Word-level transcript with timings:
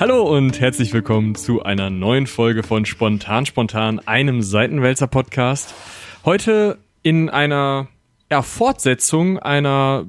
Hallo 0.00 0.22
und 0.22 0.58
herzlich 0.62 0.94
willkommen 0.94 1.34
zu 1.34 1.62
einer 1.62 1.90
neuen 1.90 2.26
Folge 2.26 2.62
von 2.62 2.86
Spontan 2.86 3.44
Spontan, 3.44 3.98
einem 3.98 4.40
Seitenwälzer 4.40 5.06
Podcast. 5.06 5.74
Heute 6.24 6.78
in 7.02 7.28
einer 7.28 7.86
ja, 8.30 8.40
Fortsetzung 8.40 9.38
einer 9.38 10.06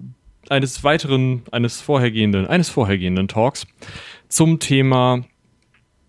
eines 0.47 0.85
weiteren 0.85 1.43
eines 1.51 1.81
vorhergehenden 1.81 2.47
eines 2.47 2.69
vorhergehenden 2.69 3.27
Talks 3.27 3.67
zum 4.29 4.59
Thema 4.59 5.25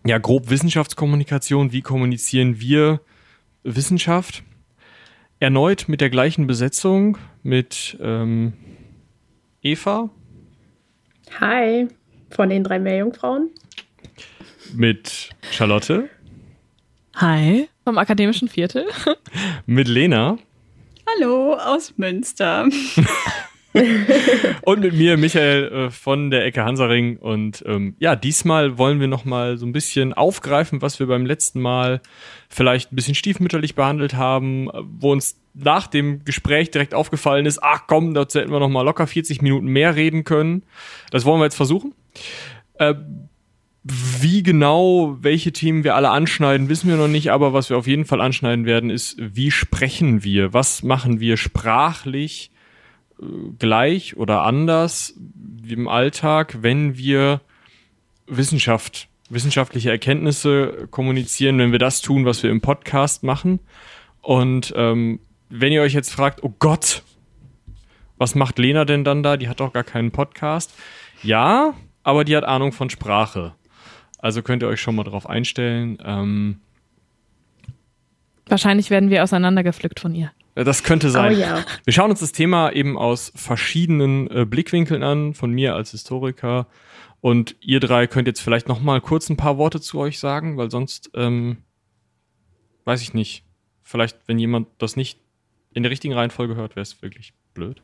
ja 0.06 0.18
grob 0.18 0.48
Wissenschaftskommunikation. 0.48 1.72
Wie 1.72 1.82
kommunizieren 1.82 2.60
wir 2.60 3.00
Wissenschaft? 3.64 4.44
Erneut 5.40 5.88
mit 5.88 6.00
der 6.00 6.10
gleichen 6.10 6.46
Besetzung 6.46 7.18
mit 7.42 7.98
ähm, 8.00 8.52
Eva. 9.60 10.08
Hi, 11.40 11.88
von 12.30 12.48
den 12.48 12.62
drei 12.62 12.78
Meerjungfrauen 12.78 13.50
mit 14.74 15.30
Charlotte. 15.50 16.08
Hi, 17.16 17.68
vom 17.84 17.98
Akademischen 17.98 18.48
Viertel. 18.48 18.86
mit 19.66 19.88
Lena. 19.88 20.38
Hallo, 21.06 21.54
aus 21.54 21.94
Münster. 21.96 22.68
und 24.62 24.80
mit 24.80 24.94
mir, 24.94 25.16
Michael 25.16 25.72
äh, 25.72 25.90
von 25.90 26.30
der 26.30 26.44
Ecke 26.44 26.64
Hansaring. 26.64 27.16
Und 27.16 27.64
ähm, 27.66 27.96
ja, 27.98 28.16
diesmal 28.16 28.78
wollen 28.78 29.00
wir 29.00 29.08
nochmal 29.08 29.56
so 29.56 29.66
ein 29.66 29.72
bisschen 29.72 30.12
aufgreifen, 30.12 30.82
was 30.82 31.00
wir 31.00 31.06
beim 31.06 31.26
letzten 31.26 31.60
Mal 31.60 32.00
vielleicht 32.48 32.92
ein 32.92 32.96
bisschen 32.96 33.14
stiefmütterlich 33.14 33.74
behandelt 33.74 34.14
haben, 34.14 34.68
wo 34.98 35.12
uns 35.12 35.38
nach 35.54 35.86
dem 35.86 36.24
Gespräch 36.24 36.70
direkt 36.70 36.94
aufgefallen 36.94 37.46
ist, 37.46 37.62
ach 37.62 37.82
komm, 37.86 38.14
dazu 38.14 38.40
hätten 38.40 38.52
wir 38.52 38.60
nochmal 38.60 38.84
locker 38.84 39.06
40 39.06 39.42
Minuten 39.42 39.66
mehr 39.66 39.96
reden 39.96 40.24
können. 40.24 40.62
Das 41.10 41.24
wollen 41.24 41.40
wir 41.40 41.44
jetzt 41.44 41.56
versuchen. 41.56 41.94
Äh, 42.74 42.94
wie 43.84 44.42
genau, 44.44 45.16
welche 45.20 45.52
Themen 45.52 45.82
wir 45.82 45.96
alle 45.96 46.10
anschneiden, 46.10 46.68
wissen 46.68 46.88
wir 46.88 46.96
noch 46.96 47.08
nicht, 47.08 47.32
aber 47.32 47.52
was 47.52 47.68
wir 47.68 47.76
auf 47.76 47.88
jeden 47.88 48.04
Fall 48.04 48.20
anschneiden 48.20 48.64
werden, 48.64 48.90
ist, 48.90 49.16
wie 49.18 49.50
sprechen 49.50 50.22
wir? 50.22 50.52
Was 50.52 50.84
machen 50.84 51.18
wir 51.18 51.36
sprachlich 51.36 52.52
äh, 53.20 53.24
gleich 53.58 54.16
oder 54.16 54.42
anders 54.42 55.14
im 55.66 55.88
Alltag, 55.88 56.58
wenn 56.60 56.96
wir 56.96 57.40
Wissenschaft, 58.26 59.08
wissenschaftliche 59.30 59.90
Erkenntnisse 59.90 60.86
kommunizieren, 60.90 61.58
wenn 61.58 61.72
wir 61.72 61.80
das 61.80 62.02
tun, 62.02 62.24
was 62.24 62.42
wir 62.44 62.50
im 62.50 62.60
Podcast 62.60 63.24
machen? 63.24 63.58
Und 64.20 64.72
ähm, 64.76 65.18
wenn 65.48 65.72
ihr 65.72 65.82
euch 65.82 65.92
jetzt 65.92 66.12
fragt, 66.12 66.44
oh 66.44 66.54
Gott, 66.60 67.02
was 68.16 68.36
macht 68.36 68.60
Lena 68.60 68.84
denn 68.84 69.02
dann 69.02 69.24
da? 69.24 69.36
Die 69.36 69.48
hat 69.48 69.58
doch 69.58 69.72
gar 69.72 69.82
keinen 69.82 70.12
Podcast. 70.12 70.72
Ja, 71.24 71.74
aber 72.04 72.24
die 72.24 72.36
hat 72.36 72.44
Ahnung 72.44 72.70
von 72.70 72.88
Sprache. 72.88 73.54
Also 74.22 74.40
könnt 74.42 74.62
ihr 74.62 74.68
euch 74.68 74.80
schon 74.80 74.94
mal 74.94 75.04
drauf 75.04 75.28
einstellen. 75.28 75.98
Ähm, 76.02 76.60
Wahrscheinlich 78.46 78.88
werden 78.88 79.10
wir 79.10 79.22
auseinandergepflückt 79.22 80.00
von 80.00 80.14
ihr. 80.14 80.32
Das 80.54 80.84
könnte 80.84 81.10
sein. 81.10 81.34
Oh 81.34 81.38
ja. 81.38 81.64
Wir 81.84 81.92
schauen 81.92 82.10
uns 82.10 82.20
das 82.20 82.32
Thema 82.32 82.70
eben 82.70 82.96
aus 82.96 83.32
verschiedenen 83.34 84.30
äh, 84.30 84.44
Blickwinkeln 84.44 85.02
an, 85.02 85.34
von 85.34 85.50
mir 85.50 85.74
als 85.74 85.90
Historiker. 85.90 86.66
Und 87.20 87.56
ihr 87.60 87.80
drei 87.80 88.06
könnt 88.06 88.28
jetzt 88.28 88.40
vielleicht 88.40 88.68
noch 88.68 88.80
mal 88.80 89.00
kurz 89.00 89.28
ein 89.28 89.36
paar 89.36 89.58
Worte 89.58 89.80
zu 89.80 89.98
euch 89.98 90.18
sagen, 90.18 90.56
weil 90.56 90.70
sonst 90.70 91.10
ähm, 91.14 91.58
weiß 92.84 93.02
ich 93.02 93.14
nicht. 93.14 93.44
Vielleicht, 93.82 94.18
wenn 94.26 94.38
jemand 94.38 94.68
das 94.78 94.94
nicht 94.94 95.18
in 95.72 95.82
der 95.82 95.90
richtigen 95.90 96.14
Reihenfolge 96.14 96.54
hört, 96.54 96.76
wäre 96.76 96.82
es 96.82 97.02
wirklich 97.02 97.32
blöd. 97.54 97.82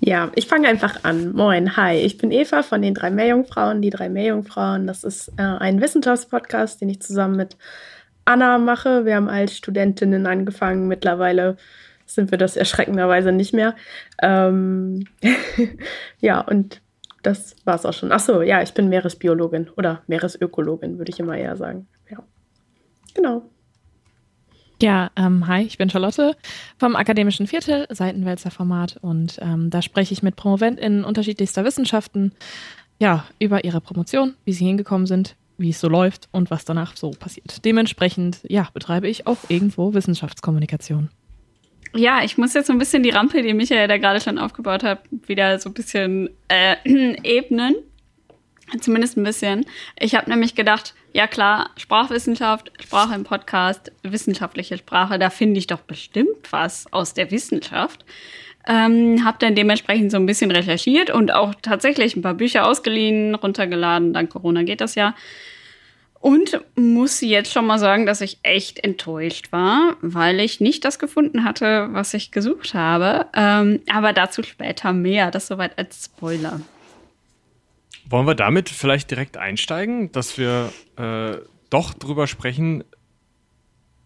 Ja, 0.00 0.30
ich 0.34 0.46
fange 0.46 0.68
einfach 0.68 1.04
an. 1.04 1.32
Moin, 1.32 1.76
hi, 1.76 1.96
ich 1.96 2.18
bin 2.18 2.30
Eva 2.30 2.62
von 2.62 2.82
den 2.82 2.92
drei 2.92 3.10
Meerjungfrauen. 3.10 3.80
Die 3.80 3.90
drei 3.90 4.08
Meerjungfrauen, 4.08 4.86
das 4.86 5.02
ist 5.02 5.28
äh, 5.38 5.42
ein 5.42 5.80
Wissenschaftspodcast, 5.80 6.80
den 6.80 6.90
ich 6.90 7.00
zusammen 7.00 7.36
mit 7.36 7.56
Anna 8.24 8.58
mache. 8.58 9.04
Wir 9.06 9.16
haben 9.16 9.28
als 9.28 9.56
Studentinnen 9.56 10.26
angefangen. 10.26 10.88
Mittlerweile 10.88 11.56
sind 12.06 12.30
wir 12.30 12.38
das 12.38 12.56
erschreckenderweise 12.56 13.32
nicht 13.32 13.54
mehr. 13.54 13.74
Ähm 14.22 15.06
ja, 16.20 16.40
und 16.40 16.82
das 17.22 17.56
war 17.64 17.76
es 17.76 17.86
auch 17.86 17.94
schon. 17.94 18.12
Achso, 18.12 18.42
ja, 18.42 18.62
ich 18.62 18.74
bin 18.74 18.90
Meeresbiologin 18.90 19.70
oder 19.76 20.02
Meeresökologin, 20.06 20.98
würde 20.98 21.10
ich 21.10 21.20
immer 21.20 21.36
eher 21.36 21.56
sagen. 21.56 21.88
Ja, 22.10 22.18
genau. 23.14 23.50
Ja, 24.82 25.10
ähm, 25.16 25.46
hi, 25.46 25.62
ich 25.62 25.78
bin 25.78 25.88
Charlotte 25.88 26.36
vom 26.78 26.96
Akademischen 26.96 27.46
Viertel, 27.46 27.86
Seitenwälzer 27.90 28.50
Format 28.50 28.98
und 29.00 29.38
ähm, 29.40 29.70
da 29.70 29.82
spreche 29.82 30.12
ich 30.12 30.22
mit 30.22 30.36
PromoventInnen 30.36 31.04
unterschiedlichster 31.04 31.64
Wissenschaften 31.64 32.32
ja, 32.98 33.24
über 33.38 33.64
ihre 33.64 33.80
Promotion, 33.80 34.34
wie 34.44 34.52
sie 34.52 34.66
hingekommen 34.66 35.06
sind, 35.06 35.36
wie 35.58 35.70
es 35.70 35.80
so 35.80 35.88
läuft 35.88 36.28
und 36.32 36.50
was 36.50 36.64
danach 36.64 36.96
so 36.96 37.10
passiert. 37.10 37.64
Dementsprechend, 37.64 38.40
ja, 38.48 38.68
betreibe 38.74 39.08
ich 39.08 39.26
auch 39.26 39.38
irgendwo 39.48 39.94
Wissenschaftskommunikation. 39.94 41.08
Ja, 41.94 42.24
ich 42.24 42.36
muss 42.38 42.54
jetzt 42.54 42.66
so 42.66 42.72
ein 42.72 42.78
bisschen 42.78 43.04
die 43.04 43.10
Rampe, 43.10 43.42
die 43.42 43.54
Michael 43.54 43.86
da 43.86 43.98
gerade 43.98 44.20
schon 44.20 44.38
aufgebaut 44.38 44.82
hat, 44.82 45.02
wieder 45.26 45.60
so 45.60 45.70
ein 45.70 45.74
bisschen 45.74 46.30
äh, 46.48 46.76
ebnen. 47.22 47.76
Zumindest 48.80 49.16
ein 49.16 49.24
bisschen. 49.24 49.66
Ich 49.98 50.14
habe 50.14 50.30
nämlich 50.30 50.54
gedacht, 50.54 50.94
ja 51.12 51.26
klar, 51.26 51.70
Sprachwissenschaft, 51.76 52.72
Sprache 52.82 53.14
im 53.14 53.24
Podcast, 53.24 53.92
wissenschaftliche 54.02 54.78
Sprache, 54.78 55.18
da 55.18 55.30
finde 55.30 55.58
ich 55.58 55.66
doch 55.66 55.80
bestimmt 55.80 56.50
was 56.50 56.92
aus 56.92 57.14
der 57.14 57.30
Wissenschaft. 57.30 58.04
Ähm, 58.66 59.24
habe 59.24 59.36
dann 59.40 59.54
dementsprechend 59.54 60.10
so 60.10 60.16
ein 60.16 60.26
bisschen 60.26 60.50
recherchiert 60.50 61.10
und 61.10 61.32
auch 61.32 61.54
tatsächlich 61.60 62.16
ein 62.16 62.22
paar 62.22 62.34
Bücher 62.34 62.66
ausgeliehen, 62.66 63.34
runtergeladen. 63.34 64.14
Dank 64.14 64.30
Corona 64.30 64.62
geht 64.62 64.80
das 64.80 64.94
ja. 64.94 65.14
Und 66.18 66.58
muss 66.74 67.20
jetzt 67.20 67.52
schon 67.52 67.66
mal 67.66 67.78
sagen, 67.78 68.06
dass 68.06 68.22
ich 68.22 68.38
echt 68.42 68.82
enttäuscht 68.82 69.52
war, 69.52 69.98
weil 70.00 70.40
ich 70.40 70.58
nicht 70.58 70.86
das 70.86 70.98
gefunden 70.98 71.44
hatte, 71.44 71.88
was 71.90 72.14
ich 72.14 72.30
gesucht 72.30 72.72
habe. 72.72 73.26
Ähm, 73.34 73.82
aber 73.92 74.14
dazu 74.14 74.42
später 74.42 74.94
mehr. 74.94 75.30
Das 75.30 75.48
soweit 75.48 75.76
als 75.78 76.06
Spoiler. 76.06 76.62
Wollen 78.08 78.26
wir 78.26 78.34
damit 78.34 78.68
vielleicht 78.68 79.10
direkt 79.10 79.36
einsteigen, 79.36 80.12
dass 80.12 80.36
wir 80.36 80.72
äh, 80.96 81.38
doch 81.70 81.94
drüber 81.94 82.26
sprechen, 82.26 82.84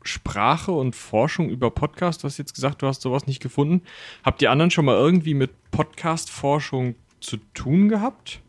Sprache 0.02 0.72
und 0.72 0.94
Forschung 0.94 1.50
über 1.50 1.70
Podcast? 1.70 2.22
Du 2.22 2.26
hast 2.26 2.38
jetzt 2.38 2.54
gesagt, 2.54 2.82
du 2.82 2.86
hast 2.86 3.02
sowas 3.02 3.26
nicht 3.26 3.42
gefunden. 3.42 3.82
Habt 4.22 4.40
ihr 4.40 4.50
anderen 4.50 4.70
schon 4.70 4.84
mal 4.84 4.96
irgendwie 4.96 5.34
mit 5.34 5.50
Podcast-Forschung 5.70 6.94
zu 7.20 7.38
tun 7.54 7.88
gehabt? 7.88 8.40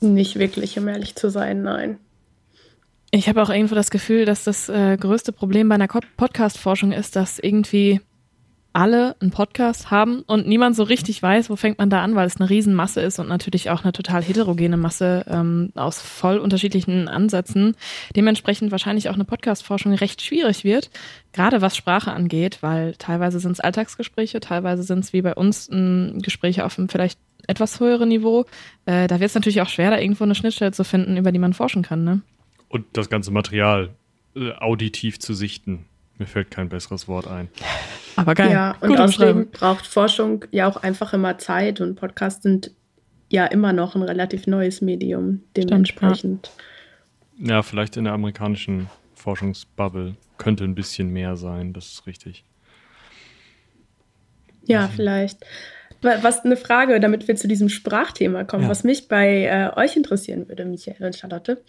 Nicht 0.00 0.38
wirklich, 0.38 0.78
um 0.78 0.88
ehrlich 0.88 1.14
zu 1.14 1.30
sein, 1.30 1.62
nein. 1.62 1.98
Ich 3.10 3.28
habe 3.28 3.40
auch 3.40 3.48
irgendwo 3.48 3.76
das 3.76 3.90
Gefühl, 3.90 4.24
dass 4.24 4.44
das 4.44 4.68
äh, 4.68 4.96
größte 4.96 5.32
Problem 5.32 5.68
bei 5.68 5.76
einer 5.76 5.86
Podcast-Forschung 5.86 6.90
ist, 6.90 7.14
dass 7.14 7.38
irgendwie 7.38 8.00
alle 8.74 9.14
einen 9.20 9.30
Podcast 9.30 9.90
haben 9.92 10.22
und 10.26 10.48
niemand 10.48 10.74
so 10.74 10.82
richtig 10.82 11.22
weiß, 11.22 11.48
wo 11.48 11.56
fängt 11.56 11.78
man 11.78 11.90
da 11.90 12.02
an, 12.02 12.16
weil 12.16 12.26
es 12.26 12.36
eine 12.38 12.50
Riesenmasse 12.50 13.00
ist 13.00 13.20
und 13.20 13.28
natürlich 13.28 13.70
auch 13.70 13.84
eine 13.84 13.92
total 13.92 14.22
heterogene 14.22 14.76
Masse 14.76 15.24
ähm, 15.28 15.70
aus 15.76 16.02
voll 16.02 16.38
unterschiedlichen 16.38 17.06
Ansätzen. 17.08 17.76
Dementsprechend 18.16 18.72
wahrscheinlich 18.72 19.08
auch 19.08 19.14
eine 19.14 19.24
Podcast-Forschung 19.24 19.94
recht 19.94 20.22
schwierig 20.22 20.64
wird, 20.64 20.90
gerade 21.32 21.62
was 21.62 21.76
Sprache 21.76 22.12
angeht, 22.12 22.58
weil 22.62 22.94
teilweise 22.98 23.38
sind 23.38 23.52
es 23.52 23.60
Alltagsgespräche, 23.60 24.40
teilweise 24.40 24.82
sind 24.82 25.04
es 25.04 25.12
wie 25.12 25.22
bei 25.22 25.34
uns 25.34 25.70
ähm, 25.70 26.18
Gespräche 26.20 26.64
auf 26.64 26.76
einem 26.76 26.88
vielleicht 26.88 27.20
etwas 27.46 27.78
höheren 27.78 28.08
Niveau. 28.08 28.44
Äh, 28.86 29.06
da 29.06 29.20
wird 29.20 29.28
es 29.28 29.34
natürlich 29.36 29.62
auch 29.62 29.68
schwer, 29.68 29.90
da 29.90 29.98
irgendwo 29.98 30.24
eine 30.24 30.34
Schnittstelle 30.34 30.72
zu 30.72 30.82
finden, 30.82 31.16
über 31.16 31.30
die 31.30 31.38
man 31.38 31.54
forschen 31.54 31.82
kann. 31.82 32.02
Ne? 32.02 32.22
Und 32.68 32.86
das 32.94 33.08
ganze 33.08 33.30
Material 33.30 33.94
äh, 34.34 34.50
auditiv 34.52 35.20
zu 35.20 35.32
sichten. 35.32 35.86
Mir 36.18 36.26
fällt 36.26 36.50
kein 36.50 36.68
besseres 36.68 37.08
Wort 37.08 37.26
ein. 37.26 37.48
Aber 38.16 38.34
geil. 38.34 38.52
Ja, 38.52 38.76
und 38.80 38.98
außerdem 38.98 39.50
braucht 39.50 39.86
Forschung 39.86 40.44
ja 40.52 40.68
auch 40.68 40.76
einfach 40.76 41.12
immer 41.12 41.38
Zeit 41.38 41.80
und 41.80 41.96
Podcasts 41.96 42.42
sind 42.42 42.70
ja 43.30 43.46
immer 43.46 43.72
noch 43.72 43.96
ein 43.96 44.02
relativ 44.02 44.46
neues 44.46 44.80
Medium, 44.80 45.42
dementsprechend. 45.56 46.50
Stimmt, 47.34 47.48
ja. 47.48 47.56
ja, 47.56 47.62
vielleicht 47.62 47.96
in 47.96 48.04
der 48.04 48.12
amerikanischen 48.12 48.88
Forschungsbubble 49.14 50.14
könnte 50.38 50.64
ein 50.64 50.74
bisschen 50.74 51.08
mehr 51.08 51.36
sein, 51.36 51.72
das 51.72 51.86
ist 51.86 52.06
richtig. 52.06 52.44
Ja, 54.66 54.82
also. 54.82 54.92
vielleicht. 54.96 55.44
Was 56.00 56.44
eine 56.44 56.58
Frage, 56.58 57.00
damit 57.00 57.26
wir 57.28 57.36
zu 57.36 57.48
diesem 57.48 57.70
Sprachthema 57.70 58.44
kommen, 58.44 58.64
ja. 58.64 58.68
was 58.68 58.84
mich 58.84 59.08
bei 59.08 59.46
äh, 59.46 59.70
euch 59.74 59.96
interessieren 59.96 60.48
würde, 60.48 60.66
Michael 60.66 61.06
und 61.06 61.16
Charlotte. 61.16 61.62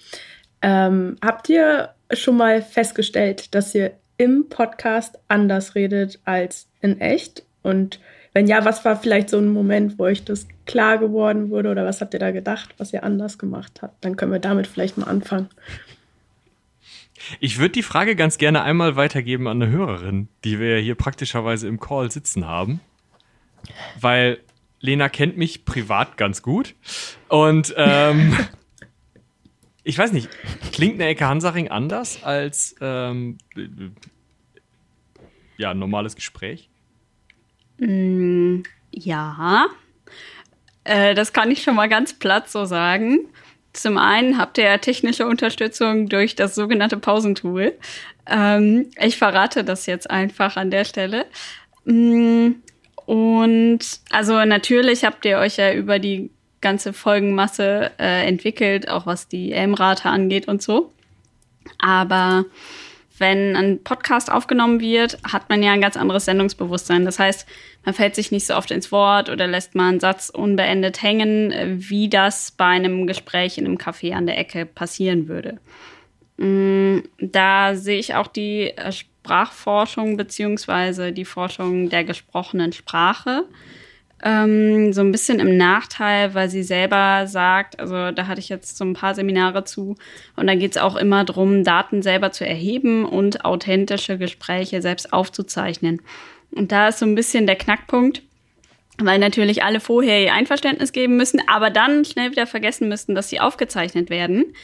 Ähm, 0.62 1.16
habt 1.24 1.48
ihr 1.48 1.96
schon 2.12 2.36
mal 2.36 2.62
festgestellt, 2.62 3.56
dass 3.56 3.74
ihr 3.74 3.94
im 4.18 4.48
Podcast 4.50 5.20
anders 5.28 5.76
redet 5.76 6.20
als 6.26 6.68
in 6.82 7.00
echt? 7.02 7.44
Und 7.62 8.00
wenn 8.34 8.48
ja, 8.48 8.66
was 8.66 8.84
war 8.84 8.98
vielleicht 8.98 9.30
so 9.30 9.38
ein 9.38 9.48
Moment, 9.48 9.98
wo 9.98 10.04
euch 10.04 10.26
das 10.26 10.48
klar 10.66 10.98
geworden 10.98 11.50
wurde 11.50 11.70
oder 11.70 11.86
was 11.86 12.02
habt 12.02 12.14
ihr 12.14 12.20
da 12.20 12.32
gedacht, 12.32 12.76
was 12.78 12.92
ihr 12.94 13.04
anders 13.04 13.38
gemacht 13.38 13.80
habt? 13.82 14.04
Dann 14.04 14.18
können 14.18 14.32
wir 14.32 14.40
damit 14.40 14.68
vielleicht 14.68 14.98
mal 14.98 15.08
anfangen. 15.08 15.50
Ich 17.40 17.60
würde 17.60 17.72
die 17.72 17.84
Frage 17.84 18.16
ganz 18.16 18.38
gerne 18.38 18.62
einmal 18.64 18.96
weitergeben 18.96 19.48
an 19.48 19.62
eine 19.62 19.72
Hörerin, 19.72 20.28
die 20.44 20.60
wir 20.60 20.78
ja 20.78 20.84
hier 20.84 20.96
praktischerweise 20.96 21.68
im 21.68 21.80
Call 21.80 22.12
sitzen 22.12 22.46
haben. 22.46 22.82
Weil 24.00 24.40
Lena 24.80 25.10
kennt 25.10 25.38
mich 25.38 25.66
privat 25.66 26.18
ganz 26.18 26.42
gut. 26.42 26.76
Und 27.30 27.74
ähm, 27.78 28.38
ich 29.86 29.98
weiß 29.98 30.12
nicht, 30.12 30.30
klingt 30.74 30.96
eine 30.96 31.06
Ecke 31.06 31.28
Hansaring 31.28 31.70
anders 31.70 32.24
als 32.24 32.76
ähm, 32.82 33.38
ja, 35.58 35.72
ein 35.72 35.80
normales 35.80 36.16
Gespräch? 36.16 36.70
Mm, 37.78 38.62
ja, 38.92 39.68
äh, 40.84 41.14
das 41.14 41.34
kann 41.34 41.52
ich 41.52 41.62
schon 41.62 41.76
mal 41.76 41.88
ganz 41.88 42.14
platt 42.14 42.50
so 42.50 42.66
sagen. 42.66 43.28
Zum 43.74 43.98
einen 43.98 44.40
habt 44.40 44.58
ihr 44.58 44.66
ja 44.66 44.78
technische 44.80 45.28
Unterstützung 45.28 46.10
durch 46.10 46.36
das 46.36 46.56
sogenannte 46.56 46.98
Pausentool. 46.98 47.74
Ähm, 48.26 48.90
ich 49.00 49.18
verrate 49.18 49.64
das 49.64 49.86
jetzt 49.86 50.10
einfach 50.10 50.58
an 50.58 50.72
der 50.72 50.86
Stelle. 50.86 51.28
Mm, 51.86 52.54
und 53.06 53.80
also 54.10 54.44
natürlich 54.46 55.06
habt 55.06 55.26
ihr 55.26 55.38
euch 55.38 55.58
ja 55.58 55.74
über 55.74 56.00
die 56.00 56.32
ganze 56.62 56.94
Folgenmasse 56.94 57.92
äh, 58.00 58.28
entwickelt, 58.28 58.90
auch 58.90 59.06
was 59.06 59.28
die 59.28 59.52
M-Rate 59.52 60.10
angeht 60.10 60.48
und 60.48 60.62
so. 60.62 60.92
Aber 61.78 62.46
wenn 63.18 63.56
ein 63.56 63.84
Podcast 63.84 64.32
aufgenommen 64.32 64.82
wird, 64.82 65.18
hat 65.24 65.50
man 65.50 65.64
ja 65.64 65.72
ein 65.72 65.82
ganz 65.82 65.96
anderes 65.96 66.26
Sendungsbewusstsein. 66.26 67.06
Das 67.06 67.20
heißt, 67.20 67.48
man 67.86 67.94
fällt 67.94 68.16
sich 68.16 68.32
nicht 68.32 68.46
so 68.46 68.56
oft 68.56 68.72
ins 68.72 68.92
Wort 68.92 69.30
oder 69.30 69.48
lässt 69.48 69.76
mal 69.76 69.90
einen 69.90 70.00
Satz 70.00 70.30
unbeendet 70.30 71.02
hängen, 71.02 71.54
wie 71.90 72.10
das 72.10 72.52
bei 72.52 72.66
einem 72.66 73.08
Gespräch 73.08 73.58
in 73.58 73.66
einem 73.66 73.78
Café 73.78 74.14
an 74.14 74.26
der 74.26 74.38
Ecke 74.38 74.66
passieren 74.66 75.28
würde. 75.28 75.60
Mm, 76.38 77.00
da 77.20 77.76
sehe 77.76 78.00
ich 78.00 78.16
auch 78.16 78.28
die 78.28 78.72
äh, 78.76 78.92
Sprachforschung 78.92 80.18
beziehungsweise 80.18 81.14
die 81.14 81.26
Forschung 81.26 81.90
der 81.90 82.04
gesprochenen 82.04 82.74
Sprache 82.74 83.46
ähm, 84.26 84.92
so 84.92 85.02
ein 85.02 85.12
bisschen 85.12 85.40
im 85.40 85.56
Nachteil, 85.56 86.34
weil 86.34 86.50
sie 86.50 86.64
selber 86.64 87.28
sagt, 87.28 87.80
also 87.80 88.12
da 88.12 88.26
hatte 88.26 88.40
ich 88.40 88.50
jetzt 88.50 88.76
so 88.76 88.84
ein 88.84 88.94
paar 88.94 89.14
Seminare 89.14 89.64
zu 89.66 89.96
und 90.36 90.48
da 90.48 90.56
geht 90.56 90.72
es 90.72 90.82
auch 90.82 90.96
immer 90.96 91.24
darum, 91.24 91.64
Daten 91.64 92.02
selber 92.02 92.32
zu 92.32 92.46
erheben 92.46 93.06
und 93.06 93.46
authentische 93.46 94.18
Gespräche 94.18 94.82
selbst 94.82 95.14
aufzuzeichnen. 95.14 96.02
Und 96.52 96.72
da 96.72 96.88
ist 96.88 97.00
so 97.00 97.06
ein 97.06 97.14
bisschen 97.14 97.46
der 97.46 97.56
Knackpunkt, 97.56 98.24
weil 98.98 99.20
natürlich 99.20 99.64
alle 99.64 99.80
vorher 99.80 100.24
ihr 100.24 100.34
Einverständnis 100.34 100.92
geben 100.92 101.18
müssen, 101.18 101.40
aber 101.48 101.70
dann 101.70 102.04
schnell 102.04 102.32
wieder 102.32 102.48
vergessen 102.48 102.90
müssten, 102.90 103.14
dass 103.14 103.30
sie 103.30 103.40
aufgezeichnet 103.40 104.10
werden, 104.10 104.56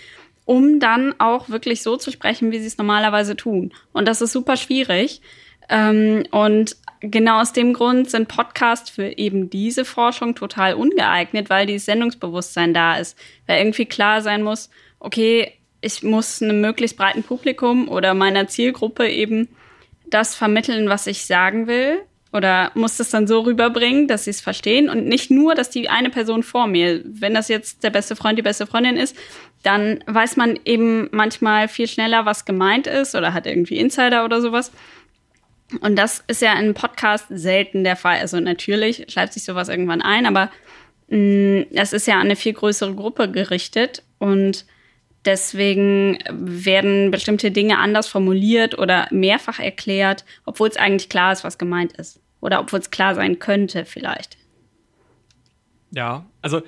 um 0.46 0.80
dann 0.80 1.14
auch 1.20 1.50
wirklich 1.50 1.84
so 1.84 1.98
zu 1.98 2.10
sprechen, 2.10 2.52
wie 2.52 2.60
sie 2.60 2.68
es 2.68 2.80
normalerweise 2.80 3.36
tun. 3.36 3.74
Und 3.94 4.08
das 4.08 4.22
ist 4.22 4.32
super 4.32 4.58
schwierig. 4.58 5.22
Ähm, 5.70 6.24
und 6.32 6.76
genau 7.02 7.42
aus 7.42 7.54
dem 7.54 7.74
Grund 7.74 8.10
sind 8.10 8.28
Podcasts 8.28 8.90
für 8.90 9.18
eben 9.18 9.50
diese 9.50 9.86
Forschung 9.86 10.36
total 10.36 10.76
ungeeignet, 10.76 11.50
weil 11.50 11.66
dieses 11.66 11.86
Sendungsbewusstsein 11.86 12.74
da 12.74 12.98
ist. 12.98 13.18
Weil 13.48 13.60
irgendwie 13.60 13.86
klar 13.86 14.22
sein 14.22 14.44
muss, 14.44 14.70
okay, 15.00 15.52
ich 15.82 16.04
muss 16.04 16.42
einem 16.42 16.62
möglichst 16.62 16.98
breiten 16.98 17.24
Publikum 17.24 17.90
oder 17.90 18.14
meiner 18.14 18.48
Zielgruppe 18.48 19.10
eben 19.10 19.50
das 20.06 20.36
vermitteln, 20.36 20.90
was 20.90 21.08
ich 21.08 21.26
sagen 21.26 21.68
will. 21.68 22.02
Oder 22.34 22.72
muss 22.76 22.96
das 22.96 23.10
dann 23.10 23.28
so 23.28 23.42
rüberbringen, 23.42 24.08
dass 24.08 24.24
sie 24.24 24.30
es 24.30 24.40
verstehen 24.40 24.90
und 24.90 25.06
nicht 25.06 25.32
nur, 25.32 25.54
dass 25.54 25.70
die 25.70 25.90
eine 25.90 26.10
Person 26.10 26.44
vor 26.44 26.66
mir, 26.66 27.02
wenn 27.04 27.34
das 27.34 27.50
jetzt 27.50 27.84
der 27.84 27.90
beste 27.90 28.16
Freund, 28.16 28.38
die 28.38 28.44
beste 28.44 28.66
Freundin 28.66 28.96
ist, 28.96 29.18
dann 29.64 30.02
weiß 30.08 30.38
man 30.38 30.58
eben 30.64 31.10
manchmal 31.12 31.68
viel 31.68 31.88
schneller, 31.88 32.26
was 32.26 32.46
gemeint 32.46 32.88
ist 32.88 33.16
oder 33.16 33.34
hat 33.34 33.48
irgendwie 33.48 33.78
Insider 33.78 34.24
oder 34.24 34.40
sowas. 34.40 34.72
Und 35.80 35.96
das 35.96 36.24
ist 36.28 36.42
ja 36.42 36.54
in 36.60 36.74
Podcast 36.74 37.28
selten 37.30 37.84
der 37.84 37.96
Fall. 37.96 38.20
Also 38.20 38.40
natürlich 38.40 39.06
schreibt 39.10 39.34
sich 39.34 39.44
sowas 39.44 39.70
irgendwann 39.70 40.02
ein, 40.02 40.26
aber 40.26 40.52
mh, 41.08 41.18
mm, 41.18 41.66
das 41.72 41.94
ist 41.94 42.08
ja 42.08 42.16
an 42.16 42.22
eine 42.22 42.36
viel 42.36 42.54
größere 42.54 42.94
Gruppe 42.94 43.32
gerichtet 43.32 44.04
und 44.20 44.66
deswegen 45.26 46.18
werden 46.30 47.12
bestimmte 47.12 47.52
Dinge 47.52 47.78
anders 47.78 48.08
formuliert 48.08 48.78
oder 48.78 49.08
mehrfach 49.12 49.60
erklärt, 49.60 50.26
obwohl 50.46 50.68
es 50.68 50.78
eigentlich 50.78 51.10
klar 51.10 51.32
ist, 51.32 51.44
was 51.44 51.58
gemeint 51.58 51.94
ist. 51.94 52.20
Oder 52.42 52.60
obwohl 52.60 52.80
es 52.80 52.90
klar 52.90 53.14
sein 53.14 53.38
könnte 53.40 53.86
vielleicht. 53.86 54.38
Ja, 55.92 56.26
also 56.42 56.62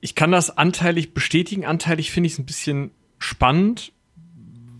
ich 0.00 0.14
kann 0.14 0.30
das 0.30 0.56
anteilig 0.56 1.14
bestätigen. 1.14 1.64
Anteilig 1.64 2.10
finde 2.10 2.26
ich 2.26 2.34
es 2.34 2.38
ein 2.38 2.46
bisschen 2.46 2.90
spannend, 3.18 3.92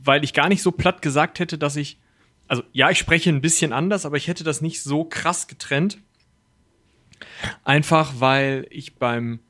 weil 0.04 0.24
ich 0.24 0.34
gar 0.34 0.48
nicht 0.48 0.62
so 0.62 0.72
platt 0.72 1.02
gesagt 1.02 1.38
hätte, 1.38 1.58
dass 1.58 1.76
ich 1.76 1.97
also 2.48 2.62
ja, 2.72 2.90
ich 2.90 2.98
spreche 2.98 3.30
ein 3.30 3.40
bisschen 3.40 3.72
anders, 3.72 4.06
aber 4.06 4.16
ich 4.16 4.26
hätte 4.26 4.44
das 4.44 4.60
nicht 4.60 4.82
so 4.82 5.04
krass 5.04 5.46
getrennt. 5.46 5.98
Einfach 7.64 8.14
weil 8.18 8.66
ich 8.70 8.96
beim 8.96 9.40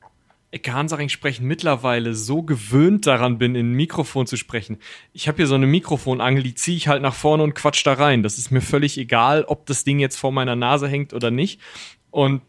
Ecke 0.51 1.09
sprechen 1.09 1.45
mittlerweile 1.45 2.15
so 2.15 2.41
gewöhnt 2.41 3.05
daran 3.05 3.37
bin, 3.37 3.55
in 3.55 3.71
ein 3.71 3.75
Mikrofon 3.75 4.25
zu 4.25 4.35
sprechen. 4.35 4.77
Ich 5.13 5.27
habe 5.27 5.37
hier 5.37 5.47
so 5.47 5.55
eine 5.55 5.67
Mikrofonangel, 5.67 6.43
die 6.43 6.55
ziehe 6.55 6.75
ich 6.75 6.87
halt 6.87 7.01
nach 7.01 7.13
vorne 7.13 7.43
und 7.43 7.53
quatsch 7.53 7.85
da 7.85 7.93
rein. 7.93 8.23
Das 8.23 8.37
ist 8.37 8.51
mir 8.51 8.61
völlig 8.61 8.97
egal, 8.97 9.43
ob 9.43 9.67
das 9.67 9.83
Ding 9.83 9.99
jetzt 9.99 10.17
vor 10.17 10.31
meiner 10.31 10.55
Nase 10.55 10.87
hängt 10.87 11.13
oder 11.13 11.29
nicht. 11.29 11.61
Und 12.09 12.41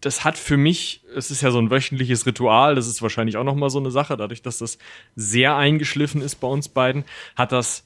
das 0.00 0.24
hat 0.24 0.38
für 0.38 0.56
mich, 0.56 1.02
es 1.14 1.30
ist 1.30 1.42
ja 1.42 1.50
so 1.50 1.58
ein 1.58 1.70
wöchentliches 1.70 2.24
Ritual, 2.24 2.74
das 2.74 2.86
ist 2.86 3.02
wahrscheinlich 3.02 3.36
auch 3.36 3.44
noch 3.44 3.56
mal 3.56 3.68
so 3.68 3.80
eine 3.80 3.90
Sache, 3.90 4.16
dadurch, 4.16 4.42
dass 4.42 4.58
das 4.58 4.78
sehr 5.14 5.56
eingeschliffen 5.56 6.22
ist 6.22 6.36
bei 6.36 6.48
uns 6.48 6.68
beiden, 6.68 7.04
hat 7.36 7.52
das 7.52 7.84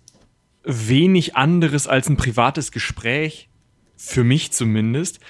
wenig 0.64 1.36
anderes 1.36 1.86
als 1.86 2.08
ein 2.08 2.16
privates 2.16 2.72
Gespräch, 2.72 3.48
für 3.96 4.24
mich 4.24 4.52
zumindest. 4.52 5.20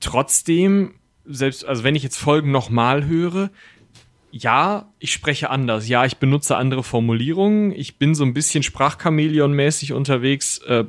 Trotzdem, 0.00 0.94
selbst, 1.24 1.64
also 1.64 1.84
wenn 1.84 1.94
ich 1.94 2.02
jetzt 2.02 2.16
Folgen 2.16 2.50
nochmal 2.50 3.06
höre, 3.06 3.50
ja, 4.30 4.92
ich 4.98 5.12
spreche 5.12 5.50
anders. 5.50 5.88
Ja, 5.88 6.04
ich 6.04 6.18
benutze 6.18 6.56
andere 6.56 6.82
Formulierungen. 6.82 7.72
Ich 7.72 7.96
bin 7.96 8.14
so 8.14 8.24
ein 8.24 8.34
bisschen 8.34 8.62
Sprachchamäleon-mäßig 8.62 9.94
unterwegs 9.94 10.58
äh, 10.58 10.84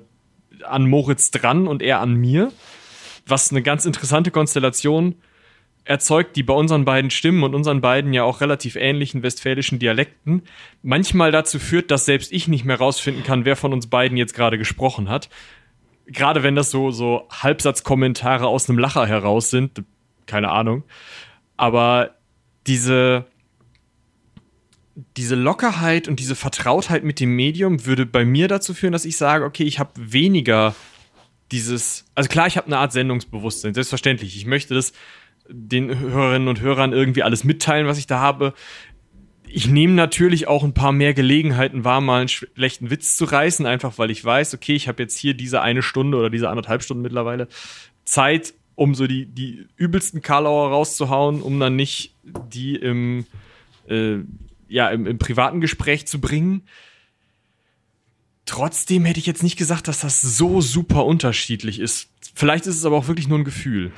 an 0.63 0.89
Moritz 0.89 1.31
dran 1.31 1.67
und 1.67 1.81
er 1.81 2.01
an 2.01 2.15
mir. 2.15 2.51
Was 3.25 3.51
eine 3.51 3.61
ganz 3.61 3.85
interessante 3.85 4.31
Konstellation 4.31 5.15
erzeugt, 5.89 6.35
die 6.35 6.43
bei 6.43 6.53
unseren 6.53 6.85
beiden 6.85 7.09
Stimmen 7.09 7.41
und 7.41 7.55
unseren 7.55 7.81
beiden 7.81 8.13
ja 8.13 8.23
auch 8.23 8.41
relativ 8.41 8.75
ähnlichen 8.75 9.23
westfälischen 9.23 9.79
Dialekten 9.79 10.43
manchmal 10.83 11.31
dazu 11.31 11.57
führt, 11.57 11.89
dass 11.89 12.05
selbst 12.05 12.31
ich 12.31 12.47
nicht 12.47 12.63
mehr 12.63 12.77
rausfinden 12.77 13.23
kann, 13.23 13.43
wer 13.43 13.55
von 13.55 13.73
uns 13.73 13.87
beiden 13.87 14.15
jetzt 14.15 14.35
gerade 14.35 14.59
gesprochen 14.59 15.09
hat. 15.09 15.29
Gerade 16.05 16.43
wenn 16.43 16.55
das 16.55 16.69
so, 16.69 16.91
so 16.91 17.27
Halbsatzkommentare 17.31 18.45
aus 18.45 18.69
einem 18.69 18.77
Lacher 18.77 19.07
heraus 19.07 19.49
sind, 19.49 19.83
keine 20.27 20.51
Ahnung. 20.51 20.83
Aber 21.57 22.11
diese, 22.67 23.25
diese 25.17 25.33
Lockerheit 25.33 26.07
und 26.07 26.19
diese 26.19 26.35
Vertrautheit 26.35 27.03
mit 27.03 27.19
dem 27.19 27.35
Medium 27.35 27.87
würde 27.87 28.05
bei 28.05 28.25
mir 28.25 28.47
dazu 28.47 28.75
führen, 28.75 28.93
dass 28.93 29.05
ich 29.05 29.17
sage, 29.17 29.43
okay, 29.43 29.63
ich 29.63 29.79
habe 29.79 29.91
weniger 29.95 30.75
dieses, 31.51 32.05
also 32.13 32.29
klar, 32.29 32.45
ich 32.45 32.57
habe 32.57 32.67
eine 32.67 32.77
Art 32.77 32.91
Sendungsbewusstsein, 32.91 33.73
selbstverständlich. 33.73 34.35
Ich 34.35 34.45
möchte 34.45 34.75
das 34.75 34.93
den 35.49 35.97
Hörerinnen 35.97 36.47
und 36.47 36.61
Hörern 36.61 36.93
irgendwie 36.93 37.23
alles 37.23 37.43
mitteilen, 37.43 37.87
was 37.87 37.97
ich 37.97 38.07
da 38.07 38.19
habe. 38.19 38.53
Ich 39.47 39.67
nehme 39.67 39.93
natürlich 39.93 40.47
auch 40.47 40.63
ein 40.63 40.73
paar 40.73 40.91
mehr 40.91 41.13
Gelegenheiten 41.13 41.83
wahr, 41.83 42.01
mal 42.01 42.19
einen 42.19 42.29
schlechten 42.29 42.91
Witz 42.91 43.17
zu 43.17 43.25
reißen, 43.25 43.65
einfach 43.65 43.97
weil 43.97 44.11
ich 44.11 44.23
weiß, 44.23 44.53
okay, 44.53 44.75
ich 44.75 44.87
habe 44.87 45.01
jetzt 45.01 45.17
hier 45.17 45.33
diese 45.33 45.61
eine 45.61 45.81
Stunde 45.81 46.17
oder 46.17 46.29
diese 46.29 46.49
anderthalb 46.49 46.83
Stunden 46.83 47.01
mittlerweile 47.01 47.47
Zeit, 48.05 48.53
um 48.75 48.93
so 48.93 49.07
die, 49.07 49.25
die 49.25 49.65
übelsten 49.75 50.21
Karlauer 50.21 50.69
rauszuhauen, 50.69 51.41
um 51.41 51.59
dann 51.59 51.75
nicht 51.75 52.15
die 52.23 52.75
im, 52.75 53.25
äh, 53.87 54.17
ja, 54.67 54.89
im, 54.89 55.07
im 55.07 55.17
privaten 55.17 55.61
Gespräch 55.61 56.05
zu 56.05 56.21
bringen. 56.21 56.61
Trotzdem 58.45 59.05
hätte 59.05 59.19
ich 59.19 59.25
jetzt 59.25 59.43
nicht 59.43 59.57
gesagt, 59.57 59.87
dass 59.87 60.01
das 60.01 60.21
so 60.21 60.61
super 60.61 61.05
unterschiedlich 61.05 61.79
ist. 61.79 62.09
Vielleicht 62.35 62.67
ist 62.67 62.77
es 62.77 62.85
aber 62.85 62.97
auch 62.97 63.07
wirklich 63.07 63.27
nur 63.27 63.39
ein 63.39 63.43
Gefühl 63.43 63.91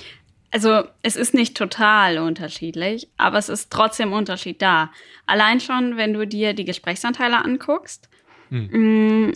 also 0.51 0.83
es 1.01 1.15
ist 1.15 1.33
nicht 1.33 1.55
total 1.55 2.17
unterschiedlich, 2.17 3.07
aber 3.17 3.37
es 3.37 3.49
ist 3.49 3.71
trotzdem 3.71 4.11
Unterschied 4.11 4.61
da. 4.61 4.91
Allein 5.25 5.59
schon, 5.59 5.97
wenn 5.97 6.13
du 6.13 6.27
dir 6.27 6.53
die 6.53 6.65
Gesprächsanteile 6.65 7.43
anguckst. 7.43 8.09
Hm. 8.49 9.33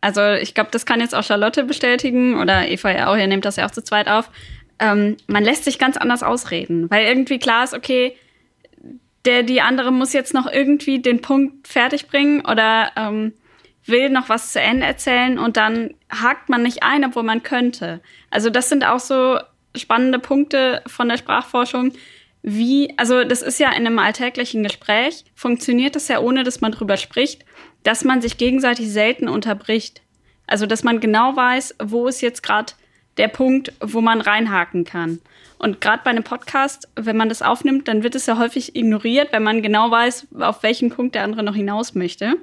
Also 0.00 0.22
ich 0.34 0.54
glaube, 0.54 0.70
das 0.70 0.86
kann 0.86 1.00
jetzt 1.00 1.16
auch 1.16 1.24
Charlotte 1.24 1.64
bestätigen 1.64 2.40
oder 2.40 2.68
Eva 2.68 2.92
ja 2.92 3.10
auch, 3.10 3.16
ihr 3.16 3.26
nehmt 3.26 3.44
das 3.44 3.56
ja 3.56 3.66
auch 3.66 3.72
zu 3.72 3.82
zweit 3.82 4.06
auf. 4.06 4.30
Ähm, 4.78 5.16
man 5.26 5.42
lässt 5.42 5.64
sich 5.64 5.80
ganz 5.80 5.96
anders 5.96 6.22
ausreden, 6.22 6.88
weil 6.88 7.06
irgendwie 7.06 7.40
klar 7.40 7.64
ist, 7.64 7.74
okay, 7.74 8.16
der, 9.24 9.42
die 9.42 9.60
andere 9.60 9.90
muss 9.90 10.12
jetzt 10.12 10.32
noch 10.32 10.50
irgendwie 10.50 11.00
den 11.00 11.20
Punkt 11.20 11.66
fertig 11.66 12.06
bringen 12.06 12.44
oder 12.46 12.92
ähm, 12.96 13.32
will 13.84 14.10
noch 14.10 14.28
was 14.28 14.52
zu 14.52 14.60
Ende 14.60 14.86
erzählen 14.86 15.38
und 15.38 15.56
dann 15.56 15.94
hakt 16.10 16.48
man 16.48 16.62
nicht 16.62 16.84
ein, 16.84 17.04
obwohl 17.04 17.24
man 17.24 17.42
könnte. 17.42 18.00
Also 18.30 18.48
das 18.48 18.68
sind 18.68 18.84
auch 18.84 19.00
so 19.00 19.38
spannende 19.76 20.18
Punkte 20.18 20.82
von 20.86 21.08
der 21.08 21.16
Sprachforschung. 21.16 21.92
Wie, 22.42 22.92
also 22.96 23.24
das 23.24 23.42
ist 23.42 23.60
ja 23.60 23.70
in 23.70 23.86
einem 23.86 23.98
alltäglichen 23.98 24.62
Gespräch, 24.62 25.24
funktioniert 25.34 25.94
das 25.94 26.08
ja 26.08 26.20
ohne, 26.20 26.42
dass 26.42 26.60
man 26.60 26.72
drüber 26.72 26.96
spricht, 26.96 27.44
dass 27.84 28.04
man 28.04 28.20
sich 28.20 28.36
gegenseitig 28.36 28.90
selten 28.90 29.28
unterbricht. 29.28 30.02
Also 30.46 30.66
dass 30.66 30.82
man 30.82 31.00
genau 31.00 31.36
weiß, 31.36 31.76
wo 31.82 32.08
ist 32.08 32.20
jetzt 32.20 32.42
gerade 32.42 32.72
der 33.16 33.28
Punkt, 33.28 33.72
wo 33.80 34.00
man 34.00 34.20
reinhaken 34.20 34.84
kann. 34.84 35.20
Und 35.58 35.80
gerade 35.80 36.02
bei 36.02 36.10
einem 36.10 36.24
Podcast, 36.24 36.88
wenn 36.96 37.16
man 37.16 37.28
das 37.28 37.42
aufnimmt, 37.42 37.86
dann 37.86 38.02
wird 38.02 38.16
es 38.16 38.26
ja 38.26 38.36
häufig 38.38 38.74
ignoriert, 38.74 39.32
wenn 39.32 39.44
man 39.44 39.62
genau 39.62 39.90
weiß, 39.90 40.26
auf 40.40 40.62
welchen 40.64 40.90
Punkt 40.90 41.14
der 41.14 41.22
andere 41.22 41.44
noch 41.44 41.54
hinaus 41.54 41.94
möchte, 41.94 42.34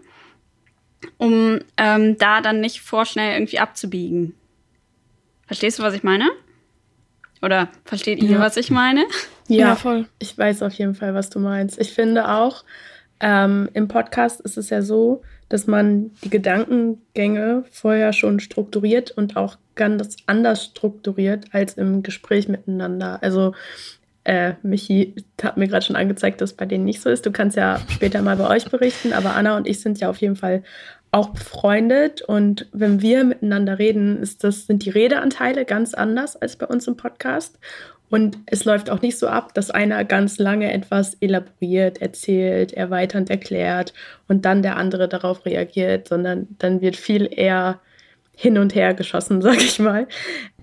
um 1.17 1.59
ähm, 1.75 2.17
da 2.17 2.39
dann 2.39 2.62
nicht 2.62 2.79
vorschnell 2.79 3.33
irgendwie 3.33 3.59
abzubiegen. 3.59 4.36
Verstehst 5.48 5.79
du, 5.79 5.83
was 5.83 5.95
ich 5.95 6.03
meine? 6.03 6.29
Oder 7.41 7.69
versteht 7.86 8.22
ihr, 8.22 8.31
ja. 8.31 8.39
was 8.39 8.58
ich 8.58 8.69
meine? 8.69 9.05
Ja, 9.48 9.69
ja, 9.69 9.75
voll. 9.75 10.08
Ich 10.19 10.38
weiß 10.38 10.62
auf 10.63 10.74
jeden 10.74 10.96
Fall, 10.96 11.13
was 11.13 11.29
du 11.29 11.39
meinst. 11.39 11.79
Ich 11.79 11.93
finde 11.93 12.29
auch, 12.29 12.63
ähm, 13.19 13.69
im 13.74 13.88
Podcast 13.88 14.41
ist 14.41 14.58
es 14.58 14.69
ja 14.69 14.81
so, 14.81 15.22
dass 15.50 15.65
man 15.65 16.12
die 16.24 16.29
Gedankengänge 16.29 17.65
vorher 17.72 18.13
schon 18.13 18.39
strukturiert 18.39 19.12
und 19.12 19.36
auch 19.36 19.58
ganz 19.75 20.17
anders 20.27 20.65
strukturiert 20.65 21.46
als 21.51 21.74
im 21.74 22.03
Gespräch 22.03 22.48
miteinander. 22.48 23.19
Also 23.22 23.53
äh, 24.25 24.53
Michi 24.62 25.15
hat 25.41 25.58
mir 25.58 25.67
gerade 25.67 25.86
schon 25.86 25.96
angezeigt, 25.96 26.41
dass 26.41 26.51
es 26.51 26.58
bei 26.58 26.65
denen 26.65 26.86
nicht 26.86 27.01
so 27.01 27.10
ist. 27.10 27.25
Du 27.25 27.31
kannst 27.31 27.58
ja 27.58 27.81
später 27.89 28.22
mal 28.22 28.36
bei 28.36 28.48
euch 28.48 28.69
berichten, 28.69 29.12
aber 29.13 29.36
Anna 29.36 29.58
und 29.58 29.67
ich 29.67 29.79
sind 29.79 30.00
ja 30.00 30.10
auf 30.10 30.17
jeden 30.17 30.36
Fall 30.36 30.63
auch 31.11 31.29
befreundet 31.29 32.21
und 32.21 32.67
wenn 32.71 33.01
wir 33.01 33.23
miteinander 33.23 33.79
reden, 33.79 34.21
ist 34.21 34.43
das, 34.43 34.67
sind 34.67 34.85
die 34.85 34.91
Redeanteile 34.91 35.65
ganz 35.65 35.93
anders 35.93 36.35
als 36.35 36.55
bei 36.55 36.67
uns 36.67 36.87
im 36.87 36.97
Podcast. 36.97 37.57
Und 38.09 38.39
es 38.47 38.65
läuft 38.65 38.89
auch 38.89 39.01
nicht 39.01 39.19
so 39.19 39.27
ab, 39.27 39.53
dass 39.53 39.69
einer 39.69 40.03
ganz 40.03 40.39
lange 40.39 40.73
etwas 40.73 41.15
elaboriert, 41.15 42.01
erzählt, 42.01 42.73
erweiternd 42.73 43.29
erklärt 43.29 43.93
und 44.27 44.45
dann 44.45 44.63
der 44.63 44.77
andere 44.77 45.07
darauf 45.07 45.45
reagiert, 45.45 46.07
sondern 46.07 46.47
dann 46.57 46.81
wird 46.81 46.95
viel 46.95 47.29
eher 47.31 47.79
hin 48.35 48.57
und 48.57 48.73
her 48.73 48.93
geschossen, 48.93 49.41
sag 49.43 49.57
ich 49.57 49.79
mal. 49.79 50.07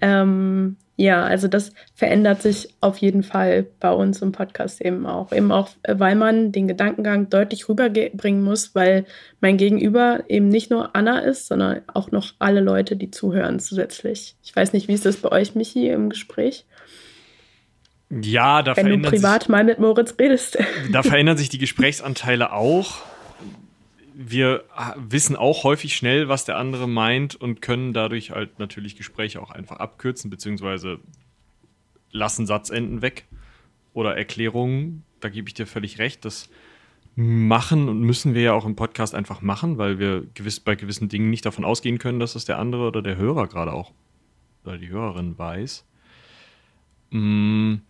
Ähm, 0.01 0.77
ja, 0.97 1.25
also 1.25 1.47
das 1.47 1.73
verändert 1.95 2.41
sich 2.41 2.71
auf 2.81 2.97
jeden 2.99 3.23
Fall 3.23 3.67
bei 3.81 3.93
uns 3.93 4.23
im 4.23 4.33
Podcast 4.33 4.81
eben 4.81 5.07
auch. 5.07 5.31
Eben 5.31 5.53
auch, 5.53 5.69
weil 5.87 6.15
man 6.15 6.53
den 6.53 6.69
Gedankengang 6.69 7.29
deutlich 7.29 7.69
rüberbringen 7.69 8.43
muss, 8.43 8.75
weil 8.75 9.05
mein 9.41 9.59
Gegenüber 9.59 10.25
eben 10.29 10.49
nicht 10.49 10.71
nur 10.71 10.97
Anna 10.97 11.19
ist, 11.19 11.49
sondern 11.49 11.83
auch 11.93 12.11
noch 12.13 12.33
alle 12.39 12.61
Leute, 12.61 12.97
die 12.97 13.11
zuhören 13.11 13.59
zusätzlich. 13.59 14.37
Ich 14.43 14.57
weiß 14.57 14.73
nicht, 14.73 14.89
wie 14.89 14.95
ist 14.95 15.05
das 15.05 15.19
bei 15.19 15.31
euch, 15.31 15.55
Michi, 15.55 15.89
im 15.89 16.09
Gespräch? 16.09 16.65
Ja, 18.09 18.63
da 18.63 18.75
Wenn 18.77 18.89
du 18.89 19.11
privat 19.11 19.43
sich, 19.43 19.49
mal 19.51 19.65
mit 19.65 19.79
Moritz 19.79 20.15
redest. 20.19 20.57
Da 20.93 21.03
verändern 21.03 21.37
sich 21.37 21.51
die 21.51 21.59
Gesprächsanteile 21.59 22.53
auch. 22.53 23.03
Wir 24.19 24.65
wissen 24.97 25.37
auch 25.37 25.63
häufig 25.63 25.95
schnell, 25.95 26.27
was 26.29 26.47
der 26.47 26.57
andere 26.57 26.89
meint 26.89 27.35
und 27.35 27.61
können 27.61 27.93
dadurch 27.93 28.31
halt 28.31 28.59
natürlich 28.59 28.97
Gespräche 28.97 29.43
auch 29.43 29.51
einfach 29.51 29.77
abkürzen, 29.77 30.31
beziehungsweise 30.31 31.01
lassen 32.13 32.47
Satzenden 32.47 33.03
weg 33.03 33.27
oder 33.93 34.17
Erklärungen. 34.17 35.05
Da 35.21 35.29
gebe 35.29 35.49
ich 35.49 35.55
dir 35.55 35.67
völlig 35.67 35.99
recht. 35.99 36.25
Das 36.25 36.49
machen 37.15 37.91
und 37.91 38.01
müssen 38.01 38.33
wir 38.33 38.41
ja 38.41 38.53
auch 38.55 38.65
im 38.65 38.75
Podcast 38.75 39.15
einfach 39.15 39.43
machen, 39.43 39.77
weil 39.77 39.99
wir 39.99 40.27
gewiss, 40.33 40.61
bei 40.61 40.77
gewissen 40.77 41.11
Dingen 41.11 41.29
nicht 41.29 41.45
davon 41.45 41.67
ausgehen 41.67 41.99
können, 41.99 42.19
dass 42.19 42.33
das 42.33 42.47
der 42.47 42.59
andere 42.59 42.89
oder 42.89 43.03
der 43.03 43.17
Hörer 43.17 43.49
gerade 43.49 43.75
auch 43.75 43.93
oder 44.65 44.79
die 44.79 44.89
Hörerin 44.89 45.37
weiß. 45.37 45.85
Mmh 47.11 47.81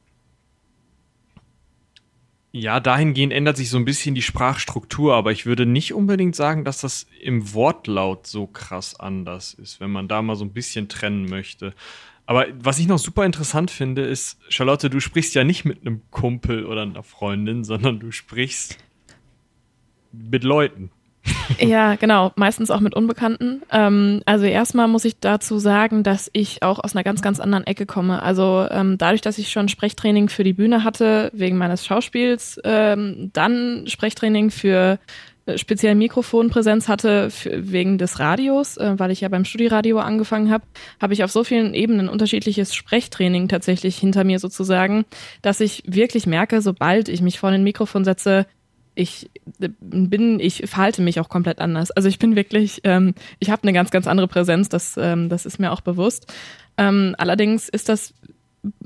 ja, 2.60 2.80
dahingehend 2.80 3.32
ändert 3.32 3.56
sich 3.56 3.68
so 3.68 3.76
ein 3.76 3.84
bisschen 3.84 4.14
die 4.14 4.22
Sprachstruktur, 4.22 5.14
aber 5.14 5.30
ich 5.30 5.44
würde 5.44 5.66
nicht 5.66 5.92
unbedingt 5.92 6.34
sagen, 6.34 6.64
dass 6.64 6.80
das 6.80 7.06
im 7.20 7.52
Wortlaut 7.52 8.26
so 8.26 8.46
krass 8.46 8.98
anders 8.98 9.54
ist, 9.54 9.80
wenn 9.80 9.90
man 9.90 10.08
da 10.08 10.22
mal 10.22 10.36
so 10.36 10.44
ein 10.44 10.52
bisschen 10.52 10.88
trennen 10.88 11.26
möchte. 11.26 11.74
Aber 12.24 12.46
was 12.58 12.78
ich 12.78 12.88
noch 12.88 12.98
super 12.98 13.24
interessant 13.24 13.70
finde, 13.70 14.02
ist, 14.02 14.38
Charlotte, 14.48 14.90
du 14.90 15.00
sprichst 15.00 15.34
ja 15.34 15.44
nicht 15.44 15.64
mit 15.64 15.82
einem 15.82 16.02
Kumpel 16.10 16.64
oder 16.64 16.82
einer 16.82 17.02
Freundin, 17.02 17.62
sondern 17.62 18.00
du 18.00 18.10
sprichst 18.10 18.78
mit 20.12 20.42
Leuten. 20.42 20.90
Ja, 21.58 21.94
genau, 21.94 22.32
meistens 22.36 22.70
auch 22.70 22.80
mit 22.80 22.94
Unbekannten. 22.94 23.62
Ähm, 23.70 24.22
also 24.26 24.44
erstmal 24.44 24.88
muss 24.88 25.04
ich 25.04 25.18
dazu 25.20 25.58
sagen, 25.58 26.02
dass 26.02 26.30
ich 26.32 26.62
auch 26.62 26.82
aus 26.82 26.94
einer 26.94 27.04
ganz, 27.04 27.22
ganz 27.22 27.40
anderen 27.40 27.66
Ecke 27.66 27.86
komme. 27.86 28.22
Also 28.22 28.66
ähm, 28.70 28.98
dadurch, 28.98 29.20
dass 29.20 29.38
ich 29.38 29.50
schon 29.50 29.68
Sprechtraining 29.68 30.28
für 30.28 30.44
die 30.44 30.52
Bühne 30.52 30.84
hatte, 30.84 31.30
wegen 31.32 31.56
meines 31.56 31.86
Schauspiels, 31.86 32.60
ähm, 32.64 33.30
dann 33.32 33.84
Sprechtraining 33.86 34.50
für 34.50 34.98
äh, 35.46 35.58
speziell 35.58 35.94
Mikrofonpräsenz 35.94 36.88
hatte 36.88 37.30
wegen 37.44 37.98
des 37.98 38.18
Radios, 38.18 38.76
äh, 38.76 38.98
weil 38.98 39.10
ich 39.10 39.20
ja 39.20 39.28
beim 39.28 39.44
Studiradio 39.44 39.98
angefangen 39.98 40.50
habe, 40.50 40.64
habe 41.00 41.14
ich 41.14 41.24
auf 41.24 41.30
so 41.30 41.44
vielen 41.44 41.72
Ebenen 41.74 42.08
unterschiedliches 42.08 42.74
Sprechtraining 42.74 43.48
tatsächlich 43.48 43.96
hinter 43.96 44.24
mir 44.24 44.38
sozusagen, 44.38 45.04
dass 45.42 45.60
ich 45.60 45.82
wirklich 45.86 46.26
merke, 46.26 46.60
sobald 46.60 47.08
ich 47.08 47.22
mich 47.22 47.38
vor 47.38 47.50
den 47.50 47.64
Mikrofon 47.64 48.04
setze, 48.04 48.46
ich 48.96 49.30
bin, 49.80 50.40
ich 50.40 50.64
verhalte 50.66 51.02
mich 51.02 51.20
auch 51.20 51.28
komplett 51.28 51.60
anders. 51.60 51.90
Also 51.90 52.08
ich 52.08 52.18
bin 52.18 52.36
wirklich, 52.36 52.80
ähm, 52.84 53.14
ich 53.38 53.50
habe 53.50 53.62
eine 53.62 53.72
ganz, 53.72 53.90
ganz 53.90 54.06
andere 54.06 54.28
Präsenz, 54.28 54.68
das, 54.68 54.96
ähm, 54.96 55.28
das 55.28 55.46
ist 55.46 55.58
mir 55.58 55.72
auch 55.72 55.80
bewusst. 55.80 56.32
Ähm, 56.76 57.14
allerdings 57.18 57.68
ist 57.68 57.88
das 57.88 58.14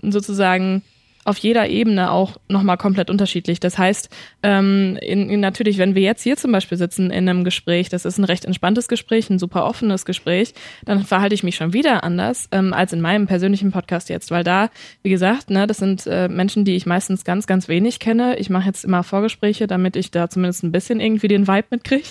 sozusagen 0.02 0.82
auf 1.30 1.38
jeder 1.38 1.68
Ebene 1.68 2.10
auch 2.10 2.38
nochmal 2.48 2.76
komplett 2.76 3.08
unterschiedlich. 3.08 3.60
Das 3.60 3.78
heißt, 3.78 4.10
ähm, 4.42 4.98
in, 5.00 5.30
in 5.30 5.38
natürlich, 5.38 5.78
wenn 5.78 5.94
wir 5.94 6.02
jetzt 6.02 6.22
hier 6.24 6.36
zum 6.36 6.50
Beispiel 6.50 6.76
sitzen 6.76 7.12
in 7.12 7.28
einem 7.28 7.44
Gespräch, 7.44 7.88
das 7.88 8.04
ist 8.04 8.18
ein 8.18 8.24
recht 8.24 8.44
entspanntes 8.44 8.88
Gespräch, 8.88 9.30
ein 9.30 9.38
super 9.38 9.64
offenes 9.64 10.04
Gespräch, 10.04 10.54
dann 10.84 11.04
verhalte 11.04 11.34
ich 11.34 11.44
mich 11.44 11.54
schon 11.54 11.72
wieder 11.72 12.02
anders 12.02 12.48
ähm, 12.50 12.74
als 12.74 12.92
in 12.92 13.00
meinem 13.00 13.28
persönlichen 13.28 13.70
Podcast 13.70 14.08
jetzt, 14.08 14.32
weil 14.32 14.42
da, 14.42 14.70
wie 15.04 15.10
gesagt, 15.10 15.50
ne, 15.50 15.68
das 15.68 15.78
sind 15.78 16.04
äh, 16.08 16.28
Menschen, 16.28 16.64
die 16.64 16.74
ich 16.74 16.84
meistens 16.84 17.24
ganz, 17.24 17.46
ganz 17.46 17.68
wenig 17.68 18.00
kenne. 18.00 18.36
Ich 18.38 18.50
mache 18.50 18.66
jetzt 18.66 18.84
immer 18.84 19.04
Vorgespräche, 19.04 19.68
damit 19.68 19.94
ich 19.94 20.10
da 20.10 20.28
zumindest 20.28 20.64
ein 20.64 20.72
bisschen 20.72 20.98
irgendwie 20.98 21.28
den 21.28 21.46
Vibe 21.46 21.68
mitkriege. 21.70 22.08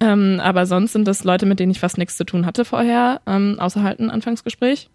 Ähm, 0.00 0.40
aber 0.42 0.66
sonst 0.66 0.94
sind 0.94 1.06
das 1.06 1.22
Leute, 1.22 1.46
mit 1.46 1.60
denen 1.60 1.70
ich 1.70 1.80
fast 1.80 1.96
nichts 1.96 2.16
zu 2.16 2.24
tun 2.24 2.44
hatte 2.44 2.64
vorher, 2.64 3.20
ähm, 3.26 3.56
außer 3.60 3.84
halt 3.84 4.00
ein 4.00 4.10
Anfangsgespräch. 4.10 4.90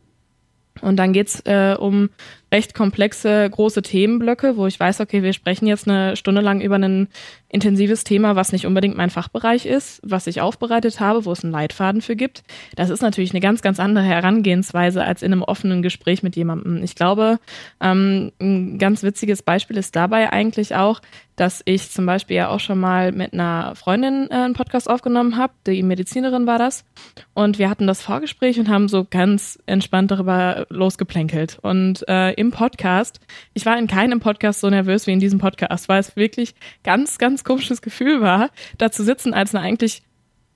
Und 0.82 0.98
dann 0.98 1.14
geht's 1.14 1.40
äh, 1.46 1.76
um 1.80 2.10
recht 2.54 2.76
komplexe, 2.76 3.50
große 3.50 3.82
Themenblöcke, 3.82 4.56
wo 4.56 4.68
ich 4.68 4.80
weiß, 4.80 5.02
okay, 5.02 5.24
wir 5.24 5.34
sprechen 5.34 5.66
jetzt 5.66 5.88
eine 5.88 6.16
Stunde 6.16 6.40
lang 6.40 6.62
über 6.62 6.76
ein 6.76 7.10
intensives 7.50 8.04
Thema, 8.04 8.36
was 8.36 8.52
nicht 8.52 8.66
unbedingt 8.66 8.96
mein 8.96 9.10
Fachbereich 9.10 9.66
ist, 9.66 10.02
was 10.04 10.28
ich 10.28 10.40
aufbereitet 10.42 11.00
habe, 11.00 11.26
wo 11.26 11.32
es 11.32 11.44
einen 11.44 11.52
Leitfaden 11.52 12.02
für 12.02 12.16
gibt. 12.16 12.44
Das 12.76 12.90
ist 12.90 13.02
natürlich 13.02 13.32
eine 13.32 13.42
ganz, 13.42 13.62
ganz 13.62 13.80
andere 13.80 14.04
Herangehensweise 14.04 15.04
als 15.04 15.24
in 15.24 15.32
einem 15.32 15.44
offenen 15.44 15.82
Gespräch 15.82 16.24
mit 16.24 16.36
jemandem. 16.36 16.84
Ich 16.84 16.96
glaube, 16.96 17.40
ähm, 17.82 18.32
ein 18.40 18.78
ganz 18.78 19.04
witziges 19.04 19.42
Beispiel 19.42 19.78
ist 19.78 19.96
dabei 19.96 20.32
eigentlich 20.32 20.76
auch, 20.76 21.02
dass 21.36 21.62
ich 21.66 21.90
zum 21.90 22.06
Beispiel 22.06 22.38
ja 22.38 22.50
auch 22.50 22.60
schon 22.60 22.80
mal 22.80 23.12
mit 23.12 23.34
einer 23.34 23.76
Freundin 23.76 24.28
äh, 24.30 24.36
einen 24.36 24.54
Podcast 24.54 24.90
aufgenommen 24.90 25.38
habe, 25.38 25.54
die 25.66 25.82
Medizinerin 25.82 26.46
war 26.46 26.60
das. 26.60 26.86
Und 27.34 27.58
wir 27.58 27.70
hatten 27.70 27.88
das 27.88 28.02
Vorgespräch 28.02 28.60
und 28.60 28.70
haben 28.70 28.88
so 28.88 29.06
ganz 29.10 29.60
entspannt 29.66 30.12
darüber 30.12 30.68
losgeplänkelt. 30.70 31.58
Und 31.62 32.04
äh, 32.08 32.34
im 32.44 32.52
Podcast. 32.52 33.20
Ich 33.54 33.66
war 33.66 33.78
in 33.80 33.88
keinem 33.88 34.20
Podcast 34.20 34.60
so 34.60 34.70
nervös 34.70 35.08
wie 35.08 35.14
in 35.14 35.20
diesem 35.20 35.40
Podcast, 35.40 35.90
weil 35.90 36.00
es 36.00 36.16
wirklich 36.16 36.54
ganz, 36.84 37.18
ganz 37.18 37.44
komisches 37.44 37.82
Gefühl 37.82 38.22
war, 38.22 38.50
da 38.78 38.92
zu 38.92 39.04
sitzen 39.04 39.34
als 39.34 39.56
eine 39.56 39.64
eigentlich 39.64 40.04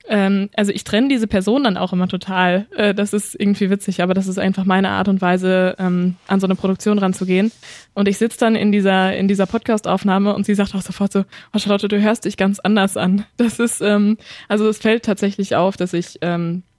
ähm, 0.10 0.50
also 0.56 0.72
ich 0.72 0.86
trenne 0.86 1.10
diese 1.10 1.28
Person 1.28 1.66
dann 1.66 1.76
auch 1.76 1.92
immer 1.92 2.08
total. 2.08 2.68
Äh, 2.76 2.94
das 2.94 3.12
ist 3.12 3.36
irgendwie 3.38 3.70
witzig, 3.70 4.02
aber 4.02 4.14
das 4.14 4.28
ist 4.28 4.40
einfach 4.40 4.64
meine 4.64 4.90
Art 4.90 5.10
und 5.10 5.22
Weise, 5.22 5.76
ähm, 5.80 6.16
an 6.28 6.40
so 6.40 6.48
eine 6.48 6.56
Produktion 6.56 6.98
ranzugehen. 6.98 7.52
Und 7.94 8.08
ich 8.08 8.18
sitze 8.18 8.40
dann 8.40 8.56
in 8.56 8.72
dieser, 8.72 9.18
in 9.18 9.28
dieser 9.28 9.48
Podcast-Aufnahme 9.48 10.34
und 10.34 10.46
sie 10.46 10.56
sagt 10.56 10.76
auch 10.76 10.82
sofort 10.82 11.12
so, 11.12 11.26
oh 11.54 11.60
Charlotte, 11.60 11.90
du 11.90 12.02
hörst 12.02 12.24
dich 12.24 12.38
ganz 12.38 12.60
anders 12.60 12.96
an. 12.96 13.26
Das 13.36 13.60
ist, 13.60 13.82
ähm, 13.82 14.18
also 14.48 14.70
es 14.70 14.78
fällt 14.78 15.04
tatsächlich 15.04 15.56
auf, 15.56 15.76
dass 15.76 15.94
ich 15.94 16.20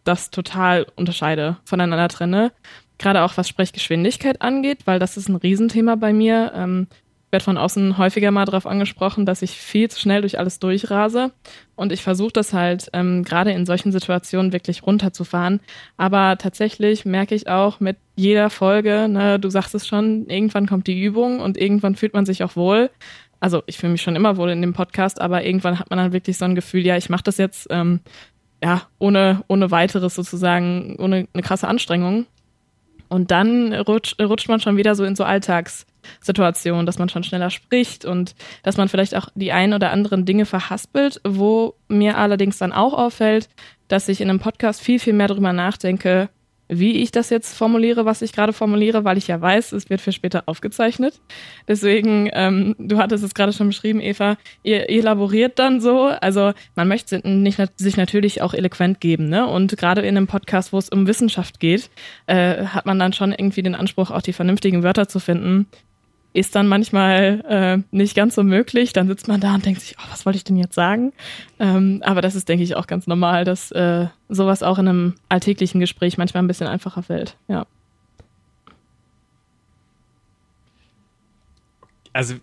das 0.05 0.31
total 0.31 0.87
unterscheide, 0.97 1.59
voneinander 1.65 2.09
trenne 2.09 2.53
gerade 2.99 3.23
auch 3.23 3.37
was 3.37 3.49
Sprechgeschwindigkeit 3.49 4.43
angeht, 4.43 4.87
weil 4.87 4.99
das 4.99 5.17
ist 5.17 5.29
ein 5.29 5.37
Riesenthema 5.37 5.97
bei 5.97 6.13
mir. 6.13 6.53
Ähm, 6.55 6.89
werde 7.31 7.45
von 7.45 7.59
außen 7.59 7.99
häufiger 7.99 8.31
mal 8.31 8.47
darauf 8.47 8.67
angesprochen, 8.67 9.27
dass 9.27 9.43
ich 9.43 9.51
viel 9.51 9.91
zu 9.91 10.01
schnell 10.01 10.23
durch 10.23 10.39
alles 10.39 10.61
durchrase. 10.61 11.33
Und 11.77 11.93
ich 11.93 12.03
versuche 12.03 12.33
das 12.33 12.53
halt 12.53 12.89
ähm, 12.95 13.23
gerade 13.23 13.53
in 13.53 13.67
solchen 13.67 13.93
Situationen 13.93 14.53
wirklich 14.53 14.83
runterzufahren. 14.83 15.61
Aber 15.97 16.39
tatsächlich 16.39 17.05
merke 17.05 17.35
ich 17.35 17.49
auch 17.49 17.81
mit 17.81 17.99
jeder 18.17 18.51
Folge, 18.51 19.09
ne, 19.09 19.39
du 19.39 19.51
sagst 19.51 19.75
es 19.75 19.87
schon, 19.87 20.27
irgendwann 20.27 20.67
kommt 20.67 20.87
die 20.87 21.03
Übung 21.03 21.41
und 21.41 21.59
irgendwann 21.59 21.97
fühlt 21.97 22.15
man 22.15 22.25
sich 22.25 22.43
auch 22.43 22.57
wohl. 22.57 22.91
Also 23.41 23.63
ich 23.67 23.77
fühle 23.77 23.93
mich 23.93 24.03
schon 24.03 24.17
immer 24.17 24.37
wohl 24.37 24.51
in 24.51 24.63
dem 24.63 24.73
Podcast, 24.73 25.21
aber 25.21 25.45
irgendwann 25.45 25.79
hat 25.79 25.91
man 25.91 25.99
dann 25.99 26.13
wirklich 26.13 26.39
so 26.39 26.45
ein 26.45 26.55
Gefühl, 26.55 26.85
ja, 26.85 26.97
ich 26.97 27.11
mache 27.11 27.23
das 27.23 27.37
jetzt 27.37 27.69
ähm, 27.71 28.01
ja 28.65 28.83
ohne 28.99 29.45
ohne 29.49 29.71
weiteres 29.71 30.15
sozusagen, 30.15 30.97
ohne 30.99 31.29
eine 31.33 31.43
krasse 31.43 31.69
Anstrengung. 31.69 32.27
Und 33.09 33.31
dann 33.31 33.73
rutscht, 33.73 34.21
rutscht 34.21 34.49
man 34.49 34.61
schon 34.61 34.77
wieder 34.77 34.95
so 34.95 35.05
in 35.05 35.17
so 35.17 35.25
Alltagssituationen, 35.25 36.87
dass 36.87 36.99
man 36.99 37.09
schon 37.09 37.25
schneller 37.25 37.51
spricht 37.51 38.05
und 38.05 38.35
dass 38.63 38.77
man 38.77 38.89
vielleicht 38.89 39.17
auch 39.17 39.29
die 39.35 39.53
ein 39.53 39.73
oder 39.73 39.91
anderen 39.91 40.25
Dinge 40.25 40.47
verhaspelt, 40.47 41.21
wo 41.27 41.75
mir 41.89 42.19
allerdings 42.19 42.59
dann 42.59 42.73
auch 42.73 42.93
auffällt, 42.95 43.49
dass 43.89 44.09
ich 44.09 44.21
in 44.21 44.29
einem 44.29 44.41
Podcast 44.41 44.83
viel, 44.83 44.99
viel 44.99 45.15
mehr 45.15 45.29
darüber 45.29 45.53
nachdenke, 45.53 46.29
wie 46.69 47.03
ich 47.03 47.11
das 47.11 47.31
jetzt 47.31 47.57
formuliere, 47.57 48.05
was 48.05 48.23
ich 48.23 48.33
gerade 48.33 48.53
formuliere, 48.53 49.05
weil 49.05 49.19
ich 49.19 49.29
ja 49.29 49.41
weiß, 49.41 49.73
es 49.73 49.91
wird 49.91 50.01
für 50.01 50.13
später 50.13 50.45
aufgezeichnet. 50.47 51.21
Deswegen, 51.67 52.31
ähm, 52.33 52.75
du 52.79 52.99
hattest 52.99 53.25
es 53.25 53.35
gerade 53.35 53.53
schon 53.53 53.69
beschrieben, 53.69 54.01
Eva, 54.01 54.37
ihr 54.63 54.89
elaboriert 54.91 55.59
dann 55.59 55.81
so. 55.81 56.05
Also 56.07 56.53
man 56.75 56.89
möchte 56.89 57.27
nicht, 57.29 57.61
sich 57.77 57.97
natürlich 57.97 58.43
auch 58.43 58.55
eloquent 58.55 59.01
geben, 59.01 59.29
ne? 59.29 59.47
Und 59.47 59.77
gerade 59.77 60.03
in 60.03 60.17
einem 60.17 60.27
Podcast, 60.27 60.73
wo 60.73 60.79
es 60.79 60.89
um 60.89 61.07
Wissenschaft 61.07 61.61
geht, 61.61 61.91
äh, 62.27 62.65
hat 62.67 62.87
man 62.87 62.99
dann 62.99 63.13
schon 63.13 63.33
irgendwie 63.33 63.63
den 63.63 63.75
Anspruch, 63.75 64.11
auch 64.11 64.23
die 64.23 64.33
vernünftigen 64.33 64.83
Wörter 64.83 65.09
zu 65.09 65.21
finden 65.21 65.67
ist 66.33 66.55
dann 66.55 66.69
manchmal 66.69 67.45
äh, 67.49 67.97
nicht 67.97 68.15
ganz 68.15 68.35
so 68.35 68.43
möglich. 68.43 68.93
Dann 68.93 69.09
sitzt 69.09 69.29
man 69.29 69.41
da 69.41 69.55
und 69.55 69.65
denkt 69.65 69.81
sich, 69.81 69.97
oh, 69.99 70.07
was 70.11 70.27
wollte 70.27 70.37
ich 70.37 70.45
denn 70.45 70.57
jetzt 70.57 70.75
sagen? 70.75 71.13
Ähm, 71.59 72.03
aber 72.05 72.21
das 72.21 72.35
ist, 72.35 72.49
denke 72.49 72.65
ich, 72.65 72.77
auch 72.77 72.87
ganz 72.87 73.07
normal, 73.07 73.45
dass 73.45 73.71
äh, 73.73 74.07
sowas 74.29 74.63
auch 74.63 74.79
in 74.79 74.89
einem 74.89 75.15
alltäglichen 75.29 75.81
Gespräch 75.81 76.19
manchmal 76.19 76.43
ein 76.43 76.47
bisschen 76.47 76.67
einfacher 76.67 77.03
fällt. 77.03 77.37
Ja. 77.49 77.67
Also 82.13 82.35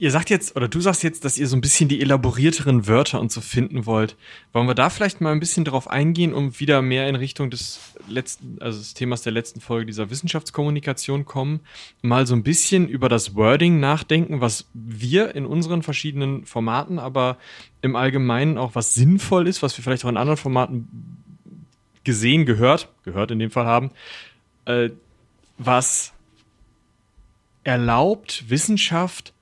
ihr 0.00 0.10
sagt 0.10 0.30
jetzt, 0.30 0.56
oder 0.56 0.66
du 0.66 0.80
sagst 0.80 1.02
jetzt, 1.02 1.26
dass 1.26 1.36
ihr 1.36 1.46
so 1.46 1.54
ein 1.56 1.60
bisschen 1.60 1.90
die 1.90 2.00
elaborierteren 2.00 2.86
Wörter 2.86 3.20
und 3.20 3.30
so 3.30 3.42
finden 3.42 3.84
wollt. 3.84 4.16
Wollen 4.54 4.66
wir 4.66 4.74
da 4.74 4.88
vielleicht 4.88 5.20
mal 5.20 5.30
ein 5.30 5.40
bisschen 5.40 5.66
drauf 5.66 5.90
eingehen, 5.90 6.32
um 6.32 6.58
wieder 6.58 6.80
mehr 6.80 7.06
in 7.06 7.16
Richtung 7.16 7.50
des 7.50 7.78
letzten, 8.08 8.56
also 8.62 8.78
des 8.78 8.94
Themas 8.94 9.20
der 9.20 9.32
letzten 9.32 9.60
Folge 9.60 9.86
dieser 9.86 10.08
Wissenschaftskommunikation 10.08 11.26
kommen? 11.26 11.60
Mal 12.00 12.26
so 12.26 12.34
ein 12.34 12.42
bisschen 12.42 12.88
über 12.88 13.10
das 13.10 13.34
Wording 13.34 13.78
nachdenken, 13.78 14.40
was 14.40 14.70
wir 14.72 15.34
in 15.34 15.44
unseren 15.44 15.82
verschiedenen 15.82 16.46
Formaten, 16.46 16.98
aber 16.98 17.36
im 17.82 17.94
Allgemeinen 17.94 18.56
auch 18.56 18.74
was 18.74 18.94
sinnvoll 18.94 19.46
ist, 19.46 19.62
was 19.62 19.76
wir 19.76 19.84
vielleicht 19.84 20.06
auch 20.06 20.10
in 20.10 20.16
anderen 20.16 20.38
Formaten 20.38 20.88
gesehen, 22.04 22.46
gehört, 22.46 22.88
gehört 23.04 23.32
in 23.32 23.38
dem 23.38 23.50
Fall 23.50 23.66
haben, 23.66 23.90
äh, 24.64 24.88
was 25.58 26.14
erlaubt 27.64 28.48
Wissenschaft 28.48 29.34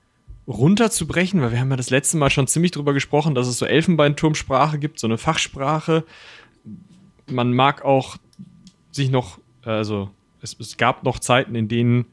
runterzubrechen, 0.49 1.41
weil 1.41 1.51
wir 1.51 1.59
haben 1.59 1.69
ja 1.69 1.77
das 1.77 1.91
letzte 1.91 2.17
Mal 2.17 2.29
schon 2.29 2.47
ziemlich 2.47 2.71
drüber 2.71 2.93
gesprochen, 2.93 3.35
dass 3.35 3.47
es 3.47 3.59
so 3.59 3.65
Elfenbeinturmsprache 3.65 4.79
gibt, 4.79 4.99
so 4.99 5.07
eine 5.07 5.17
Fachsprache. 5.17 6.03
Man 7.27 7.53
mag 7.53 7.85
auch 7.85 8.17
sich 8.91 9.11
noch, 9.11 9.39
also 9.63 10.09
es, 10.41 10.57
es 10.59 10.77
gab 10.77 11.03
noch 11.03 11.19
Zeiten, 11.19 11.53
in 11.53 11.67
denen 11.67 12.05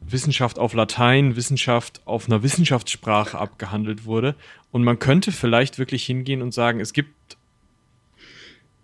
Wissenschaft 0.00 0.58
auf 0.58 0.72
Latein, 0.72 1.36
Wissenschaft 1.36 2.00
auf 2.06 2.26
einer 2.26 2.42
Wissenschaftssprache 2.42 3.38
abgehandelt 3.38 4.06
wurde. 4.06 4.34
Und 4.70 4.82
man 4.82 4.98
könnte 4.98 5.30
vielleicht 5.30 5.78
wirklich 5.78 6.04
hingehen 6.04 6.40
und 6.40 6.52
sagen, 6.54 6.80
es 6.80 6.94
gibt, 6.94 7.36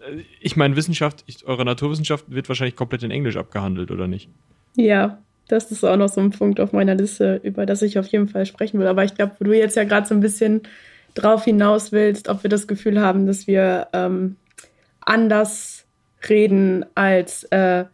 äh, 0.00 0.22
ich 0.40 0.56
meine, 0.56 0.76
Wissenschaft, 0.76 1.24
ich, 1.26 1.46
eure 1.46 1.64
Naturwissenschaft 1.64 2.30
wird 2.30 2.48
wahrscheinlich 2.48 2.76
komplett 2.76 3.02
in 3.02 3.10
Englisch 3.10 3.36
abgehandelt, 3.36 3.90
oder 3.90 4.06
nicht? 4.06 4.28
Ja, 4.76 5.18
das 5.48 5.70
ist 5.70 5.84
auch 5.84 5.96
noch 5.96 6.08
so 6.08 6.20
ein 6.20 6.30
Punkt 6.30 6.60
auf 6.60 6.72
meiner 6.72 6.94
Liste, 6.94 7.40
über 7.42 7.66
das 7.66 7.82
ich 7.82 7.98
auf 7.98 8.06
jeden 8.08 8.28
Fall 8.28 8.46
sprechen 8.46 8.78
will. 8.78 8.86
Aber 8.86 9.04
ich 9.04 9.14
glaube, 9.14 9.32
wo 9.38 9.44
du 9.44 9.52
jetzt 9.52 9.76
ja 9.76 9.84
gerade 9.84 10.06
so 10.06 10.14
ein 10.14 10.20
bisschen 10.20 10.62
drauf 11.14 11.44
hinaus 11.44 11.90
willst, 11.90 12.28
ob 12.28 12.42
wir 12.42 12.50
das 12.50 12.66
Gefühl 12.66 13.00
haben, 13.00 13.26
dass 13.26 13.46
wir 13.46 13.88
ähm, 13.92 14.36
anders 15.00 15.86
reden 16.28 16.84
als 16.94 17.44
äh, 17.44 17.84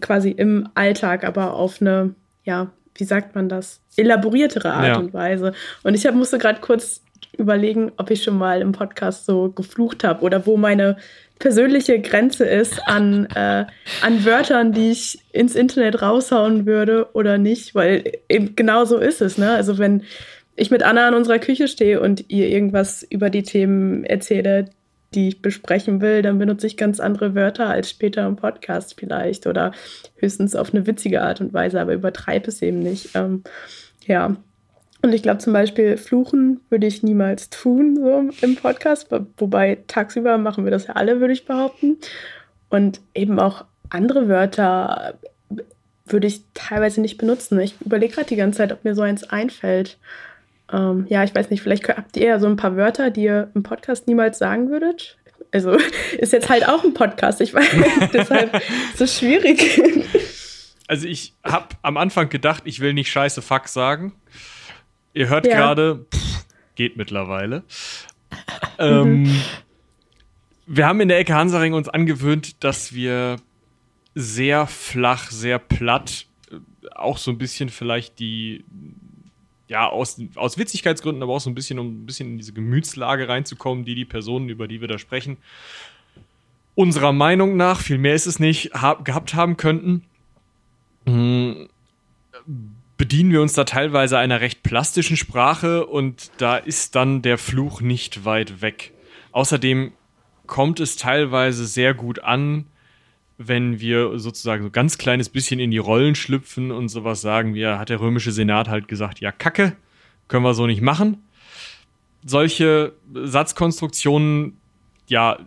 quasi 0.00 0.30
im 0.30 0.68
Alltag, 0.74 1.24
aber 1.24 1.54
auf 1.54 1.80
eine, 1.80 2.14
ja, 2.44 2.70
wie 2.94 3.04
sagt 3.04 3.34
man 3.34 3.48
das, 3.48 3.80
elaboriertere 3.96 4.72
Art 4.72 4.86
ja. 4.86 4.96
und 4.98 5.14
Weise. 5.14 5.52
Und 5.82 5.94
ich 5.94 6.06
hab, 6.06 6.14
musste 6.14 6.38
gerade 6.38 6.60
kurz 6.60 7.02
überlegen, 7.38 7.92
ob 7.96 8.10
ich 8.10 8.22
schon 8.22 8.36
mal 8.36 8.60
im 8.60 8.72
Podcast 8.72 9.26
so 9.26 9.50
geflucht 9.50 10.04
habe 10.04 10.22
oder 10.22 10.46
wo 10.46 10.56
meine 10.56 10.96
persönliche 11.42 12.00
Grenze 12.00 12.44
ist 12.44 12.86
an, 12.86 13.26
äh, 13.34 13.66
an 14.00 14.24
Wörtern, 14.24 14.72
die 14.72 14.92
ich 14.92 15.18
ins 15.32 15.56
Internet 15.56 16.00
raushauen 16.00 16.66
würde 16.66 17.08
oder 17.14 17.36
nicht, 17.36 17.74
weil 17.74 18.04
eben 18.28 18.54
genau 18.54 18.84
so 18.84 18.96
ist 18.98 19.20
es. 19.20 19.38
Ne? 19.38 19.50
Also 19.50 19.76
wenn 19.76 20.04
ich 20.54 20.70
mit 20.70 20.84
Anna 20.84 21.08
in 21.08 21.14
unserer 21.14 21.40
Küche 21.40 21.66
stehe 21.66 22.00
und 22.00 22.30
ihr 22.30 22.48
irgendwas 22.48 23.02
über 23.02 23.28
die 23.28 23.42
Themen 23.42 24.04
erzähle, 24.04 24.66
die 25.14 25.28
ich 25.28 25.42
besprechen 25.42 26.00
will, 26.00 26.22
dann 26.22 26.38
benutze 26.38 26.68
ich 26.68 26.76
ganz 26.76 27.00
andere 27.00 27.34
Wörter 27.34 27.66
als 27.66 27.90
später 27.90 28.24
im 28.24 28.36
Podcast 28.36 28.94
vielleicht 28.98 29.48
oder 29.48 29.72
höchstens 30.14 30.54
auf 30.54 30.72
eine 30.72 30.86
witzige 30.86 31.22
Art 31.22 31.40
und 31.40 31.52
Weise, 31.52 31.80
aber 31.80 31.92
übertreibe 31.92 32.46
es 32.46 32.62
eben 32.62 32.78
nicht. 32.78 33.10
Ähm, 33.14 33.42
ja, 34.06 34.36
und 35.02 35.12
ich 35.12 35.22
glaube 35.22 35.38
zum 35.38 35.52
Beispiel, 35.52 35.96
fluchen 35.96 36.60
würde 36.70 36.86
ich 36.86 37.02
niemals 37.02 37.50
tun, 37.50 37.96
so 37.96 38.30
im 38.40 38.56
Podcast. 38.56 39.08
Wobei 39.36 39.78
tagsüber 39.88 40.38
machen 40.38 40.64
wir 40.64 40.70
das 40.70 40.86
ja 40.86 40.94
alle, 40.94 41.20
würde 41.20 41.32
ich 41.32 41.44
behaupten. 41.44 41.98
Und 42.70 43.00
eben 43.14 43.40
auch 43.40 43.64
andere 43.90 44.28
Wörter 44.28 45.18
würde 46.06 46.26
ich 46.26 46.42
teilweise 46.54 47.00
nicht 47.00 47.18
benutzen. 47.18 47.58
Ich 47.60 47.80
überlege 47.80 48.14
gerade 48.14 48.28
die 48.28 48.36
ganze 48.36 48.58
Zeit, 48.58 48.72
ob 48.72 48.84
mir 48.84 48.94
so 48.94 49.02
eins 49.02 49.24
einfällt. 49.24 49.98
Ähm, 50.72 51.06
ja, 51.08 51.24
ich 51.24 51.34
weiß 51.34 51.50
nicht, 51.50 51.62
vielleicht 51.62 51.88
habt 51.88 52.16
ihr 52.16 52.26
ja 52.26 52.38
so 52.38 52.46
ein 52.46 52.56
paar 52.56 52.76
Wörter, 52.76 53.10
die 53.10 53.24
ihr 53.24 53.50
im 53.54 53.62
Podcast 53.62 54.06
niemals 54.06 54.38
sagen 54.38 54.70
würdet. 54.70 55.18
Also 55.50 55.76
ist 56.18 56.32
jetzt 56.32 56.48
halt 56.48 56.68
auch 56.68 56.84
ein 56.84 56.94
Podcast, 56.94 57.40
ich 57.40 57.52
weiß, 57.54 57.68
deshalb 58.12 58.60
es 58.98 59.18
schwierig. 59.18 59.80
Also 60.86 61.06
ich 61.06 61.34
habe 61.44 61.68
am 61.82 61.96
Anfang 61.96 62.28
gedacht, 62.28 62.62
ich 62.66 62.80
will 62.80 62.94
nicht 62.94 63.10
scheiße 63.10 63.42
Fuck 63.42 63.68
sagen. 63.68 64.12
Ihr 65.14 65.28
hört 65.28 65.46
ja. 65.46 65.56
gerade, 65.56 66.06
geht 66.74 66.96
mittlerweile. 66.96 67.64
ähm, 68.78 69.30
wir 70.66 70.86
haben 70.86 71.00
in 71.00 71.08
der 71.08 71.18
Ecke 71.18 71.34
Hansaring 71.34 71.74
uns 71.74 71.88
angewöhnt, 71.88 72.62
dass 72.64 72.94
wir 72.94 73.36
sehr 74.14 74.66
flach, 74.66 75.30
sehr 75.30 75.58
platt, 75.58 76.26
äh, 76.50 76.56
auch 76.94 77.18
so 77.18 77.30
ein 77.30 77.38
bisschen 77.38 77.68
vielleicht 77.68 78.18
die, 78.18 78.64
ja, 79.68 79.88
aus, 79.88 80.20
aus 80.34 80.58
Witzigkeitsgründen, 80.58 81.22
aber 81.22 81.34
auch 81.34 81.40
so 81.40 81.50
ein 81.50 81.54
bisschen, 81.54 81.78
um 81.78 82.02
ein 82.02 82.06
bisschen 82.06 82.30
in 82.30 82.38
diese 82.38 82.52
Gemütslage 82.52 83.28
reinzukommen, 83.28 83.84
die 83.84 83.94
die 83.94 84.04
Personen, 84.04 84.48
über 84.48 84.68
die 84.68 84.80
wir 84.80 84.88
da 84.88 84.98
sprechen, 84.98 85.36
unserer 86.74 87.12
Meinung 87.12 87.56
nach, 87.56 87.80
viel 87.80 87.98
mehr 87.98 88.14
ist 88.14 88.26
es 88.26 88.38
nicht, 88.38 88.72
hab, 88.74 89.04
gehabt 89.04 89.34
haben 89.34 89.56
könnten. 89.56 90.04
Hm, 91.06 91.68
bedienen 93.02 93.32
wir 93.32 93.42
uns 93.42 93.54
da 93.54 93.64
teilweise 93.64 94.16
einer 94.16 94.40
recht 94.40 94.62
plastischen 94.62 95.16
Sprache 95.16 95.86
und 95.86 96.30
da 96.36 96.56
ist 96.56 96.94
dann 96.94 97.20
der 97.20 97.36
Fluch 97.36 97.80
nicht 97.80 98.24
weit 98.24 98.62
weg. 98.62 98.92
Außerdem 99.32 99.90
kommt 100.46 100.78
es 100.78 100.94
teilweise 100.94 101.66
sehr 101.66 101.94
gut 101.94 102.20
an, 102.20 102.66
wenn 103.38 103.80
wir 103.80 104.20
sozusagen 104.20 104.62
so 104.62 104.70
ganz 104.70 104.98
kleines 104.98 105.30
bisschen 105.30 105.58
in 105.58 105.72
die 105.72 105.78
Rollen 105.78 106.14
schlüpfen 106.14 106.70
und 106.70 106.90
sowas 106.90 107.20
sagen 107.20 107.56
wie, 107.56 107.66
hat 107.66 107.88
der 107.88 107.98
römische 107.98 108.30
Senat 108.30 108.68
halt 108.68 108.86
gesagt, 108.86 109.18
ja, 109.18 109.32
Kacke, 109.32 109.76
können 110.28 110.44
wir 110.44 110.54
so 110.54 110.68
nicht 110.68 110.80
machen. 110.80 111.24
Solche 112.24 112.92
Satzkonstruktionen, 113.12 114.58
ja, 115.08 115.40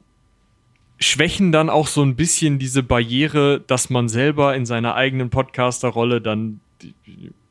schwächen 0.99 1.53
dann 1.53 1.69
auch 1.69 1.87
so 1.87 2.01
ein 2.01 2.17
bisschen 2.17 2.59
diese 2.59 2.83
Barriere, 2.83 3.61
dass 3.65 3.89
man 3.89 4.09
selber 4.09 4.57
in 4.57 4.65
seiner 4.65 4.95
eigenen 4.95 5.29
Podcaster-Rolle 5.29 6.19
dann 6.19 6.59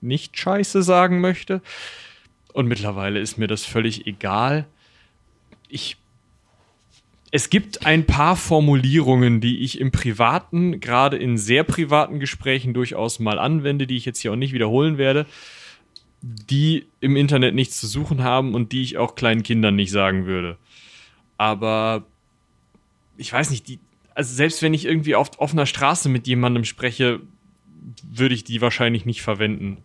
nicht 0.04 0.38
Scheiße 0.38 0.82
sagen 0.82 1.20
möchte. 1.20 1.62
Und 2.52 2.66
mittlerweile 2.66 3.18
ist 3.18 3.38
mir 3.38 3.48
das 3.48 3.64
völlig 3.64 4.06
egal. 4.06 4.66
Ich 5.68 5.96
es 7.36 7.50
gibt 7.50 7.84
ein 7.84 8.06
paar 8.06 8.36
Formulierungen, 8.36 9.40
die 9.40 9.64
ich 9.64 9.80
im 9.80 9.90
privaten, 9.90 10.78
gerade 10.78 11.16
in 11.16 11.36
sehr 11.36 11.64
privaten 11.64 12.20
Gesprächen 12.20 12.74
durchaus 12.74 13.18
mal 13.18 13.40
anwende, 13.40 13.88
die 13.88 13.96
ich 13.96 14.04
jetzt 14.04 14.20
hier 14.20 14.30
auch 14.30 14.36
nicht 14.36 14.52
wiederholen 14.52 14.98
werde, 14.98 15.26
die 16.22 16.86
im 17.00 17.16
Internet 17.16 17.56
nichts 17.56 17.80
zu 17.80 17.88
suchen 17.88 18.22
haben 18.22 18.54
und 18.54 18.70
die 18.70 18.82
ich 18.82 18.98
auch 18.98 19.16
kleinen 19.16 19.42
Kindern 19.42 19.74
nicht 19.74 19.90
sagen 19.90 20.26
würde. 20.26 20.58
Aber 21.36 22.06
ich 23.16 23.32
weiß 23.32 23.50
nicht, 23.50 23.66
die, 23.66 23.80
also 24.14 24.32
selbst 24.32 24.62
wenn 24.62 24.72
ich 24.72 24.84
irgendwie 24.84 25.16
auf 25.16 25.36
offener 25.40 25.66
Straße 25.66 26.08
mit 26.08 26.28
jemandem 26.28 26.62
spreche, 26.64 27.18
würde 28.10 28.36
ich 28.36 28.44
die 28.44 28.60
wahrscheinlich 28.60 29.06
nicht 29.06 29.22
verwenden. 29.22 29.78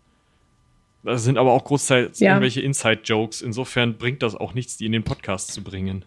Das 1.03 1.23
sind 1.23 1.37
aber 1.37 1.51
auch 1.51 1.63
großteils 1.63 2.19
ja. 2.19 2.31
irgendwelche 2.31 2.61
Inside-Jokes. 2.61 3.41
Insofern 3.41 3.97
bringt 3.97 4.21
das 4.21 4.35
auch 4.35 4.53
nichts, 4.53 4.77
die 4.77 4.85
in 4.85 4.91
den 4.91 5.03
Podcast 5.03 5.53
zu 5.53 5.63
bringen. 5.63 6.05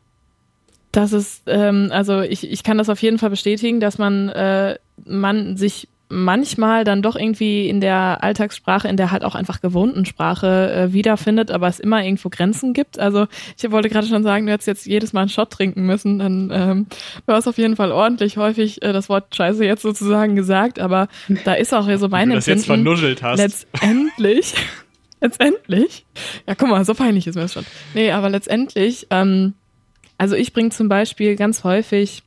Das 0.92 1.12
ist, 1.14 1.44
ähm, 1.46 1.88
also 1.90 2.20
ich, 2.20 2.50
ich 2.50 2.62
kann 2.62 2.76
das 2.76 2.90
auf 2.90 3.00
jeden 3.00 3.18
Fall 3.18 3.30
bestätigen, 3.30 3.80
dass 3.80 3.96
man, 3.96 4.28
äh, 4.28 4.78
man 5.04 5.56
sich 5.56 5.88
manchmal 6.12 6.84
dann 6.84 7.00
doch 7.00 7.16
irgendwie 7.16 7.68
in 7.68 7.80
der 7.80 8.18
Alltagssprache, 8.22 8.86
in 8.86 8.98
der 8.98 9.10
halt 9.10 9.24
auch 9.24 9.34
einfach 9.34 9.62
gewohnten 9.62 10.04
Sprache 10.04 10.72
äh, 10.72 10.92
wiederfindet, 10.92 11.50
aber 11.50 11.68
es 11.68 11.80
immer 11.80 12.04
irgendwo 12.04 12.28
Grenzen 12.28 12.74
gibt. 12.74 12.98
Also 12.98 13.26
ich 13.56 13.70
wollte 13.70 13.88
gerade 13.88 14.06
schon 14.06 14.22
sagen, 14.22 14.44
du 14.44 14.52
hättest 14.52 14.68
jetzt 14.68 14.86
jedes 14.86 15.14
Mal 15.14 15.22
einen 15.22 15.30
Shot 15.30 15.50
trinken 15.50 15.86
müssen, 15.86 16.18
dann 16.18 16.50
ähm, 16.52 16.86
war 17.24 17.38
es 17.38 17.48
auf 17.48 17.56
jeden 17.56 17.76
Fall 17.76 17.90
ordentlich 17.90 18.36
häufig 18.36 18.82
äh, 18.82 18.92
das 18.92 19.08
Wort 19.08 19.34
Scheiße 19.34 19.64
jetzt 19.64 19.82
sozusagen 19.82 20.36
gesagt, 20.36 20.78
aber 20.78 21.08
da 21.44 21.54
ist 21.54 21.72
auch 21.72 21.88
so 21.96 22.08
mein 22.08 22.28
Wie 22.28 22.32
du 22.32 22.36
das 22.36 22.46
jetzt 22.46 22.66
vernuschelt 22.66 23.22
hast. 23.22 23.38
Letztendlich, 23.38 24.54
letztendlich, 25.22 26.04
ja 26.46 26.54
guck 26.54 26.68
mal, 26.68 26.84
so 26.84 26.94
peinlich 26.94 27.26
ist 27.26 27.36
mir 27.36 27.42
das 27.42 27.54
schon. 27.54 27.66
Nee, 27.94 28.10
aber 28.10 28.28
letztendlich, 28.28 29.06
ähm, 29.10 29.54
also 30.18 30.34
ich 30.34 30.52
bringe 30.52 30.70
zum 30.70 30.88
Beispiel 30.88 31.36
ganz 31.36 31.64
häufig 31.64 32.22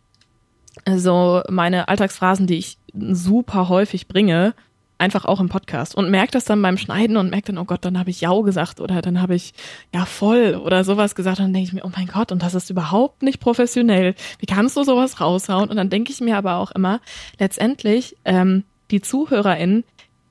so 0.95 1.41
meine 1.49 1.87
Alltagsphrasen, 1.87 2.47
die 2.47 2.57
ich 2.57 2.77
super 2.93 3.69
häufig 3.69 4.07
bringe, 4.07 4.53
einfach 4.97 5.25
auch 5.25 5.39
im 5.39 5.49
Podcast 5.49 5.95
und 5.95 6.09
merke 6.09 6.31
das 6.31 6.45
dann 6.45 6.61
beim 6.61 6.77
Schneiden 6.77 7.17
und 7.17 7.29
merke 7.29 7.47
dann, 7.47 7.57
oh 7.57 7.65
Gott, 7.65 7.83
dann 7.83 7.99
habe 7.99 8.09
ich 8.09 8.21
Jau 8.21 8.43
gesagt 8.43 8.79
oder 8.79 9.01
dann 9.01 9.21
habe 9.21 9.35
ich 9.35 9.53
ja 9.93 10.05
voll 10.05 10.55
oder 10.55 10.83
sowas 10.83 11.15
gesagt 11.15 11.39
und 11.39 11.45
dann 11.45 11.53
denke 11.53 11.67
ich 11.67 11.73
mir, 11.73 11.83
oh 11.83 11.91
mein 11.95 12.07
Gott, 12.07 12.31
und 12.31 12.41
das 12.41 12.53
ist 12.53 12.69
überhaupt 12.69 13.21
nicht 13.21 13.39
professionell. 13.39 14.15
Wie 14.39 14.45
kannst 14.45 14.77
du 14.77 14.83
sowas 14.83 15.19
raushauen? 15.19 15.69
Und 15.69 15.75
dann 15.75 15.89
denke 15.89 16.11
ich 16.11 16.21
mir 16.21 16.37
aber 16.37 16.55
auch 16.57 16.71
immer, 16.71 17.01
letztendlich, 17.39 18.15
ähm, 18.23 18.63
die 18.91 19.01
ZuhörerInnen, 19.01 19.83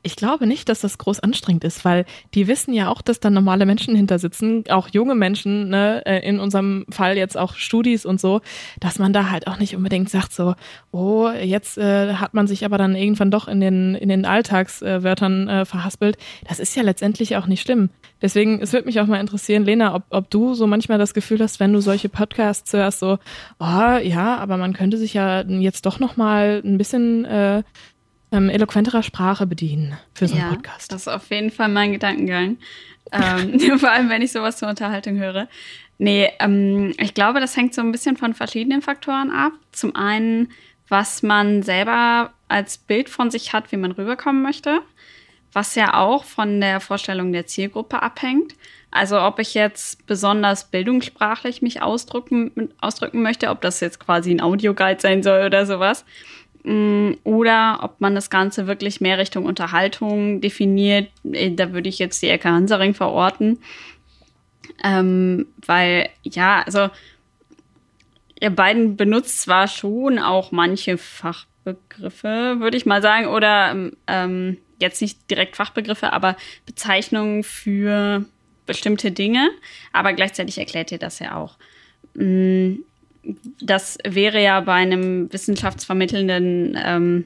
ich 0.04 0.16
glaube 0.16 0.46
nicht, 0.46 0.68
dass 0.68 0.80
das 0.80 0.98
groß 0.98 1.20
anstrengend 1.20 1.64
ist, 1.64 1.84
weil 1.84 2.04
die 2.34 2.46
wissen 2.46 2.74
ja 2.74 2.88
auch, 2.88 3.02
dass 3.02 3.20
da 3.20 3.30
normale 3.30 3.66
Menschen 3.66 3.96
hinter 3.96 4.18
sitzen, 4.18 4.64
auch 4.68 4.88
junge 4.92 5.14
Menschen, 5.14 5.70
ne, 5.70 6.02
äh, 6.06 6.28
in 6.28 6.38
unserem 6.38 6.84
Fall 6.90 7.16
jetzt 7.16 7.36
auch 7.36 7.54
Studis 7.54 8.06
und 8.06 8.20
so, 8.20 8.40
dass 8.80 8.98
man 8.98 9.12
da 9.12 9.30
halt 9.30 9.46
auch 9.46 9.58
nicht 9.58 9.74
unbedingt 9.74 10.10
sagt 10.10 10.32
so, 10.32 10.54
oh, 10.92 11.30
jetzt 11.30 11.78
äh, 11.78 12.14
hat 12.14 12.34
man 12.34 12.46
sich 12.46 12.64
aber 12.64 12.78
dann 12.78 12.94
irgendwann 12.94 13.30
doch 13.30 13.48
in 13.48 13.60
den 13.60 13.94
in 13.94 14.08
den 14.08 14.26
Alltagswörtern 14.26 15.48
äh, 15.48 15.64
verhaspelt. 15.64 16.18
Das 16.46 16.60
ist 16.60 16.76
ja 16.76 16.82
letztendlich 16.82 17.36
auch 17.36 17.46
nicht 17.46 17.62
schlimm. 17.62 17.90
Deswegen, 18.20 18.60
es 18.60 18.72
würde 18.72 18.86
mich 18.86 19.00
auch 19.00 19.06
mal 19.06 19.20
interessieren, 19.20 19.64
Lena, 19.64 19.94
ob, 19.94 20.04
ob 20.10 20.30
du 20.30 20.54
so 20.54 20.66
manchmal 20.66 20.98
das 20.98 21.14
Gefühl 21.14 21.40
hast, 21.40 21.60
wenn 21.60 21.72
du 21.72 21.80
solche 21.80 22.08
Podcasts 22.08 22.72
hörst, 22.72 23.00
so, 23.00 23.18
oh 23.58 23.98
ja, 24.02 24.36
aber 24.38 24.56
man 24.56 24.72
könnte 24.72 24.96
sich 24.96 25.14
ja 25.14 25.42
jetzt 25.42 25.86
doch 25.86 25.98
noch 25.98 26.16
mal 26.16 26.62
ein 26.64 26.78
bisschen 26.78 27.24
äh, 27.24 27.62
ähm, 28.34 28.50
eloquenterer 28.50 29.02
Sprache 29.02 29.46
bedienen 29.46 29.96
für 30.12 30.28
so 30.28 30.34
einen 30.34 30.44
ja, 30.44 30.50
Podcast. 30.50 30.92
Das 30.92 31.02
ist 31.02 31.08
auf 31.08 31.30
jeden 31.30 31.50
Fall 31.50 31.68
mein 31.68 31.92
Gedankengang. 31.92 32.58
ähm, 33.12 33.60
vor 33.78 33.90
allem, 33.90 34.08
wenn 34.08 34.22
ich 34.22 34.32
sowas 34.32 34.56
zur 34.56 34.68
Unterhaltung 34.68 35.16
höre. 35.18 35.48
Nee, 35.98 36.30
ähm, 36.40 36.92
ich 36.98 37.14
glaube, 37.14 37.40
das 37.40 37.56
hängt 37.56 37.74
so 37.74 37.80
ein 37.80 37.92
bisschen 37.92 38.16
von 38.16 38.34
verschiedenen 38.34 38.82
Faktoren 38.82 39.30
ab. 39.30 39.52
Zum 39.72 39.94
einen, 39.94 40.50
was 40.88 41.22
man 41.22 41.62
selber 41.62 42.32
als 42.48 42.78
Bild 42.78 43.08
von 43.08 43.30
sich 43.30 43.52
hat, 43.52 43.70
wie 43.72 43.76
man 43.76 43.92
rüberkommen 43.92 44.42
möchte, 44.42 44.80
was 45.52 45.76
ja 45.76 45.94
auch 45.94 46.24
von 46.24 46.60
der 46.60 46.80
Vorstellung 46.80 47.32
der 47.32 47.46
Zielgruppe 47.46 48.02
abhängt. 48.02 48.54
Also 48.90 49.20
ob 49.20 49.38
ich 49.38 49.54
jetzt 49.54 50.06
besonders 50.06 50.70
bildungssprachlich 50.70 51.62
mich 51.62 51.82
ausdrücken, 51.82 52.70
ausdrücken 52.80 53.22
möchte, 53.22 53.50
ob 53.50 53.60
das 53.60 53.80
jetzt 53.80 53.98
quasi 53.98 54.30
ein 54.30 54.40
Audioguide 54.40 55.00
sein 55.00 55.22
soll 55.22 55.46
oder 55.46 55.66
sowas. 55.66 56.04
Oder 56.64 57.80
ob 57.82 58.00
man 58.00 58.14
das 58.14 58.30
Ganze 58.30 58.66
wirklich 58.66 59.02
mehr 59.02 59.18
Richtung 59.18 59.44
Unterhaltung 59.44 60.40
definiert. 60.40 61.10
Äh, 61.30 61.50
da 61.50 61.72
würde 61.72 61.88
ich 61.88 61.98
jetzt 61.98 62.22
die 62.22 62.28
Ecke 62.28 62.48
Hansaring 62.48 62.94
verorten. 62.94 63.58
Ähm, 64.82 65.46
weil, 65.66 66.08
ja, 66.22 66.62
also 66.62 66.88
ihr 68.40 68.50
beiden 68.50 68.96
benutzt 68.96 69.42
zwar 69.42 69.68
schon 69.68 70.18
auch 70.18 70.52
manche 70.52 70.96
Fachbegriffe, 70.96 72.56
würde 72.58 72.76
ich 72.76 72.86
mal 72.86 73.02
sagen, 73.02 73.26
oder 73.26 73.90
ähm, 74.06 74.56
jetzt 74.80 75.02
nicht 75.02 75.30
direkt 75.30 75.56
Fachbegriffe, 75.56 76.12
aber 76.12 76.36
Bezeichnungen 76.66 77.44
für 77.44 78.24
bestimmte 78.66 79.12
Dinge, 79.12 79.50
aber 79.92 80.14
gleichzeitig 80.14 80.58
erklärt 80.58 80.92
ihr 80.92 80.98
das 80.98 81.18
ja 81.18 81.36
auch. 81.36 81.56
Mm, 82.14 82.76
das 83.60 83.98
wäre 84.06 84.42
ja 84.42 84.60
bei 84.60 84.74
einem 84.74 85.32
wissenschaftsvermittelnden 85.32 86.78
ähm, 86.82 87.24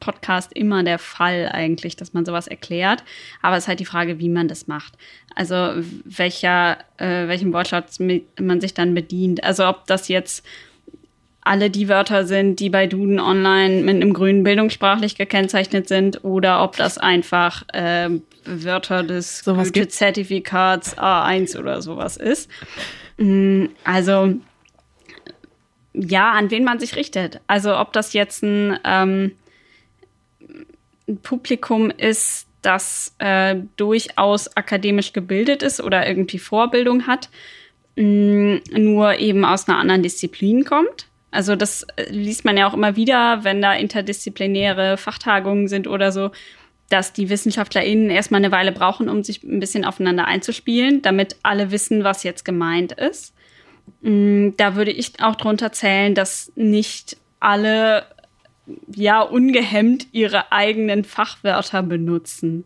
Podcast 0.00 0.52
immer 0.52 0.82
der 0.82 0.98
Fall 0.98 1.48
eigentlich, 1.52 1.96
dass 1.96 2.12
man 2.12 2.24
sowas 2.24 2.46
erklärt. 2.46 3.02
Aber 3.42 3.56
es 3.56 3.64
ist 3.64 3.68
halt 3.68 3.80
die 3.80 3.86
Frage, 3.86 4.18
wie 4.18 4.28
man 4.28 4.48
das 4.48 4.66
macht. 4.66 4.94
Also 5.34 5.72
welcher, 6.04 6.78
äh, 6.98 7.28
welchem 7.28 7.52
Wortschatz 7.52 7.98
man 8.38 8.60
sich 8.60 8.74
dann 8.74 8.94
bedient. 8.94 9.42
Also 9.44 9.66
ob 9.66 9.86
das 9.86 10.08
jetzt 10.08 10.44
alle 11.46 11.70
die 11.70 11.88
Wörter 11.88 12.26
sind, 12.26 12.58
die 12.58 12.70
bei 12.70 12.86
Duden 12.86 13.20
Online 13.20 13.82
mit 13.82 13.94
einem 13.96 14.12
grünen 14.12 14.42
bildungssprachlich 14.42 15.16
gekennzeichnet 15.16 15.86
sind, 15.86 16.24
oder 16.24 16.62
ob 16.62 16.76
das 16.76 16.98
einfach 16.98 17.62
äh, 17.72 18.10
Wörter 18.44 19.04
des 19.04 19.44
Zertifikats 19.44 20.98
A1 20.98 21.56
oder 21.56 21.82
sowas 21.82 22.16
ist. 22.16 22.50
Mm, 23.16 23.66
also 23.84 24.34
ja, 25.96 26.32
an 26.32 26.50
wen 26.50 26.64
man 26.64 26.78
sich 26.78 26.94
richtet. 26.96 27.40
Also 27.46 27.76
ob 27.76 27.92
das 27.92 28.12
jetzt 28.12 28.42
ein, 28.42 28.78
ähm, 28.84 29.32
Publikum 31.22 31.90
ist, 31.90 32.46
das 32.62 33.14
äh, 33.18 33.56
durchaus 33.76 34.56
akademisch 34.56 35.12
gebildet 35.12 35.62
ist 35.62 35.80
oder 35.80 36.06
irgendwie 36.06 36.38
Vorbildung 36.38 37.06
hat, 37.06 37.28
mh, 37.94 38.60
nur 38.76 39.18
eben 39.18 39.44
aus 39.44 39.68
einer 39.68 39.78
anderen 39.78 40.02
Disziplin 40.02 40.64
kommt. 40.64 41.06
Also 41.30 41.54
das 41.54 41.84
äh, 41.94 42.10
liest 42.10 42.44
man 42.44 42.56
ja 42.56 42.68
auch 42.68 42.74
immer 42.74 42.96
wieder, 42.96 43.44
wenn 43.44 43.62
da 43.62 43.72
interdisziplinäre 43.74 44.96
Fachtagungen 44.96 45.68
sind 45.68 45.86
oder 45.86 46.10
so, 46.10 46.32
dass 46.88 47.12
die 47.12 47.30
WissenschaftlerInnen 47.30 48.10
erstmal 48.10 48.40
eine 48.40 48.52
Weile 48.52 48.72
brauchen, 48.72 49.08
um 49.08 49.22
sich 49.22 49.44
ein 49.44 49.60
bisschen 49.60 49.84
aufeinander 49.84 50.26
einzuspielen, 50.26 51.02
damit 51.02 51.36
alle 51.42 51.70
wissen, 51.70 52.04
was 52.04 52.24
jetzt 52.24 52.44
gemeint 52.44 52.92
ist. 52.92 53.32
Mm, 54.00 54.50
da 54.56 54.76
würde 54.76 54.90
ich 54.90 55.20
auch 55.22 55.36
drunter 55.36 55.72
zählen, 55.72 56.14
dass 56.14 56.52
nicht 56.54 57.16
alle 57.40 58.06
ja 58.92 59.20
ungehemmt 59.20 60.08
ihre 60.12 60.52
eigenen 60.52 61.04
Fachwörter 61.04 61.82
benutzen. 61.82 62.64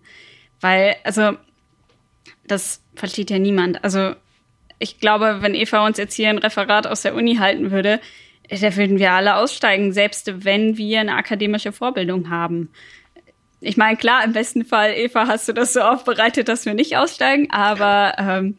Weil, 0.61 0.96
also, 1.04 1.33
das 2.46 2.83
versteht 2.94 3.30
ja 3.30 3.38
niemand. 3.38 3.83
Also, 3.85 4.14
ich 4.78 4.98
glaube, 4.98 5.38
wenn 5.40 5.54
Eva 5.54 5.87
uns 5.87 5.98
jetzt 5.98 6.14
hier 6.14 6.30
ein 6.30 6.38
Referat 6.38 6.87
aus 6.87 7.02
der 7.02 7.14
Uni 7.14 7.37
halten 7.37 7.70
würde, 7.70 8.00
da 8.48 8.76
würden 8.76 8.98
wir 8.98 9.12
alle 9.12 9.37
aussteigen, 9.37 9.92
selbst 9.92 10.44
wenn 10.44 10.76
wir 10.76 11.00
eine 11.00 11.14
akademische 11.14 11.72
Vorbildung 11.72 12.30
haben. 12.30 12.70
Ich 13.61 13.76
meine, 13.76 13.96
klar, 13.96 14.24
im 14.24 14.33
besten 14.33 14.64
Fall, 14.64 14.94
Eva, 14.96 15.26
hast 15.26 15.48
du 15.48 15.52
das 15.52 15.74
so 15.74 15.80
aufbereitet, 15.80 16.48
dass 16.48 16.64
wir 16.64 16.74
nicht 16.74 16.96
aussteigen, 16.96 17.50
aber 17.50 18.14
ähm, 18.18 18.56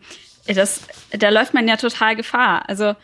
das, 0.48 0.82
da 1.12 1.30
läuft 1.30 1.54
man 1.54 1.68
ja 1.68 1.78
total 1.78 2.16
Gefahr. 2.16 2.68
Also, 2.68 2.96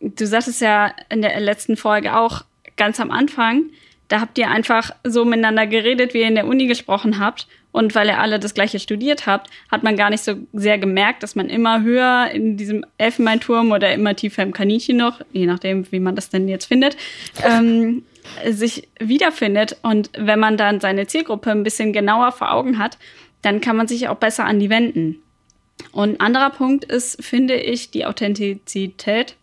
du 0.00 0.26
sagtest 0.26 0.60
ja 0.60 0.92
in 1.08 1.22
der 1.22 1.38
letzten 1.40 1.76
Folge 1.76 2.16
auch 2.16 2.44
ganz 2.76 3.00
am 3.00 3.10
Anfang, 3.10 3.70
da 4.08 4.20
habt 4.20 4.38
ihr 4.38 4.48
einfach 4.48 4.90
so 5.04 5.24
miteinander 5.24 5.66
geredet, 5.66 6.14
wie 6.14 6.20
ihr 6.20 6.28
in 6.28 6.34
der 6.34 6.46
Uni 6.46 6.66
gesprochen 6.66 7.18
habt. 7.18 7.46
Und 7.70 7.94
weil 7.94 8.08
ihr 8.08 8.18
alle 8.18 8.38
das 8.38 8.54
gleiche 8.54 8.78
studiert 8.78 9.26
habt, 9.26 9.50
hat 9.70 9.82
man 9.82 9.94
gar 9.94 10.08
nicht 10.08 10.24
so 10.24 10.36
sehr 10.54 10.78
gemerkt, 10.78 11.22
dass 11.22 11.36
man 11.36 11.50
immer 11.50 11.82
höher 11.82 12.30
in 12.32 12.56
diesem 12.56 12.84
Elfenbeinturm 12.96 13.72
oder 13.72 13.92
immer 13.92 14.16
tiefer 14.16 14.42
im 14.42 14.54
Kaninchen 14.54 14.96
noch, 14.96 15.20
je 15.32 15.44
nachdem, 15.44 15.86
wie 15.92 16.00
man 16.00 16.16
das 16.16 16.30
denn 16.30 16.48
jetzt 16.48 16.64
findet, 16.64 16.96
ähm, 17.44 18.04
sich 18.46 18.88
wiederfindet. 18.98 19.76
Und 19.82 20.10
wenn 20.16 20.40
man 20.40 20.56
dann 20.56 20.80
seine 20.80 21.06
Zielgruppe 21.06 21.50
ein 21.50 21.62
bisschen 21.62 21.92
genauer 21.92 22.32
vor 22.32 22.52
Augen 22.52 22.78
hat, 22.78 22.96
dann 23.42 23.60
kann 23.60 23.76
man 23.76 23.86
sich 23.86 24.08
auch 24.08 24.16
besser 24.16 24.46
an 24.46 24.58
die 24.58 24.70
wenden. 24.70 25.22
Und 25.92 26.14
ein 26.14 26.20
anderer 26.20 26.50
Punkt 26.50 26.84
ist, 26.84 27.22
finde 27.24 27.56
ich, 27.56 27.90
die 27.90 28.04
Authentizität. 28.04 29.36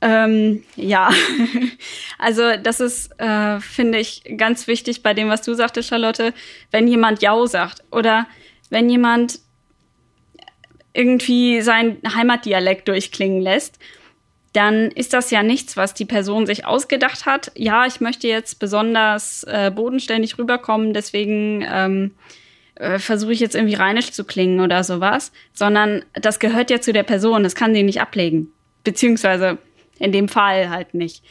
Ähm, 0.00 0.64
ja, 0.74 1.10
also 2.18 2.56
das 2.60 2.80
ist, 2.80 3.18
äh, 3.20 3.60
finde 3.60 3.98
ich, 3.98 4.24
ganz 4.36 4.66
wichtig 4.66 5.02
bei 5.02 5.14
dem, 5.14 5.28
was 5.28 5.42
du 5.42 5.54
sagtest, 5.54 5.88
Charlotte, 5.88 6.34
wenn 6.72 6.88
jemand 6.88 7.22
Jau 7.22 7.46
sagt 7.46 7.84
oder 7.92 8.26
wenn 8.68 8.90
jemand 8.90 9.38
irgendwie 10.92 11.60
seinen 11.60 11.98
Heimatdialekt 12.14 12.88
durchklingen 12.88 13.40
lässt, 13.40 13.78
dann 14.52 14.90
ist 14.90 15.12
das 15.12 15.30
ja 15.30 15.42
nichts, 15.42 15.76
was 15.76 15.94
die 15.94 16.04
Person 16.04 16.46
sich 16.46 16.66
ausgedacht 16.66 17.24
hat. 17.24 17.52
Ja, 17.54 17.86
ich 17.86 18.00
möchte 18.00 18.28
jetzt 18.28 18.58
besonders 18.58 19.44
äh, 19.44 19.70
bodenständig 19.74 20.36
rüberkommen, 20.36 20.92
deswegen 20.92 21.64
ähm, 21.66 22.14
äh, 22.82 22.98
versuche 22.98 23.32
ich 23.32 23.40
jetzt 23.40 23.54
irgendwie 23.54 23.74
rheinisch 23.74 24.10
zu 24.10 24.24
klingen 24.24 24.60
oder 24.60 24.82
sowas, 24.82 25.30
sondern 25.52 26.04
das 26.14 26.40
gehört 26.40 26.70
ja 26.70 26.80
zu 26.80 26.92
der 26.92 27.04
Person, 27.04 27.44
das 27.44 27.54
kann 27.54 27.74
sie 27.74 27.84
nicht 27.84 28.00
ablegen. 28.00 28.48
Beziehungsweise 28.82 29.58
in 29.98 30.10
dem 30.10 30.28
Fall 30.28 30.68
halt 30.68 30.92
nicht. 30.92 31.22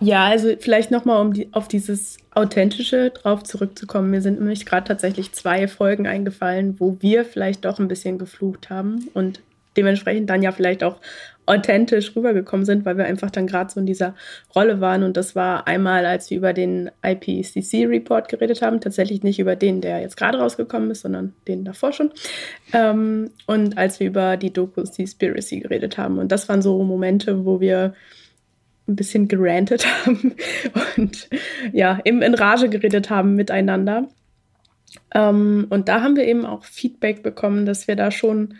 Ja, 0.00 0.24
also 0.24 0.54
vielleicht 0.58 0.90
nochmal, 0.90 1.20
um 1.20 1.34
die, 1.34 1.48
auf 1.52 1.68
dieses 1.68 2.16
Authentische 2.32 3.10
drauf 3.10 3.42
zurückzukommen. 3.42 4.10
Mir 4.10 4.22
sind 4.22 4.40
nämlich 4.40 4.66
gerade 4.66 4.88
tatsächlich 4.88 5.32
zwei 5.32 5.68
Folgen 5.68 6.06
eingefallen, 6.06 6.80
wo 6.80 6.96
wir 7.00 7.24
vielleicht 7.24 7.64
doch 7.64 7.78
ein 7.78 7.88
bisschen 7.88 8.18
geflucht 8.18 8.70
haben 8.70 9.08
und 9.14 9.40
dementsprechend 9.76 10.30
dann 10.30 10.42
ja 10.42 10.52
vielleicht 10.52 10.82
auch 10.82 11.00
authentisch 11.46 12.14
rübergekommen 12.16 12.64
sind, 12.64 12.84
weil 12.84 12.96
wir 12.96 13.04
einfach 13.04 13.30
dann 13.30 13.46
gerade 13.46 13.70
so 13.70 13.80
in 13.80 13.86
dieser 13.86 14.14
Rolle 14.54 14.80
waren. 14.80 15.02
Und 15.02 15.16
das 15.16 15.36
war 15.36 15.66
einmal, 15.66 16.06
als 16.06 16.30
wir 16.30 16.38
über 16.38 16.52
den 16.52 16.90
IPCC-Report 17.02 18.28
geredet 18.28 18.62
haben, 18.62 18.80
tatsächlich 18.80 19.22
nicht 19.22 19.38
über 19.38 19.56
den, 19.56 19.80
der 19.80 20.00
jetzt 20.00 20.16
gerade 20.16 20.38
rausgekommen 20.38 20.90
ist, 20.90 21.02
sondern 21.02 21.34
den 21.46 21.64
davor 21.64 21.92
schon. 21.92 22.10
Ähm, 22.72 23.30
und 23.46 23.76
als 23.76 24.00
wir 24.00 24.06
über 24.06 24.36
die 24.36 24.52
Doku 24.52 24.84
Seaspiracy 24.84 25.60
geredet 25.60 25.98
haben. 25.98 26.18
Und 26.18 26.32
das 26.32 26.48
waren 26.48 26.62
so 26.62 26.82
Momente, 26.82 27.44
wo 27.44 27.60
wir 27.60 27.94
ein 28.86 28.96
bisschen 28.96 29.28
gerantet 29.28 29.86
haben 30.06 30.34
und 30.96 31.28
ja, 31.72 32.00
eben 32.04 32.22
in 32.22 32.34
Rage 32.34 32.68
geredet 32.68 33.10
haben 33.10 33.34
miteinander. 33.34 34.08
Ähm, 35.14 35.66
und 35.70 35.88
da 35.88 36.02
haben 36.02 36.16
wir 36.16 36.26
eben 36.26 36.44
auch 36.44 36.64
Feedback 36.64 37.22
bekommen, 37.22 37.66
dass 37.66 37.88
wir 37.88 37.96
da 37.96 38.10
schon 38.10 38.54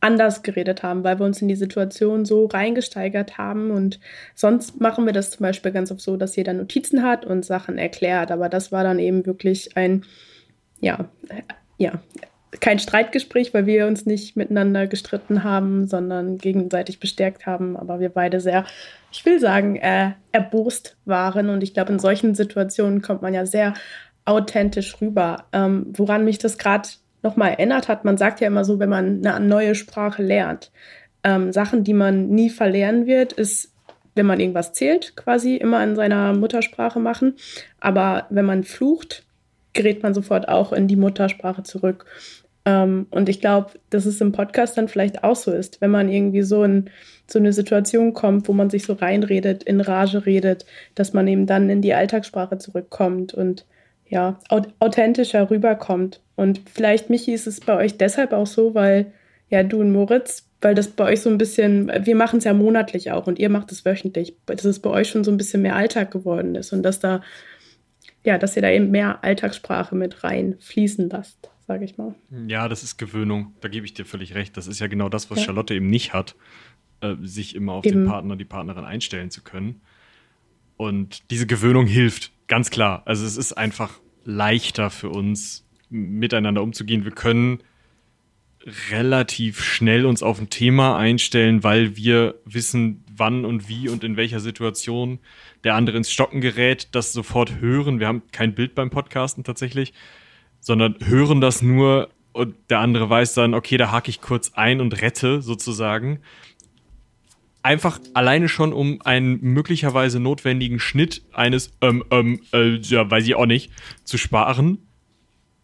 anders 0.00 0.42
geredet 0.42 0.82
haben, 0.82 1.04
weil 1.04 1.18
wir 1.18 1.26
uns 1.26 1.42
in 1.42 1.48
die 1.48 1.56
Situation 1.56 2.24
so 2.24 2.46
reingesteigert 2.46 3.38
haben. 3.38 3.70
Und 3.70 4.00
sonst 4.34 4.80
machen 4.80 5.06
wir 5.06 5.12
das 5.12 5.30
zum 5.30 5.44
Beispiel 5.44 5.72
ganz 5.72 5.92
oft 5.92 6.00
so, 6.00 6.16
dass 6.16 6.36
jeder 6.36 6.54
Notizen 6.54 7.02
hat 7.02 7.24
und 7.26 7.44
Sachen 7.44 7.78
erklärt. 7.78 8.30
Aber 8.30 8.48
das 8.48 8.72
war 8.72 8.82
dann 8.82 8.98
eben 8.98 9.26
wirklich 9.26 9.76
ein, 9.76 10.04
ja, 10.80 11.06
ja, 11.76 12.00
kein 12.58 12.78
Streitgespräch, 12.78 13.54
weil 13.54 13.66
wir 13.66 13.86
uns 13.86 14.06
nicht 14.06 14.36
miteinander 14.36 14.86
gestritten 14.86 15.44
haben, 15.44 15.86
sondern 15.86 16.38
gegenseitig 16.38 16.98
bestärkt 16.98 17.46
haben. 17.46 17.76
Aber 17.76 18.00
wir 18.00 18.08
beide 18.08 18.40
sehr, 18.40 18.64
ich 19.12 19.24
will 19.24 19.38
sagen, 19.38 19.76
äh, 19.76 20.12
erbost 20.32 20.96
waren. 21.04 21.48
Und 21.48 21.62
ich 21.62 21.74
glaube, 21.74 21.92
in 21.92 21.98
solchen 21.98 22.34
Situationen 22.34 23.02
kommt 23.02 23.22
man 23.22 23.34
ja 23.34 23.46
sehr 23.46 23.74
authentisch 24.24 25.00
rüber. 25.00 25.44
Ähm, 25.52 25.86
woran 25.96 26.24
mich 26.24 26.38
das 26.38 26.58
gerade 26.58 26.88
nochmal 27.22 27.50
erinnert 27.50 27.88
hat, 27.88 28.04
man 28.04 28.16
sagt 28.16 28.40
ja 28.40 28.46
immer 28.46 28.64
so, 28.64 28.78
wenn 28.78 28.88
man 28.88 29.24
eine 29.24 29.44
neue 29.44 29.74
Sprache 29.74 30.22
lernt, 30.22 30.70
ähm, 31.24 31.52
Sachen, 31.52 31.84
die 31.84 31.94
man 31.94 32.28
nie 32.28 32.50
verlernen 32.50 33.06
wird, 33.06 33.32
ist, 33.32 33.72
wenn 34.14 34.26
man 34.26 34.40
irgendwas 34.40 34.72
zählt, 34.72 35.16
quasi 35.16 35.56
immer 35.56 35.82
in 35.84 35.96
seiner 35.96 36.32
Muttersprache 36.34 36.98
machen. 36.98 37.34
Aber 37.78 38.26
wenn 38.30 38.44
man 38.44 38.64
flucht, 38.64 39.24
gerät 39.72 40.02
man 40.02 40.14
sofort 40.14 40.48
auch 40.48 40.72
in 40.72 40.88
die 40.88 40.96
Muttersprache 40.96 41.62
zurück. 41.62 42.06
Ähm, 42.64 43.06
und 43.10 43.28
ich 43.28 43.40
glaube, 43.40 43.72
dass 43.90 44.06
es 44.06 44.20
im 44.20 44.32
Podcast 44.32 44.76
dann 44.76 44.88
vielleicht 44.88 45.24
auch 45.24 45.36
so 45.36 45.52
ist, 45.52 45.80
wenn 45.80 45.90
man 45.90 46.08
irgendwie 46.08 46.42
so 46.42 46.64
in 46.64 46.90
so 47.26 47.38
eine 47.38 47.52
Situation 47.52 48.12
kommt, 48.12 48.48
wo 48.48 48.52
man 48.52 48.70
sich 48.70 48.84
so 48.84 48.94
reinredet, 48.94 49.62
in 49.62 49.80
Rage 49.80 50.26
redet, 50.26 50.66
dass 50.94 51.12
man 51.12 51.28
eben 51.28 51.46
dann 51.46 51.70
in 51.70 51.80
die 51.80 51.94
Alltagssprache 51.94 52.58
zurückkommt 52.58 53.32
und 53.34 53.64
ja, 54.10 54.38
authentischer 54.80 55.50
rüberkommt. 55.50 56.20
Und 56.36 56.60
vielleicht, 56.72 57.10
Michi, 57.10 57.32
ist 57.32 57.46
es 57.46 57.60
bei 57.60 57.76
euch 57.76 57.96
deshalb 57.96 58.32
auch 58.32 58.46
so, 58.46 58.74
weil 58.74 59.12
ja, 59.48 59.62
du 59.62 59.80
und 59.80 59.92
Moritz, 59.92 60.48
weil 60.60 60.74
das 60.74 60.88
bei 60.88 61.04
euch 61.04 61.20
so 61.22 61.30
ein 61.30 61.38
bisschen, 61.38 61.90
wir 62.04 62.16
machen 62.16 62.38
es 62.38 62.44
ja 62.44 62.52
monatlich 62.52 63.12
auch 63.12 63.26
und 63.26 63.38
ihr 63.38 63.48
macht 63.48 63.72
es 63.72 63.84
wöchentlich, 63.84 64.36
dass 64.46 64.64
es 64.64 64.80
bei 64.80 64.90
euch 64.90 65.08
schon 65.08 65.24
so 65.24 65.30
ein 65.30 65.36
bisschen 65.36 65.62
mehr 65.62 65.76
Alltag 65.76 66.10
geworden 66.10 66.54
ist 66.56 66.72
und 66.72 66.82
dass 66.82 67.00
da, 67.00 67.22
ja, 68.24 68.36
dass 68.36 68.56
ihr 68.56 68.62
da 68.62 68.70
eben 68.70 68.90
mehr 68.90 69.24
Alltagssprache 69.24 69.94
mit 69.94 70.22
rein 70.24 70.56
fließen 70.60 71.08
lasst, 71.08 71.50
sage 71.66 71.84
ich 71.84 71.96
mal. 71.96 72.14
Ja, 72.48 72.68
das 72.68 72.82
ist 72.82 72.98
Gewöhnung, 72.98 73.54
da 73.60 73.68
gebe 73.68 73.86
ich 73.86 73.94
dir 73.94 74.04
völlig 74.04 74.34
recht. 74.34 74.56
Das 74.56 74.66
ist 74.66 74.80
ja 74.80 74.88
genau 74.88 75.08
das, 75.08 75.30
was 75.30 75.38
ja. 75.38 75.46
Charlotte 75.46 75.74
eben 75.74 75.88
nicht 75.88 76.12
hat, 76.12 76.34
äh, 77.00 77.14
sich 77.22 77.54
immer 77.54 77.74
auf 77.74 77.86
eben. 77.86 78.00
den 78.00 78.08
Partner, 78.08 78.36
die 78.36 78.44
Partnerin 78.44 78.84
einstellen 78.84 79.30
zu 79.30 79.42
können. 79.42 79.80
Und 80.76 81.30
diese 81.30 81.46
Gewöhnung 81.46 81.86
hilft, 81.86 82.32
ganz 82.50 82.68
klar. 82.70 83.02
Also 83.06 83.24
es 83.24 83.38
ist 83.38 83.54
einfach 83.54 83.98
leichter 84.24 84.90
für 84.90 85.08
uns, 85.08 85.66
miteinander 85.88 86.62
umzugehen. 86.62 87.04
Wir 87.04 87.12
können 87.12 87.60
relativ 88.90 89.62
schnell 89.64 90.04
uns 90.04 90.22
auf 90.22 90.38
ein 90.38 90.50
Thema 90.50 90.98
einstellen, 90.98 91.64
weil 91.64 91.96
wir 91.96 92.34
wissen, 92.44 93.04
wann 93.16 93.44
und 93.46 93.68
wie 93.68 93.88
und 93.88 94.04
in 94.04 94.16
welcher 94.16 94.40
Situation 94.40 95.18
der 95.64 95.74
andere 95.74 95.96
ins 95.96 96.10
Stocken 96.10 96.40
gerät, 96.40 96.88
das 96.92 97.12
sofort 97.12 97.60
hören. 97.60 98.00
Wir 98.00 98.06
haben 98.06 98.22
kein 98.32 98.54
Bild 98.54 98.74
beim 98.74 98.90
Podcasten 98.90 99.44
tatsächlich, 99.44 99.94
sondern 100.60 100.96
hören 101.00 101.40
das 101.40 101.62
nur 101.62 102.10
und 102.32 102.54
der 102.68 102.80
andere 102.80 103.08
weiß 103.08 103.34
dann, 103.34 103.54
okay, 103.54 103.76
da 103.76 103.90
hake 103.90 104.10
ich 104.10 104.20
kurz 104.20 104.52
ein 104.54 104.80
und 104.80 105.00
rette 105.00 105.42
sozusagen 105.42 106.20
einfach 107.62 108.00
alleine 108.14 108.48
schon 108.48 108.72
um 108.72 109.00
einen 109.02 109.40
möglicherweise 109.40 110.20
notwendigen 110.20 110.78
Schnitt 110.78 111.22
eines, 111.32 111.72
ähm, 111.80 112.04
ähm, 112.10 112.40
äh, 112.52 112.76
ja, 112.78 113.10
weiß 113.10 113.24
ich 113.26 113.34
auch 113.34 113.46
nicht, 113.46 113.70
zu 114.04 114.18
sparen, 114.18 114.78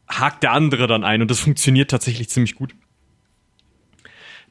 hakt 0.09 0.43
der 0.43 0.53
andere 0.53 0.87
dann 0.87 1.05
ein 1.05 1.23
und 1.23 1.31
das 1.31 1.41
funktioniert 1.41 1.91
tatsächlich 1.91 2.29
ziemlich 2.29 2.55
gut. 2.55 2.75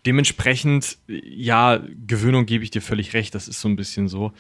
Dementsprechend, 0.05 0.97
ja, 1.07 1.79
Gewöhnung 2.05 2.45
gebe 2.45 2.63
ich 2.63 2.71
dir 2.71 2.81
völlig 2.81 3.13
recht, 3.13 3.33
das 3.33 3.47
ist 3.47 3.61
so 3.61 3.67
ein 3.67 3.75
bisschen 3.75 4.07
so. 4.07 4.33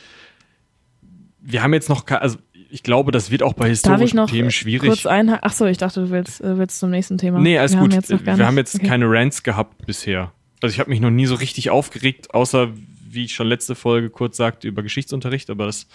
Wir 1.41 1.63
haben 1.63 1.73
jetzt 1.73 1.89
noch, 1.89 2.07
also 2.07 2.37
ich 2.69 2.83
glaube, 2.83 3.11
das 3.11 3.31
wird 3.31 3.41
auch 3.41 3.53
bei 3.53 3.69
historischen 3.69 4.25
Themen 4.27 4.51
schwierig. 4.51 4.89
Kurz 4.89 5.05
einhaken? 5.05 5.43
Achso, 5.43 5.65
ich 5.65 5.77
dachte, 5.77 6.01
du 6.01 6.09
willst, 6.09 6.41
äh, 6.41 6.57
willst 6.57 6.79
zum 6.79 6.89
nächsten 6.89 7.17
Thema. 7.17 7.39
Nee, 7.39 7.57
alles 7.57 7.73
wir 7.73 7.79
gut. 7.79 7.93
Haben 7.93 8.37
wir 8.37 8.45
haben 8.45 8.57
jetzt 8.57 8.75
okay. 8.75 8.87
keine 8.87 9.09
Rants 9.09 9.43
gehabt 9.43 9.85
bisher. 9.85 10.31
Also 10.61 10.73
ich 10.73 10.79
habe 10.79 10.89
mich 10.89 10.99
noch 10.99 11.11
nie 11.11 11.25
so 11.25 11.35
richtig 11.35 11.69
aufgeregt, 11.69 12.33
außer 12.33 12.71
wie 13.15 13.25
ich 13.25 13.33
schon 13.33 13.47
letzte 13.47 13.75
Folge 13.75 14.09
kurz 14.09 14.37
sagte, 14.37 14.67
über 14.67 14.83
Geschichtsunterricht, 14.83 15.49
aber 15.49 15.65
das 15.65 15.87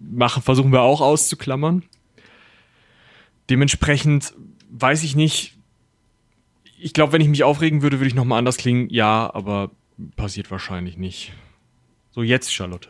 machen, 0.00 0.42
versuchen 0.42 0.72
wir 0.72 0.82
auch 0.82 1.00
auszuklammern. 1.00 1.82
Dementsprechend 3.50 4.34
weiß 4.70 5.02
ich 5.02 5.16
nicht. 5.16 5.56
Ich 6.80 6.92
glaube, 6.92 7.12
wenn 7.12 7.20
ich 7.20 7.28
mich 7.28 7.44
aufregen 7.44 7.82
würde, 7.82 7.98
würde 7.98 8.08
ich 8.08 8.14
nochmal 8.14 8.38
anders 8.38 8.56
klingen. 8.56 8.88
Ja, 8.90 9.30
aber 9.34 9.70
passiert 10.16 10.50
wahrscheinlich 10.50 10.96
nicht. 10.96 11.32
So, 12.10 12.22
jetzt, 12.22 12.52
Charlotte. 12.54 12.88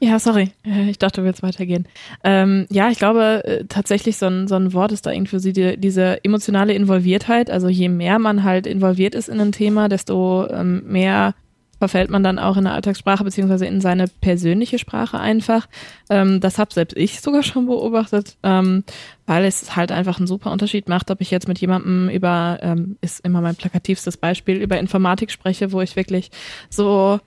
Ja, 0.00 0.18
sorry. 0.18 0.52
Äh, 0.64 0.90
ich 0.90 0.98
dachte, 0.98 1.20
du 1.20 1.26
willst 1.26 1.42
weitergehen. 1.42 1.86
Ähm, 2.22 2.66
ja, 2.70 2.88
ich 2.90 2.98
glaube 2.98 3.44
äh, 3.44 3.64
tatsächlich, 3.68 4.16
so 4.16 4.26
ein, 4.26 4.46
so 4.46 4.54
ein 4.54 4.72
Wort 4.72 4.92
ist 4.92 5.06
da 5.06 5.12
irgendwie 5.12 5.30
für 5.30 5.40
sie 5.40 5.52
die, 5.52 5.76
diese 5.76 6.24
emotionale 6.24 6.72
Involviertheit. 6.72 7.50
Also 7.50 7.68
je 7.68 7.88
mehr 7.88 8.18
man 8.18 8.44
halt 8.44 8.66
involviert 8.66 9.14
ist 9.14 9.28
in 9.28 9.40
ein 9.40 9.52
Thema, 9.52 9.88
desto 9.88 10.48
ähm, 10.50 10.84
mehr 10.86 11.34
verfällt 11.78 12.10
man 12.10 12.22
dann 12.22 12.38
auch 12.38 12.56
in 12.56 12.64
der 12.64 12.74
Alltagssprache 12.74 13.24
beziehungsweise 13.24 13.66
in 13.66 13.80
seine 13.80 14.06
persönliche 14.08 14.78
Sprache 14.78 15.18
einfach. 15.18 15.68
Ähm, 16.10 16.40
das 16.40 16.58
habe 16.58 16.72
selbst 16.72 16.96
ich 16.96 17.20
sogar 17.20 17.42
schon 17.42 17.66
beobachtet, 17.66 18.36
ähm, 18.42 18.84
weil 19.26 19.44
es 19.44 19.76
halt 19.76 19.92
einfach 19.92 20.18
einen 20.18 20.26
super 20.26 20.50
Unterschied 20.50 20.88
macht, 20.88 21.10
ob 21.10 21.20
ich 21.20 21.30
jetzt 21.30 21.48
mit 21.48 21.58
jemandem 21.60 22.08
über, 22.08 22.58
ähm, 22.62 22.96
ist 23.00 23.24
immer 23.24 23.40
mein 23.40 23.56
plakativstes 23.56 24.16
Beispiel, 24.16 24.56
über 24.56 24.78
Informatik 24.78 25.30
spreche, 25.30 25.72
wo 25.72 25.80
ich 25.80 25.96
wirklich 25.96 26.30
so 26.70 27.20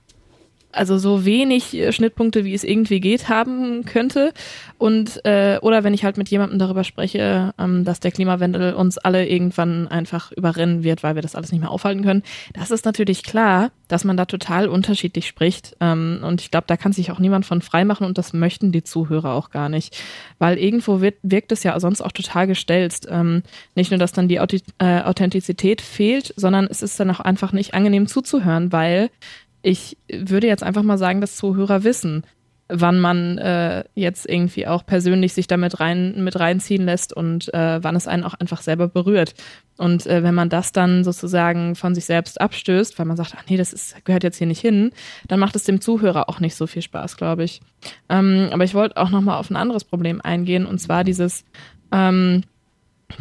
also 0.73 0.97
so 0.97 1.25
wenig 1.25 1.73
äh, 1.73 1.91
Schnittpunkte, 1.91 2.45
wie 2.45 2.53
es 2.53 2.63
irgendwie 2.63 2.99
geht, 2.99 3.29
haben 3.29 3.85
könnte. 3.85 4.33
Und 4.77 5.23
äh, 5.25 5.59
oder 5.61 5.83
wenn 5.83 5.93
ich 5.93 6.03
halt 6.03 6.17
mit 6.17 6.29
jemandem 6.29 6.59
darüber 6.59 6.83
spreche, 6.83 7.53
ähm, 7.57 7.85
dass 7.85 7.99
der 7.99 8.11
Klimawandel 8.11 8.73
uns 8.73 8.97
alle 8.97 9.27
irgendwann 9.27 9.87
einfach 9.87 10.31
überrennen 10.31 10.83
wird, 10.83 11.03
weil 11.03 11.15
wir 11.15 11.21
das 11.21 11.35
alles 11.35 11.51
nicht 11.51 11.61
mehr 11.61 11.71
aufhalten 11.71 12.03
können, 12.03 12.23
das 12.53 12.71
ist 12.71 12.85
natürlich 12.85 13.23
klar, 13.23 13.71
dass 13.87 14.03
man 14.03 14.17
da 14.17 14.25
total 14.25 14.67
unterschiedlich 14.67 15.27
spricht. 15.27 15.75
Ähm, 15.79 16.19
und 16.23 16.41
ich 16.41 16.51
glaube, 16.51 16.67
da 16.67 16.77
kann 16.77 16.93
sich 16.93 17.11
auch 17.11 17.19
niemand 17.19 17.45
von 17.45 17.61
frei 17.61 17.85
machen 17.85 18.05
und 18.05 18.17
das 18.17 18.33
möchten 18.33 18.71
die 18.71 18.83
Zuhörer 18.83 19.33
auch 19.33 19.49
gar 19.49 19.69
nicht. 19.69 20.01
Weil 20.39 20.57
irgendwo 20.57 21.01
wird, 21.01 21.15
wirkt 21.23 21.51
es 21.51 21.63
ja 21.63 21.79
sonst 21.79 22.01
auch 22.01 22.11
total 22.11 22.47
gestelzt. 22.47 23.07
Ähm, 23.09 23.43
nicht 23.75 23.91
nur, 23.91 23.97
dass 23.97 24.11
dann 24.13 24.27
die 24.27 24.37
äh, 24.37 25.01
Authentizität 25.01 25.81
fehlt, 25.81 26.33
sondern 26.37 26.65
es 26.65 26.81
ist 26.81 26.99
dann 26.99 27.11
auch 27.11 27.19
einfach 27.19 27.51
nicht 27.51 27.73
angenehm 27.73 28.07
zuzuhören, 28.07 28.71
weil 28.71 29.09
ich 29.61 29.97
würde 30.11 30.47
jetzt 30.47 30.63
einfach 30.63 30.83
mal 30.83 30.97
sagen, 30.97 31.21
dass 31.21 31.35
Zuhörer 31.35 31.83
wissen, 31.83 32.23
wann 32.73 32.99
man 32.99 33.37
äh, 33.37 33.83
jetzt 33.95 34.27
irgendwie 34.29 34.65
auch 34.65 34.85
persönlich 34.85 35.33
sich 35.33 35.47
damit 35.47 35.79
rein 35.81 36.23
mit 36.23 36.39
reinziehen 36.39 36.85
lässt 36.85 37.11
und 37.11 37.53
äh, 37.53 37.83
wann 37.83 37.95
es 37.95 38.07
einen 38.07 38.23
auch 38.23 38.33
einfach 38.33 38.61
selber 38.61 38.87
berührt. 38.87 39.33
Und 39.77 40.07
äh, 40.07 40.23
wenn 40.23 40.33
man 40.33 40.49
das 40.49 40.71
dann 40.71 41.03
sozusagen 41.03 41.75
von 41.75 41.93
sich 41.93 42.05
selbst 42.05 42.39
abstößt, 42.39 42.97
weil 42.97 43.05
man 43.05 43.17
sagt, 43.17 43.33
ach 43.37 43.43
nee, 43.49 43.57
das 43.57 43.73
ist, 43.73 44.05
gehört 44.05 44.23
jetzt 44.23 44.37
hier 44.37 44.47
nicht 44.47 44.61
hin, 44.61 44.91
dann 45.27 45.39
macht 45.39 45.55
es 45.55 45.65
dem 45.65 45.81
Zuhörer 45.81 46.29
auch 46.29 46.39
nicht 46.39 46.55
so 46.55 46.65
viel 46.65 46.81
Spaß, 46.81 47.17
glaube 47.17 47.43
ich. 47.43 47.61
Ähm, 48.07 48.49
aber 48.51 48.63
ich 48.63 48.73
wollte 48.73 48.97
auch 48.97 49.09
noch 49.09 49.21
mal 49.21 49.37
auf 49.37 49.49
ein 49.49 49.57
anderes 49.57 49.83
Problem 49.83 50.21
eingehen 50.21 50.65
und 50.65 50.79
zwar 50.79 51.03
dieses 51.03 51.43
ähm, 51.91 52.43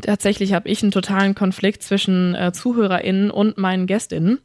Tatsächlich 0.03 0.53
habe 0.53 0.69
ich 0.69 0.83
einen 0.83 0.93
totalen 0.93 1.35
Konflikt 1.35 1.83
zwischen 1.83 2.37
äh, 2.37 2.53
ZuhörerInnen 2.53 3.31
und 3.31 3.59
meinen 3.59 3.89
GästInnen 3.89 4.39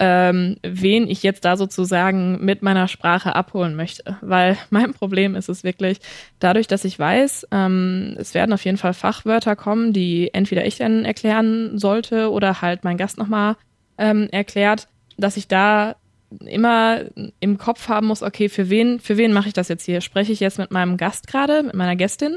ähm, 0.00 0.56
wen 0.62 1.08
ich 1.08 1.22
jetzt 1.22 1.44
da 1.44 1.56
sozusagen 1.56 2.44
mit 2.44 2.62
meiner 2.62 2.88
Sprache 2.88 3.34
abholen 3.34 3.74
möchte. 3.74 4.16
Weil 4.20 4.56
mein 4.70 4.92
Problem 4.92 5.34
ist 5.34 5.48
es 5.48 5.64
wirklich, 5.64 5.98
dadurch, 6.38 6.66
dass 6.66 6.84
ich 6.84 6.98
weiß, 6.98 7.48
ähm, 7.50 8.16
es 8.18 8.34
werden 8.34 8.52
auf 8.52 8.64
jeden 8.64 8.78
Fall 8.78 8.94
Fachwörter 8.94 9.56
kommen, 9.56 9.92
die 9.92 10.32
entweder 10.32 10.66
ich 10.66 10.76
dann 10.76 11.04
erklären 11.04 11.78
sollte 11.78 12.30
oder 12.30 12.60
halt 12.60 12.84
mein 12.84 12.96
Gast 12.96 13.18
nochmal 13.18 13.56
ähm, 13.98 14.28
erklärt, 14.30 14.88
dass 15.16 15.36
ich 15.36 15.48
da 15.48 15.96
immer 16.44 17.04
im 17.40 17.58
Kopf 17.58 17.88
haben 17.88 18.08
muss, 18.08 18.22
okay, 18.22 18.48
für 18.48 18.68
wen, 18.68 19.00
für 19.00 19.16
wen 19.16 19.32
mache 19.32 19.48
ich 19.48 19.54
das 19.54 19.68
jetzt 19.68 19.84
hier? 19.84 20.00
Spreche 20.00 20.32
ich 20.32 20.40
jetzt 20.40 20.58
mit 20.58 20.70
meinem 20.70 20.96
Gast 20.96 21.26
gerade, 21.26 21.62
mit 21.62 21.74
meiner 21.74 21.96
Gästin? 21.96 22.36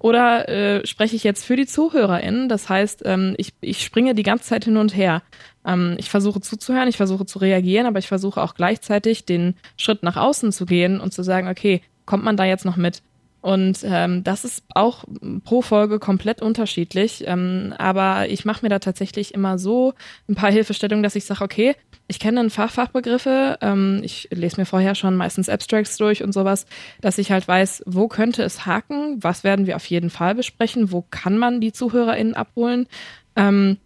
Oder 0.00 0.48
äh, 0.48 0.86
spreche 0.86 1.16
ich 1.16 1.24
jetzt 1.24 1.44
für 1.44 1.56
die 1.56 1.66
ZuhörerInnen? 1.66 2.48
Das 2.48 2.68
heißt, 2.68 3.02
ähm, 3.04 3.34
ich, 3.36 3.52
ich 3.60 3.84
springe 3.84 4.14
die 4.14 4.22
ganze 4.22 4.44
Zeit 4.44 4.64
hin 4.64 4.76
und 4.76 4.96
her. 4.96 5.22
Ähm, 5.64 5.96
ich 5.98 6.10
versuche 6.10 6.40
zuzuhören, 6.40 6.88
ich 6.88 6.96
versuche 6.96 7.26
zu 7.26 7.38
reagieren, 7.38 7.86
aber 7.86 7.98
ich 7.98 8.08
versuche 8.08 8.42
auch 8.42 8.54
gleichzeitig 8.54 9.24
den 9.24 9.54
Schritt 9.76 10.02
nach 10.02 10.16
außen 10.16 10.52
zu 10.52 10.66
gehen 10.66 11.00
und 11.00 11.12
zu 11.12 11.22
sagen, 11.22 11.48
okay, 11.48 11.82
kommt 12.06 12.24
man 12.24 12.36
da 12.36 12.44
jetzt 12.44 12.64
noch 12.64 12.76
mit? 12.76 13.02
Und 13.48 13.78
ähm, 13.82 14.24
das 14.24 14.44
ist 14.44 14.62
auch 14.74 15.04
pro 15.42 15.62
Folge 15.62 15.98
komplett 15.98 16.42
unterschiedlich. 16.42 17.24
Ähm, 17.26 17.72
aber 17.78 18.28
ich 18.28 18.44
mache 18.44 18.62
mir 18.62 18.68
da 18.68 18.78
tatsächlich 18.78 19.32
immer 19.32 19.58
so 19.58 19.94
ein 20.28 20.34
paar 20.34 20.52
Hilfestellungen, 20.52 21.02
dass 21.02 21.16
ich 21.16 21.24
sage, 21.24 21.42
okay, 21.42 21.74
ich 22.08 22.18
kenne 22.18 22.40
ein 22.40 22.50
Fach 22.50 22.70
Fachbegriffe, 22.70 23.56
ähm, 23.62 24.02
ich 24.04 24.28
lese 24.30 24.60
mir 24.60 24.66
vorher 24.66 24.94
schon 24.94 25.16
meistens 25.16 25.48
Abstracts 25.48 25.96
durch 25.96 26.22
und 26.22 26.32
sowas, 26.32 26.66
dass 27.00 27.16
ich 27.16 27.32
halt 27.32 27.48
weiß, 27.48 27.84
wo 27.86 28.06
könnte 28.06 28.42
es 28.42 28.66
haken, 28.66 29.16
was 29.22 29.44
werden 29.44 29.66
wir 29.66 29.76
auf 29.76 29.86
jeden 29.86 30.10
Fall 30.10 30.34
besprechen, 30.34 30.92
wo 30.92 31.06
kann 31.08 31.38
man 31.38 31.62
die 31.62 31.72
ZuhörerInnen 31.72 32.34
abholen. 32.34 32.86
Ähm, 33.34 33.78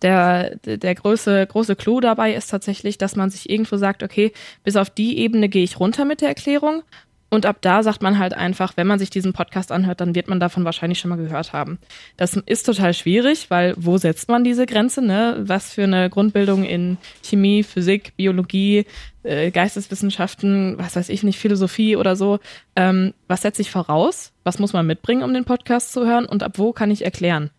der, 0.00 0.56
der 0.56 0.94
große, 0.94 1.46
große 1.48 1.76
Clou 1.76 2.00
dabei 2.00 2.32
ist 2.32 2.48
tatsächlich, 2.48 2.96
dass 2.96 3.14
man 3.14 3.28
sich 3.28 3.50
irgendwo 3.50 3.76
sagt, 3.76 4.02
okay, 4.02 4.32
bis 4.64 4.76
auf 4.76 4.88
die 4.88 5.18
Ebene 5.18 5.50
gehe 5.50 5.64
ich 5.64 5.78
runter 5.78 6.06
mit 6.06 6.22
der 6.22 6.28
Erklärung 6.28 6.82
und 7.30 7.46
ab 7.46 7.58
da 7.60 7.82
sagt 7.84 8.02
man 8.02 8.18
halt 8.18 8.34
einfach, 8.34 8.76
wenn 8.76 8.88
man 8.88 8.98
sich 8.98 9.08
diesen 9.08 9.32
Podcast 9.32 9.70
anhört, 9.70 10.00
dann 10.00 10.16
wird 10.16 10.28
man 10.28 10.40
davon 10.40 10.64
wahrscheinlich 10.64 10.98
schon 10.98 11.10
mal 11.10 11.16
gehört 11.16 11.52
haben. 11.52 11.78
Das 12.16 12.34
ist 12.34 12.66
total 12.66 12.92
schwierig, 12.92 13.50
weil 13.50 13.74
wo 13.76 13.98
setzt 13.98 14.28
man 14.28 14.42
diese 14.42 14.66
Grenze? 14.66 15.00
Ne? 15.00 15.40
Was 15.40 15.72
für 15.72 15.84
eine 15.84 16.10
Grundbildung 16.10 16.64
in 16.64 16.98
Chemie, 17.22 17.62
Physik, 17.62 18.16
Biologie, 18.16 18.84
äh, 19.22 19.52
Geisteswissenschaften, 19.52 20.76
was 20.78 20.96
weiß 20.96 21.08
ich 21.08 21.22
nicht, 21.22 21.38
Philosophie 21.38 21.94
oder 21.94 22.16
so. 22.16 22.40
Ähm, 22.74 23.14
was 23.28 23.42
setze 23.42 23.62
ich 23.62 23.70
voraus? 23.70 24.32
Was 24.42 24.58
muss 24.58 24.72
man 24.72 24.86
mitbringen, 24.86 25.22
um 25.22 25.32
den 25.32 25.44
Podcast 25.44 25.92
zu 25.92 26.04
hören? 26.04 26.26
Und 26.26 26.42
ab 26.42 26.54
wo 26.56 26.72
kann 26.72 26.90
ich 26.90 27.04
erklären? 27.04 27.50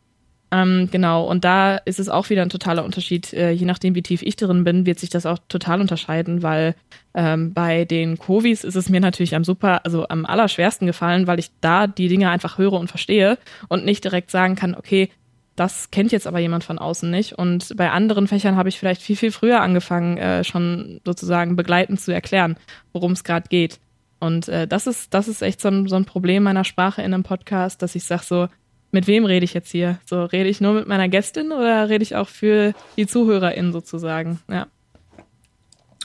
Ähm, 0.54 0.90
genau, 0.92 1.26
und 1.26 1.46
da 1.46 1.78
ist 1.78 2.00
es 2.00 2.10
auch 2.10 2.30
wieder 2.30 2.42
ein 2.42 2.50
totaler 2.50 2.84
Unterschied. 2.84 3.32
Äh, 3.32 3.52
je 3.52 3.66
nachdem, 3.66 3.96
wie 3.96 4.02
tief 4.02 4.22
ich 4.22 4.36
drin 4.36 4.66
bin, 4.66 4.86
wird 4.86 5.00
sich 5.00 5.10
das 5.10 5.26
auch 5.26 5.38
total 5.48 5.80
unterscheiden, 5.80 6.44
weil 6.44 6.76
ähm, 7.14 7.54
bei 7.54 7.86
den 7.86 8.18
Covis 8.18 8.66
ist 8.66 8.76
es 8.76 8.90
mir 8.90 9.00
natürlich 9.00 9.34
am 9.34 9.46
super, 9.46 9.86
also 9.86 10.08
am 10.10 10.26
allerschwersten 10.26 10.88
gefallen, 10.88 11.26
weil 11.26 11.40
ich 11.40 11.52
da 11.62 11.88
die 11.88 12.10
Dinge 12.10 12.30
einfach 12.30 12.58
höre 12.58 12.74
und 12.74 12.90
verstehe 12.90 13.38
und 13.70 13.86
nicht 13.86 14.04
direkt 14.04 14.30
sagen 14.30 14.56
kann, 14.56 14.76
okay, 14.76 15.10
das 15.56 15.92
kennt 15.92 16.12
jetzt 16.12 16.28
aber 16.28 16.40
jemand 16.40 16.64
von 16.64 16.80
außen 16.80 17.10
nicht. 17.10 17.34
Und 17.34 17.74
bei 17.78 17.92
anderen 17.92 18.28
Fächern 18.28 18.58
habe 18.58 18.70
ich 18.70 18.78
vielleicht 18.78 19.02
viel, 19.02 19.16
viel 19.16 19.32
früher 19.32 19.62
angefangen, 19.62 20.18
äh, 20.18 20.44
schon 20.44 21.00
sozusagen 21.06 21.56
begleitend 21.56 22.02
zu 22.02 22.14
erklären, 22.14 22.58
worum 22.92 23.14
es 23.14 23.24
gerade 23.24 23.48
geht. 23.48 23.80
Und 24.20 24.50
äh, 24.50 24.68
das 24.68 24.86
ist, 24.86 25.14
das 25.14 25.28
ist 25.28 25.42
echt 25.42 25.62
so 25.62 25.70
ein, 25.70 25.88
so 25.88 25.96
ein 25.96 26.06
Problem 26.06 26.44
meiner 26.44 26.64
Sprache 26.64 27.02
in 27.02 27.14
einem 27.14 27.24
Podcast, 27.24 27.82
dass 27.82 27.96
ich 27.96 28.04
sage 28.04 28.24
so, 28.24 28.48
mit 28.92 29.08
wem 29.08 29.26
rede 29.26 29.46
ich 29.46 29.54
jetzt 29.54 29.72
hier? 29.72 30.00
So, 30.06 30.24
rede 30.24 30.50
ich 30.50 30.62
nur 30.62 30.74
mit 30.74 30.88
meiner 30.88 31.10
Gästin 31.10 31.52
oder 31.52 31.90
rede 31.90 32.04
ich 32.04 32.16
auch 32.16 32.28
für 32.28 32.74
die 32.98 33.08
ZuhörerInnen 33.08 33.72
sozusagen? 33.72 34.40
Ja. 34.50 34.68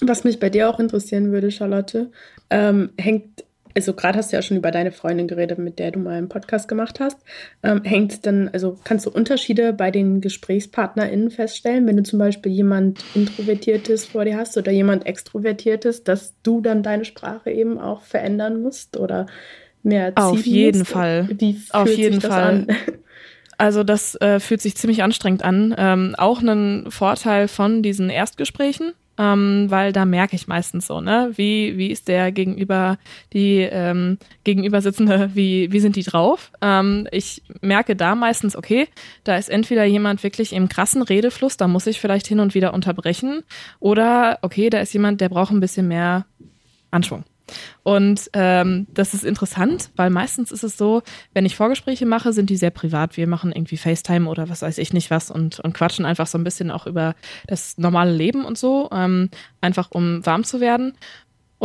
Was 0.01 0.25
mich 0.25 0.39
bei 0.39 0.51
dir 0.51 0.69
auch 0.69 0.79
interessieren 0.79 1.33
würde, 1.33 1.51
Charlotte, 1.51 2.11
ähm, 2.51 2.91
hängt, 2.99 3.45
also 3.75 3.95
gerade 3.95 4.19
hast 4.19 4.31
du 4.31 4.37
ja 4.37 4.43
schon 4.43 4.59
über 4.59 4.71
deine 4.71 4.93
Freundin 4.93 5.27
geredet, 5.27 5.59
mit 5.59 5.79
der 5.79 5.91
du 5.91 5.99
mal 5.99 6.19
einen 6.19 6.29
Podcast 6.29 6.69
gemacht 6.69 7.01
hast. 7.01 7.19
Ähm, 7.63 7.83
hängt 7.83 8.27
dann, 8.27 8.49
also 8.53 8.79
kannst 8.85 9.07
du 9.07 9.11
Unterschiede 9.11 9.73
bei 9.73 9.91
den 9.91 10.21
GesprächspartnerInnen 10.21 11.31
feststellen, 11.31 11.87
wenn 11.87 11.97
du 11.97 12.03
zum 12.03 12.19
Beispiel 12.19 12.53
jemand 12.53 13.03
Introvertiertes 13.15 14.05
vor 14.05 14.27
dir 14.27 14.37
hast 14.37 14.57
oder 14.59 14.71
jemand 14.71 15.07
Extrovertiertes, 15.07 16.05
dass 16.05 16.35
du 16.43 16.61
dann 16.61 16.83
deine 16.83 17.07
Sprache 17.07 17.51
eben 17.51 17.79
auch 17.79 18.03
verändern 18.03 18.61
musst 18.61 18.99
oder 18.99 19.27
mehr 19.87 20.15
ziehen 20.15 20.25
Auf 20.25 20.45
jeden 20.45 20.79
musst? 20.81 20.91
Fall. 20.91 21.29
Wie 21.39 21.61
Auf 21.71 21.89
jeden 21.89 22.21
Fall. 22.21 22.67
An? 22.69 22.77
Also 23.59 23.85
das 23.85 24.15
äh, 24.21 24.41
fühlt 24.41 24.61
sich 24.61 24.77
ziemlich 24.77 25.03
anstrengend 25.03 25.43
an. 25.43 25.75
Ähm, 25.79 26.15
auch 26.19 26.43
ein 26.43 26.91
Vorteil 26.91 27.49
von 27.49 27.83
diesen 27.83 28.11
Erstgesprächen, 28.11 28.93
ähm, 29.19 29.67
weil 29.69 29.93
da 29.93 30.05
merke 30.05 30.37
ich 30.37 30.47
meistens 30.47 30.87
so, 30.87 31.01
ne, 31.01 31.33
wie 31.37 31.79
wie 31.79 31.91
ist 31.91 32.09
der 32.09 32.33
gegenüber 32.33 32.99
die 33.33 33.61
ähm, 33.61 34.19
gegenübersitzende, 34.45 35.31
wie 35.35 35.73
wie 35.73 35.81
sind 35.81 35.97
die 35.97 36.03
drauf? 36.03 36.53
Ähm, 36.61 37.09
ich 37.13 37.43
merke 37.63 37.97
da 37.97 38.15
meistens, 38.15 38.57
okay, 38.57 38.89
da 39.25 39.37
ist 39.37 39.49
entweder 39.49 39.85
jemand 39.85 40.23
wirklich 40.23 40.53
im 40.53 40.69
krassen 40.69 41.01
Redefluss, 41.01 41.57
da 41.57 41.67
muss 41.67 41.87
ich 41.87 41.99
vielleicht 41.99 42.27
hin 42.27 42.41
und 42.41 42.55
wieder 42.55 42.75
unterbrechen, 42.75 43.43
oder 43.81 44.39
okay, 44.43 44.69
da 44.69 44.81
ist 44.81 44.93
jemand, 44.93 45.23
der 45.23 45.31
braucht 45.31 45.53
ein 45.53 45.61
bisschen 45.61 45.89
mehr 45.89 46.27
Anschwung. 46.91 47.25
Und 47.83 48.31
ähm, 48.33 48.87
das 48.93 49.15
ist 49.15 49.25
interessant, 49.25 49.91
weil 49.97 50.11
meistens 50.11 50.51
ist 50.51 50.65
es 50.65 50.77
so, 50.77 51.03
wenn 51.33 51.47
ich 51.47 51.57
Vorgespräche 51.57 52.07
mache, 52.07 52.33
sind 52.33 52.51
die 52.51 52.57
sehr 52.57 52.71
privat. 52.71 53.17
Wir 53.17 53.27
machen 53.27 53.53
irgendwie 53.53 53.77
FaceTime 53.77 54.29
oder 54.29 54.49
was 54.49 54.63
weiß 54.63 54.79
ich 54.79 54.93
nicht 54.93 55.11
was 55.11 55.31
und, 55.31 55.61
und 55.61 55.73
quatschen 55.73 56.05
einfach 56.05 56.27
so 56.27 56.39
ein 56.39 56.45
bisschen 56.45 56.71
auch 56.71 56.87
über 56.87 57.15
das 57.47 57.79
normale 57.79 58.13
Leben 58.13 58.45
und 58.45 58.59
so, 58.59 58.89
ähm, 58.93 59.31
einfach 59.61 59.91
um 59.91 60.25
warm 60.27 60.45
zu 60.45 60.61
werden. 60.61 60.95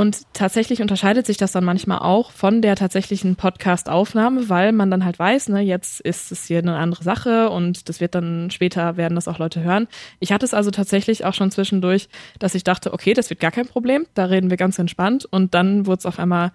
Und 0.01 0.33
tatsächlich 0.33 0.81
unterscheidet 0.81 1.27
sich 1.27 1.37
das 1.37 1.51
dann 1.51 1.63
manchmal 1.63 1.99
auch 1.99 2.31
von 2.31 2.63
der 2.63 2.75
tatsächlichen 2.75 3.35
Podcast-Aufnahme, 3.35 4.49
weil 4.49 4.71
man 4.71 4.89
dann 4.89 5.05
halt 5.05 5.19
weiß, 5.19 5.49
ne, 5.49 5.61
jetzt 5.61 6.01
ist 6.01 6.31
es 6.31 6.47
hier 6.47 6.57
eine 6.57 6.77
andere 6.77 7.03
Sache 7.03 7.51
und 7.51 7.87
das 7.87 8.01
wird 8.01 8.15
dann 8.15 8.49
später 8.49 8.97
werden 8.97 9.13
das 9.13 9.27
auch 9.27 9.37
Leute 9.37 9.61
hören. 9.61 9.87
Ich 10.19 10.31
hatte 10.31 10.43
es 10.43 10.55
also 10.55 10.71
tatsächlich 10.71 11.23
auch 11.23 11.35
schon 11.35 11.51
zwischendurch, 11.51 12.09
dass 12.39 12.55
ich 12.55 12.63
dachte, 12.63 12.93
okay, 12.95 13.13
das 13.13 13.29
wird 13.29 13.39
gar 13.39 13.51
kein 13.51 13.67
Problem, 13.67 14.07
da 14.15 14.25
reden 14.25 14.49
wir 14.49 14.57
ganz 14.57 14.79
entspannt 14.79 15.25
und 15.25 15.53
dann 15.53 15.85
wurde 15.85 15.99
es 15.99 16.07
auf 16.07 16.17
einmal, 16.17 16.51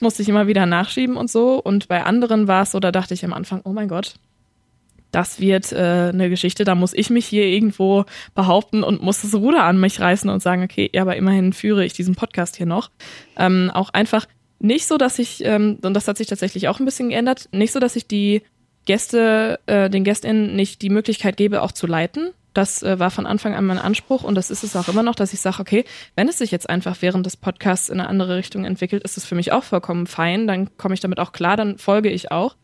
musste 0.00 0.20
ich 0.20 0.28
immer 0.28 0.46
wieder 0.46 0.66
nachschieben 0.66 1.16
und 1.16 1.30
so. 1.30 1.58
Und 1.58 1.88
bei 1.88 2.04
anderen 2.04 2.46
war 2.46 2.64
es 2.64 2.72
so, 2.72 2.78
da 2.78 2.92
dachte 2.92 3.14
ich 3.14 3.24
am 3.24 3.32
Anfang, 3.32 3.62
oh 3.64 3.72
mein 3.72 3.88
Gott, 3.88 4.16
das 5.10 5.40
wird 5.40 5.72
äh, 5.72 6.10
eine 6.12 6.28
Geschichte, 6.28 6.64
da 6.64 6.74
muss 6.74 6.92
ich 6.92 7.10
mich 7.10 7.26
hier 7.26 7.44
irgendwo 7.44 8.04
behaupten 8.34 8.82
und 8.82 9.02
muss 9.02 9.22
das 9.22 9.34
Ruder 9.34 9.64
an 9.64 9.80
mich 9.80 10.00
reißen 10.00 10.28
und 10.28 10.42
sagen, 10.42 10.62
okay, 10.62 10.90
ja, 10.92 11.02
aber 11.02 11.16
immerhin 11.16 11.52
führe 11.52 11.84
ich 11.84 11.92
diesen 11.92 12.14
Podcast 12.14 12.56
hier 12.56 12.66
noch. 12.66 12.90
Ähm, 13.36 13.70
auch 13.72 13.90
einfach 13.90 14.26
nicht 14.58 14.86
so, 14.86 14.98
dass 14.98 15.18
ich, 15.18 15.44
ähm, 15.44 15.78
und 15.82 15.94
das 15.94 16.08
hat 16.08 16.18
sich 16.18 16.26
tatsächlich 16.26 16.68
auch 16.68 16.80
ein 16.80 16.84
bisschen 16.84 17.10
geändert, 17.10 17.48
nicht 17.52 17.72
so, 17.72 17.80
dass 17.80 17.96
ich 17.96 18.06
die 18.06 18.42
Gäste, 18.84 19.60
äh, 19.66 19.90
den 19.90 20.04
GästInnen 20.04 20.54
nicht 20.56 20.82
die 20.82 20.90
Möglichkeit 20.90 21.36
gebe, 21.36 21.62
auch 21.62 21.72
zu 21.72 21.86
leiten. 21.86 22.30
Das 22.54 22.82
äh, 22.82 22.98
war 22.98 23.10
von 23.10 23.26
Anfang 23.26 23.54
an 23.54 23.66
mein 23.66 23.78
Anspruch 23.78 24.22
und 24.22 24.34
das 24.34 24.50
ist 24.50 24.62
es 24.62 24.76
auch 24.76 24.88
immer 24.88 25.02
noch, 25.02 25.14
dass 25.14 25.34
ich 25.34 25.40
sage, 25.40 25.60
okay, 25.60 25.84
wenn 26.14 26.28
es 26.28 26.38
sich 26.38 26.50
jetzt 26.50 26.70
einfach 26.70 26.96
während 27.02 27.26
des 27.26 27.36
Podcasts 27.36 27.90
in 27.90 28.00
eine 28.00 28.08
andere 28.08 28.36
Richtung 28.36 28.64
entwickelt, 28.64 29.02
ist 29.02 29.18
es 29.18 29.26
für 29.26 29.34
mich 29.34 29.52
auch 29.52 29.64
vollkommen 29.64 30.06
fein. 30.06 30.46
Dann 30.46 30.74
komme 30.78 30.94
ich 30.94 31.00
damit 31.00 31.20
auch 31.20 31.32
klar, 31.32 31.58
dann 31.58 31.76
folge 31.76 32.08
ich 32.08 32.30
auch. 32.30 32.56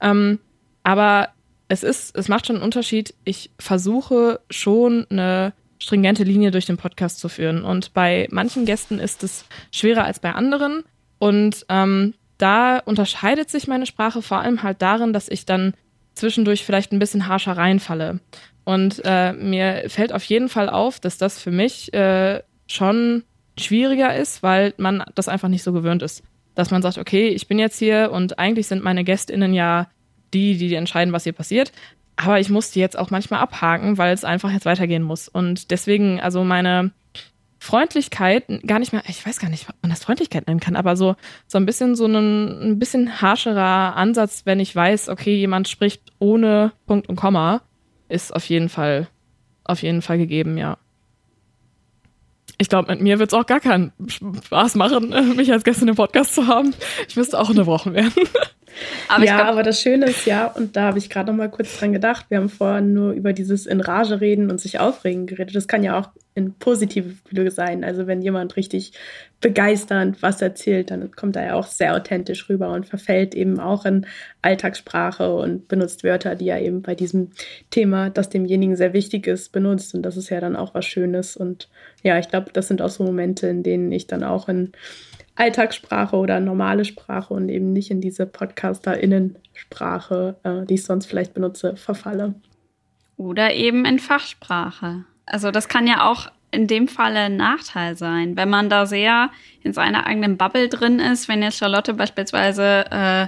Ähm, 0.00 0.38
aber 0.82 1.28
es 1.68 1.82
ist, 1.82 2.16
es 2.16 2.28
macht 2.28 2.46
schon 2.46 2.56
einen 2.56 2.64
Unterschied. 2.64 3.14
Ich 3.24 3.50
versuche 3.58 4.40
schon 4.50 5.06
eine 5.10 5.52
stringente 5.78 6.24
Linie 6.24 6.50
durch 6.50 6.66
den 6.66 6.76
Podcast 6.76 7.20
zu 7.20 7.28
führen. 7.28 7.64
Und 7.64 7.94
bei 7.94 8.28
manchen 8.30 8.64
Gästen 8.64 8.98
ist 8.98 9.22
es 9.22 9.44
schwerer 9.70 10.04
als 10.04 10.20
bei 10.20 10.32
anderen. 10.32 10.84
Und 11.18 11.64
ähm, 11.68 12.14
da 12.38 12.78
unterscheidet 12.78 13.50
sich 13.50 13.66
meine 13.66 13.86
Sprache 13.86 14.22
vor 14.22 14.38
allem 14.38 14.62
halt 14.62 14.82
darin, 14.82 15.12
dass 15.12 15.28
ich 15.28 15.46
dann 15.46 15.74
zwischendurch 16.14 16.64
vielleicht 16.64 16.92
ein 16.92 16.98
bisschen 16.98 17.28
harscher 17.28 17.56
reinfalle. 17.56 18.20
Und 18.64 19.02
äh, 19.04 19.32
mir 19.32 19.84
fällt 19.88 20.12
auf 20.12 20.24
jeden 20.24 20.48
Fall 20.48 20.68
auf, 20.68 21.00
dass 21.00 21.18
das 21.18 21.40
für 21.40 21.50
mich 21.50 21.92
äh, 21.92 22.42
schon 22.66 23.24
schwieriger 23.58 24.16
ist, 24.16 24.42
weil 24.42 24.74
man 24.78 25.04
das 25.14 25.28
einfach 25.28 25.48
nicht 25.48 25.62
so 25.62 25.72
gewöhnt 25.72 26.02
ist. 26.02 26.22
Dass 26.54 26.70
man 26.70 26.82
sagt, 26.82 26.98
okay, 26.98 27.28
ich 27.28 27.46
bin 27.48 27.58
jetzt 27.58 27.78
hier 27.78 28.10
und 28.12 28.38
eigentlich 28.38 28.68
sind 28.68 28.82
meine 28.82 29.04
GästInnen 29.04 29.52
ja 29.54 29.88
die, 30.34 30.56
die 30.56 30.74
entscheiden, 30.74 31.12
was 31.12 31.24
hier 31.24 31.32
passiert. 31.32 31.72
Aber 32.16 32.38
ich 32.38 32.48
muss 32.48 32.70
die 32.70 32.80
jetzt 32.80 32.98
auch 32.98 33.10
manchmal 33.10 33.40
abhaken, 33.40 33.98
weil 33.98 34.12
es 34.12 34.24
einfach 34.24 34.50
jetzt 34.50 34.66
weitergehen 34.66 35.02
muss. 35.02 35.28
Und 35.28 35.70
deswegen, 35.70 36.20
also 36.20 36.44
meine 36.44 36.92
Freundlichkeit, 37.64 38.44
gar 38.66 38.78
nicht 38.78 38.92
mehr, 38.92 39.02
ich 39.08 39.26
weiß 39.26 39.38
gar 39.38 39.48
nicht, 39.48 39.68
ob 39.68 39.74
man 39.80 39.90
das 39.90 40.04
Freundlichkeit 40.04 40.46
nennen 40.46 40.60
kann, 40.60 40.76
aber 40.76 40.96
so, 40.96 41.16
so 41.46 41.56
ein 41.56 41.64
bisschen 41.64 41.96
so 41.96 42.06
ein, 42.06 42.72
ein 42.72 42.78
bisschen 42.78 43.22
harscherer 43.22 43.96
Ansatz, 43.96 44.42
wenn 44.44 44.60
ich 44.60 44.76
weiß, 44.76 45.08
okay, 45.08 45.34
jemand 45.34 45.66
spricht 45.68 46.02
ohne 46.18 46.72
Punkt 46.86 47.08
und 47.08 47.16
Komma, 47.16 47.62
ist 48.10 48.34
auf 48.34 48.44
jeden 48.50 48.68
Fall, 48.68 49.08
auf 49.64 49.82
jeden 49.82 50.02
Fall 50.02 50.18
gegeben, 50.18 50.58
ja. 50.58 50.76
Ich 52.58 52.68
glaube, 52.68 52.92
mit 52.92 53.00
mir 53.00 53.18
wird 53.18 53.32
es 53.32 53.34
auch 53.38 53.46
gar 53.46 53.60
keinen 53.60 53.92
Spaß 54.06 54.74
machen, 54.74 55.08
mich 55.36 55.50
als 55.50 55.64
Gästin 55.64 55.88
im 55.88 55.96
Podcast 55.96 56.34
zu 56.34 56.46
haben. 56.46 56.74
Ich 57.08 57.16
müsste 57.16 57.40
auch 57.40 57.48
unterbrochen 57.48 57.94
werden. 57.94 58.12
Aber 59.08 59.24
ja, 59.24 59.36
glaub, 59.36 59.48
aber 59.48 59.62
das 59.62 59.80
Schöne 59.80 60.06
ist 60.06 60.26
ja, 60.26 60.46
und 60.46 60.76
da 60.76 60.82
habe 60.82 60.98
ich 60.98 61.10
gerade 61.10 61.30
noch 61.30 61.36
mal 61.36 61.50
kurz 61.50 61.78
dran 61.78 61.92
gedacht, 61.92 62.26
wir 62.28 62.38
haben 62.38 62.48
vorhin 62.48 62.92
nur 62.94 63.12
über 63.12 63.32
dieses 63.32 63.66
in 63.66 63.80
Rage 63.80 64.20
reden 64.20 64.50
und 64.50 64.60
sich 64.60 64.80
aufregen 64.80 65.26
geredet. 65.26 65.54
Das 65.54 65.68
kann 65.68 65.82
ja 65.82 65.98
auch 65.98 66.08
in 66.34 66.54
positive 66.54 67.10
Gefühle 67.10 67.50
sein. 67.50 67.84
Also 67.84 68.06
wenn 68.06 68.20
jemand 68.20 68.56
richtig 68.56 68.92
begeisternd 69.40 70.20
was 70.20 70.42
erzählt, 70.42 70.90
dann 70.90 71.12
kommt 71.12 71.36
er 71.36 71.46
ja 71.46 71.54
auch 71.54 71.66
sehr 71.66 71.94
authentisch 71.94 72.48
rüber 72.48 72.70
und 72.72 72.86
verfällt 72.86 73.34
eben 73.34 73.60
auch 73.60 73.84
in 73.84 74.06
Alltagssprache 74.42 75.32
und 75.32 75.68
benutzt 75.68 76.02
Wörter, 76.02 76.34
die 76.34 76.48
er 76.48 76.60
eben 76.60 76.82
bei 76.82 76.96
diesem 76.96 77.30
Thema, 77.70 78.10
das 78.10 78.30
demjenigen 78.30 78.74
sehr 78.74 78.92
wichtig 78.92 79.28
ist, 79.28 79.52
benutzt. 79.52 79.94
Und 79.94 80.02
das 80.02 80.16
ist 80.16 80.28
ja 80.30 80.40
dann 80.40 80.56
auch 80.56 80.74
was 80.74 80.86
Schönes. 80.86 81.36
Und 81.36 81.68
ja, 82.02 82.18
ich 82.18 82.28
glaube, 82.28 82.50
das 82.52 82.66
sind 82.66 82.82
auch 82.82 82.90
so 82.90 83.04
Momente, 83.04 83.46
in 83.46 83.62
denen 83.62 83.92
ich 83.92 84.08
dann 84.08 84.24
auch 84.24 84.48
in 84.48 84.72
Alltagssprache 85.36 86.16
oder 86.16 86.40
normale 86.40 86.84
Sprache 86.84 87.34
und 87.34 87.48
eben 87.48 87.72
nicht 87.72 87.90
in 87.90 88.00
diese 88.00 88.26
PodcasterInnen-Sprache, 88.26 90.36
äh, 90.44 90.66
die 90.66 90.74
ich 90.74 90.84
sonst 90.84 91.06
vielleicht 91.06 91.34
benutze, 91.34 91.76
verfalle. 91.76 92.34
Oder 93.16 93.54
eben 93.54 93.84
in 93.84 93.98
Fachsprache. 93.98 95.04
Also 95.26 95.50
das 95.50 95.68
kann 95.68 95.86
ja 95.86 96.10
auch 96.10 96.28
in 96.50 96.66
dem 96.66 96.86
Falle 96.86 97.20
ein 97.20 97.36
Nachteil 97.36 97.96
sein, 97.96 98.36
wenn 98.36 98.48
man 98.48 98.70
da 98.70 98.86
sehr 98.86 99.30
in 99.62 99.72
seiner 99.72 100.06
eigenen 100.06 100.36
Bubble 100.36 100.68
drin 100.68 101.00
ist, 101.00 101.28
wenn 101.28 101.42
jetzt 101.42 101.58
Charlotte 101.58 101.94
beispielsweise 101.94 102.84
äh, 102.90 103.26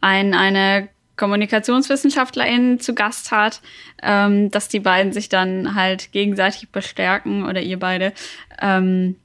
ein, 0.00 0.34
eine 0.34 0.88
Kommunikationswissenschaftlerin 1.16 2.80
zu 2.80 2.94
Gast 2.94 3.30
hat, 3.30 3.60
ähm, 4.02 4.50
dass 4.50 4.68
die 4.68 4.80
beiden 4.80 5.12
sich 5.12 5.28
dann 5.28 5.74
halt 5.74 6.12
gegenseitig 6.12 6.70
bestärken 6.70 7.44
oder 7.44 7.60
ihr 7.60 7.78
beide. 7.78 8.14
Ähm, 8.60 9.16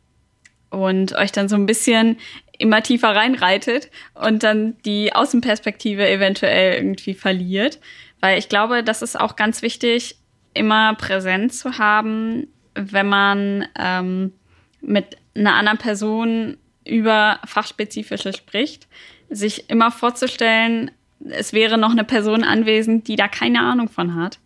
und 0.70 1.14
euch 1.14 1.32
dann 1.32 1.50
so 1.50 1.56
ein 1.56 1.66
bisschen 1.66 2.18
immer 2.58 2.82
tiefer 2.82 3.16
reinreitet 3.16 3.90
und 4.14 4.44
dann 4.44 4.76
die 4.86 5.14
Außenperspektive 5.14 6.08
eventuell 6.08 6.76
irgendwie 6.76 7.14
verliert. 7.14 7.80
Weil 8.20 8.40
ich 8.40 8.50
glaube, 8.50 8.84
das 8.84 9.02
ist 9.02 9.20
auch 9.20 9.36
ganz 9.36 9.62
wichtig 9.62 10.18
immer 10.54 10.96
präsent 10.96 11.54
zu 11.54 11.78
haben, 11.78 12.48
wenn 12.74 13.08
man 13.08 13.68
ähm, 13.78 14.34
mit 14.82 15.18
einer 15.36 15.56
anderen 15.56 15.78
Person 15.78 16.58
über 16.86 17.40
Fachspezifische 17.46 18.34
spricht, 18.34 18.88
sich 19.30 19.70
immer 19.70 19.92
vorzustellen, 19.92 20.92
es 21.30 21.54
wäre 21.54 21.78
noch 21.78 21.92
eine 21.92 22.04
Person 22.04 22.44
anwesend, 22.44 23.08
die 23.08 23.16
da 23.16 23.28
keine 23.28 23.62
Ahnung 23.62 23.90
von 23.90 24.16
hat. 24.16 24.40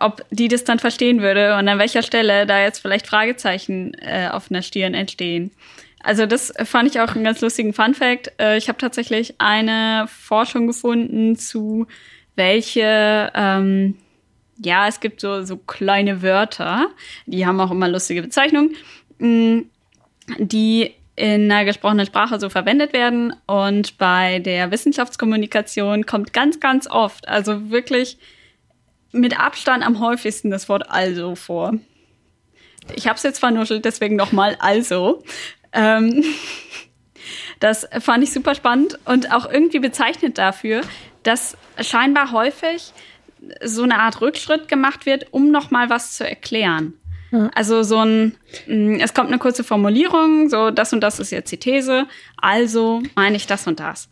Ob 0.00 0.24
die 0.30 0.48
das 0.48 0.64
dann 0.64 0.78
verstehen 0.78 1.20
würde 1.20 1.56
und 1.56 1.68
an 1.68 1.78
welcher 1.78 2.02
Stelle 2.02 2.46
da 2.46 2.60
jetzt 2.62 2.80
vielleicht 2.80 3.06
Fragezeichen 3.06 3.94
äh, 4.00 4.28
auf 4.30 4.50
einer 4.50 4.62
Stirn 4.62 4.94
entstehen. 4.94 5.50
Also 6.02 6.26
das 6.26 6.52
fand 6.64 6.88
ich 6.88 7.00
auch 7.00 7.14
einen 7.14 7.24
ganz 7.24 7.40
lustigen 7.40 7.74
Fun 7.74 7.94
Fact. 7.94 8.32
Äh, 8.40 8.56
ich 8.56 8.68
habe 8.68 8.78
tatsächlich 8.78 9.34
eine 9.38 10.06
Forschung 10.08 10.66
gefunden 10.66 11.36
zu 11.36 11.86
welche, 12.36 13.30
ähm, 13.34 13.96
ja, 14.58 14.88
es 14.88 15.00
gibt 15.00 15.20
so, 15.20 15.42
so 15.42 15.56
kleine 15.58 16.22
Wörter, 16.22 16.88
die 17.26 17.46
haben 17.46 17.60
auch 17.60 17.70
immer 17.70 17.88
lustige 17.88 18.22
Bezeichnungen, 18.22 18.74
mm, 19.18 19.60
die 20.38 20.94
in 21.16 21.52
einer 21.52 21.66
gesprochenen 21.66 22.06
Sprache 22.06 22.40
so 22.40 22.48
verwendet 22.48 22.94
werden. 22.94 23.34
Und 23.46 23.98
bei 23.98 24.38
der 24.38 24.70
Wissenschaftskommunikation 24.70 26.06
kommt 26.06 26.32
ganz, 26.32 26.60
ganz 26.60 26.86
oft, 26.88 27.28
also 27.28 27.70
wirklich 27.70 28.16
mit 29.12 29.38
Abstand 29.38 29.84
am 29.84 30.00
häufigsten 30.00 30.50
das 30.50 30.68
Wort 30.68 30.90
also 30.90 31.34
vor. 31.34 31.74
Ich 32.94 33.06
habe 33.06 33.16
es 33.16 33.22
jetzt 33.22 33.38
vernuschelt, 33.38 33.84
deswegen 33.84 34.16
nochmal 34.16 34.56
also. 34.60 35.22
Ähm, 35.72 36.24
das 37.60 37.88
fand 38.00 38.24
ich 38.24 38.32
super 38.32 38.54
spannend 38.54 38.98
und 39.04 39.32
auch 39.32 39.50
irgendwie 39.50 39.78
bezeichnet 39.78 40.38
dafür, 40.38 40.82
dass 41.22 41.56
scheinbar 41.80 42.32
häufig 42.32 42.92
so 43.64 43.82
eine 43.82 43.98
Art 43.98 44.20
Rückschritt 44.20 44.68
gemacht 44.68 45.06
wird, 45.06 45.26
um 45.30 45.50
nochmal 45.50 45.90
was 45.90 46.16
zu 46.16 46.28
erklären. 46.28 46.94
Also 47.54 47.82
so 47.82 47.98
ein, 47.98 48.36
mm, 48.66 48.96
es 49.00 49.14
kommt 49.14 49.28
eine 49.28 49.38
kurze 49.38 49.62
Formulierung, 49.62 50.48
so 50.48 50.70
das 50.70 50.92
und 50.92 51.00
das 51.00 51.20
ist 51.20 51.30
jetzt 51.30 51.52
die 51.52 51.58
These, 51.58 52.06
also 52.36 53.02
meine 53.14 53.36
ich 53.36 53.46
das 53.46 53.66
und 53.66 53.78
das. 53.78 54.08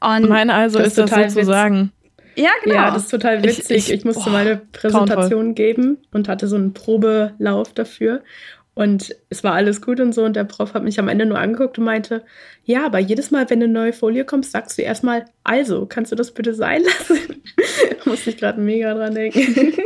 Und 0.00 0.28
meine 0.28 0.54
also 0.54 0.78
ist, 0.78 0.98
ist 0.98 0.98
das 0.98 1.10
sozusagen. 1.10 1.92
Ja, 2.36 2.50
genau. 2.62 2.76
Ja, 2.76 2.90
das 2.90 3.04
ist 3.04 3.10
total 3.10 3.42
witzig. 3.42 3.70
Ich, 3.70 3.88
ich, 3.88 3.92
ich 3.92 4.04
musste 4.04 4.24
boah, 4.24 4.30
mal 4.30 4.46
eine 4.46 4.56
Präsentation 4.72 5.54
geben 5.54 5.98
und 6.12 6.28
hatte 6.28 6.48
so 6.48 6.56
einen 6.56 6.74
Probelauf 6.74 7.72
dafür. 7.72 8.22
Und 8.74 9.14
es 9.30 9.44
war 9.44 9.52
alles 9.52 9.80
gut 9.80 10.00
und 10.00 10.12
so. 10.12 10.24
Und 10.24 10.34
der 10.34 10.44
Prof 10.44 10.74
hat 10.74 10.82
mich 10.82 10.98
am 10.98 11.08
Ende 11.08 11.26
nur 11.26 11.38
angeguckt 11.38 11.78
und 11.78 11.84
meinte, 11.84 12.24
ja, 12.64 12.84
aber 12.84 12.98
jedes 12.98 13.30
Mal, 13.30 13.48
wenn 13.48 13.62
eine 13.62 13.72
neue 13.72 13.92
Folie 13.92 14.24
kommt, 14.24 14.46
sagst 14.46 14.78
du 14.78 14.82
erstmal, 14.82 15.26
also, 15.44 15.86
kannst 15.86 16.10
du 16.10 16.16
das 16.16 16.32
bitte 16.32 16.54
sein 16.54 16.82
lassen? 16.82 17.18
da 18.04 18.10
musste 18.10 18.30
ich 18.30 18.36
gerade 18.36 18.60
mega 18.60 18.94
dran 18.94 19.14
denken. 19.14 19.74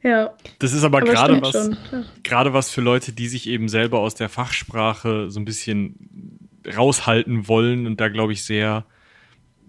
Ja. 0.00 0.32
Das 0.60 0.72
ist 0.72 0.84
aber, 0.84 0.98
aber 0.98 1.10
gerade 1.10 1.42
was, 1.42 1.54
ja. 1.54 2.04
gerade 2.22 2.52
was 2.52 2.70
für 2.70 2.80
Leute, 2.80 3.12
die 3.12 3.26
sich 3.26 3.48
eben 3.48 3.68
selber 3.68 3.98
aus 3.98 4.14
der 4.14 4.28
Fachsprache 4.28 5.28
so 5.28 5.40
ein 5.40 5.44
bisschen 5.44 6.38
raushalten 6.76 7.48
wollen 7.48 7.86
und 7.86 8.00
da, 8.00 8.08
glaube 8.08 8.32
ich, 8.32 8.44
sehr, 8.44 8.84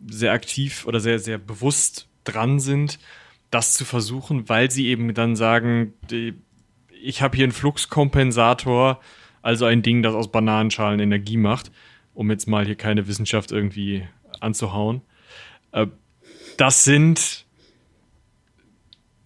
sehr 0.07 0.31
aktiv 0.31 0.85
oder 0.85 0.99
sehr, 0.99 1.19
sehr 1.19 1.37
bewusst 1.37 2.07
dran 2.23 2.59
sind, 2.59 2.99
das 3.51 3.73
zu 3.73 3.85
versuchen, 3.85 4.47
weil 4.49 4.69
sie 4.69 4.87
eben 4.87 5.13
dann 5.13 5.35
sagen, 5.35 5.93
ich 7.01 7.21
habe 7.21 7.35
hier 7.35 7.45
einen 7.45 7.51
Fluxkompensator, 7.51 8.99
also 9.41 9.65
ein 9.65 9.81
Ding, 9.81 10.03
das 10.03 10.13
aus 10.13 10.31
Bananenschalen 10.31 10.99
Energie 10.99 11.37
macht, 11.37 11.71
um 12.13 12.29
jetzt 12.29 12.47
mal 12.47 12.65
hier 12.65 12.75
keine 12.75 13.07
Wissenschaft 13.07 13.51
irgendwie 13.51 14.07
anzuhauen. 14.39 15.01
Äh, 15.71 15.87
das 16.57 16.83
sind 16.83 17.45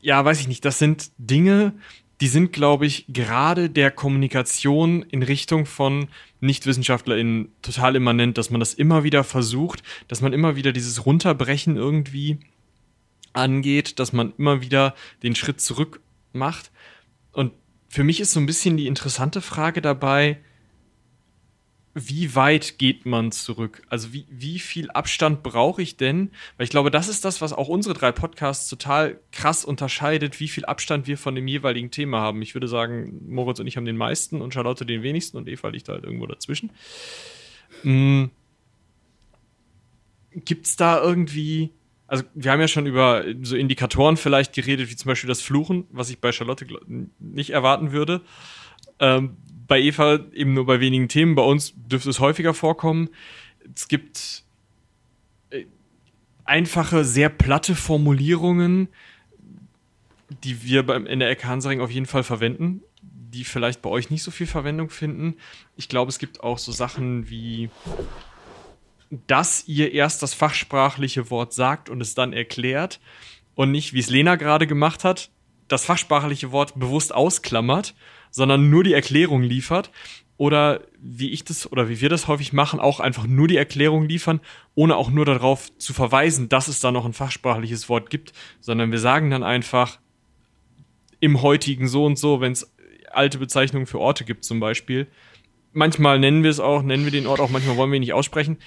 ja, 0.04 0.24
weiß 0.24 0.42
ich 0.42 0.48
nicht, 0.50 0.66
das 0.66 0.80
sind 0.80 1.12
Dinge, 1.18 1.74
die 2.22 2.28
sind, 2.28 2.54
glaube 2.54 2.86
ich, 2.86 3.06
gerade 3.10 3.70
der 3.70 3.92
Kommunikation 3.92 5.04
in 5.04 5.24
Richtung 5.24 5.66
von 5.66 6.08
NichtwissenschaftlerInnen 6.42 7.50
total 7.62 7.96
immanent, 7.96 8.38
dass 8.38 8.50
man 8.50 8.60
das 8.60 8.74
immer 8.74 9.04
wieder 9.04 9.24
versucht, 9.24 9.84
dass 10.08 10.22
man 10.22 10.34
immer 10.34 10.56
wieder 10.56 10.72
dieses 10.72 11.06
Runterbrechen 11.06 11.76
irgendwie 11.76 12.40
angeht, 13.34 14.00
dass 14.00 14.14
man 14.14 14.34
immer 14.38 14.62
wieder 14.62 14.94
den 15.24 15.36
Schritt 15.36 15.60
zurück 15.60 16.02
macht. 16.34 16.72
Und 17.32 17.52
für 17.90 18.04
mich 18.04 18.20
ist 18.20 18.32
so 18.32 18.40
ein 18.40 18.46
bisschen 18.46 18.78
die 18.78 18.88
interessante 18.88 19.42
Frage 19.42 19.82
dabei, 19.82 20.40
wie 21.96 22.34
weit 22.36 22.80
geht 22.80 23.06
man 23.06 23.32
zurück? 23.32 23.84
Also 23.88 24.14
wie, 24.14 24.26
wie 24.30 24.58
viel 24.58 24.90
Abstand 24.90 25.44
brauche 25.44 25.82
ich 25.82 25.96
denn? 25.96 26.32
Weil 26.58 26.64
ich 26.64 26.72
glaube, 26.72 26.90
das 26.90 27.08
ist 27.08 27.24
das, 27.24 27.40
was 27.40 27.54
auch 27.54 27.68
unsere 27.68 27.94
drei 27.94 28.12
Podcasts 28.12 28.68
total 28.68 29.20
krass 29.32 29.64
unterscheidet, 29.64 30.40
wie 30.40 30.48
viel 30.48 30.66
Abstand 30.66 31.06
wir 31.06 31.20
von 31.20 31.36
dem 31.36 31.48
jeweiligen 31.48 31.92
Thema 31.92 32.20
haben. 32.20 32.42
Ich 32.42 32.56
würde 32.56 32.68
sagen, 32.68 33.22
Moritz 33.28 33.60
und 33.60 33.68
ich 33.68 33.78
haben 33.78 33.86
den 33.86 33.98
meisten 33.98 34.42
und 34.42 34.56
Charlotte 34.56 34.88
den 34.88 35.04
wenigsten 35.04 35.38
und 35.38 35.48
Eva 35.48 35.68
liegt 35.70 35.88
halt 35.88 36.04
irgendwo 36.04 36.26
dazwischen. 36.26 36.72
Hm. 37.84 38.32
Gibt 40.34 40.66
es 40.66 40.76
da 40.76 41.00
irgendwie, 41.00 41.70
also 42.08 42.24
wir 42.34 42.52
haben 42.52 42.60
ja 42.60 42.68
schon 42.68 42.88
über 42.88 43.24
so 43.44 43.56
Indikatoren 43.56 44.18
vielleicht 44.18 44.54
geredet, 44.54 44.90
wie 44.90 44.96
zum 44.96 45.10
Beispiel 45.10 45.28
das 45.28 45.42
Fluchen, 45.42 45.86
was 45.92 46.10
ich 46.10 46.18
bei 46.18 46.32
Charlotte 46.32 46.66
nicht 47.20 47.52
erwarten 47.52 47.92
würde. 47.92 48.22
Ähm, 49.00 49.38
bei 49.68 49.80
Eva 49.80 50.20
eben 50.34 50.54
nur 50.54 50.66
bei 50.66 50.80
wenigen 50.80 51.08
Themen. 51.08 51.36
Bei 51.36 51.44
uns 51.44 51.74
dürfte 51.76 52.10
es 52.10 52.20
häufiger 52.20 52.54
vorkommen. 52.54 53.10
Es 53.76 53.88
gibt 53.88 54.44
äh, 55.50 55.66
einfache, 56.46 57.06
sehr 57.06 57.30
platte 57.30 57.76
Formulierungen, 57.76 58.90
die 60.44 60.64
wir 60.64 60.86
beim, 60.86 61.06
in 61.06 61.20
der 61.20 61.30
Ecke 61.30 61.48
Hansaring 61.48 61.82
auf 61.82 61.92
jeden 61.92 62.06
Fall 62.06 62.24
verwenden, 62.24 62.82
die 63.02 63.44
vielleicht 63.44 63.82
bei 63.82 63.90
euch 63.90 64.10
nicht 64.10 64.24
so 64.24 64.32
viel 64.32 64.48
Verwendung 64.48 64.90
finden. 64.90 65.36
Ich 65.76 65.90
glaube, 65.90 66.10
es 66.10 66.20
gibt 66.20 66.44
auch 66.44 66.58
so 66.58 66.72
Sachen 66.72 67.30
wie, 67.30 67.70
dass 69.28 69.68
ihr 69.68 69.94
erst 69.94 70.22
das 70.24 70.34
fachsprachliche 70.34 71.30
Wort 71.30 71.54
sagt 71.54 71.90
und 71.90 72.02
es 72.02 72.16
dann 72.16 72.34
erklärt 72.34 73.00
und 73.56 73.72
nicht, 73.72 73.94
wie 73.94 74.00
es 74.00 74.10
Lena 74.10 74.36
gerade 74.36 74.68
gemacht 74.68 75.04
hat, 75.04 75.30
das 75.68 75.86
fachsprachliche 75.86 76.52
Wort 76.52 76.78
bewusst 76.78 77.14
ausklammert 77.14 77.96
sondern 78.34 78.70
nur 78.70 78.84
die 78.84 78.94
Erklärung 78.94 79.44
liefert. 79.44 79.92
Oder 80.36 80.82
wie 81.00 81.30
ich 81.30 81.44
das 81.46 81.72
oder 81.72 81.88
wie 81.88 82.02
wir 82.02 82.10
das 82.10 82.28
häufig 82.28 82.52
machen, 82.52 82.80
auch 82.80 83.00
einfach 83.00 83.28
nur 83.28 83.48
die 83.48 83.56
Erklärung 83.56 84.10
liefern, 84.10 84.42
ohne 84.74 84.98
auch 84.98 85.12
nur 85.12 85.26
darauf 85.26 85.70
zu 85.78 85.94
verweisen, 85.94 86.50
dass 86.50 86.68
es 86.68 86.80
da 86.80 86.92
noch 86.92 87.06
ein 87.06 87.14
fachsprachliches 87.14 87.88
Wort 87.88 88.10
gibt, 88.10 88.34
sondern 88.60 88.92
wir 88.92 88.98
sagen 88.98 89.30
dann 89.30 89.44
einfach 89.44 90.00
im 91.20 91.44
heutigen 91.44 91.88
so 91.88 92.04
und 92.06 92.18
so, 92.18 92.42
wenn 92.42 92.52
es 92.52 92.74
alte 93.12 93.38
Bezeichnungen 93.38 93.86
für 93.86 94.00
Orte 94.00 94.26
gibt 94.26 94.44
zum 94.44 94.60
Beispiel. 94.60 95.08
Manchmal 95.72 96.20
nennen 96.20 96.42
wir 96.42 96.50
es 96.50 96.60
auch, 96.60 96.82
nennen 96.82 97.06
wir 97.06 97.12
den 97.12 97.28
Ort 97.28 97.40
auch, 97.40 97.52
manchmal 97.52 97.78
wollen 97.78 97.92
wir 97.92 97.98
ihn 97.98 98.02
nicht 98.02 98.14
aussprechen, 98.14 98.58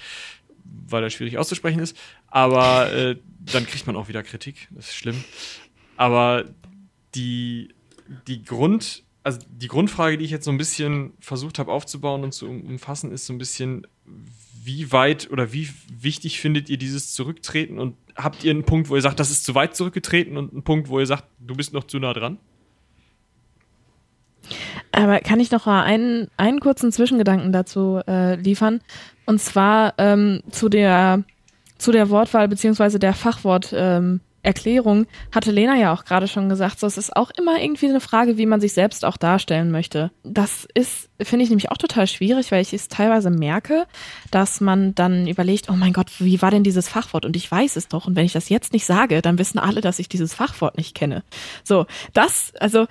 weil 0.63 1.03
er 1.03 1.09
schwierig 1.09 1.37
auszusprechen 1.37 1.79
ist. 1.79 1.97
Aber 2.27 2.91
äh, 2.93 3.17
dann 3.51 3.67
kriegt 3.67 3.87
man 3.87 3.97
auch 3.97 4.07
wieder 4.07 4.23
Kritik, 4.23 4.69
das 4.71 4.87
ist 4.87 4.95
schlimm. 4.95 5.21
Aber 5.97 6.45
die, 7.13 7.75
die 8.27 8.43
Grund, 8.43 9.03
also 9.27 9.39
die 9.49 9.67
Grundfrage, 9.67 10.17
die 10.17 10.23
ich 10.23 10.31
jetzt 10.31 10.45
so 10.45 10.51
ein 10.51 10.57
bisschen 10.57 11.11
versucht 11.19 11.59
habe 11.59 11.69
aufzubauen 11.69 12.23
und 12.23 12.31
zu 12.31 12.47
umfassen, 12.47 13.11
ist 13.11 13.25
so 13.25 13.33
ein 13.33 13.37
bisschen, 13.37 13.85
wie 14.63 14.93
weit 14.93 15.29
oder 15.29 15.51
wie 15.51 15.67
wichtig 15.91 16.39
findet 16.39 16.69
ihr 16.69 16.77
dieses 16.77 17.11
Zurücktreten 17.13 17.77
und 17.77 17.97
habt 18.15 18.45
ihr 18.45 18.51
einen 18.51 18.63
Punkt, 18.63 18.87
wo 18.87 18.95
ihr 18.95 19.01
sagt, 19.01 19.19
das 19.19 19.29
ist 19.29 19.43
zu 19.43 19.53
weit 19.53 19.75
zurückgetreten 19.75 20.37
und 20.37 20.53
einen 20.53 20.63
Punkt, 20.63 20.87
wo 20.87 20.97
ihr 20.97 21.05
sagt, 21.05 21.25
du 21.39 21.55
bist 21.55 21.73
noch 21.73 21.83
zu 21.83 21.99
nah 21.99 22.13
dran? 22.13 22.37
Aber 24.93 25.19
kann 25.19 25.41
ich 25.41 25.51
noch 25.51 25.67
einen, 25.67 26.29
einen 26.37 26.61
kurzen 26.61 26.93
Zwischengedanken 26.93 27.51
dazu 27.51 27.99
äh, 28.07 28.35
liefern? 28.35 28.79
Und 29.25 29.41
zwar 29.41 29.93
ähm, 29.97 30.41
zu 30.51 30.69
der 30.69 31.25
zu 31.77 31.91
der 31.91 32.09
Wortwahl 32.09 32.47
beziehungsweise 32.47 32.97
der 32.97 33.13
Fachwort 33.13 33.73
ähm, 33.75 34.21
Erklärung 34.47 35.07
hatte 35.35 35.51
Lena 35.51 35.75
ja 35.75 35.93
auch 35.93 36.05
gerade 36.05 36.29
schon 36.29 36.47
gesagt, 36.47 36.79
so 36.79 36.87
es 36.87 36.97
ist 36.97 37.15
auch 37.17 37.31
immer 37.37 37.61
irgendwie 37.61 37.89
eine 37.89 37.99
Frage, 37.99 38.37
wie 38.37 38.45
man 38.45 38.61
sich 38.61 38.71
selbst 38.71 39.03
auch 39.03 39.17
darstellen 39.17 39.71
möchte. 39.71 40.09
Das 40.23 40.65
ist, 40.73 41.09
finde 41.21 41.43
ich 41.43 41.49
nämlich 41.49 41.69
auch 41.69 41.77
total 41.77 42.07
schwierig, 42.07 42.49
weil 42.51 42.61
ich 42.61 42.73
es 42.73 42.87
teilweise 42.87 43.29
merke, 43.29 43.87
dass 44.31 44.61
man 44.61 44.95
dann 44.95 45.27
überlegt, 45.27 45.69
oh 45.69 45.75
mein 45.75 45.91
Gott, 45.91 46.11
wie 46.19 46.41
war 46.41 46.49
denn 46.49 46.63
dieses 46.63 46.87
Fachwort? 46.87 47.25
Und 47.25 47.35
ich 47.35 47.51
weiß 47.51 47.75
es 47.75 47.89
doch. 47.89 48.07
Und 48.07 48.15
wenn 48.15 48.25
ich 48.25 48.31
das 48.31 48.47
jetzt 48.47 48.71
nicht 48.71 48.85
sage, 48.85 49.21
dann 49.21 49.37
wissen 49.37 49.59
alle, 49.59 49.81
dass 49.81 49.99
ich 49.99 50.07
dieses 50.07 50.33
Fachwort 50.33 50.77
nicht 50.77 50.95
kenne. 50.95 51.23
So, 51.65 51.85
das, 52.13 52.53
also 52.59 52.87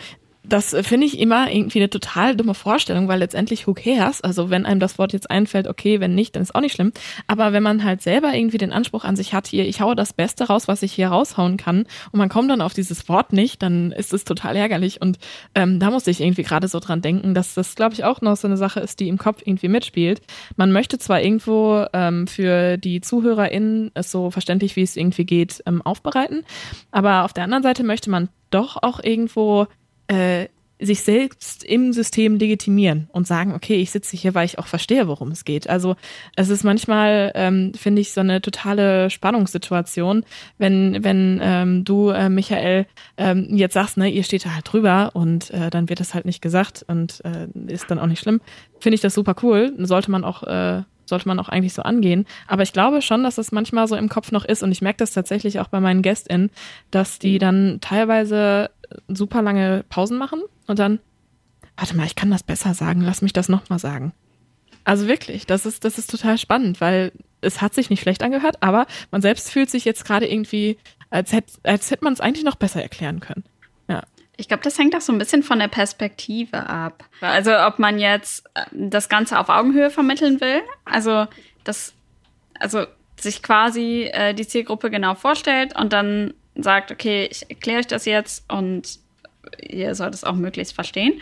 das 0.49 0.77
finde 0.83 1.07
ich 1.07 1.19
immer 1.19 1.51
irgendwie 1.51 1.81
eine 1.81 1.91
total 1.91 2.37
dumme 2.37 2.55
Vorstellung, 2.55 3.09
weil 3.09 3.19
letztendlich 3.19 3.67
who 3.67 3.75
cares? 3.75 4.21
Also 4.21 4.51
wenn 4.51 4.67
einem 4.67 4.81
das 4.81 4.99
Wort 4.99 5.13
jetzt 5.13 5.31
einfällt, 5.31 5.67
okay, 5.67 6.01
wenn 6.01 6.15
nicht, 6.15 6.37
dann 6.37 6.43
ist 6.43 6.55
auch 6.55 6.61
nicht 6.61 6.75
schlimm. 6.75 6.93
Aber 7.27 7.53
wenn 7.53 7.63
man 7.63 7.85
halt 7.85 8.03
selber 8.03 8.33
irgendwie 8.35 8.59
den 8.59 8.73
Anspruch 8.73 9.05
an 9.05 9.17
sich 9.17 9.35
hat, 9.35 9.47
hier, 9.47 9.67
ich 9.67 9.81
haue 9.81 9.97
das 9.97 10.13
Beste 10.13 10.45
raus, 10.45 10.69
was 10.69 10.83
ich 10.83 10.93
hier 10.93 11.09
raushauen 11.09 11.57
kann, 11.57 11.87
und 12.13 12.19
man 12.19 12.29
kommt 12.29 12.51
dann 12.51 12.61
auf 12.61 12.75
dieses 12.75 13.09
Wort 13.09 13.33
nicht, 13.33 13.63
dann 13.63 13.93
ist 13.93 14.13
es 14.13 14.25
total 14.25 14.57
ärgerlich. 14.57 15.01
Und 15.01 15.19
ähm, 15.55 15.81
da 15.81 15.91
muss 15.91 16.07
ich 16.07 16.21
irgendwie 16.21 16.45
gerade 16.45 16.69
so 16.69 16.79
dran 16.79 17.03
denken, 17.03 17.35
dass 17.35 17.55
das, 17.55 17.75
glaube 17.75 17.95
ich, 17.95 18.05
auch 18.05 18.21
noch 18.21 18.37
so 18.37 18.47
eine 18.47 18.57
Sache 18.57 18.81
ist, 18.81 19.01
die 19.01 19.09
im 19.09 19.19
Kopf 19.19 19.43
irgendwie 19.45 19.69
mitspielt. 19.69 20.21
Man 20.57 20.73
möchte 20.73 20.99
zwar 20.99 21.23
irgendwo 21.23 21.87
ähm, 21.93 22.27
für 22.27 22.77
die 22.77 23.01
ZuhörerInnen 23.01 23.91
es 23.95 24.11
so 24.11 24.31
verständlich, 24.31 24.77
wie 24.77 24.83
es 24.83 24.97
irgendwie 24.97 25.25
geht, 25.25 25.63
ähm, 25.67 25.83
aufbereiten, 25.83 26.45
aber 26.91 27.25
auf 27.25 27.33
der 27.33 27.45
anderen 27.45 27.63
Seite 27.63 27.85
möchte 27.85 28.11
man 28.11 28.29
doch 28.51 28.77
auch 28.83 29.03
irgendwo 29.03 29.67
äh, 30.09 30.49
sich 30.79 31.03
selbst 31.03 31.65
im 31.65 31.93
System 31.93 32.37
legitimieren 32.37 33.09
und 33.13 33.27
sagen, 33.27 33.55
okay, 33.55 33.77
ich 33.77 33.91
sitze 33.91 34.17
hier, 34.17 34.35
weil 34.35 34.45
ich 34.45 34.59
auch 34.59 34.67
verstehe, 34.67 35.09
worum 35.09 35.31
es 35.31 35.45
geht. 35.45 35.71
Also 35.71 35.97
es 36.37 36.51
ist 36.51 36.65
manchmal, 36.65 37.33
ähm, 37.35 37.73
finde 37.75 38.03
ich, 38.03 38.13
so 38.13 38.21
eine 38.21 38.43
totale 38.43 39.09
Spannungssituation, 39.09 40.25
wenn, 40.59 41.03
wenn 41.03 41.41
ähm, 41.43 41.85
du, 41.85 42.11
äh, 42.11 42.29
Michael, 42.29 42.87
ähm, 43.17 43.49
jetzt 43.57 43.73
sagst, 43.73 43.97
ne, 43.97 44.11
ihr 44.11 44.23
steht 44.23 44.45
da 44.45 44.55
halt 44.55 44.71
drüber 44.71 45.13
und 45.15 45.51
äh, 45.51 45.71
dann 45.71 45.89
wird 45.89 46.01
es 46.01 46.13
halt 46.13 46.27
nicht 46.27 46.43
gesagt 46.43 46.85
und 46.89 47.23
äh, 47.25 47.49
ist 47.73 47.91
dann 47.91 47.99
auch 47.99 48.07
nicht 48.07 48.21
schlimm. 48.21 48.43
Finde 48.79 48.97
ich 48.97 49.01
das 49.01 49.15
super 49.15 49.35
cool. 49.43 49.73
Sollte 49.79 50.11
man 50.11 50.25
auch 50.25 50.43
äh, 50.43 50.83
sollte 51.09 51.29
man 51.29 51.39
auch 51.39 51.49
eigentlich 51.49 51.75
so 51.75 51.83
angehen. 51.83 52.27
Aber 52.47 52.63
ich 52.63 52.73
glaube 52.73 53.03
schon, 53.03 53.23
dass 53.23 53.37
das 53.37 53.53
manchmal 53.53 53.89
so 53.89 53.97
im 53.97 54.09
Kopf 54.09 54.33
noch 54.33 54.45
ist 54.45 54.63
und 54.63 54.73
ich 54.73 54.83
merke 54.83 54.99
das 54.99 55.13
tatsächlich 55.13 55.61
auch 55.61 55.69
bei 55.69 55.81
meinen 55.81 56.03
GästInnen, 56.03 56.51
dass 56.91 57.19
die 57.19 57.39
dann 57.39 57.79
teilweise 57.81 58.71
super 59.09 59.43
lange 59.43 59.85
Pausen 59.89 60.19
machen 60.19 60.43
und 60.67 60.79
dann, 60.79 61.01
warte 61.77 61.97
mal, 61.97 62.07
ich 62.07 62.17
kann 62.17 62.31
das 62.31 62.43
besser 62.43 62.75
sagen, 62.75 63.01
lass 63.01 63.23
mich 63.23 63.33
das 63.33 63.49
nochmal 63.49 63.79
sagen. 63.79 64.13
Also 64.85 65.09
wirklich, 65.09 65.47
das 65.47 65.67
ist, 65.67 65.85
das 65.85 65.99
ist 65.99 66.11
total 66.11 66.39
spannend, 66.39 66.81
weil 66.81 67.13
es 67.41 67.61
hat 67.61 67.75
sich 67.75 67.91
nicht 67.91 68.01
schlecht 68.01 68.23
angehört, 68.23 68.63
aber 68.63 68.87
man 69.11 69.23
selbst 69.23 69.51
fühlt 69.51 69.71
sich 69.71 69.85
jetzt 69.85 70.05
gerade 70.05 70.31
irgendwie, 70.31 70.79
als 71.11 71.33
hätte, 71.33 71.53
als 71.65 71.91
hätte 71.91 72.05
man 72.05 72.13
es 72.13 72.21
eigentlich 72.21 72.45
noch 72.45 72.57
besser 72.57 72.83
erklären 72.83 73.21
können. 73.21 73.45
Ja. 73.89 74.03
Ich 74.37 74.49
glaube, 74.49 74.63
das 74.63 74.79
hängt 74.79 74.95
auch 74.95 75.01
so 75.01 75.13
ein 75.13 75.19
bisschen 75.19 75.43
von 75.43 75.59
der 75.59 75.69
Perspektive 75.69 76.69
ab. 76.69 77.05
Also 77.21 77.57
ob 77.57 77.79
man 77.79 77.99
jetzt 77.99 78.47
äh, 78.55 78.65
das 78.73 79.09
Ganze 79.09 79.39
auf 79.39 79.49
Augenhöhe 79.49 79.91
vermitteln 79.91 80.41
will, 80.41 80.61
also 80.85 81.27
das, 81.65 81.95
also 82.61 82.87
sich 83.19 83.43
quasi 83.43 84.11
äh, 84.13 84.35
die 84.35 84.47
Zielgruppe 84.47 84.91
genau 84.91 85.15
vorstellt 85.15 85.75
und 85.75 85.93
dann 85.93 86.35
sagt, 86.59 86.91
okay, 86.91 87.29
ich 87.31 87.49
erkläre 87.49 87.81
euch 87.81 87.87
das 87.87 88.05
jetzt 88.05 88.45
und 88.53 88.99
ihr 89.61 89.95
sollt 89.95 90.15
es 90.15 90.25
auch 90.25 90.35
möglichst 90.35 90.75
verstehen. 90.75 91.21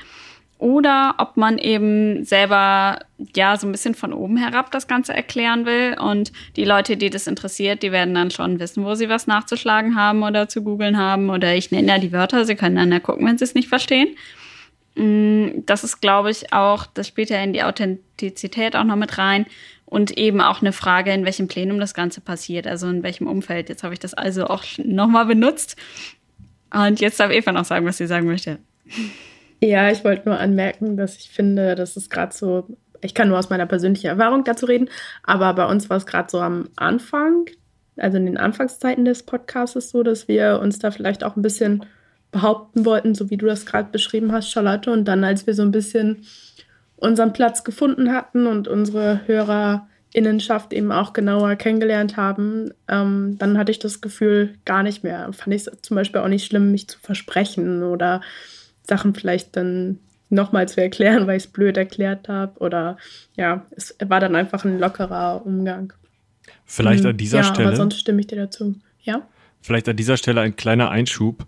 Oder 0.59 1.17
ob 1.19 1.37
man 1.37 1.59
eben 1.59 2.25
selber 2.25 3.01
ja 3.35 3.57
so 3.57 3.67
ein 3.67 3.73
bisschen 3.73 3.95
von 3.95 4.13
oben 4.13 4.37
herab 4.37 4.71
das 4.71 4.87
Ganze 4.87 5.13
erklären 5.13 5.67
will 5.67 5.97
und 5.99 6.33
die 6.57 6.65
Leute, 6.65 6.97
die 6.97 7.11
das 7.11 7.27
interessiert, 7.27 7.83
die 7.83 7.93
werden 7.93 8.15
dann 8.15 8.31
schon 8.31 8.61
wissen, 8.61 8.85
wo 8.85 8.95
sie 8.95 9.09
was 9.09 9.27
nachzuschlagen 9.27 9.97
haben 9.97 10.23
oder 10.23 10.49
zu 10.49 10.63
googeln 10.63 10.97
haben. 10.97 11.29
Oder 11.29 11.55
ich 11.55 11.71
nenne 11.71 11.89
ja 11.89 11.99
die 11.99 12.13
Wörter, 12.13 12.45
sie 12.45 12.55
können 12.55 12.77
dann 12.77 12.93
ja 12.93 13.01
gucken, 13.01 13.27
wenn 13.27 13.37
sie 13.37 13.45
es 13.45 13.55
nicht 13.55 13.69
verstehen. 13.69 14.17
Mm, 14.95 15.65
das 15.67 15.83
ist, 15.83 16.01
glaube 16.01 16.31
ich, 16.31 16.53
auch, 16.53 16.87
das 16.87 17.09
spielt 17.09 17.31
ja 17.31 17.43
in 17.43 17.53
die 17.53 17.65
Authentizität 17.65 18.77
auch 18.77 18.85
noch 18.85 18.97
mit 18.97 19.19
rein 19.19 19.47
und 19.95 20.19
eben 20.19 20.41
auch 20.41 20.61
eine 20.61 20.73
Frage, 20.73 21.13
in 21.13 21.25
welchem 21.25 21.47
Plenum 21.47 21.79
das 21.79 21.95
Ganze 21.95 22.21
passiert, 22.21 22.67
also 22.67 22.89
in 22.89 23.05
welchem 23.05 23.29
Umfeld. 23.29 23.69
Jetzt 23.69 23.85
habe 23.85 23.95
ich 23.95 24.01
das 24.01 24.13
also 24.13 24.49
auch 24.49 24.65
nochmal 24.79 25.25
benutzt. 25.25 25.77
Und 26.73 27.01
jetzt 27.01 27.21
darf 27.21 27.31
Eva 27.31 27.53
noch 27.53 27.65
sagen, 27.65 27.87
was 27.87 27.99
sie 27.99 28.09
sagen 28.09 28.27
möchte. 28.27 28.59
Ja, 29.61 29.93
ich 29.93 30.03
wollte 30.03 30.29
nur 30.29 30.41
anmerken, 30.41 30.97
dass 30.97 31.17
ich 31.17 31.31
finde, 31.31 31.77
dass 31.77 31.97
es 31.97 32.11
gerade 32.11 32.35
so, 32.35 32.67
ich 33.03 33.15
kann 33.15 33.29
nur 33.29 33.39
aus 33.39 33.51
meiner 33.51 33.67
persönlichen 33.67 34.09
Erfahrung 34.09 34.43
dazu 34.43 34.67
reden, 34.67 34.91
aber 35.23 35.55
bei 35.55 35.65
uns 35.65 35.89
war 35.89 35.97
es 35.99 36.07
gerade 36.07 36.29
so 36.29 36.41
am 36.41 36.71
Anfang, 36.75 37.47
also 37.97 38.17
in 38.17 38.27
den 38.27 38.37
Anfangszeiten 38.37 39.05
des 39.05 39.23
Podcasts 39.23 39.91
so, 39.91 40.03
dass 40.03 40.27
wir 40.27 40.59
uns 40.61 40.81
da 40.81 40.91
vielleicht 40.91 41.23
auch 41.23 41.37
ein 41.37 41.43
bisschen 41.43 41.87
behaupten 42.33 42.85
wollten, 42.85 43.15
so 43.15 43.31
wie 43.31 43.37
du 43.37 43.47
das 43.47 43.65
gerade 43.65 43.91
beschrieben 43.93 44.33
hast, 44.33 44.51
Charlotte. 44.51 44.91
Und 44.91 45.05
dann, 45.05 45.23
als 45.23 45.47
wir 45.47 45.55
so 45.55 45.63
ein 45.63 45.71
bisschen 45.71 46.25
unseren 47.05 47.33
Platz 47.33 47.65
gefunden 47.65 48.13
hatten 48.13 48.47
und 48.47 48.67
unsere 48.67 49.21
Hörerinnenschaft 49.27 50.73
eben 50.73 50.91
auch 50.91 51.13
genauer 51.13 51.55
kennengelernt 51.57 52.17
haben, 52.17 52.71
ähm, 52.89 53.37
dann 53.39 53.59
hatte 53.59 53.71
ich 53.71 53.79
das 53.79 54.01
Gefühl 54.01 54.55
gar 54.65 54.83
nicht 54.83 55.05
mehr. 55.05 55.31
Fand 55.33 55.55
ich 55.55 55.67
es 55.67 55.83
zum 55.83 55.97
Beispiel 55.97 56.23
auch 56.23 56.29
nicht 56.29 56.47
schlimm, 56.47 56.73
mich 56.73 56.89
zu 56.89 56.99
versprechen 56.99 57.83
oder 57.83 58.23
Sachen 58.83 59.15
vielleicht 59.15 59.55
dann 59.55 59.99
nochmal 60.31 60.67
zu 60.67 60.81
erklären, 60.81 61.27
weil 61.27 61.37
ich 61.37 61.45
es 61.45 61.53
blöd 61.53 61.77
erklärt 61.77 62.29
habe. 62.29 62.59
Oder 62.59 62.97
ja, 63.37 63.67
es 63.71 63.95
war 64.05 64.21
dann 64.21 64.35
einfach 64.35 64.65
ein 64.65 64.79
lockerer 64.79 65.45
Umgang. 65.45 65.93
Vielleicht 66.65 67.05
an 67.05 67.17
dieser 67.19 67.39
ja, 67.39 67.45
Stelle. 67.45 67.69
Aber 67.69 67.77
sonst 67.77 68.01
stimme 68.01 68.21
ich 68.21 68.27
dir 68.27 68.37
dazu. 68.37 68.75
Ja. 69.03 69.29
Vielleicht 69.61 69.89
an 69.89 69.97
dieser 69.97 70.17
Stelle 70.17 70.41
ein 70.41 70.57
kleiner 70.57 70.91
Einschub. 70.91 71.47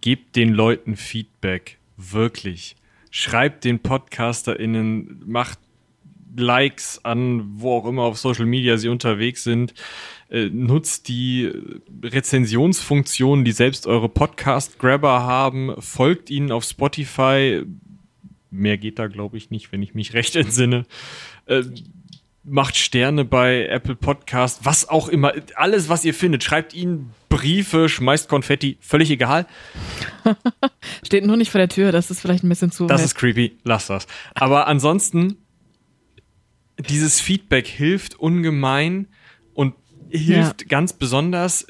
Gebt 0.00 0.36
den 0.36 0.54
Leuten 0.54 0.96
Feedback. 0.96 1.78
Wirklich 1.96 2.76
schreibt 3.12 3.64
den 3.64 3.78
PodcasterInnen, 3.78 5.22
macht 5.26 5.60
Likes 6.34 7.04
an, 7.04 7.60
wo 7.60 7.76
auch 7.76 7.86
immer 7.86 8.04
auf 8.04 8.18
Social 8.18 8.46
Media 8.46 8.78
sie 8.78 8.88
unterwegs 8.88 9.44
sind. 9.44 9.74
Äh, 10.30 10.46
nutzt 10.46 11.08
die 11.08 11.52
Rezensionsfunktionen, 12.02 13.44
die 13.44 13.52
selbst 13.52 13.86
eure 13.86 14.08
Podcast-Grabber 14.08 15.22
haben. 15.24 15.74
Folgt 15.78 16.30
ihnen 16.30 16.50
auf 16.50 16.64
Spotify. 16.64 17.62
Mehr 18.50 18.78
geht 18.78 18.98
da, 18.98 19.08
glaube 19.08 19.36
ich, 19.36 19.50
nicht, 19.50 19.72
wenn 19.72 19.82
ich 19.82 19.94
mich 19.94 20.14
recht 20.14 20.34
entsinne. 20.34 20.86
Äh, 21.44 21.64
macht 22.44 22.76
Sterne 22.76 23.24
bei 23.24 23.66
Apple 23.66 23.94
Podcast, 23.94 24.64
was 24.64 24.88
auch 24.88 25.08
immer, 25.08 25.32
alles, 25.54 25.88
was 25.88 26.04
ihr 26.04 26.14
findet. 26.14 26.42
Schreibt 26.42 26.74
ihnen 26.74 27.10
Briefe, 27.28 27.88
schmeißt 27.88 28.28
Konfetti, 28.28 28.78
völlig 28.80 29.10
egal. 29.10 29.46
Steht 31.04 31.24
nur 31.24 31.36
nicht 31.36 31.50
vor 31.50 31.60
der 31.60 31.68
Tür, 31.68 31.92
das 31.92 32.10
ist 32.10 32.20
vielleicht 32.20 32.44
ein 32.44 32.48
bisschen 32.48 32.72
zu. 32.72 32.86
Das 32.86 33.00
weit. 33.00 33.06
ist 33.06 33.14
creepy, 33.14 33.58
lass 33.64 33.86
das. 33.86 34.06
Aber 34.34 34.66
ansonsten, 34.66 35.36
dieses 36.78 37.20
Feedback 37.20 37.66
hilft 37.66 38.18
ungemein 38.18 39.08
und 39.54 39.74
hilft 40.10 40.62
ja. 40.62 40.68
ganz 40.68 40.92
besonders, 40.92 41.66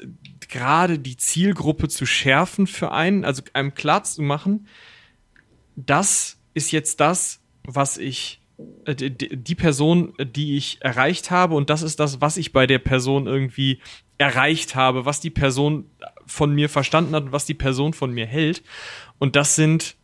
gerade 0.49 0.99
die 0.99 1.17
Zielgruppe 1.17 1.87
zu 1.87 2.05
schärfen 2.05 2.67
für 2.67 2.91
einen, 2.91 3.25
also 3.25 3.43
einem 3.53 3.73
klar 3.75 4.03
zu 4.03 4.21
machen, 4.21 4.67
das 5.75 6.37
ist 6.53 6.71
jetzt 6.71 6.99
das, 6.99 7.39
was 7.63 7.97
ich 7.97 8.42
die 8.87 9.55
Person, 9.55 10.13
die 10.19 10.57
ich 10.57 10.77
erreicht 10.81 11.31
habe 11.31 11.55
und 11.55 11.69
das 11.69 11.81
ist 11.81 11.99
das, 11.99 12.21
was 12.21 12.37
ich 12.37 12.53
bei 12.53 12.67
der 12.67 12.79
Person 12.79 13.27
irgendwie 13.27 13.79
erreicht 14.17 14.75
habe, 14.75 15.05
was 15.05 15.19
die 15.19 15.29
Person 15.29 15.89
von 16.25 16.53
mir 16.53 16.69
verstanden 16.69 17.15
hat 17.15 17.23
und 17.25 17.31
was 17.31 17.45
die 17.45 17.53
Person 17.53 17.93
von 17.93 18.11
mir 18.11 18.25
hält. 18.25 18.63
Und 19.19 19.35
das 19.35 19.55
sind 19.55 19.95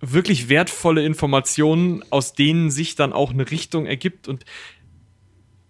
wirklich 0.00 0.48
wertvolle 0.48 1.04
Informationen, 1.04 2.04
aus 2.10 2.32
denen 2.32 2.70
sich 2.70 2.94
dann 2.94 3.12
auch 3.12 3.30
eine 3.30 3.50
Richtung 3.50 3.86
ergibt. 3.86 4.28
Und 4.28 4.44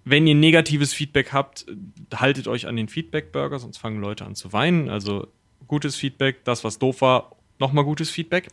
wenn 0.05 0.27
ihr 0.27 0.35
negatives 0.35 0.93
Feedback 0.93 1.33
habt, 1.33 1.67
haltet 2.15 2.49
euch 2.49 2.67
an 2.67 2.77
den 2.77 2.89
Feedback-Burger, 2.89 3.59
sonst 3.59 3.79
fangen 3.79 4.01
Leute 4.01 4.25
an 4.25 4.35
zu 4.35 4.53
weinen. 4.53 4.89
Also 4.89 5.29
gutes 5.67 5.97
Feedback, 5.97 6.45
das, 6.45 6.65
was 6.65 6.79
doof 6.79 7.01
war, 7.01 7.37
nochmal 7.59 7.85
gutes 7.85 8.11
Feedback. 8.11 8.49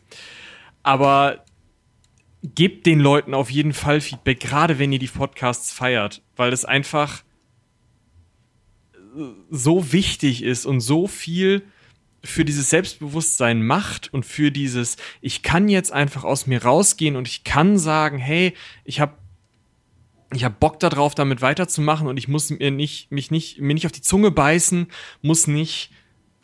Aber 0.82 1.44
gebt 2.42 2.86
den 2.86 3.00
Leuten 3.00 3.34
auf 3.34 3.50
jeden 3.50 3.72
Fall 3.72 4.00
Feedback, 4.00 4.40
gerade 4.40 4.78
wenn 4.78 4.92
ihr 4.92 4.98
die 4.98 5.06
Podcasts 5.06 5.72
feiert, 5.72 6.22
weil 6.36 6.52
es 6.52 6.64
einfach 6.64 7.22
so 9.50 9.92
wichtig 9.92 10.42
ist 10.42 10.66
und 10.66 10.80
so 10.80 11.06
viel 11.06 11.62
für 12.22 12.44
dieses 12.44 12.70
Selbstbewusstsein 12.70 13.64
macht 13.64 14.12
und 14.12 14.26
für 14.26 14.50
dieses, 14.50 14.96
ich 15.20 15.42
kann 15.42 15.68
jetzt 15.68 15.92
einfach 15.92 16.24
aus 16.24 16.46
mir 16.46 16.62
rausgehen 16.62 17.16
und 17.16 17.28
ich 17.28 17.44
kann 17.44 17.78
sagen, 17.78 18.18
hey, 18.18 18.54
ich 18.84 19.00
habe 19.00 19.14
ich 20.34 20.44
hab 20.44 20.58
Bock 20.58 20.80
darauf, 20.80 21.14
damit 21.14 21.40
weiterzumachen 21.40 22.08
und 22.08 22.16
ich 22.16 22.26
muss 22.26 22.50
mir 22.50 22.70
nicht, 22.70 23.12
mich 23.12 23.30
nicht, 23.30 23.60
mir 23.60 23.74
nicht 23.74 23.86
auf 23.86 23.92
die 23.92 24.02
Zunge 24.02 24.32
beißen, 24.32 24.88
muss 25.22 25.46
nicht 25.46 25.92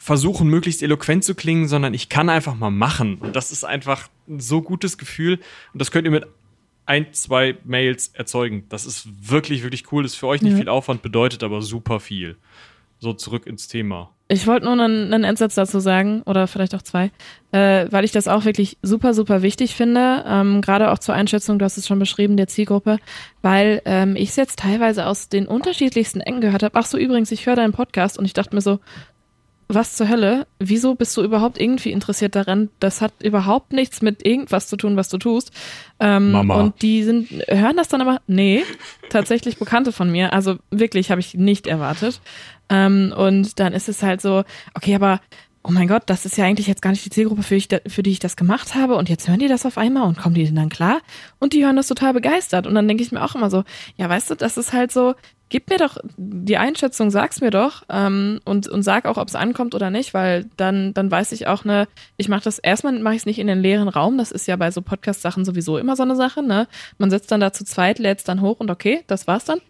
versuchen, 0.02 0.48
möglichst 0.48 0.82
eloquent 0.82 1.22
zu 1.22 1.36
klingen, 1.36 1.68
sondern 1.68 1.94
ich 1.94 2.08
kann 2.08 2.28
einfach 2.28 2.56
mal 2.56 2.72
machen. 2.72 3.18
Und 3.18 3.36
das 3.36 3.52
ist 3.52 3.62
einfach 3.62 4.08
ein 4.28 4.40
so 4.40 4.60
gutes 4.60 4.98
Gefühl. 4.98 5.38
Und 5.72 5.80
das 5.80 5.92
könnt 5.92 6.06
ihr 6.06 6.10
mit 6.10 6.26
ein, 6.86 7.12
zwei 7.12 7.56
Mails 7.62 8.08
erzeugen. 8.08 8.64
Das 8.68 8.84
ist 8.84 9.06
wirklich, 9.30 9.62
wirklich 9.62 9.92
cool. 9.92 10.02
Das 10.02 10.14
ist 10.14 10.18
für 10.18 10.26
euch 10.26 10.42
nicht 10.42 10.54
ja. 10.54 10.58
viel 10.58 10.68
Aufwand, 10.68 11.02
bedeutet 11.02 11.44
aber 11.44 11.62
super 11.62 12.00
viel. 12.00 12.36
So 12.98 13.12
zurück 13.12 13.46
ins 13.46 13.68
Thema. 13.68 14.10
Ich 14.26 14.46
wollte 14.48 14.64
nur 14.64 14.72
einen, 14.72 15.12
einen 15.12 15.24
Endsatz 15.24 15.54
dazu 15.54 15.78
sagen, 15.78 16.22
oder 16.22 16.48
vielleicht 16.48 16.74
auch 16.74 16.82
zwei, 16.82 17.10
äh, 17.52 17.86
weil 17.90 18.04
ich 18.04 18.12
das 18.12 18.28
auch 18.28 18.44
wirklich 18.44 18.78
super, 18.82 19.14
super 19.14 19.42
wichtig 19.42 19.74
finde. 19.76 20.24
Ähm, 20.26 20.62
Gerade 20.62 20.90
auch 20.90 20.98
zur 20.98 21.14
Einschätzung, 21.14 21.58
du 21.60 21.64
hast 21.64 21.76
es 21.76 21.86
schon 21.86 21.98
beschrieben, 21.98 22.36
der 22.36 22.48
Zielgruppe, 22.48 22.98
weil 23.42 23.82
ähm, 23.84 24.16
ich 24.16 24.30
es 24.30 24.36
jetzt 24.36 24.58
teilweise 24.58 25.06
aus 25.06 25.28
den 25.28 25.46
unterschiedlichsten 25.46 26.20
Ecken 26.20 26.40
gehört 26.40 26.62
habe. 26.62 26.76
Ach 26.76 26.86
so, 26.86 26.98
übrigens, 26.98 27.30
ich 27.30 27.46
höre 27.46 27.56
deinen 27.56 27.72
Podcast 27.72 28.18
und 28.18 28.24
ich 28.24 28.32
dachte 28.32 28.54
mir 28.54 28.62
so, 28.62 28.80
was 29.74 29.96
zur 29.96 30.08
Hölle? 30.08 30.46
Wieso 30.58 30.94
bist 30.94 31.16
du 31.16 31.22
überhaupt 31.22 31.60
irgendwie 31.60 31.92
interessiert 31.92 32.34
daran? 32.34 32.70
Das 32.80 33.00
hat 33.00 33.12
überhaupt 33.22 33.72
nichts 33.72 34.02
mit 34.02 34.24
irgendwas 34.26 34.68
zu 34.68 34.76
tun, 34.76 34.96
was 34.96 35.08
du 35.08 35.18
tust. 35.18 35.52
Ähm, 36.00 36.32
Mama. 36.32 36.54
Und 36.54 36.82
die 36.82 37.02
sind, 37.02 37.28
hören 37.48 37.76
das 37.76 37.88
dann 37.88 38.00
aber, 38.00 38.20
nee, 38.26 38.62
tatsächlich 39.10 39.58
Bekannte 39.58 39.92
von 39.92 40.10
mir. 40.10 40.32
Also 40.32 40.56
wirklich, 40.70 41.10
habe 41.10 41.20
ich 41.20 41.34
nicht 41.34 41.66
erwartet. 41.66 42.20
Ähm, 42.68 43.12
und 43.16 43.58
dann 43.60 43.72
ist 43.72 43.88
es 43.88 44.02
halt 44.02 44.20
so, 44.20 44.44
okay, 44.74 44.94
aber 44.94 45.20
oh 45.64 45.70
mein 45.70 45.88
Gott, 45.88 46.02
das 46.06 46.26
ist 46.26 46.36
ja 46.36 46.44
eigentlich 46.44 46.66
jetzt 46.66 46.82
gar 46.82 46.90
nicht 46.90 47.04
die 47.04 47.10
Zielgruppe, 47.10 47.42
für, 47.42 47.54
ich, 47.54 47.68
für 47.86 48.02
die 48.02 48.10
ich 48.10 48.18
das 48.18 48.36
gemacht 48.36 48.74
habe. 48.74 48.96
Und 48.96 49.08
jetzt 49.08 49.28
hören 49.28 49.38
die 49.38 49.48
das 49.48 49.64
auf 49.64 49.78
einmal 49.78 50.08
und 50.08 50.18
kommen 50.18 50.34
die 50.34 50.44
denn 50.44 50.56
dann 50.56 50.68
klar? 50.68 51.00
Und 51.38 51.52
die 51.52 51.64
hören 51.64 51.76
das 51.76 51.86
total 51.86 52.12
begeistert. 52.12 52.66
Und 52.66 52.74
dann 52.74 52.88
denke 52.88 53.02
ich 53.02 53.12
mir 53.12 53.22
auch 53.22 53.34
immer 53.34 53.50
so, 53.50 53.64
ja, 53.96 54.08
weißt 54.08 54.30
du, 54.30 54.34
das 54.34 54.56
ist 54.56 54.72
halt 54.72 54.90
so, 54.90 55.14
gib 55.52 55.68
mir 55.68 55.76
doch 55.76 55.98
die 56.16 56.56
Einschätzung, 56.56 57.10
sag's 57.10 57.42
mir 57.42 57.50
doch 57.50 57.82
ähm, 57.90 58.40
und, 58.46 58.68
und 58.68 58.82
sag 58.82 59.04
auch, 59.04 59.18
ob 59.18 59.28
es 59.28 59.34
ankommt 59.34 59.74
oder 59.74 59.90
nicht, 59.90 60.14
weil 60.14 60.46
dann, 60.56 60.94
dann 60.94 61.10
weiß 61.10 61.30
ich 61.32 61.46
auch, 61.46 61.66
ne, 61.66 61.88
ich 62.16 62.30
mache 62.30 62.44
das, 62.44 62.58
erstmal 62.58 62.98
mache 63.00 63.16
ich 63.16 63.20
es 63.20 63.26
nicht 63.26 63.38
in 63.38 63.48
den 63.48 63.60
leeren 63.60 63.88
Raum, 63.88 64.16
das 64.16 64.32
ist 64.32 64.48
ja 64.48 64.56
bei 64.56 64.70
so 64.70 64.80
Podcast-Sachen 64.80 65.44
sowieso 65.44 65.76
immer 65.76 65.94
so 65.94 66.04
eine 66.04 66.16
Sache, 66.16 66.42
ne? 66.42 66.68
Man 66.96 67.10
sitzt 67.10 67.30
dann 67.30 67.40
da 67.40 67.52
zu 67.52 67.66
zweit, 67.66 67.98
lädt 67.98 68.26
dann 68.26 68.40
hoch 68.40 68.60
und 68.60 68.70
okay, 68.70 69.04
das 69.08 69.26
war's 69.26 69.44
dann. 69.44 69.60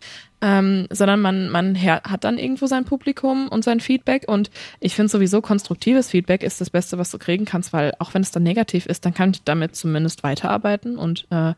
Ähm, 0.41 0.87
sondern 0.91 1.21
man, 1.21 1.49
man 1.51 1.81
hat 1.81 2.25
dann 2.25 2.39
irgendwo 2.39 2.67
sein 2.67 2.85
Publikum 2.85 3.49
und 3.49 3.63
sein 3.63 3.79
Feedback 3.79 4.25
und 4.27 4.51
ich 4.81 4.95
finde 4.95 5.09
sowieso 5.09 5.41
konstruktives 5.41 6.11
Feedback 6.11 6.43
ist 6.43 6.61
das 6.61 6.71
Beste, 6.71 6.99
was 6.99 7.11
du 7.11 7.19
kriegen 7.19 7.45
kannst, 7.45 7.73
weil 7.73 7.93
auch 7.99 8.15
wenn 8.15 8.23
es 8.23 8.33
dann 8.33 8.43
negativ 8.43 8.87
ist, 8.87 9.05
dann 9.05 9.15
kann 9.15 9.31
ich 9.31 9.43
damit 9.45 9.77
zumindest 9.77 10.23
weiterarbeiten 10.23 10.97
und 10.97 11.27
äh, 11.31 11.55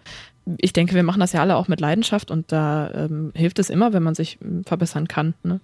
ich 0.59 0.72
denke, 0.72 0.95
wir 0.95 1.03
machen 1.03 1.20
das 1.20 1.32
ja 1.32 1.40
alle 1.40 1.57
auch 1.57 1.68
mit 1.68 1.80
Leidenschaft 1.80 2.30
und 2.30 2.53
da 2.53 2.90
ähm, 2.95 3.32
hilft 3.34 3.59
es 3.59 3.70
immer, 3.70 3.92
wenn 3.92 4.03
man 4.03 4.14
sich 4.14 4.38
ähm, 4.42 4.64
verbessern 4.64 5.09
kann. 5.09 5.34
Ne? 5.42 5.61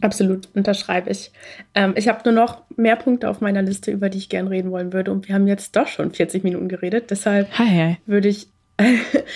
Absolut, 0.00 0.48
unterschreibe 0.54 1.10
ich. 1.10 1.30
Ähm, 1.74 1.92
ich 1.96 2.08
habe 2.08 2.20
nur 2.24 2.32
noch 2.32 2.62
mehr 2.76 2.96
Punkte 2.96 3.28
auf 3.28 3.40
meiner 3.40 3.60
Liste, 3.62 3.90
über 3.90 4.08
die 4.08 4.18
ich 4.18 4.28
gern 4.30 4.48
reden 4.48 4.70
wollen 4.70 4.92
würde. 4.92 5.12
Und 5.12 5.28
wir 5.28 5.34
haben 5.34 5.46
jetzt 5.46 5.76
doch 5.76 5.88
schon 5.88 6.12
40 6.12 6.42
Minuten 6.42 6.68
geredet. 6.68 7.10
Deshalb 7.10 7.50
hi, 7.58 7.68
hi. 7.68 7.96
würde 8.06 8.28
ich. 8.28 8.48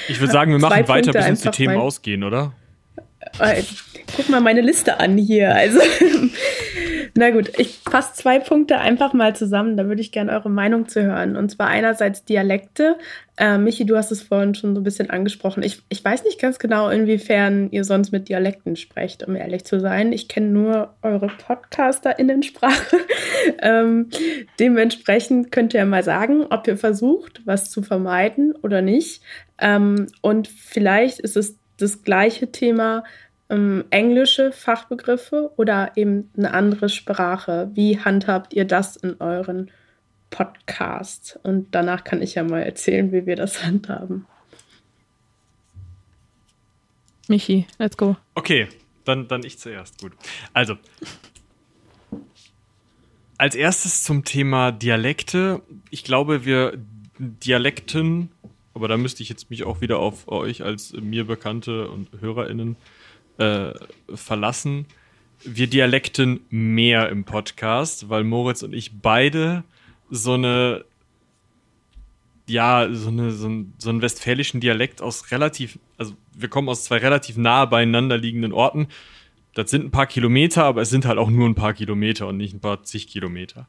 ich 0.09 0.21
würde 0.21 0.33
sagen, 0.33 0.53
wir 0.53 0.59
machen 0.61 0.89
weiter, 0.89 1.13
bis 1.13 1.29
uns 1.29 1.41
die 1.43 1.51
Themen 1.51 1.77
ausgehen, 1.77 2.25
oder? 2.25 2.55
Äh, 3.39 3.63
guck 4.17 4.29
mal 4.29 4.41
meine 4.41 4.61
Liste 4.61 5.01
an 5.01 5.19
hier. 5.19 5.55
Also, 5.55 5.81
na 7.17 7.31
gut, 7.31 7.51
ich 7.59 7.81
fasse 7.89 8.15
zwei 8.15 8.39
Punkte 8.39 8.79
einfach 8.79 9.13
mal 9.13 9.35
zusammen. 9.35 9.77
Da 9.77 9.87
würde 9.87 10.01
ich 10.01 10.13
gerne 10.13 10.33
eure 10.33 10.51
Meinung 10.51 10.89
zu 10.89 11.03
hören. 11.03 11.37
Und 11.37 11.51
zwar 11.51 11.69
einerseits 11.69 12.25
Dialekte. 12.25 12.97
Äh, 13.37 13.59
Michi, 13.59 13.85
du 13.85 13.97
hast 13.97 14.13
es 14.13 14.23
vorhin 14.23 14.55
schon 14.55 14.75
so 14.75 14.81
ein 14.81 14.85
bisschen 14.85 15.11
angesprochen. 15.11 15.65
Ich, 15.65 15.83
ich 15.89 16.05
weiß 16.05 16.23
nicht 16.25 16.41
ganz 16.41 16.61
genau, 16.61 16.89
inwiefern 16.89 17.71
ihr 17.73 17.85
sonst 17.85 18.13
mit 18.13 18.29
Dialekten 18.29 18.77
sprecht, 18.77 19.27
um 19.27 19.35
ehrlich 19.35 19.65
zu 19.65 19.81
sein. 19.81 20.13
Ich 20.13 20.29
kenne 20.29 20.49
nur 20.49 20.95
eure 21.03 21.27
Podcaster-Innensprache. 21.27 22.99
ähm, 23.63 24.11
dementsprechend 24.61 25.51
könnt 25.51 25.75
ihr 25.75 25.85
mal 25.87 26.05
sagen, 26.05 26.47
ob 26.51 26.69
ihr 26.69 26.77
versucht, 26.77 27.43
was 27.45 27.71
zu 27.71 27.83
vermeiden 27.83 28.55
oder 28.63 28.81
nicht. 28.81 29.23
Ähm, 29.59 30.07
und 30.21 30.47
vielleicht 30.47 31.19
ist 31.19 31.37
es 31.37 31.59
das 31.77 32.03
gleiche 32.03 32.53
Thema 32.53 33.05
ähm, 33.55 33.85
englische 33.91 34.53
Fachbegriffe 34.53 35.53
oder 35.57 35.93
eben 35.97 36.31
eine 36.37 36.53
andere 36.53 36.89
Sprache. 36.89 37.71
Wie 37.75 37.99
handhabt 37.99 38.53
ihr 38.55 38.65
das 38.65 38.97
in 38.97 39.21
euren 39.21 39.71
Podcasts? 40.31 41.39
Und 41.43 41.75
danach 41.75 42.05
kann 42.05 42.23
ich 42.23 42.35
ja 42.35 42.43
mal 42.43 42.63
erzählen, 42.63 43.13
wie 43.13 43.27
wir 43.27 43.37
das 43.37 43.65
handhaben. 43.65 44.27
Michi, 47.29 47.67
let's 47.79 47.97
go. 47.97 48.17
Okay, 48.35 48.69
dann, 49.05 49.29
dann 49.29 49.45
ich 49.45 49.59
zuerst. 49.59 50.01
Gut. 50.01 50.13
Also, 50.53 50.77
als 53.39 53.55
erstes 53.55 54.03
zum 54.03 54.25
Thema 54.25 54.73
Dialekte. 54.73 55.63
Ich 55.91 56.05
glaube, 56.05 56.45
wir 56.45 56.75
Dialekten 57.19 58.31
aber 58.75 58.89
da 58.89 58.97
müsste 58.97 59.23
ich 59.23 59.29
jetzt 59.29 59.51
mich 59.51 59.63
auch 59.63 59.81
wieder 59.81 60.01
auf 60.01 60.27
euch 60.29 60.63
als 60.63 60.93
mir 60.95 61.27
bekannte 61.27 61.89
und 61.89 62.09
HörerInnen 62.21 62.73
äh, 62.73 62.77
verlassen. 63.37 64.87
Wir 65.45 65.67
dialekten 65.67 66.41
mehr 66.51 67.09
im 67.09 67.25
Podcast, 67.25 68.09
weil 68.09 68.25
Moritz 68.25 68.63
und 68.63 68.73
ich 68.73 68.93
beide 69.01 69.65
so 70.11 70.35
eine, 70.35 70.85
ja, 72.47 72.89
so, 72.93 73.09
eine, 73.09 73.31
so, 73.33 73.49
ein, 73.49 73.75
so 73.79 73.91
einen 73.91 74.03
westfälischen 74.03 74.61
Dialekt 74.61 75.03
aus 75.03 75.31
relativ, 75.31 75.79
also 75.99 76.15
wir 76.33 76.49
kommen 76.49 76.69
aus 76.69 76.85
zwei 76.85 76.99
relativ 76.99 77.37
nah 77.37 77.65
beieinander 77.65 78.17
liegenden 78.17 78.53
Orten. 78.53 78.89
Das 79.55 79.71
sind 79.71 79.85
ein 79.85 79.91
paar 79.91 80.07
Kilometer, 80.07 80.65
aber 80.65 80.83
es 80.83 80.91
sind 80.91 81.05
halt 81.05 81.19
auch 81.19 81.31
nur 81.31 81.49
ein 81.49 81.55
paar 81.55 81.75
Kilometer 81.75 82.29
und 82.29 82.37
nicht 82.37 82.55
ein 82.55 82.61
paar 82.61 82.83
zig 82.83 83.07
Kilometer. 83.09 83.69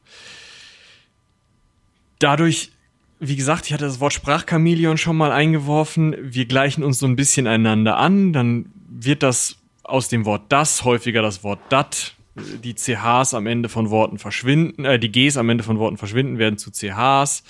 Dadurch 2.18 2.70
wie 3.18 3.36
gesagt, 3.36 3.66
ich 3.66 3.72
hatte 3.72 3.84
das 3.84 4.00
Wort 4.00 4.12
Sprachchameleon 4.12 4.98
schon 4.98 5.16
mal 5.16 5.32
eingeworfen. 5.32 6.14
Wir 6.20 6.44
gleichen 6.44 6.84
uns 6.84 6.98
so 6.98 7.06
ein 7.06 7.16
bisschen 7.16 7.46
einander 7.46 7.96
an. 7.96 8.32
Dann 8.32 8.66
wird 9.04 9.22
das 9.22 9.56
aus 9.82 10.08
dem 10.08 10.24
Wort 10.24 10.42
das 10.48 10.84
häufiger 10.84 11.22
das 11.22 11.44
Wort 11.44 11.60
dat. 11.68 12.14
Die 12.62 12.74
CHs 12.74 13.32
am 13.32 13.46
Ende 13.46 13.70
von 13.70 13.88
Worten 13.88 14.18
verschwinden, 14.18 14.84
äh, 14.84 14.98
die 14.98 15.10
Gs 15.10 15.38
am 15.38 15.48
Ende 15.48 15.64
von 15.64 15.78
Worten 15.78 15.96
verschwinden, 15.96 16.36
werden 16.36 16.58
zu 16.58 16.70
CHs. 16.70 17.42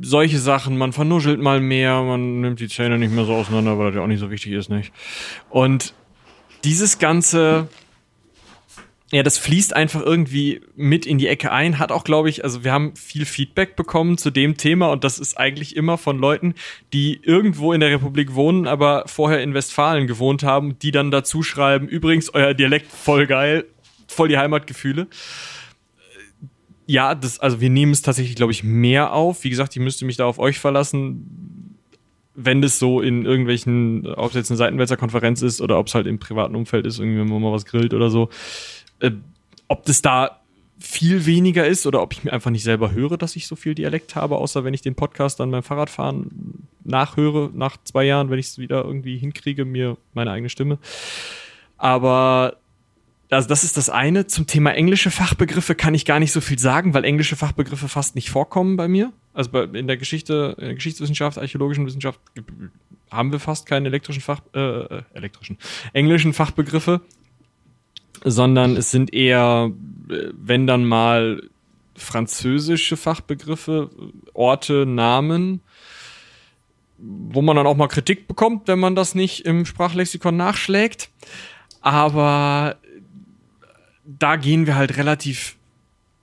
Solche 0.00 0.38
Sachen, 0.38 0.78
man 0.78 0.92
vernuschelt 0.92 1.40
mal 1.40 1.60
mehr, 1.60 2.00
man 2.02 2.40
nimmt 2.40 2.60
die 2.60 2.68
Zähne 2.68 2.98
nicht 2.98 3.12
mehr 3.12 3.24
so 3.24 3.34
auseinander, 3.34 3.78
weil 3.78 3.86
das 3.86 3.96
ja 3.96 4.02
auch 4.02 4.06
nicht 4.06 4.20
so 4.20 4.30
wichtig 4.30 4.52
ist, 4.52 4.70
nicht? 4.70 4.92
Und 5.50 5.92
dieses 6.62 7.00
ganze, 7.00 7.66
ja, 9.12 9.22
das 9.22 9.38
fließt 9.38 9.74
einfach 9.74 10.02
irgendwie 10.02 10.62
mit 10.74 11.06
in 11.06 11.18
die 11.18 11.28
Ecke 11.28 11.52
ein. 11.52 11.78
Hat 11.78 11.92
auch, 11.92 12.02
glaube 12.02 12.28
ich, 12.28 12.42
also 12.42 12.64
wir 12.64 12.72
haben 12.72 12.96
viel 12.96 13.24
Feedback 13.24 13.76
bekommen 13.76 14.18
zu 14.18 14.32
dem 14.32 14.56
Thema 14.56 14.90
und 14.90 15.04
das 15.04 15.20
ist 15.20 15.38
eigentlich 15.38 15.76
immer 15.76 15.96
von 15.96 16.18
Leuten, 16.18 16.54
die 16.92 17.20
irgendwo 17.22 17.72
in 17.72 17.80
der 17.80 17.90
Republik 17.90 18.34
wohnen, 18.34 18.66
aber 18.66 19.04
vorher 19.06 19.42
in 19.42 19.54
Westfalen 19.54 20.08
gewohnt 20.08 20.42
haben, 20.42 20.76
die 20.80 20.90
dann 20.90 21.12
dazu 21.12 21.44
schreiben, 21.44 21.86
übrigens, 21.86 22.34
euer 22.34 22.52
Dialekt 22.52 22.90
voll 22.90 23.28
geil, 23.28 23.66
voll 24.08 24.26
die 24.26 24.38
Heimatgefühle. 24.38 25.06
Ja, 26.86 27.14
das, 27.14 27.38
also 27.38 27.60
wir 27.60 27.70
nehmen 27.70 27.92
es 27.92 28.02
tatsächlich, 28.02 28.34
glaube 28.34 28.52
ich, 28.52 28.64
mehr 28.64 29.12
auf. 29.12 29.44
Wie 29.44 29.50
gesagt, 29.50 29.76
ich 29.76 29.82
müsste 29.82 30.04
mich 30.04 30.16
da 30.16 30.24
auf 30.24 30.40
euch 30.40 30.58
verlassen, 30.58 31.76
wenn 32.34 32.60
das 32.60 32.80
so 32.80 33.00
in 33.00 33.24
irgendwelchen, 33.24 34.06
ob 34.06 34.30
es 34.30 34.34
jetzt 34.34 34.50
eine 34.50 34.58
Seitenwälzer 34.58 34.96
Konferenz 34.96 35.42
ist 35.42 35.60
oder 35.60 35.78
ob 35.78 35.86
es 35.86 35.94
halt 35.94 36.06
im 36.06 36.18
privaten 36.18 36.56
Umfeld 36.56 36.86
ist, 36.86 36.98
irgendwie, 36.98 37.20
wenn 37.20 37.28
man 37.28 37.40
mal 37.40 37.52
was 37.52 37.64
grillt 37.64 37.94
oder 37.94 38.10
so 38.10 38.28
äh, 39.00 39.10
ob 39.68 39.84
das 39.84 40.02
da 40.02 40.40
viel 40.78 41.24
weniger 41.26 41.66
ist 41.66 41.86
oder 41.86 42.02
ob 42.02 42.12
ich 42.12 42.24
mir 42.24 42.32
einfach 42.32 42.50
nicht 42.50 42.62
selber 42.62 42.92
höre, 42.92 43.16
dass 43.16 43.36
ich 43.36 43.46
so 43.46 43.56
viel 43.56 43.74
Dialekt 43.74 44.14
habe, 44.14 44.36
außer 44.36 44.64
wenn 44.64 44.74
ich 44.74 44.82
den 44.82 44.94
Podcast 44.94 45.40
dann 45.40 45.50
beim 45.50 45.62
Fahrradfahren 45.62 46.68
nachhöre, 46.84 47.50
nach 47.54 47.76
zwei 47.84 48.04
Jahren, 48.04 48.30
wenn 48.30 48.38
ich 48.38 48.46
es 48.46 48.58
wieder 48.58 48.84
irgendwie 48.84 49.16
hinkriege, 49.16 49.64
mir 49.64 49.96
meine 50.12 50.30
eigene 50.30 50.50
Stimme. 50.50 50.78
Aber 51.78 52.58
also 53.30 53.48
das 53.48 53.64
ist 53.64 53.76
das 53.76 53.90
eine. 53.90 54.26
Zum 54.26 54.46
Thema 54.46 54.72
englische 54.72 55.10
Fachbegriffe 55.10 55.74
kann 55.74 55.94
ich 55.94 56.04
gar 56.04 56.20
nicht 56.20 56.32
so 56.32 56.40
viel 56.40 56.58
sagen, 56.58 56.94
weil 56.94 57.04
englische 57.04 57.36
Fachbegriffe 57.36 57.88
fast 57.88 58.14
nicht 58.14 58.30
vorkommen 58.30 58.76
bei 58.76 58.86
mir. 58.86 59.12
Also 59.32 59.50
bei, 59.50 59.64
in 59.64 59.86
der 59.86 59.96
Geschichte, 59.96 60.54
in 60.58 60.66
der 60.66 60.74
Geschichtswissenschaft, 60.74 61.38
archäologischen 61.38 61.86
Wissenschaft 61.86 62.20
haben 63.10 63.32
wir 63.32 63.40
fast 63.40 63.66
keine 63.66 63.88
elektrischen 63.88 64.22
Fach, 64.22 64.40
äh, 64.54 64.60
äh 64.60 65.02
elektrischen, 65.14 65.58
englischen 65.92 66.32
Fachbegriffe 66.32 67.00
sondern 68.28 68.76
es 68.76 68.90
sind 68.90 69.14
eher, 69.14 69.70
wenn 70.08 70.66
dann 70.66 70.84
mal 70.84 71.40
französische 71.94 72.96
Fachbegriffe, 72.96 73.88
Orte, 74.34 74.84
Namen, 74.84 75.60
wo 76.98 77.40
man 77.40 77.54
dann 77.54 77.68
auch 77.68 77.76
mal 77.76 77.86
Kritik 77.86 78.26
bekommt, 78.26 78.66
wenn 78.66 78.80
man 78.80 78.96
das 78.96 79.14
nicht 79.14 79.46
im 79.46 79.64
Sprachlexikon 79.64 80.36
nachschlägt. 80.36 81.08
Aber 81.82 82.76
da 84.04 84.34
gehen 84.34 84.66
wir 84.66 84.74
halt 84.74 84.96
relativ 84.96 85.56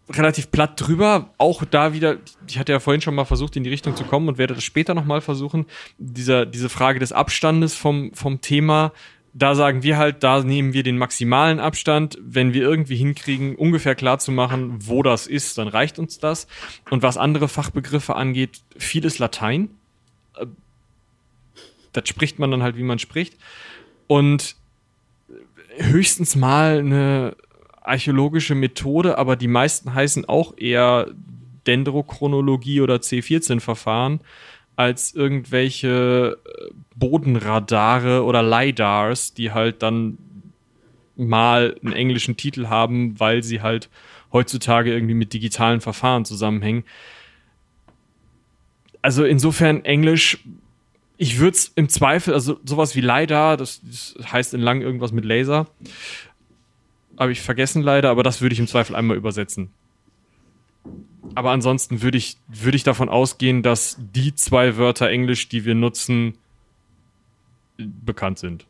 relativ 0.10 0.52
platt 0.52 0.74
drüber. 0.76 1.30
Auch 1.38 1.64
da 1.64 1.94
wieder, 1.94 2.18
ich 2.48 2.60
hatte 2.60 2.74
ja 2.74 2.82
vorhin 2.82 3.02
schon 3.02 3.16
mal 3.16 3.24
versucht, 3.24 3.56
in 3.56 3.64
die 3.64 3.70
Richtung 3.70 3.96
zu 3.96 4.04
kommen 4.04 4.28
und 4.28 4.38
werde 4.38 4.54
das 4.54 4.64
später 4.66 4.94
nochmal 4.94 5.22
versuchen. 5.22 5.66
Dieser, 5.98 6.46
diese 6.46 6.68
Frage 6.68 7.00
des 7.00 7.14
Abstandes 7.14 7.76
vom, 7.76 8.14
vom 8.14 8.42
Thema 8.42 8.92
da 9.34 9.56
sagen 9.56 9.82
wir 9.82 9.98
halt, 9.98 10.24
da 10.24 10.44
nehmen 10.44 10.74
wir 10.74 10.84
den 10.84 10.98
maximalen 10.98 11.60
Abstand. 11.60 12.18
Wenn 12.22 12.54
wir 12.54 12.62
irgendwie 12.62 12.96
hinkriegen, 12.96 13.56
ungefähr 13.56 13.96
klar 13.96 14.20
zu 14.20 14.32
machen, 14.32 14.76
wo 14.80 15.02
das 15.02 15.26
ist, 15.26 15.58
dann 15.58 15.68
reicht 15.68 15.98
uns 15.98 16.20
das. 16.20 16.48
Und 16.92 17.02
was 17.02 17.18
andere 17.18 17.48
Fachbegriffe 17.48 18.16
angeht, 18.16 18.62
vieles 18.78 19.18
Latein. 19.18 19.72
Äh, 20.38 20.46
das 21.94 22.08
spricht 22.08 22.38
man 22.38 22.52
dann 22.52 22.62
halt, 22.62 22.78
wie 22.78 22.84
man 22.84 23.00
spricht. 23.00 23.38
Und 24.08 24.56
höchstens 25.78 26.36
mal 26.36 26.80
eine 26.80 27.36
archäologische 27.82 28.56
Methode, 28.56 29.18
aber 29.18 29.36
die 29.36 29.48
meisten 29.48 29.94
heißen 29.94 30.26
auch 30.26 30.58
eher 30.58 31.08
Dendrochronologie 31.66 32.82
oder 32.82 32.96
C14-Verfahren 32.96 34.22
als 34.76 35.14
irgendwelche 35.14 36.38
äh, 36.46 36.74
Bodenradare 36.96 38.24
oder 38.24 38.42
LiDARs, 38.44 39.34
die 39.34 39.52
halt 39.52 39.84
dann 39.84 40.18
mal 41.16 41.78
einen 41.84 41.94
englischen 41.94 42.38
Titel 42.38 42.68
haben, 42.68 43.20
weil 43.20 43.44
sie 43.44 43.62
halt 43.62 43.90
heutzutage 44.32 44.92
irgendwie 44.92 45.14
mit 45.14 45.34
digitalen 45.34 45.80
Verfahren 45.80 46.26
zusammenhängen. 46.26 46.84
Also 49.02 49.24
insofern 49.24 49.86
Englisch, 49.86 50.40
ich 51.18 51.38
würde 51.38 51.56
es 51.56 51.72
im 51.76 51.90
Zweifel, 51.90 52.34
also 52.34 52.60
sowas 52.66 52.96
wie 52.96 53.02
leider, 53.02 53.58
das, 53.58 53.82
das 53.84 54.16
heißt 54.32 54.54
in 54.54 54.62
lang 54.62 54.82
irgendwas 54.82 55.12
mit 55.12 55.26
Laser, 55.26 55.68
habe 57.18 57.32
ich 57.32 57.42
vergessen 57.42 57.84
leider, 57.84 58.10
aber 58.10 58.24
das 58.24 58.42
würde 58.42 58.54
ich 58.54 58.60
im 58.60 58.68
Zweifel 58.68 58.96
einmal 58.96 59.18
übersetzen. 59.18 59.70
Aber 61.36 61.52
ansonsten 61.52 62.02
würde 62.02 62.18
ich, 62.18 62.38
würde 62.48 62.76
ich 62.76 62.84
davon 62.84 63.10
ausgehen, 63.10 63.64
dass 63.64 63.98
die 64.00 64.36
zwei 64.36 64.78
Wörter 64.78 65.10
Englisch, 65.10 65.50
die 65.50 65.66
wir 65.66 65.76
nutzen, 65.76 66.38
bekannt 67.78 68.40
sind. 68.40 68.66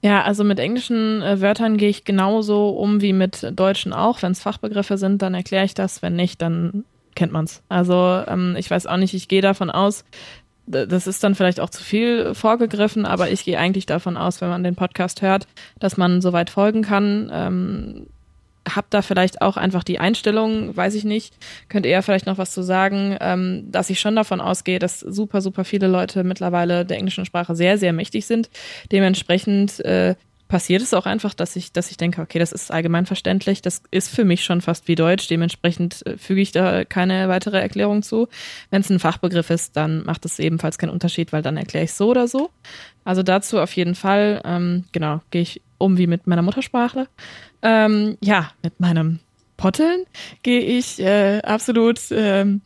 Ja, 0.00 0.22
also 0.22 0.42
mit 0.42 0.58
englischen 0.58 1.22
äh, 1.22 1.40
Wörtern 1.40 1.76
gehe 1.76 1.88
ich 1.88 2.04
genauso 2.04 2.70
um 2.70 3.00
wie 3.00 3.12
mit 3.12 3.52
deutschen 3.54 3.92
auch. 3.92 4.20
Wenn 4.22 4.32
es 4.32 4.42
Fachbegriffe 4.42 4.98
sind, 4.98 5.22
dann 5.22 5.34
erkläre 5.34 5.64
ich 5.64 5.74
das. 5.74 6.02
Wenn 6.02 6.16
nicht, 6.16 6.42
dann 6.42 6.84
kennt 7.14 7.32
man's. 7.32 7.62
Also 7.68 8.22
ähm, 8.26 8.56
ich 8.58 8.68
weiß 8.68 8.86
auch 8.86 8.96
nicht, 8.96 9.14
ich 9.14 9.28
gehe 9.28 9.42
davon 9.42 9.70
aus, 9.70 10.04
das 10.66 11.06
ist 11.06 11.22
dann 11.22 11.34
vielleicht 11.34 11.60
auch 11.60 11.70
zu 11.70 11.82
viel 11.82 12.34
vorgegriffen, 12.34 13.04
aber 13.04 13.30
ich 13.30 13.44
gehe 13.44 13.58
eigentlich 13.58 13.86
davon 13.86 14.16
aus, 14.16 14.40
wenn 14.40 14.48
man 14.48 14.64
den 14.64 14.76
Podcast 14.76 15.22
hört, 15.22 15.46
dass 15.78 15.96
man 15.96 16.20
soweit 16.20 16.50
folgen 16.50 16.82
kann. 16.82 17.30
Ähm, 17.32 18.06
hab 18.68 18.90
da 18.90 19.02
vielleicht 19.02 19.42
auch 19.42 19.56
einfach 19.56 19.84
die 19.84 19.98
Einstellung, 19.98 20.76
weiß 20.76 20.94
ich 20.94 21.04
nicht, 21.04 21.34
könnt 21.68 21.86
ihr 21.86 22.02
vielleicht 22.02 22.26
noch 22.26 22.38
was 22.38 22.52
zu 22.52 22.62
sagen, 22.62 23.16
ähm, 23.20 23.64
dass 23.70 23.90
ich 23.90 24.00
schon 24.00 24.16
davon 24.16 24.40
ausgehe, 24.40 24.78
dass 24.78 25.00
super, 25.00 25.40
super 25.40 25.64
viele 25.64 25.88
Leute 25.88 26.24
mittlerweile 26.24 26.84
der 26.84 26.98
englischen 26.98 27.24
Sprache 27.24 27.54
sehr, 27.54 27.78
sehr 27.78 27.92
mächtig 27.92 28.26
sind. 28.26 28.50
Dementsprechend 28.90 29.80
äh, 29.80 30.14
passiert 30.52 30.82
es 30.82 30.92
auch 30.92 31.06
einfach, 31.06 31.32
dass 31.32 31.56
ich, 31.56 31.72
dass 31.72 31.90
ich 31.90 31.96
denke, 31.96 32.20
okay, 32.20 32.38
das 32.38 32.52
ist 32.52 32.70
allgemein 32.70 33.06
verständlich, 33.06 33.62
das 33.62 33.82
ist 33.90 34.14
für 34.14 34.26
mich 34.26 34.44
schon 34.44 34.60
fast 34.60 34.86
wie 34.86 34.94
Deutsch, 34.94 35.26
dementsprechend 35.28 36.04
äh, 36.06 36.18
füge 36.18 36.42
ich 36.42 36.52
da 36.52 36.84
keine 36.84 37.30
weitere 37.30 37.58
Erklärung 37.58 38.02
zu. 38.02 38.28
Wenn 38.68 38.82
es 38.82 38.90
ein 38.90 38.98
Fachbegriff 38.98 39.48
ist, 39.48 39.78
dann 39.78 40.04
macht 40.04 40.26
es 40.26 40.38
ebenfalls 40.38 40.76
keinen 40.76 40.90
Unterschied, 40.90 41.32
weil 41.32 41.40
dann 41.40 41.56
erkläre 41.56 41.86
ich 41.86 41.94
so 41.94 42.10
oder 42.10 42.28
so. 42.28 42.50
Also 43.02 43.22
dazu 43.22 43.60
auf 43.60 43.74
jeden 43.74 43.94
Fall, 43.94 44.42
ähm, 44.44 44.84
genau, 44.92 45.22
gehe 45.30 45.40
ich 45.40 45.62
um 45.78 45.96
wie 45.96 46.06
mit 46.06 46.26
meiner 46.26 46.42
Muttersprache. 46.42 47.08
Ähm, 47.62 48.16
ja, 48.20 48.50
mit 48.62 48.80
meinem 48.80 49.20
Potteln 49.56 50.04
gehe 50.42 50.60
ich 50.60 51.00
äh, 51.00 51.40
absolut 51.42 52.00
ähm, 52.10 52.62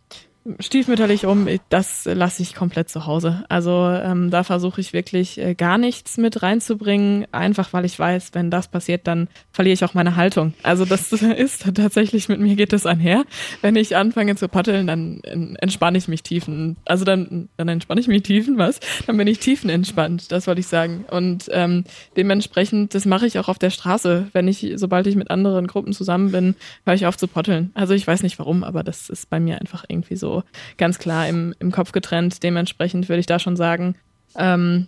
stiefmütterlich 0.61 1.27
um, 1.27 1.49
das 1.69 2.05
lasse 2.05 2.43
ich 2.43 2.55
komplett 2.55 2.89
zu 2.89 3.07
Hause. 3.07 3.45
Also 3.49 3.89
ähm, 3.89 4.31
da 4.31 4.45
versuche 4.45 4.81
ich 4.81 4.93
wirklich 4.93 5.39
äh, 5.39 5.55
gar 5.55 5.79
nichts 5.79 6.17
mit 6.19 6.43
reinzubringen, 6.43 7.27
einfach 7.33 7.73
weil 7.73 7.85
ich 7.85 7.99
weiß, 7.99 8.31
wenn 8.33 8.51
das 8.51 8.69
passiert, 8.69 9.07
dann 9.07 9.29
verliere 9.51 9.75
ich 9.75 9.85
auch 9.85 9.95
meine 9.95 10.17
Haltung. 10.17 10.55
Also 10.63 10.85
das 10.85 11.13
ist 11.13 11.67
tatsächlich, 11.75 12.29
mit 12.29 12.41
mir 12.41 12.57
geht 12.57 12.73
das 12.73 12.87
einher. 12.87 13.25
Wenn 13.63 13.77
ich 13.77 13.97
anfange 13.97 14.37
zu 14.37 14.49
paddeln, 14.49 14.87
dann 14.87 15.21
entspanne 15.61 15.99
ich 15.99 16.09
mich 16.09 16.23
tiefen. 16.23 16.77
Also 16.85 17.05
dann, 17.05 17.49
dann 17.57 17.69
entspanne 17.69 18.01
ich 18.01 18.09
mich 18.09 18.23
tiefen, 18.23 18.59
was? 18.59 18.81
Dann 19.07 19.17
bin 19.17 19.27
ich 19.27 19.39
tiefen 19.39 19.71
entspannt, 19.71 20.31
das 20.33 20.47
wollte 20.47 20.61
ich 20.61 20.69
sagen. 20.69 21.05
Und 21.11 21.49
ähm, 21.51 21.85
dementsprechend, 22.17 22.95
das 22.95 23.05
mache 23.05 23.27
ich 23.27 23.39
auch 23.39 23.49
auf 23.49 23.59
der 23.59 23.71
Straße. 23.71 24.29
Wenn 24.33 24.49
ich, 24.49 24.73
sobald 24.77 25.07
ich 25.07 25.17
mit 25.17 25.31
anderen 25.31 25.67
Gruppen 25.67 25.93
zusammen 25.93 26.33
bin, 26.33 26.55
höre 26.85 26.95
ich 26.95 27.07
auf 27.07 27.17
zu 27.17 27.29
potteln. 27.29 27.71
Also 27.75 27.95
ich 27.95 28.07
weiß 28.07 28.23
nicht 28.23 28.39
warum, 28.39 28.65
aber 28.65 28.83
das 28.83 29.09
ist 29.11 29.29
bei 29.31 29.41
mir 29.41 29.61
einfach 29.61 29.85
irgendwie 29.89 30.17
so 30.17 30.36
ganz 30.79 30.99
klar 30.99 31.29
im, 31.29 31.55
im 31.59 31.73
Kopf 31.73 31.93
getrennt. 31.93 32.43
Dementsprechend 32.43 33.09
würde 33.09 33.21
ich 33.21 33.27
da 33.27 33.39
schon 33.39 33.57
sagen, 33.57 33.97
ähm, 34.37 34.87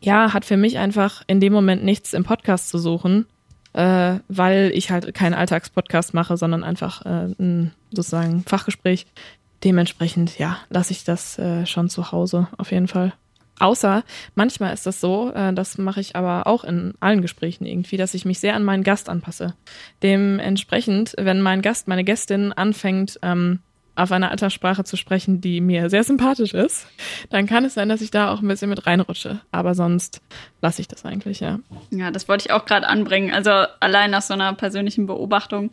ja, 0.00 0.32
hat 0.32 0.44
für 0.44 0.56
mich 0.56 0.78
einfach 0.78 1.22
in 1.26 1.40
dem 1.40 1.52
Moment 1.52 1.84
nichts 1.84 2.12
im 2.12 2.24
Podcast 2.24 2.68
zu 2.68 2.78
suchen, 2.78 3.26
äh, 3.72 4.16
weil 4.28 4.72
ich 4.74 4.90
halt 4.90 5.14
keinen 5.14 5.34
Alltagspodcast 5.34 6.14
mache, 6.14 6.36
sondern 6.36 6.64
einfach 6.64 7.06
äh, 7.06 7.34
ein 7.38 7.72
sozusagen 7.90 8.42
Fachgespräch. 8.42 9.06
Dementsprechend, 9.64 10.38
ja, 10.38 10.58
lasse 10.70 10.92
ich 10.92 11.04
das 11.04 11.38
äh, 11.38 11.66
schon 11.66 11.88
zu 11.88 12.10
Hause 12.10 12.48
auf 12.58 12.72
jeden 12.72 12.88
Fall. 12.88 13.12
Außer 13.60 14.02
manchmal 14.34 14.74
ist 14.74 14.86
das 14.86 15.00
so, 15.00 15.30
äh, 15.32 15.52
das 15.52 15.78
mache 15.78 16.00
ich 16.00 16.16
aber 16.16 16.48
auch 16.48 16.64
in 16.64 16.94
allen 16.98 17.22
Gesprächen 17.22 17.64
irgendwie, 17.64 17.96
dass 17.96 18.14
ich 18.14 18.24
mich 18.24 18.40
sehr 18.40 18.56
an 18.56 18.64
meinen 18.64 18.82
Gast 18.82 19.08
anpasse. 19.08 19.54
Dementsprechend, 20.02 21.14
wenn 21.16 21.40
mein 21.40 21.62
Gast, 21.62 21.86
meine 21.86 22.02
Gästin 22.02 22.52
anfängt, 22.52 23.20
ähm, 23.22 23.60
auf 23.94 24.10
einer 24.10 24.30
Alterssprache 24.30 24.84
zu 24.84 24.96
sprechen, 24.96 25.40
die 25.40 25.60
mir 25.60 25.90
sehr 25.90 26.04
sympathisch 26.04 26.54
ist, 26.54 26.86
dann 27.30 27.46
kann 27.46 27.64
es 27.64 27.74
sein, 27.74 27.88
dass 27.88 28.00
ich 28.00 28.10
da 28.10 28.32
auch 28.32 28.40
ein 28.40 28.48
bisschen 28.48 28.70
mit 28.70 28.86
reinrutsche. 28.86 29.40
Aber 29.50 29.74
sonst 29.74 30.22
lasse 30.62 30.80
ich 30.80 30.88
das 30.88 31.04
eigentlich, 31.04 31.40
ja. 31.40 31.58
Ja, 31.90 32.10
das 32.10 32.28
wollte 32.28 32.46
ich 32.46 32.52
auch 32.52 32.64
gerade 32.64 32.86
anbringen. 32.86 33.32
Also 33.32 33.50
allein 33.80 34.10
nach 34.10 34.22
so 34.22 34.34
einer 34.34 34.54
persönlichen 34.54 35.06
Beobachtung. 35.06 35.70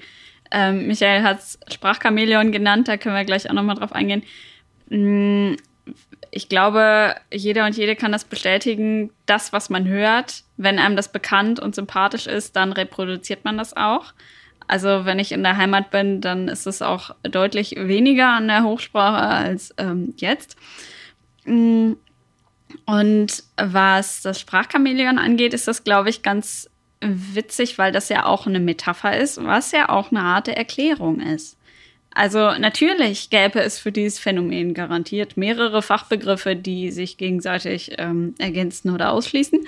Ähm, 0.51 0.87
Michael 0.87 1.23
hat 1.23 1.39
es 1.39 1.59
Sprachchameleon 1.71 2.51
genannt, 2.51 2.87
da 2.87 2.97
können 2.97 3.15
wir 3.15 3.23
gleich 3.23 3.49
auch 3.49 3.53
nochmal 3.53 3.75
drauf 3.75 3.93
eingehen. 3.93 4.23
Mm, 4.89 5.53
ich 6.31 6.49
glaube, 6.49 7.15
jeder 7.31 7.65
und 7.65 7.77
jede 7.77 7.95
kann 7.95 8.11
das 8.11 8.25
bestätigen. 8.25 9.11
Das, 9.25 9.53
was 9.53 9.69
man 9.69 9.87
hört, 9.87 10.43
wenn 10.57 10.77
einem 10.77 10.95
das 10.95 11.11
bekannt 11.11 11.59
und 11.59 11.75
sympathisch 11.75 12.27
ist, 12.27 12.55
dann 12.55 12.71
reproduziert 12.73 13.45
man 13.45 13.57
das 13.57 13.75
auch. 13.75 14.13
Also 14.69 15.03
wenn 15.05 15.17
ich 15.17 15.31
in 15.31 15.41
der 15.41 15.57
Heimat 15.57 15.89
bin, 15.89 16.21
dann 16.21 16.47
ist 16.47 16.67
es 16.67 16.83
auch 16.83 17.15
deutlich 17.23 17.73
weniger 17.75 18.27
an 18.27 18.47
der 18.47 18.63
Hochsprache 18.63 19.17
als 19.17 19.73
ähm, 19.79 20.13
jetzt. 20.17 20.57
Mm, 21.45 21.93
und 22.85 23.43
was 23.57 24.21
das 24.21 24.39
Sprachchameleon 24.39 25.17
angeht, 25.17 25.55
ist 25.55 25.67
das, 25.67 25.83
glaube 25.83 26.11
ich, 26.11 26.21
ganz 26.21 26.69
witzig, 27.01 27.79
weil 27.79 27.91
das 27.91 28.09
ja 28.09 28.25
auch 28.25 28.45
eine 28.45 28.59
Metapher 28.59 29.17
ist, 29.17 29.43
was 29.43 29.71
ja 29.71 29.89
auch 29.89 30.11
eine 30.11 30.21
Art 30.21 30.45
der 30.45 30.57
Erklärung 30.57 31.19
ist. 31.19 31.57
Also 32.13 32.51
natürlich 32.51 33.31
gäbe 33.31 33.61
es 33.61 33.79
für 33.79 33.91
dieses 33.91 34.19
Phänomen 34.19 34.75
garantiert 34.75 35.35
mehrere 35.35 35.81
Fachbegriffe, 35.81 36.55
die 36.55 36.91
sich 36.91 37.17
gegenseitig 37.17 37.93
ähm, 37.97 38.35
ergänzen 38.37 38.91
oder 38.91 39.13
ausschließen. 39.13 39.65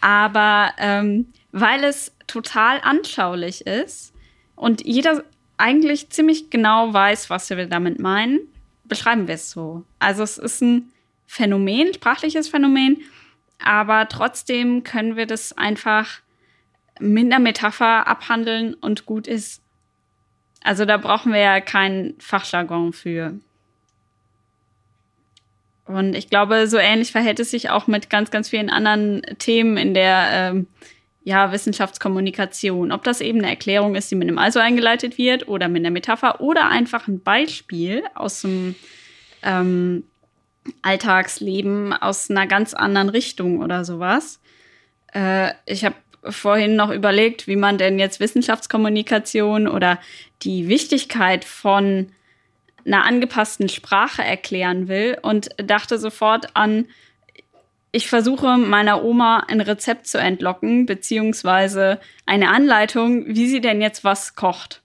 Aber 0.00 0.70
ähm, 0.78 1.26
weil 1.50 1.82
es 1.82 2.12
total 2.28 2.80
anschaulich 2.82 3.66
ist, 3.66 4.13
und 4.56 4.84
jeder 4.84 5.24
eigentlich 5.56 6.10
ziemlich 6.10 6.50
genau 6.50 6.92
weiß, 6.92 7.30
was 7.30 7.50
wir 7.50 7.66
damit 7.66 7.98
meinen, 7.98 8.40
beschreiben 8.84 9.28
wir 9.28 9.34
es 9.34 9.50
so. 9.50 9.84
Also 9.98 10.22
es 10.22 10.38
ist 10.38 10.62
ein 10.62 10.90
Phänomen, 11.26 11.94
sprachliches 11.94 12.48
Phänomen, 12.48 12.98
aber 13.62 14.08
trotzdem 14.08 14.84
können 14.84 15.16
wir 15.16 15.26
das 15.26 15.56
einfach 15.56 16.20
mit 17.00 17.24
einer 17.24 17.38
Metapher 17.38 18.06
abhandeln 18.06 18.74
und 18.74 19.06
gut 19.06 19.26
ist. 19.26 19.62
Also 20.62 20.84
da 20.84 20.96
brauchen 20.96 21.32
wir 21.32 21.40
ja 21.40 21.60
keinen 21.60 22.14
Fachjargon 22.20 22.92
für. 22.92 23.38
Und 25.86 26.14
ich 26.14 26.30
glaube, 26.30 26.66
so 26.66 26.78
ähnlich 26.78 27.12
verhält 27.12 27.40
es 27.40 27.50
sich 27.50 27.68
auch 27.68 27.86
mit 27.86 28.08
ganz, 28.08 28.30
ganz 28.30 28.48
vielen 28.48 28.70
anderen 28.70 29.22
Themen 29.38 29.76
in 29.76 29.92
der 29.92 30.28
ähm, 30.30 30.66
ja, 31.24 31.52
Wissenschaftskommunikation. 31.52 32.92
Ob 32.92 33.02
das 33.02 33.20
eben 33.20 33.38
eine 33.38 33.48
Erklärung 33.48 33.94
ist, 33.94 34.10
die 34.10 34.14
mit 34.14 34.28
einem 34.28 34.38
Also 34.38 34.60
eingeleitet 34.60 35.16
wird 35.18 35.48
oder 35.48 35.68
mit 35.68 35.80
einer 35.80 35.90
Metapher 35.90 36.40
oder 36.40 36.68
einfach 36.68 37.08
ein 37.08 37.20
Beispiel 37.20 38.04
aus 38.14 38.42
dem 38.42 38.74
ähm, 39.42 40.04
Alltagsleben 40.82 41.94
aus 41.94 42.30
einer 42.30 42.46
ganz 42.46 42.74
anderen 42.74 43.08
Richtung 43.08 43.60
oder 43.60 43.84
sowas. 43.84 44.40
Äh, 45.14 45.52
ich 45.66 45.84
habe 45.84 45.96
vorhin 46.28 46.76
noch 46.76 46.90
überlegt, 46.90 47.46
wie 47.46 47.56
man 47.56 47.78
denn 47.78 47.98
jetzt 47.98 48.20
Wissenschaftskommunikation 48.20 49.66
oder 49.66 49.98
die 50.42 50.68
Wichtigkeit 50.68 51.44
von 51.44 52.12
einer 52.86 53.04
angepassten 53.04 53.70
Sprache 53.70 54.22
erklären 54.22 54.88
will 54.88 55.18
und 55.22 55.50
dachte 55.56 55.98
sofort 55.98 56.54
an 56.54 56.86
ich 57.94 58.08
versuche 58.08 58.58
meiner 58.58 59.04
Oma 59.04 59.44
ein 59.46 59.60
Rezept 59.60 60.08
zu 60.08 60.18
entlocken, 60.18 60.84
beziehungsweise 60.84 62.00
eine 62.26 62.50
Anleitung, 62.50 63.24
wie 63.28 63.46
sie 63.46 63.60
denn 63.60 63.80
jetzt 63.80 64.02
was 64.02 64.34
kocht. 64.34 64.82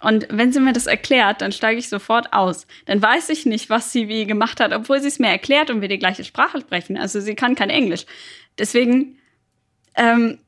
Und 0.00 0.26
wenn 0.28 0.52
sie 0.52 0.58
mir 0.58 0.72
das 0.72 0.88
erklärt, 0.88 1.40
dann 1.40 1.52
steige 1.52 1.78
ich 1.78 1.88
sofort 1.88 2.32
aus. 2.32 2.66
Dann 2.86 3.00
weiß 3.00 3.28
ich 3.28 3.46
nicht, 3.46 3.70
was 3.70 3.92
sie 3.92 4.08
wie 4.08 4.26
gemacht 4.26 4.58
hat, 4.58 4.72
obwohl 4.72 5.00
sie 5.00 5.06
es 5.06 5.20
mir 5.20 5.28
erklärt 5.28 5.70
und 5.70 5.82
wir 5.82 5.88
die 5.88 6.00
gleiche 6.00 6.24
Sprache 6.24 6.60
sprechen. 6.60 6.96
Also 6.96 7.20
sie 7.20 7.36
kann 7.36 7.54
kein 7.54 7.70
Englisch. 7.70 8.06
Deswegen 8.58 9.20
ähm, 9.94 10.38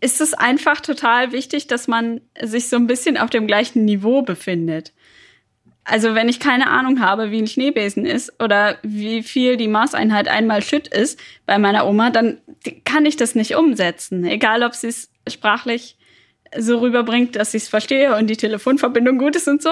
ist 0.00 0.22
es 0.22 0.32
einfach 0.32 0.80
total 0.80 1.32
wichtig, 1.32 1.66
dass 1.66 1.86
man 1.86 2.22
sich 2.40 2.70
so 2.70 2.76
ein 2.76 2.86
bisschen 2.86 3.18
auf 3.18 3.28
dem 3.28 3.46
gleichen 3.46 3.84
Niveau 3.84 4.22
befindet. 4.22 4.94
Also 5.90 6.14
wenn 6.14 6.28
ich 6.28 6.38
keine 6.38 6.70
Ahnung 6.70 7.00
habe, 7.00 7.32
wie 7.32 7.42
ein 7.42 7.48
Schneebesen 7.48 8.06
ist 8.06 8.40
oder 8.40 8.78
wie 8.84 9.24
viel 9.24 9.56
die 9.56 9.66
Maßeinheit 9.66 10.28
einmal 10.28 10.62
Schütt 10.62 10.86
ist 10.86 11.18
bei 11.46 11.58
meiner 11.58 11.84
Oma, 11.84 12.10
dann 12.10 12.38
kann 12.84 13.06
ich 13.06 13.16
das 13.16 13.34
nicht 13.34 13.56
umsetzen. 13.56 14.24
Egal, 14.24 14.62
ob 14.62 14.76
sie 14.76 14.86
es 14.86 15.10
sprachlich 15.26 15.96
so 16.56 16.78
rüberbringt, 16.78 17.34
dass 17.34 17.54
ich 17.54 17.64
es 17.64 17.68
verstehe 17.68 18.16
und 18.16 18.28
die 18.28 18.36
Telefonverbindung 18.36 19.18
gut 19.18 19.34
ist 19.34 19.48
und 19.48 19.62
so. 19.62 19.70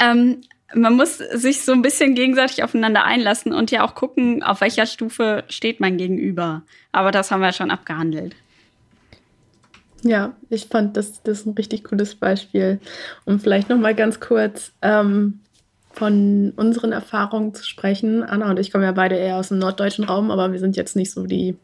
Ähm, 0.00 0.40
man 0.74 0.96
muss 0.96 1.18
sich 1.18 1.62
so 1.62 1.70
ein 1.70 1.82
bisschen 1.82 2.16
gegenseitig 2.16 2.64
aufeinander 2.64 3.04
einlassen 3.04 3.52
und 3.52 3.70
ja 3.70 3.84
auch 3.84 3.94
gucken, 3.94 4.42
auf 4.42 4.60
welcher 4.60 4.86
Stufe 4.86 5.44
steht 5.48 5.78
man 5.78 5.98
gegenüber. 5.98 6.62
Aber 6.90 7.12
das 7.12 7.30
haben 7.30 7.42
wir 7.42 7.52
schon 7.52 7.70
abgehandelt. 7.70 8.34
Ja, 10.02 10.34
ich 10.48 10.66
fand 10.66 10.96
das, 10.96 11.22
das 11.22 11.44
ein 11.46 11.54
richtig 11.54 11.84
cooles 11.84 12.14
Beispiel. 12.14 12.80
Um 13.24 13.38
vielleicht 13.38 13.68
noch 13.68 13.78
mal 13.78 13.94
ganz 13.94 14.20
kurz 14.20 14.72
ähm, 14.82 15.40
von 15.92 16.52
unseren 16.56 16.92
Erfahrungen 16.92 17.54
zu 17.54 17.64
sprechen. 17.64 18.22
Anna 18.22 18.50
und 18.50 18.58
ich 18.58 18.72
kommen 18.72 18.84
ja 18.84 18.92
beide 18.92 19.16
eher 19.16 19.36
aus 19.36 19.48
dem 19.48 19.58
norddeutschen 19.58 20.04
Raum, 20.04 20.30
aber 20.30 20.52
wir 20.52 20.58
sind 20.58 20.76
jetzt 20.76 20.96
nicht 20.96 21.10
so 21.10 21.26
die 21.26 21.56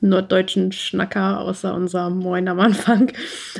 norddeutschen 0.00 0.72
Schnacker, 0.72 1.40
außer 1.40 1.74
unser 1.74 2.10
Moin 2.10 2.48
am 2.48 2.60
Anfang. 2.60 3.12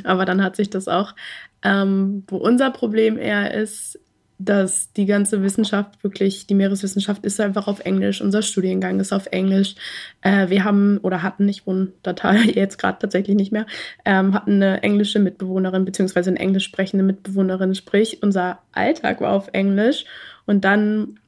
Aber 0.05 0.25
dann 0.25 0.43
hat 0.43 0.57
sich 0.57 0.71
das 0.71 0.89
auch. 0.89 1.15
Ähm, 1.63 2.25
wo 2.27 2.37
unser 2.37 2.71
Problem 2.71 3.19
eher 3.19 3.53
ist, 3.55 3.99
dass 4.43 4.93
die 4.95 5.05
ganze 5.05 5.43
Wissenschaft 5.43 6.03
wirklich, 6.03 6.47
die 6.47 6.55
Meereswissenschaft 6.55 7.25
ist 7.27 7.41
einfach 7.41 7.69
auf 7.69 7.81
Englisch, 7.81 8.23
unser 8.23 8.41
Studiengang 8.41 8.99
ist 8.99 9.13
auf 9.13 9.27
Englisch. 9.27 9.75
Äh, 10.23 10.49
wir 10.49 10.65
haben 10.65 10.99
oder 10.99 11.23
hatten, 11.23 11.47
ich 11.49 11.67
wohne 11.67 11.93
da 12.03 12.15
jetzt 12.35 12.79
gerade 12.79 12.99
tatsächlich 12.99 13.37
nicht 13.37 13.53
mehr, 13.53 13.67
ähm, 14.07 14.33
hatten 14.33 14.55
eine 14.55 14.83
englische 14.83 15.19
Mitbewohnerin 15.19 15.85
beziehungsweise 15.85 16.31
eine 16.31 16.39
englisch 16.39 16.65
sprechende 16.65 17.05
Mitbewohnerin, 17.05 17.75
sprich 17.75 18.23
unser 18.23 18.61
Alltag 18.73 19.21
war 19.21 19.33
auf 19.33 19.49
Englisch 19.53 20.07
und 20.47 20.65
dann 20.65 21.19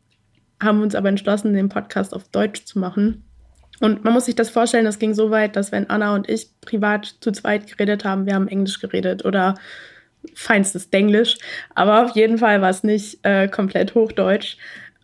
haben 0.62 0.78
wir 0.78 0.84
uns 0.84 0.94
aber 0.94 1.10
entschlossen, 1.10 1.52
den 1.52 1.68
Podcast 1.68 2.14
auf 2.14 2.28
Deutsch 2.28 2.64
zu 2.64 2.78
machen. 2.78 3.24
Und 3.80 4.04
man 4.04 4.14
muss 4.14 4.26
sich 4.26 4.36
das 4.36 4.48
vorstellen, 4.48 4.84
das 4.84 5.00
ging 5.00 5.12
so 5.12 5.30
weit, 5.30 5.56
dass 5.56 5.72
wenn 5.72 5.90
Anna 5.90 6.14
und 6.14 6.30
ich 6.30 6.48
privat 6.60 7.16
zu 7.20 7.32
zweit 7.32 7.66
geredet 7.66 8.04
haben, 8.04 8.26
wir 8.26 8.34
haben 8.34 8.46
Englisch 8.46 8.80
geredet 8.80 9.24
oder 9.24 9.56
feinstes 10.34 10.90
Denglisch, 10.90 11.38
aber 11.74 12.04
auf 12.04 12.16
jeden 12.16 12.38
Fall 12.38 12.60
war 12.60 12.70
es 12.70 12.84
nicht 12.84 13.18
äh, 13.22 13.48
komplett 13.48 13.94
Hochdeutsch. 13.94 14.56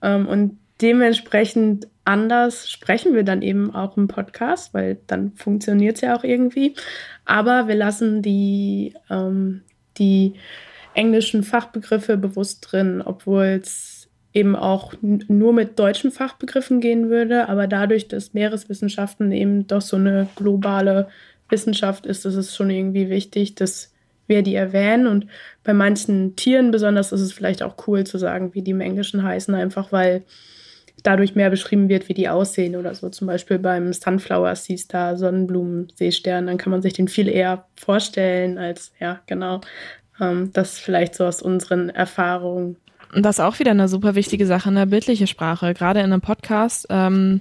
Ähm, 0.03 0.27
und 0.27 0.59
dementsprechend 0.81 1.89
anders 2.05 2.71
sprechen 2.71 3.15
wir 3.15 3.23
dann 3.23 3.43
eben 3.43 3.75
auch 3.75 3.97
im 3.97 4.09
Podcast, 4.09 4.73
weil 4.73 4.99
dann 5.07 5.33
funktioniert 5.33 5.97
es 5.97 6.01
ja 6.01 6.17
auch 6.17 6.25
irgendwie. 6.25 6.75
Aber 7.25 7.69
wir 7.69 7.75
lassen 7.75 8.23
die, 8.23 8.95
ähm, 9.11 9.63
die 9.99 10.35
englischen 10.95 11.43
Fachbegriffe 11.43 12.17
bewusst 12.17 12.67
drin, 12.71 13.03
obwohl 13.05 13.61
es 13.63 14.09
eben 14.33 14.57
auch 14.57 14.95
nur 15.03 15.53
mit 15.53 15.79
deutschen 15.79 16.11
Fachbegriffen 16.11 16.81
gehen 16.81 17.11
würde. 17.11 17.49
Aber 17.49 17.67
dadurch, 17.67 18.09
dass 18.09 18.35
Meereswissenschaften 18.35 19.33
eben 19.33 19.67
doch 19.67 19.83
so 19.83 19.97
eine 19.97 20.29
globale 20.37 21.09
Wissenschaft 21.49 22.07
ist, 22.07 22.25
ist 22.25 22.35
es 22.35 22.55
schon 22.55 22.71
irgendwie 22.71 23.11
wichtig, 23.11 23.55
dass 23.55 23.93
wir 24.29 24.43
die 24.43 24.55
erwähnen. 24.55 25.07
Und 25.07 25.27
bei 25.65 25.75
manchen 25.75 26.37
Tieren 26.37 26.71
besonders 26.71 27.13
ist 27.13 27.21
es 27.21 27.33
vielleicht 27.33 27.63
auch 27.63 27.75
cool 27.87 28.05
zu 28.05 28.19
sagen, 28.19 28.55
wie 28.55 28.63
die 28.63 28.71
im 28.71 28.81
Englischen 28.81 29.23
heißen, 29.23 29.55
einfach 29.55 29.93
weil 29.93 30.23
dadurch 31.03 31.35
mehr 31.35 31.51
beschrieben 31.51 31.89
wird, 31.89 32.09
wie 32.09 32.15
die 32.15 32.29
aussehen 32.29 32.77
oder 32.77 32.95
so. 32.95 33.09
Zum 33.09 33.27
Beispiel 33.27 33.59
beim 33.59 33.93
Sunflower 33.93 34.55
Sea 34.57 34.77
Star, 34.77 35.17
Sonnenblumen, 35.17 35.93
Seestern, 35.95 36.47
dann 36.47 36.59
kann 36.59 36.71
man 36.71 36.83
sich 36.83 36.93
den 36.93 37.09
viel 37.09 37.29
eher 37.29 37.65
vorstellen 37.77 38.59
als, 38.59 38.93
ja, 38.99 39.21
genau. 39.27 39.61
Ähm, 40.21 40.51
das 40.53 40.79
vielleicht 40.79 41.15
so 41.15 41.25
aus 41.25 41.43
unseren 41.43 41.91
Erfahrungen. 41.91 42.77
Und 43.15 43.25
das 43.25 43.39
ist 43.39 43.45
auch 43.45 43.59
wieder 43.59 43.71
eine 43.71 43.89
super 43.89 44.15
wichtige 44.15 44.45
Sache, 44.47 44.69
eine 44.69 44.87
bildliche 44.87 45.27
Sprache. 45.27 45.73
Gerade 45.73 46.01
in 46.01 46.13
einem 46.13 46.21
Podcast 46.21 46.87
ähm, 46.91 47.41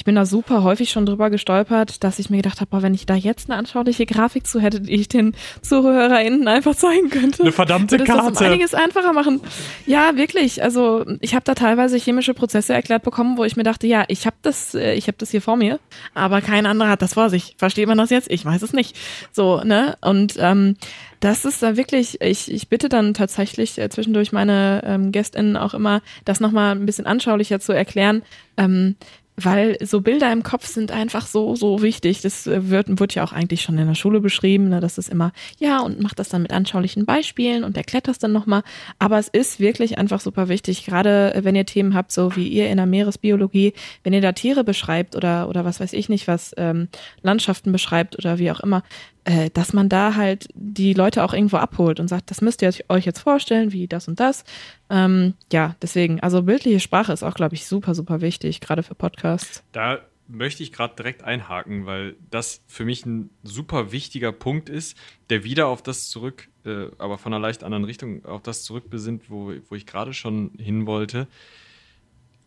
ich 0.00 0.04
bin 0.06 0.14
da 0.14 0.24
super 0.24 0.62
häufig 0.62 0.90
schon 0.90 1.04
drüber 1.04 1.28
gestolpert, 1.28 2.02
dass 2.02 2.18
ich 2.18 2.30
mir 2.30 2.38
gedacht 2.38 2.62
habe, 2.62 2.80
wenn 2.80 2.94
ich 2.94 3.04
da 3.04 3.14
jetzt 3.14 3.50
eine 3.50 3.58
anschauliche 3.58 4.06
Grafik 4.06 4.46
zu 4.46 4.58
hätte, 4.58 4.80
die 4.80 4.94
ich 4.94 5.08
den 5.08 5.34
ZuhörerInnen 5.60 6.48
einfach 6.48 6.74
zeigen 6.74 7.10
könnte. 7.10 7.42
Eine 7.42 7.52
verdammte 7.52 7.98
würde 7.98 8.04
Karte. 8.04 8.30
Das 8.30 8.40
um 8.40 8.46
einiges 8.46 8.72
einfacher 8.72 9.12
machen. 9.12 9.42
Ja, 9.84 10.16
wirklich. 10.16 10.62
Also 10.62 11.04
ich 11.20 11.34
habe 11.34 11.44
da 11.44 11.54
teilweise 11.54 11.98
chemische 11.98 12.32
Prozesse 12.32 12.72
erklärt 12.72 13.02
bekommen, 13.02 13.36
wo 13.36 13.44
ich 13.44 13.56
mir 13.56 13.62
dachte, 13.62 13.86
ja, 13.86 14.04
ich 14.08 14.24
habe 14.24 14.36
das, 14.40 14.74
äh, 14.74 14.94
ich 14.94 15.06
habe 15.06 15.18
das 15.18 15.32
hier 15.32 15.42
vor 15.42 15.56
mir, 15.56 15.78
aber 16.14 16.40
kein 16.40 16.64
anderer 16.64 16.88
hat 16.88 17.02
das 17.02 17.12
vor 17.12 17.28
sich. 17.28 17.54
Versteht 17.58 17.86
man 17.86 17.98
das 17.98 18.08
jetzt? 18.08 18.30
Ich 18.30 18.42
weiß 18.42 18.62
es 18.62 18.72
nicht. 18.72 18.96
So, 19.32 19.60
ne? 19.60 19.98
Und 20.00 20.36
ähm, 20.38 20.76
das 21.20 21.44
ist 21.44 21.62
da 21.62 21.76
wirklich, 21.76 22.22
ich, 22.22 22.50
ich 22.50 22.68
bitte 22.68 22.88
dann 22.88 23.12
tatsächlich 23.12 23.76
äh, 23.78 23.90
zwischendurch 23.90 24.32
meine 24.32 24.82
ähm, 24.86 25.12
GästInnen 25.12 25.58
auch 25.58 25.74
immer, 25.74 26.00
das 26.24 26.40
nochmal 26.40 26.74
ein 26.74 26.86
bisschen 26.86 27.04
anschaulicher 27.04 27.60
zu 27.60 27.72
erklären. 27.72 28.22
Ähm, 28.56 28.96
weil 29.44 29.76
so 29.84 30.00
Bilder 30.00 30.32
im 30.32 30.42
Kopf 30.42 30.66
sind 30.66 30.92
einfach 30.92 31.26
so, 31.26 31.54
so 31.56 31.82
wichtig. 31.82 32.20
Das 32.22 32.46
äh, 32.46 32.70
wird, 32.70 32.98
wird 33.00 33.14
ja 33.14 33.24
auch 33.24 33.32
eigentlich 33.32 33.62
schon 33.62 33.78
in 33.78 33.86
der 33.86 33.94
Schule 33.94 34.20
beschrieben, 34.20 34.68
ne? 34.68 34.80
das 34.80 34.98
ist 34.98 35.08
immer, 35.08 35.32
ja, 35.58 35.80
und 35.80 36.00
macht 36.00 36.18
das 36.18 36.28
dann 36.28 36.42
mit 36.42 36.52
anschaulichen 36.52 37.06
Beispielen 37.06 37.64
und 37.64 37.76
erklärt 37.76 38.08
das 38.08 38.18
dann 38.18 38.32
nochmal. 38.32 38.62
Aber 38.98 39.18
es 39.18 39.28
ist 39.28 39.60
wirklich 39.60 39.98
einfach 39.98 40.20
super 40.20 40.48
wichtig, 40.48 40.84
gerade 40.84 41.34
äh, 41.34 41.44
wenn 41.44 41.56
ihr 41.56 41.66
Themen 41.66 41.94
habt, 41.94 42.12
so 42.12 42.36
wie 42.36 42.48
ihr 42.48 42.68
in 42.68 42.76
der 42.76 42.86
Meeresbiologie, 42.86 43.72
wenn 44.04 44.12
ihr 44.12 44.20
da 44.20 44.32
Tiere 44.32 44.64
beschreibt 44.64 45.16
oder, 45.16 45.48
oder 45.48 45.64
was 45.64 45.80
weiß 45.80 45.92
ich 45.92 46.08
nicht, 46.08 46.28
was 46.28 46.54
ähm, 46.56 46.88
Landschaften 47.22 47.72
beschreibt 47.72 48.18
oder 48.18 48.38
wie 48.38 48.50
auch 48.50 48.60
immer, 48.60 48.82
äh, 49.24 49.50
dass 49.50 49.72
man 49.72 49.88
da 49.88 50.14
halt 50.14 50.48
die 50.54 50.94
Leute 50.94 51.22
auch 51.24 51.34
irgendwo 51.34 51.58
abholt 51.58 52.00
und 52.00 52.08
sagt, 52.08 52.30
das 52.30 52.40
müsst 52.40 52.62
ihr 52.62 52.72
euch 52.88 53.04
jetzt 53.04 53.20
vorstellen, 53.20 53.72
wie 53.72 53.86
das 53.86 54.08
und 54.08 54.20
das. 54.20 54.44
Ähm, 54.88 55.34
ja, 55.52 55.76
deswegen, 55.82 56.20
also 56.20 56.42
bildliche 56.42 56.80
Sprache 56.80 57.12
ist 57.12 57.22
auch, 57.22 57.34
glaube 57.34 57.54
ich, 57.54 57.66
super, 57.66 57.94
super 57.94 58.20
wichtig, 58.20 58.60
gerade 58.60 58.82
für 58.82 58.94
Podcasts. 58.94 59.62
Da 59.72 60.00
möchte 60.26 60.62
ich 60.62 60.72
gerade 60.72 60.94
direkt 60.96 61.24
einhaken, 61.24 61.86
weil 61.86 62.16
das 62.30 62.62
für 62.66 62.84
mich 62.84 63.04
ein 63.04 63.30
super 63.42 63.92
wichtiger 63.92 64.32
Punkt 64.32 64.68
ist, 64.68 64.96
der 65.28 65.44
wieder 65.44 65.66
auf 65.66 65.82
das 65.82 66.08
zurück, 66.08 66.48
äh, 66.64 66.86
aber 66.98 67.18
von 67.18 67.32
einer 67.32 67.40
leicht 67.40 67.64
anderen 67.64 67.84
Richtung, 67.84 68.24
auf 68.24 68.42
das 68.42 68.62
zurückbesinnt, 68.62 69.28
wo, 69.28 69.52
wo 69.68 69.74
ich 69.74 69.86
gerade 69.86 70.14
schon 70.14 70.52
hin 70.58 70.86
wollte. 70.86 71.26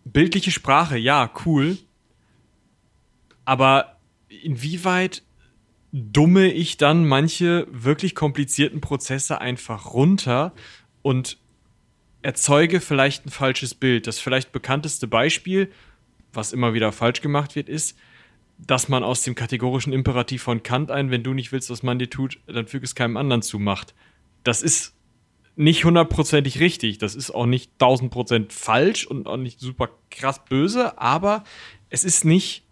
Bildliche 0.05 0.51
Sprache, 0.51 0.97
ja, 0.97 1.30
cool. 1.45 1.78
Aber 3.45 3.97
inwieweit 4.30 5.24
dumme 5.93 6.51
ich 6.51 6.77
dann 6.77 7.05
manche 7.05 7.67
wirklich 7.71 8.15
komplizierten 8.15 8.81
Prozesse 8.81 9.39
einfach 9.39 9.93
runter 9.93 10.51
und 11.03 11.37
erzeuge 12.23 12.81
vielleicht 12.81 13.27
ein 13.27 13.29
falsches 13.29 13.75
Bild. 13.75 14.07
Das 14.07 14.19
vielleicht 14.19 14.51
bekannteste 14.51 15.07
Beispiel, 15.07 15.71
was 16.33 16.51
immer 16.51 16.73
wieder 16.73 16.91
falsch 16.91 17.21
gemacht 17.21 17.55
wird, 17.55 17.69
ist, 17.69 17.95
dass 18.57 18.89
man 18.89 19.03
aus 19.03 19.21
dem 19.21 19.35
kategorischen 19.35 19.93
Imperativ 19.93 20.41
von 20.41 20.63
Kant 20.63 20.89
ein, 20.89 21.11
wenn 21.11 21.21
du 21.21 21.33
nicht 21.33 21.51
willst, 21.51 21.69
was 21.69 21.83
man 21.83 21.99
dir 21.99 22.09
tut, 22.09 22.39
dann 22.47 22.65
füge 22.65 22.85
es 22.85 22.95
keinem 22.95 23.15
anderen 23.15 23.43
zu, 23.43 23.59
macht. 23.59 23.93
Das 24.43 24.63
ist 24.63 24.95
nicht 25.55 25.85
hundertprozentig 25.85 26.59
richtig. 26.59 26.97
Das 26.97 27.13
ist 27.13 27.29
auch 27.29 27.45
nicht 27.45 27.77
tausend 27.77 28.09
Prozent 28.09 28.51
falsch 28.51 29.05
und 29.05 29.27
auch 29.27 29.37
nicht 29.37 29.59
super 29.59 29.89
krass 30.09 30.43
böse, 30.43 30.97
aber 30.97 31.43
es 31.91 32.03
ist 32.03 32.25
nicht 32.25 32.62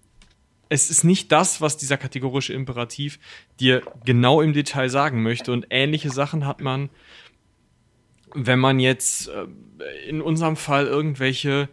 es 0.72 0.89
ist 0.89 1.03
nicht 1.03 1.34
das, 1.34 1.59
was 1.59 1.76
dieser 1.76 1.97
kategorische 1.97 2.53
Imperativ 2.53 3.19
dir 3.59 3.82
genau 4.05 4.39
im 4.39 4.53
Detail 4.53 4.89
sagen 4.89 5.22
möchte. 5.22 5.51
Und 5.51 5.67
ähnliche 5.69 6.09
Sachen 6.09 6.47
hat 6.47 6.61
man, 6.61 6.89
wenn 8.34 8.57
man 8.57 8.80
jetzt 8.80 9.28
äh, 9.28 9.47
in 10.07 10.22
unserem 10.22 10.55
Fall 10.55 10.88
irgendwelche, 10.88 11.67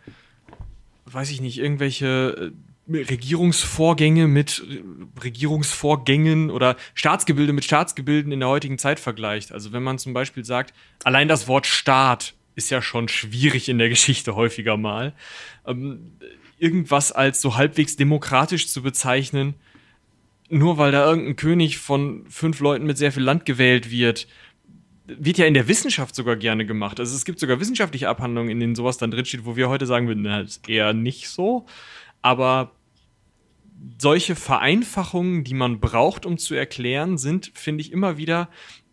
weiß 1.06 1.30
ich 1.30 1.40
nicht, 1.40 1.58
irgendwelche 1.58 2.52
äh, 2.88 2.96
Regierungsvorgänge 2.96 4.26
mit 4.26 4.66
Regierungsvorgängen 5.22 6.50
oder 6.50 6.74
Staatsgebilde 6.94 7.52
mit 7.52 7.64
Staatsgebilden 7.64 8.32
in 8.32 8.40
der 8.40 8.48
heutigen 8.48 8.78
Zeit 8.78 8.98
vergleicht. 8.98 9.52
Also 9.52 9.72
wenn 9.72 9.84
man 9.84 9.98
zum 9.98 10.12
Beispiel 10.12 10.44
sagt, 10.44 10.74
allein 11.04 11.28
das 11.28 11.46
Wort 11.46 11.66
Staat 11.66 12.34
ist 12.56 12.70
ja 12.70 12.82
schon 12.82 13.06
schwierig 13.06 13.68
in 13.68 13.78
der 13.78 13.90
Geschichte 13.90 14.34
häufiger 14.34 14.76
mal. 14.76 15.12
Ähm, 15.64 16.14
irgendwas 16.58 17.12
als 17.12 17.40
so 17.40 17.56
halbwegs 17.56 17.96
demokratisch 17.96 18.68
zu 18.68 18.82
bezeichnen, 18.82 19.54
nur 20.50 20.78
weil 20.78 20.92
da 20.92 21.08
irgendein 21.08 21.36
König 21.36 21.78
von 21.78 22.24
fünf 22.28 22.60
Leuten 22.60 22.86
mit 22.86 22.98
sehr 22.98 23.12
viel 23.12 23.22
Land 23.22 23.44
gewählt 23.44 23.90
wird, 23.90 24.26
wird 25.06 25.38
ja 25.38 25.46
in 25.46 25.54
der 25.54 25.68
Wissenschaft 25.68 26.14
sogar 26.14 26.36
gerne 26.36 26.66
gemacht. 26.66 27.00
Also 27.00 27.14
es 27.14 27.24
gibt 27.24 27.38
sogar 27.38 27.60
wissenschaftliche 27.60 28.08
Abhandlungen, 28.08 28.50
in 28.50 28.60
denen 28.60 28.74
sowas 28.74 28.98
dann 28.98 29.10
drinsteht, 29.10 29.44
wo 29.44 29.56
wir 29.56 29.68
heute 29.68 29.86
sagen 29.86 30.06
würden, 30.06 30.24
das 30.24 30.56
ist 30.56 30.68
eher 30.68 30.92
nicht 30.92 31.28
so. 31.28 31.66
Aber 32.20 32.72
solche 34.00 34.34
Vereinfachungen, 34.34 35.44
die 35.44 35.54
man 35.54 35.80
braucht, 35.80 36.26
um 36.26 36.36
zu 36.36 36.54
erklären, 36.54 37.16
sind, 37.16 37.52
finde 37.54 37.80
ich, 37.80 37.92
immer 37.92 38.18
wieder 38.18 38.48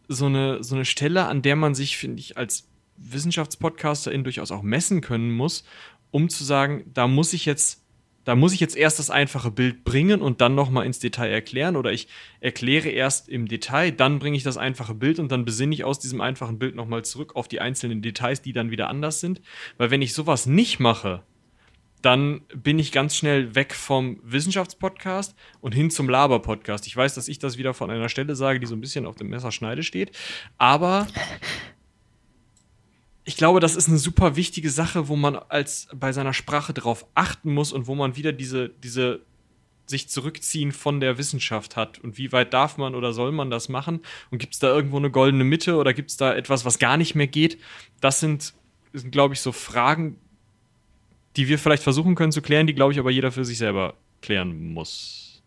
so 0.07 0.27
eine, 0.27 0.63
so 0.63 0.75
eine 0.75 0.85
Stelle, 0.85 1.25
an 1.25 1.41
der 1.41 1.55
man 1.55 1.75
sich, 1.75 1.97
finde 1.97 2.19
ich, 2.19 2.37
als 2.37 2.67
Wissenschaftspodcasterin 2.97 4.23
durchaus 4.23 4.51
auch 4.51 4.61
messen 4.61 5.01
können 5.01 5.31
muss 5.31 5.65
um 6.11 6.29
zu 6.29 6.43
sagen, 6.43 6.89
da 6.93 7.07
muss 7.07 7.33
ich 7.33 7.45
jetzt, 7.45 7.83
da 8.23 8.35
muss 8.35 8.53
ich 8.53 8.59
jetzt 8.59 8.75
erst 8.75 8.99
das 8.99 9.09
einfache 9.09 9.51
Bild 9.51 9.83
bringen 9.83 10.21
und 10.21 10.41
dann 10.41 10.55
nochmal 10.55 10.85
ins 10.85 10.99
Detail 10.99 11.29
erklären 11.29 11.75
oder 11.75 11.91
ich 11.91 12.07
erkläre 12.39 12.89
erst 12.89 13.29
im 13.29 13.47
Detail, 13.47 13.91
dann 13.91 14.19
bringe 14.19 14.37
ich 14.37 14.43
das 14.43 14.57
einfache 14.57 14.95
Bild 14.95 15.19
und 15.19 15.31
dann 15.31 15.45
besinne 15.45 15.73
ich 15.73 15.83
aus 15.83 15.99
diesem 15.99 16.21
einfachen 16.21 16.57
Bild 16.57 16.75
nochmal 16.75 17.03
zurück 17.03 17.35
auf 17.35 17.47
die 17.47 17.61
einzelnen 17.61 18.01
Details, 18.01 18.41
die 18.41 18.53
dann 18.53 18.71
wieder 18.71 18.89
anders 18.89 19.19
sind. 19.19 19.41
Weil 19.77 19.91
wenn 19.91 20.01
ich 20.01 20.13
sowas 20.13 20.45
nicht 20.45 20.79
mache, 20.79 21.23
dann 22.05 22.41
bin 22.55 22.77
ich 22.77 22.91
ganz 22.91 23.15
schnell 23.15 23.55
weg 23.55 23.73
vom 23.73 24.19
Wissenschaftspodcast 24.23 25.35
und 25.59 25.73
hin 25.73 25.89
zum 25.89 26.07
Laber-Podcast. 26.07 26.85
Ich 26.85 26.95
weiß, 26.95 27.15
dass 27.15 27.27
ich 27.27 27.39
das 27.39 27.57
wieder 27.57 27.73
von 27.73 27.89
einer 27.89 28.09
Stelle 28.09 28.35
sage, 28.35 28.59
die 28.59 28.67
so 28.67 28.75
ein 28.75 28.81
bisschen 28.81 29.07
auf 29.07 29.15
dem 29.15 29.29
Messerschneide 29.29 29.81
steht, 29.81 30.15
aber 30.59 31.07
ich 33.25 33.37
glaube, 33.37 33.59
das 33.59 33.75
ist 33.75 33.89
eine 33.89 33.97
super 33.97 34.35
wichtige 34.35 34.69
Sache, 34.69 35.07
wo 35.07 35.15
man 35.15 35.35
als 35.35 35.87
bei 35.93 36.13
seiner 36.13 36.33
Sprache 36.33 36.73
drauf 36.73 37.07
achten 37.15 37.53
muss 37.53 37.73
und 37.73 37.87
wo 37.87 37.95
man 37.95 38.15
wieder 38.15 38.31
diese, 38.31 38.69
diese 38.69 39.21
sich 39.87 40.09
zurückziehen 40.09 40.71
von 40.71 40.99
der 40.99 41.17
Wissenschaft 41.17 41.75
hat. 41.75 41.99
Und 41.99 42.17
wie 42.17 42.31
weit 42.31 42.53
darf 42.53 42.77
man 42.77 42.93
oder 42.95 43.13
soll 43.13 43.31
man 43.31 43.49
das 43.49 43.67
machen? 43.67 44.01
Und 44.29 44.37
gibt 44.37 44.53
es 44.53 44.59
da 44.59 44.67
irgendwo 44.67 44.97
eine 44.97 45.09
goldene 45.09 45.43
Mitte 45.43 45.75
oder 45.75 45.93
gibt 45.93 46.11
es 46.11 46.17
da 46.17 46.33
etwas, 46.35 46.65
was 46.65 46.79
gar 46.79 46.97
nicht 46.97 47.15
mehr 47.15 47.27
geht? 47.27 47.59
Das 47.99 48.19
sind, 48.19 48.53
sind 48.93 49.11
glaube 49.11 49.33
ich, 49.33 49.41
so 49.41 49.51
Fragen, 49.51 50.17
die 51.35 51.47
wir 51.47 51.59
vielleicht 51.59 51.83
versuchen 51.83 52.15
können 52.15 52.31
zu 52.31 52.41
klären, 52.41 52.67
die, 52.67 52.75
glaube 52.75 52.93
ich, 52.93 52.99
aber 52.99 53.11
jeder 53.11 53.31
für 53.31 53.45
sich 53.45 53.57
selber 53.57 53.95
klären 54.21 54.73
muss. 54.73 55.43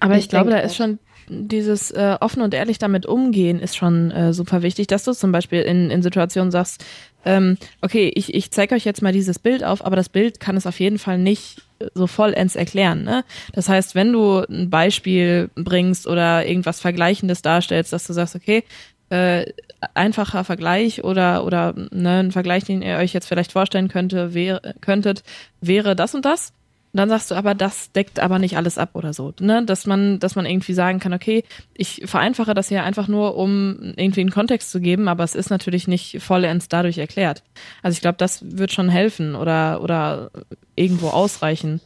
Aber 0.00 0.14
ich, 0.14 0.24
ich 0.24 0.28
glaube, 0.28 0.50
da 0.50 0.58
ist 0.58 0.76
schon 0.76 0.98
dieses 1.28 1.90
äh, 1.90 2.16
offen 2.20 2.42
und 2.42 2.54
ehrlich 2.54 2.78
damit 2.78 3.06
umgehen 3.06 3.60
ist 3.60 3.76
schon 3.76 4.10
äh, 4.10 4.32
super 4.32 4.62
wichtig, 4.62 4.86
dass 4.86 5.04
du 5.04 5.12
zum 5.12 5.32
Beispiel 5.32 5.62
in, 5.62 5.90
in 5.90 6.02
Situationen 6.02 6.50
sagst, 6.50 6.84
ähm, 7.24 7.58
okay, 7.82 8.10
ich, 8.14 8.34
ich 8.34 8.50
zeige 8.50 8.74
euch 8.74 8.84
jetzt 8.84 9.02
mal 9.02 9.12
dieses 9.12 9.38
Bild 9.38 9.64
auf, 9.64 9.84
aber 9.84 9.96
das 9.96 10.08
Bild 10.08 10.40
kann 10.40 10.56
es 10.56 10.66
auf 10.66 10.78
jeden 10.78 10.98
Fall 10.98 11.18
nicht 11.18 11.62
so 11.94 12.06
vollends 12.06 12.56
erklären. 12.56 13.04
Ne? 13.04 13.24
Das 13.52 13.68
heißt, 13.68 13.94
wenn 13.94 14.12
du 14.12 14.44
ein 14.48 14.70
Beispiel 14.70 15.50
bringst 15.54 16.06
oder 16.06 16.46
irgendwas 16.46 16.80
Vergleichendes 16.80 17.42
darstellst, 17.42 17.92
dass 17.92 18.06
du 18.06 18.12
sagst, 18.12 18.36
okay, 18.36 18.64
äh, 19.10 19.46
einfacher 19.94 20.44
Vergleich 20.44 21.04
oder 21.04 21.44
oder 21.44 21.74
ne, 21.90 22.20
ein 22.20 22.32
Vergleich, 22.32 22.64
den 22.64 22.82
ihr 22.82 22.96
euch 22.96 23.12
jetzt 23.12 23.26
vielleicht 23.26 23.52
vorstellen 23.52 23.88
könnte, 23.88 24.34
wäre, 24.34 24.74
könntet, 24.80 25.22
wäre 25.60 25.94
das 25.94 26.14
und 26.14 26.24
das. 26.24 26.52
Und 26.96 27.00
dann 27.00 27.10
sagst 27.10 27.30
du 27.30 27.34
aber, 27.34 27.54
das 27.54 27.92
deckt 27.92 28.20
aber 28.20 28.38
nicht 28.38 28.56
alles 28.56 28.78
ab 28.78 28.92
oder 28.94 29.12
so. 29.12 29.34
Ne? 29.38 29.62
Dass 29.66 29.84
man, 29.84 30.18
dass 30.18 30.34
man 30.34 30.46
irgendwie 30.46 30.72
sagen 30.72 30.98
kann, 30.98 31.12
okay, 31.12 31.44
ich 31.74 32.00
vereinfache 32.06 32.54
das 32.54 32.70
hier 32.70 32.84
einfach 32.84 33.06
nur, 33.06 33.36
um 33.36 33.92
irgendwie 33.96 34.22
einen 34.22 34.30
Kontext 34.30 34.70
zu 34.70 34.80
geben, 34.80 35.06
aber 35.06 35.22
es 35.22 35.34
ist 35.34 35.50
natürlich 35.50 35.88
nicht 35.88 36.22
vollends 36.22 36.68
dadurch 36.68 36.96
erklärt. 36.96 37.42
Also 37.82 37.96
ich 37.96 38.00
glaube, 38.00 38.16
das 38.16 38.42
wird 38.50 38.72
schon 38.72 38.88
helfen 38.88 39.34
oder, 39.34 39.82
oder 39.82 40.30
irgendwo 40.74 41.08
ausreichen. 41.08 41.82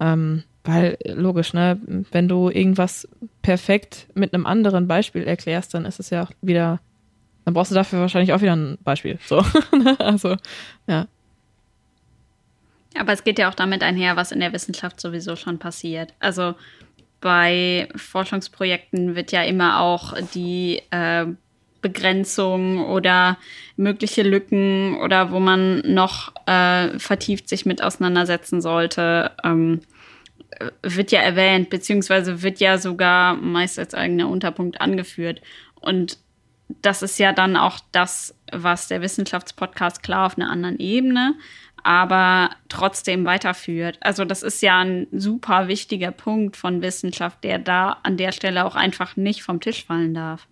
Ähm, 0.00 0.42
weil, 0.64 0.98
logisch, 1.06 1.54
ne, 1.54 1.80
wenn 2.10 2.28
du 2.28 2.50
irgendwas 2.50 3.08
perfekt 3.40 4.08
mit 4.12 4.34
einem 4.34 4.44
anderen 4.44 4.86
Beispiel 4.86 5.22
erklärst, 5.22 5.72
dann 5.72 5.86
ist 5.86 5.98
es 5.98 6.10
ja 6.10 6.28
wieder, 6.42 6.78
dann 7.46 7.54
brauchst 7.54 7.70
du 7.70 7.74
dafür 7.74 8.00
wahrscheinlich 8.00 8.34
auch 8.34 8.42
wieder 8.42 8.54
ein 8.54 8.76
Beispiel. 8.84 9.18
So. 9.24 9.42
also, 9.98 10.36
ja. 10.86 11.06
Aber 12.98 13.12
es 13.12 13.24
geht 13.24 13.38
ja 13.38 13.48
auch 13.48 13.54
damit 13.54 13.82
einher, 13.82 14.16
was 14.16 14.32
in 14.32 14.40
der 14.40 14.52
Wissenschaft 14.52 15.00
sowieso 15.00 15.36
schon 15.36 15.58
passiert. 15.58 16.14
Also 16.20 16.54
bei 17.20 17.88
Forschungsprojekten 17.96 19.14
wird 19.14 19.32
ja 19.32 19.42
immer 19.44 19.80
auch 19.80 20.14
die 20.34 20.82
äh, 20.90 21.26
Begrenzung 21.80 22.84
oder 22.84 23.38
mögliche 23.76 24.22
Lücken 24.22 24.96
oder 25.00 25.32
wo 25.32 25.40
man 25.40 25.80
noch 25.80 26.32
äh, 26.46 26.98
vertieft 26.98 27.48
sich 27.48 27.66
mit 27.66 27.82
auseinandersetzen 27.82 28.60
sollte, 28.60 29.32
ähm, 29.44 29.80
wird 30.82 31.12
ja 31.12 31.20
erwähnt, 31.20 31.70
beziehungsweise 31.70 32.42
wird 32.42 32.60
ja 32.60 32.78
sogar 32.78 33.34
meist 33.34 33.78
als 33.78 33.94
eigener 33.94 34.28
Unterpunkt 34.28 34.80
angeführt. 34.80 35.40
Und 35.80 36.18
das 36.80 37.02
ist 37.02 37.18
ja 37.18 37.32
dann 37.32 37.56
auch 37.56 37.80
das, 37.90 38.34
was 38.50 38.88
der 38.88 39.02
Wissenschaftspodcast 39.02 40.02
klar 40.02 40.26
auf 40.26 40.38
einer 40.38 40.50
anderen 40.50 40.78
Ebene 40.78 41.34
aber 41.82 42.50
trotzdem 42.68 43.24
weiterführt. 43.24 43.98
Also 44.00 44.24
das 44.24 44.42
ist 44.42 44.62
ja 44.62 44.80
ein 44.80 45.06
super 45.12 45.68
wichtiger 45.68 46.10
Punkt 46.10 46.56
von 46.56 46.82
Wissenschaft, 46.82 47.42
der 47.44 47.58
da 47.58 47.98
an 48.02 48.16
der 48.16 48.32
Stelle 48.32 48.64
auch 48.64 48.76
einfach 48.76 49.16
nicht 49.16 49.42
vom 49.42 49.60
Tisch 49.60 49.84
fallen 49.84 50.14
darf. 50.14 50.46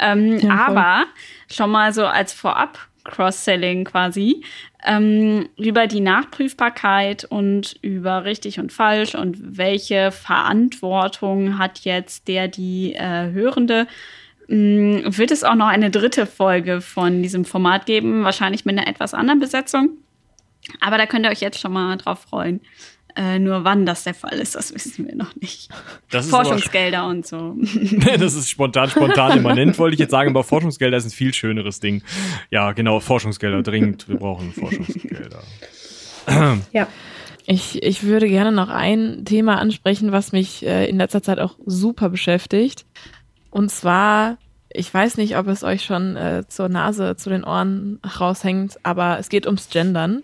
Ähm, 0.00 0.38
ja, 0.38 0.66
aber 0.68 1.04
schon 1.50 1.70
mal 1.70 1.92
so 1.92 2.06
als 2.06 2.32
Vorab 2.32 2.78
Cross-Selling 3.04 3.84
quasi 3.84 4.44
ähm, 4.84 5.48
über 5.56 5.86
die 5.86 6.00
Nachprüfbarkeit 6.00 7.24
und 7.24 7.76
über 7.82 8.24
richtig 8.24 8.60
und 8.60 8.72
falsch 8.72 9.14
und 9.14 9.56
welche 9.58 10.12
Verantwortung 10.12 11.58
hat 11.58 11.80
jetzt 11.80 12.28
der 12.28 12.48
die 12.48 12.94
äh, 12.94 13.32
Hörende 13.32 13.86
wird 14.48 15.30
es 15.30 15.44
auch 15.44 15.54
noch 15.54 15.66
eine 15.66 15.90
dritte 15.90 16.24
Folge 16.26 16.80
von 16.80 17.22
diesem 17.22 17.44
Format 17.44 17.84
geben, 17.86 18.24
wahrscheinlich 18.24 18.64
mit 18.64 18.78
einer 18.78 18.88
etwas 18.88 19.12
anderen 19.12 19.40
Besetzung. 19.40 19.90
Aber 20.80 20.98
da 20.98 21.06
könnt 21.06 21.26
ihr 21.26 21.30
euch 21.30 21.40
jetzt 21.40 21.60
schon 21.60 21.72
mal 21.72 21.96
drauf 21.96 22.20
freuen. 22.20 22.60
Äh, 23.14 23.40
nur 23.40 23.64
wann 23.64 23.84
das 23.84 24.04
der 24.04 24.14
Fall 24.14 24.38
ist, 24.38 24.54
das 24.54 24.72
wissen 24.74 25.06
wir 25.06 25.16
noch 25.16 25.34
nicht. 25.36 25.70
Forschungsgelder 26.08 27.06
und 27.06 27.26
so. 27.26 27.56
das 28.18 28.34
ist 28.34 28.48
spontan, 28.48 28.88
spontan 28.90 29.38
immanent, 29.38 29.78
wollte 29.78 29.94
ich 29.94 30.00
jetzt 30.00 30.12
sagen, 30.12 30.30
aber 30.30 30.44
Forschungsgelder 30.44 30.96
ist 30.96 31.06
ein 31.06 31.10
viel 31.10 31.34
schöneres 31.34 31.80
Ding. 31.80 32.02
Ja, 32.50 32.72
genau, 32.72 33.00
Forschungsgelder 33.00 33.62
dringend. 33.62 34.08
Wir 34.08 34.16
brauchen 34.16 34.52
Forschungsgelder. 34.52 35.42
ja. 36.72 36.86
Ich, 37.50 37.82
ich 37.82 38.02
würde 38.02 38.28
gerne 38.28 38.52
noch 38.52 38.68
ein 38.68 39.24
Thema 39.24 39.58
ansprechen, 39.58 40.12
was 40.12 40.32
mich 40.32 40.64
äh, 40.66 40.86
in 40.86 40.98
letzter 40.98 41.22
Zeit 41.22 41.38
auch 41.38 41.56
super 41.64 42.10
beschäftigt. 42.10 42.84
Und 43.58 43.72
zwar, 43.72 44.36
ich 44.70 44.94
weiß 44.94 45.16
nicht, 45.16 45.36
ob 45.36 45.48
es 45.48 45.64
euch 45.64 45.84
schon 45.84 46.14
äh, 46.14 46.44
zur 46.46 46.68
Nase, 46.68 47.16
zu 47.16 47.28
den 47.28 47.42
Ohren 47.42 47.98
raushängt, 48.20 48.78
aber 48.84 49.18
es 49.18 49.30
geht 49.30 49.46
ums 49.46 49.68
Gendern. 49.68 50.22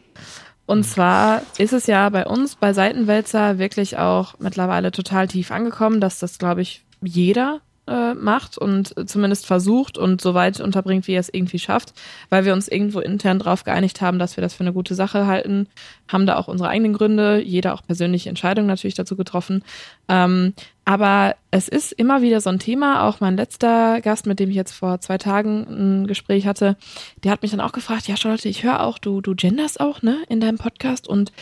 Und 0.67 0.79
mhm. 0.79 0.85
zwar 0.85 1.43
ist 1.59 1.73
es 1.73 1.89
ja 1.89 2.09
bei 2.11 2.27
uns 2.27 2.55
bei 2.55 2.73
Seitenwälzer 2.73 3.59
wirklich 3.59 3.99
auch 3.99 4.39
mittlerweile 4.39 4.93
total 4.93 5.27
tief 5.27 5.51
angekommen, 5.51 6.01
dass 6.01 6.21
das, 6.21 6.39
glaube 6.39 6.63
ich, 6.63 6.85
jeder 7.03 7.61
äh, 7.87 8.15
macht 8.15 8.59
und 8.59 8.95
zumindest 9.09 9.47
versucht 9.47 9.99
und 9.99 10.21
so 10.21 10.35
weit 10.35 10.61
unterbringt, 10.61 11.07
wie 11.07 11.13
er 11.13 11.21
es 11.21 11.33
irgendwie 11.33 11.59
schafft, 11.59 11.93
weil 12.31 12.45
wir 12.45 12.53
uns 12.53 12.69
irgendwo 12.69 13.01
intern 13.01 13.39
darauf 13.39 13.65
geeinigt 13.65 14.01
haben, 14.01 14.19
dass 14.19 14.37
wir 14.37 14.43
das 14.43 14.55
für 14.55 14.65
eine 14.65 14.73
gute 14.73 14.95
Sache 14.95 15.27
halten, 15.27 15.69
haben 16.09 16.27
da 16.27 16.37
auch 16.37 16.49
unsere 16.49 16.69
eigenen 16.71 16.95
Gründe, 16.95 17.43
jeder 17.43 17.75
auch 17.75 17.83
persönliche 17.83 18.29
Entscheidungen 18.29 18.69
natürlich 18.69 18.95
dazu 18.95 19.17
getroffen. 19.17 19.63
Ähm, 20.09 20.55
aber 20.85 21.37
es 21.51 21.69
ist 21.69 21.93
immer 21.93 22.21
wieder 22.21 22.41
so 22.41 22.51
ein 22.51 22.59
Thema. 22.59 23.09
Auch 23.09 23.21
mein 23.21 23.37
letzter 23.37 24.01
Gast, 24.01 24.27
mit 24.27 24.39
dem 24.39 24.51
ich 24.51 24.57
jetzt 24.57 24.73
vor 24.73 25.01
zwei 25.01 25.19
Tagen 25.19 25.67
ein 25.69 26.07
Gespräch 26.07 26.47
hatte, 26.47 26.77
der 27.23 27.33
hat 27.33 27.43
mich 27.43 27.53
dann 27.53 27.61
auch 27.61 27.73
gefragt, 27.73 28.07
ja 28.07 28.17
Charlotte, 28.17 28.49
ich 28.49 28.65
höre 28.65 28.83
auch, 28.83 28.99
du, 28.99 29.21
du 29.21 29.35
genders 29.35 29.79
auch, 29.79 30.03
ne, 30.03 30.19
in 30.29 30.41
deinem 30.41 30.59
Podcast 30.59 31.09
und 31.09 31.33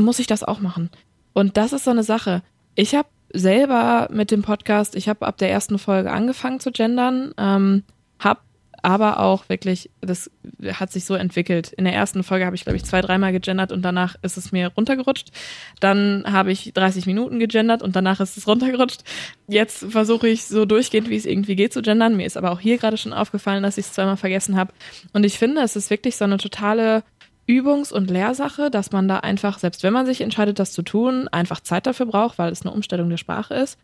muss 0.00 0.18
ich 0.18 0.26
das 0.26 0.42
auch 0.42 0.60
machen? 0.60 0.90
Und 1.32 1.56
das 1.56 1.72
ist 1.72 1.84
so 1.84 1.90
eine 1.90 2.02
Sache. 2.02 2.42
Ich 2.74 2.94
habe 2.94 3.08
selber 3.32 4.08
mit 4.12 4.30
dem 4.30 4.42
Podcast, 4.42 4.94
ich 4.94 5.08
habe 5.08 5.26
ab 5.26 5.38
der 5.38 5.50
ersten 5.50 5.78
Folge 5.78 6.10
angefangen 6.10 6.60
zu 6.60 6.70
gendern, 6.70 7.32
ähm, 7.38 7.82
habe 8.18 8.40
aber 8.82 9.20
auch 9.20 9.48
wirklich, 9.48 9.90
das 10.00 10.28
hat 10.72 10.90
sich 10.90 11.04
so 11.04 11.14
entwickelt. 11.14 11.72
In 11.72 11.84
der 11.84 11.94
ersten 11.94 12.24
Folge 12.24 12.44
habe 12.44 12.56
ich, 12.56 12.64
glaube 12.64 12.76
ich, 12.76 12.84
zwei, 12.84 13.00
dreimal 13.00 13.30
gegendert 13.30 13.70
und 13.70 13.82
danach 13.82 14.16
ist 14.22 14.36
es 14.36 14.50
mir 14.50 14.72
runtergerutscht. 14.76 15.30
Dann 15.78 16.24
habe 16.26 16.50
ich 16.50 16.72
30 16.74 17.06
Minuten 17.06 17.38
gegendert 17.38 17.82
und 17.82 17.94
danach 17.94 18.18
ist 18.18 18.36
es 18.36 18.48
runtergerutscht. 18.48 19.02
Jetzt 19.46 19.86
versuche 19.88 20.28
ich 20.28 20.44
so 20.44 20.64
durchgehend, 20.64 21.08
wie 21.10 21.16
es 21.16 21.26
irgendwie 21.26 21.54
geht, 21.54 21.72
zu 21.72 21.80
gendern. 21.80 22.16
Mir 22.16 22.26
ist 22.26 22.36
aber 22.36 22.50
auch 22.50 22.60
hier 22.60 22.76
gerade 22.78 22.96
schon 22.96 23.12
aufgefallen, 23.12 23.62
dass 23.62 23.78
ich 23.78 23.86
es 23.86 23.92
zweimal 23.92 24.16
vergessen 24.16 24.56
habe. 24.56 24.72
Und 25.12 25.24
ich 25.24 25.38
finde, 25.38 25.62
es 25.62 25.76
ist 25.76 25.90
wirklich 25.90 26.16
so 26.16 26.24
eine 26.24 26.38
totale 26.38 27.04
Übungs- 27.46 27.92
und 27.92 28.10
Lehrsache, 28.10 28.70
dass 28.70 28.92
man 28.92 29.08
da 29.08 29.18
einfach, 29.18 29.58
selbst 29.58 29.82
wenn 29.82 29.92
man 29.92 30.06
sich 30.06 30.20
entscheidet, 30.20 30.58
das 30.58 30.72
zu 30.72 30.82
tun, 30.82 31.28
einfach 31.28 31.60
Zeit 31.60 31.86
dafür 31.86 32.06
braucht, 32.06 32.38
weil 32.38 32.52
es 32.52 32.62
eine 32.62 32.72
Umstellung 32.72 33.10
der 33.10 33.16
Sprache 33.16 33.54
ist. 33.54 33.78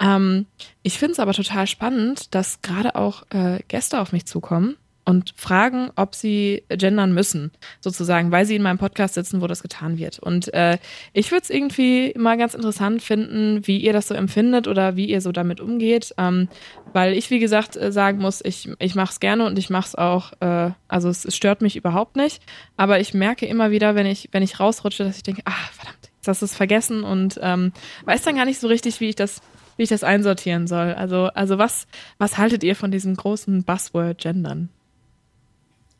Ähm, 0.00 0.46
ich 0.82 0.98
finde 0.98 1.12
es 1.12 1.20
aber 1.20 1.32
total 1.32 1.66
spannend, 1.66 2.34
dass 2.34 2.62
gerade 2.62 2.94
auch 2.94 3.24
äh, 3.30 3.60
Gäste 3.68 4.00
auf 4.00 4.12
mich 4.12 4.26
zukommen 4.26 4.76
und 5.04 5.32
fragen, 5.36 5.90
ob 5.96 6.14
sie 6.14 6.64
gendern 6.68 7.12
müssen, 7.12 7.50
sozusagen, 7.80 8.30
weil 8.30 8.44
sie 8.44 8.56
in 8.56 8.62
meinem 8.62 8.78
Podcast 8.78 9.14
sitzen, 9.14 9.40
wo 9.40 9.46
das 9.46 9.62
getan 9.62 9.98
wird. 9.98 10.18
Und 10.18 10.52
äh, 10.54 10.78
ich 11.12 11.30
würde 11.30 11.42
es 11.42 11.50
irgendwie 11.50 12.14
mal 12.16 12.36
ganz 12.36 12.54
interessant 12.54 13.02
finden, 13.02 13.66
wie 13.66 13.78
ihr 13.78 13.92
das 13.92 14.08
so 14.08 14.14
empfindet 14.14 14.68
oder 14.68 14.96
wie 14.96 15.06
ihr 15.06 15.20
so 15.20 15.32
damit 15.32 15.60
umgeht, 15.60 16.14
ähm, 16.18 16.48
weil 16.92 17.14
ich, 17.14 17.30
wie 17.30 17.38
gesagt, 17.38 17.76
äh, 17.76 17.92
sagen 17.92 18.18
muss, 18.18 18.40
ich, 18.44 18.68
ich 18.78 18.94
mache 18.94 19.12
es 19.12 19.20
gerne 19.20 19.46
und 19.46 19.58
ich 19.58 19.70
mache 19.70 19.88
es 19.88 19.94
auch, 19.94 20.32
äh, 20.40 20.70
also 20.88 21.08
es, 21.08 21.24
es, 21.24 21.36
stört 21.36 21.62
mich 21.62 21.76
überhaupt 21.76 22.16
nicht, 22.16 22.42
aber 22.76 23.00
ich 23.00 23.14
merke 23.14 23.46
immer 23.46 23.70
wieder, 23.70 23.94
wenn 23.94 24.06
ich, 24.06 24.28
wenn 24.32 24.42
ich 24.42 24.60
rausrutsche, 24.60 25.04
dass 25.04 25.16
ich 25.16 25.22
denke, 25.22 25.42
ah, 25.44 25.68
verdammt, 25.72 26.10
jetzt 26.16 26.28
hast 26.28 26.42
du 26.42 26.46
es 26.46 26.54
vergessen 26.54 27.04
und 27.04 27.38
ähm, 27.42 27.72
weiß 28.04 28.22
dann 28.22 28.36
gar 28.36 28.44
nicht 28.44 28.60
so 28.60 28.68
richtig, 28.68 29.00
wie 29.00 29.08
ich 29.08 29.16
das 29.16 29.40
wie 29.76 29.84
ich 29.84 29.88
das 29.88 30.04
einsortieren 30.04 30.66
soll. 30.66 30.92
Also, 30.92 31.30
also 31.32 31.56
was, 31.56 31.86
was 32.18 32.36
haltet 32.36 32.62
ihr 32.64 32.76
von 32.76 32.90
diesem 32.90 33.16
großen 33.16 33.64
Buzzword 33.64 34.18
Gendern? 34.18 34.68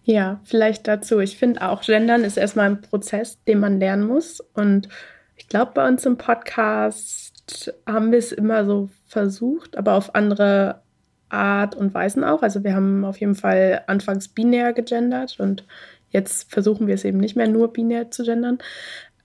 Ja, 0.04 0.40
vielleicht 0.44 0.88
dazu. 0.88 1.20
Ich 1.20 1.36
finde 1.36 1.62
auch, 1.62 1.82
Gendern 1.82 2.24
ist 2.24 2.36
erstmal 2.36 2.66
ein 2.66 2.80
Prozess, 2.80 3.42
den 3.44 3.60
man 3.60 3.78
lernen 3.78 4.06
muss. 4.06 4.40
Und 4.54 4.88
ich 5.36 5.48
glaube, 5.48 5.72
bei 5.74 5.86
uns 5.86 6.04
im 6.06 6.16
Podcast 6.16 7.74
haben 7.86 8.12
wir 8.12 8.18
es 8.18 8.32
immer 8.32 8.64
so 8.64 8.88
versucht, 9.06 9.76
aber 9.76 9.94
auf 9.94 10.14
andere 10.14 10.82
Art 11.28 11.74
und 11.74 11.94
Weisen 11.94 12.24
auch. 12.24 12.42
Also 12.42 12.64
wir 12.64 12.74
haben 12.74 13.04
auf 13.04 13.18
jeden 13.18 13.34
Fall 13.34 13.82
anfangs 13.86 14.28
binär 14.28 14.72
gegendert 14.72 15.38
und 15.38 15.64
jetzt 16.10 16.50
versuchen 16.50 16.86
wir 16.86 16.94
es 16.94 17.04
eben 17.04 17.18
nicht 17.18 17.36
mehr 17.36 17.48
nur 17.48 17.72
binär 17.72 18.10
zu 18.10 18.24
gendern. 18.24 18.58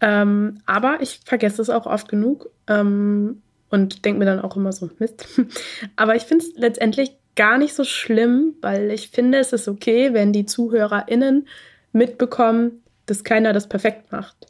Ähm, 0.02 0.60
aber 0.66 0.98
ich 1.02 1.22
vergesse 1.26 1.62
es 1.62 1.70
auch 1.70 1.86
oft 1.86 2.08
genug 2.08 2.50
ähm, 2.68 3.42
und 3.70 4.06
denke 4.06 4.20
mir 4.20 4.26
dann 4.26 4.42
auch 4.42 4.56
immer 4.56 4.72
so, 4.72 4.90
Mist. 5.00 5.28
aber 5.96 6.16
ich 6.16 6.24
finde 6.24 6.46
es 6.46 6.54
letztendlich 6.56 7.18
gar 7.36 7.58
nicht 7.58 7.74
so 7.74 7.84
schlimm, 7.84 8.56
weil 8.62 8.92
ich 8.92 9.10
finde, 9.10 9.40
es 9.40 9.54
ist 9.54 9.68
okay, 9.68 10.14
wenn 10.14 10.34
die 10.34 10.46
ZuhörerInnen 10.46 11.48
mitbekommen, 11.92 12.84
dass 13.06 13.24
keiner 13.24 13.54
das 13.54 13.68
perfekt 13.68 14.12
macht. 14.12 14.48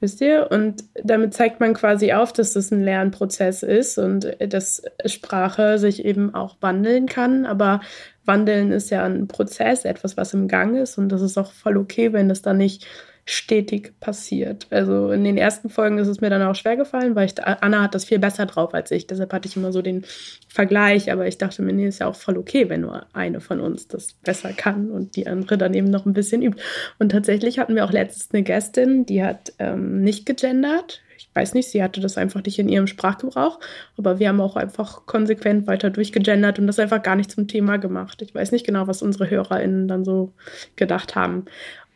Wisst 0.00 0.22
ihr? 0.22 0.48
Und 0.50 0.82
damit 1.02 1.34
zeigt 1.34 1.60
man 1.60 1.74
quasi 1.74 2.12
auf, 2.12 2.32
dass 2.32 2.54
das 2.54 2.70
ein 2.70 2.82
Lernprozess 2.82 3.62
ist 3.62 3.98
und 3.98 4.34
dass 4.40 4.82
Sprache 5.04 5.78
sich 5.78 6.06
eben 6.06 6.34
auch 6.34 6.56
wandeln 6.62 7.04
kann. 7.04 7.44
Aber 7.44 7.82
wandeln 8.24 8.72
ist 8.72 8.88
ja 8.88 9.04
ein 9.04 9.28
Prozess, 9.28 9.84
etwas, 9.84 10.16
was 10.16 10.32
im 10.32 10.48
Gang 10.48 10.76
ist. 10.78 10.96
Und 10.96 11.10
das 11.10 11.20
ist 11.20 11.36
auch 11.36 11.52
voll 11.52 11.76
okay, 11.76 12.14
wenn 12.14 12.30
das 12.30 12.40
dann 12.40 12.56
nicht 12.56 12.86
stetig 13.24 13.92
passiert. 14.00 14.66
Also 14.70 15.10
in 15.12 15.24
den 15.24 15.36
ersten 15.36 15.68
Folgen 15.68 15.98
ist 15.98 16.08
es 16.08 16.20
mir 16.20 16.30
dann 16.30 16.42
auch 16.42 16.54
schwer 16.54 16.76
gefallen, 16.76 17.14
weil 17.14 17.26
ich, 17.26 17.44
Anna 17.44 17.82
hat 17.82 17.94
das 17.94 18.04
viel 18.04 18.18
besser 18.18 18.46
drauf 18.46 18.74
als 18.74 18.90
ich. 18.90 19.06
Deshalb 19.06 19.32
hatte 19.32 19.48
ich 19.48 19.56
immer 19.56 19.72
so 19.72 19.82
den 19.82 20.04
Vergleich, 20.48 21.12
aber 21.12 21.26
ich 21.26 21.38
dachte 21.38 21.62
mir, 21.62 21.72
nee, 21.72 21.86
ist 21.86 22.00
ja 22.00 22.08
auch 22.08 22.16
voll 22.16 22.38
okay, 22.38 22.68
wenn 22.68 22.80
nur 22.82 23.06
eine 23.12 23.40
von 23.40 23.60
uns 23.60 23.88
das 23.88 24.14
besser 24.14 24.52
kann 24.52 24.90
und 24.90 25.16
die 25.16 25.26
andere 25.26 25.58
dann 25.58 25.74
eben 25.74 25.90
noch 25.90 26.06
ein 26.06 26.12
bisschen 26.12 26.42
übt. 26.42 26.60
Und 26.98 27.12
tatsächlich 27.12 27.58
hatten 27.58 27.74
wir 27.74 27.84
auch 27.84 27.92
letztens 27.92 28.30
eine 28.32 28.42
Gästin, 28.42 29.06
die 29.06 29.22
hat 29.22 29.52
ähm, 29.58 30.02
nicht 30.02 30.26
gegendert. 30.26 31.02
Ich 31.16 31.28
weiß 31.34 31.54
nicht, 31.54 31.68
sie 31.68 31.82
hatte 31.82 32.00
das 32.00 32.16
einfach 32.16 32.42
nicht 32.42 32.58
in 32.58 32.68
ihrem 32.68 32.86
Sprachgebrauch, 32.86 33.60
aber 33.96 34.18
wir 34.18 34.28
haben 34.28 34.40
auch 34.40 34.56
einfach 34.56 35.06
konsequent 35.06 35.66
weiter 35.66 35.90
durchgegendert 35.90 36.58
und 36.58 36.66
das 36.66 36.78
einfach 36.78 37.02
gar 37.02 37.14
nicht 37.14 37.30
zum 37.30 37.46
Thema 37.46 37.76
gemacht. 37.76 38.22
Ich 38.22 38.34
weiß 38.34 38.50
nicht 38.52 38.66
genau, 38.66 38.88
was 38.88 39.02
unsere 39.02 39.30
HörerInnen 39.30 39.86
dann 39.86 40.04
so 40.04 40.32
gedacht 40.76 41.14
haben. 41.14 41.44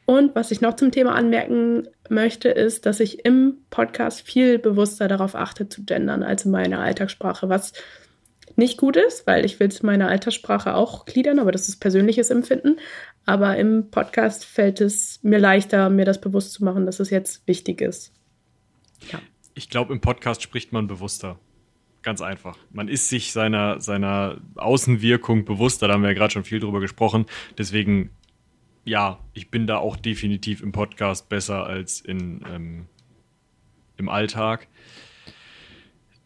Und 0.06 0.34
was 0.34 0.50
ich 0.50 0.60
noch 0.60 0.76
zum 0.76 0.90
Thema 0.90 1.14
anmerken 1.14 1.88
möchte, 2.10 2.50
ist, 2.50 2.84
dass 2.84 3.00
ich 3.00 3.24
im 3.24 3.58
Podcast 3.70 4.22
viel 4.22 4.58
bewusster 4.58 5.08
darauf 5.08 5.34
achte, 5.34 5.68
zu 5.68 5.84
gendern 5.84 6.22
als 6.22 6.44
in 6.44 6.50
meiner 6.50 6.80
Alltagssprache, 6.80 7.48
was 7.48 7.72
nicht 8.56 8.76
gut 8.76 8.96
ist, 8.96 9.26
weil 9.26 9.44
ich 9.44 9.58
will 9.58 9.68
es 9.68 9.82
meiner 9.82 10.08
Alltagssprache 10.08 10.74
auch 10.74 11.06
gliedern, 11.06 11.38
aber 11.38 11.50
das 11.50 11.68
ist 11.68 11.80
persönliches 11.80 12.30
Empfinden. 12.30 12.78
Aber 13.24 13.56
im 13.56 13.90
Podcast 13.90 14.44
fällt 14.44 14.80
es 14.80 15.18
mir 15.22 15.38
leichter, 15.38 15.88
mir 15.90 16.04
das 16.04 16.20
bewusst 16.20 16.52
zu 16.52 16.64
machen, 16.64 16.86
dass 16.86 17.00
es 17.00 17.10
jetzt 17.10 17.46
wichtig 17.46 17.80
ist. 17.80 18.12
Ja. 19.10 19.18
Ich 19.54 19.70
glaube, 19.70 19.92
im 19.92 20.00
Podcast 20.00 20.42
spricht 20.42 20.72
man 20.72 20.86
bewusster. 20.86 21.38
Ganz 22.02 22.20
einfach. 22.20 22.58
Man 22.70 22.88
ist 22.88 23.08
sich 23.08 23.32
seiner, 23.32 23.80
seiner 23.80 24.38
Außenwirkung 24.56 25.46
bewusster. 25.46 25.88
Da 25.88 25.94
haben 25.94 26.02
wir 26.02 26.10
ja 26.10 26.14
gerade 26.14 26.32
schon 26.32 26.44
viel 26.44 26.60
drüber 26.60 26.80
gesprochen. 26.80 27.24
Deswegen 27.56 28.10
ja, 28.84 29.18
ich 29.32 29.50
bin 29.50 29.66
da 29.66 29.78
auch 29.78 29.96
definitiv 29.96 30.62
im 30.62 30.72
Podcast 30.72 31.28
besser 31.28 31.64
als 31.66 32.00
in, 32.00 32.44
ähm, 32.52 32.86
im 33.96 34.08
Alltag. 34.08 34.68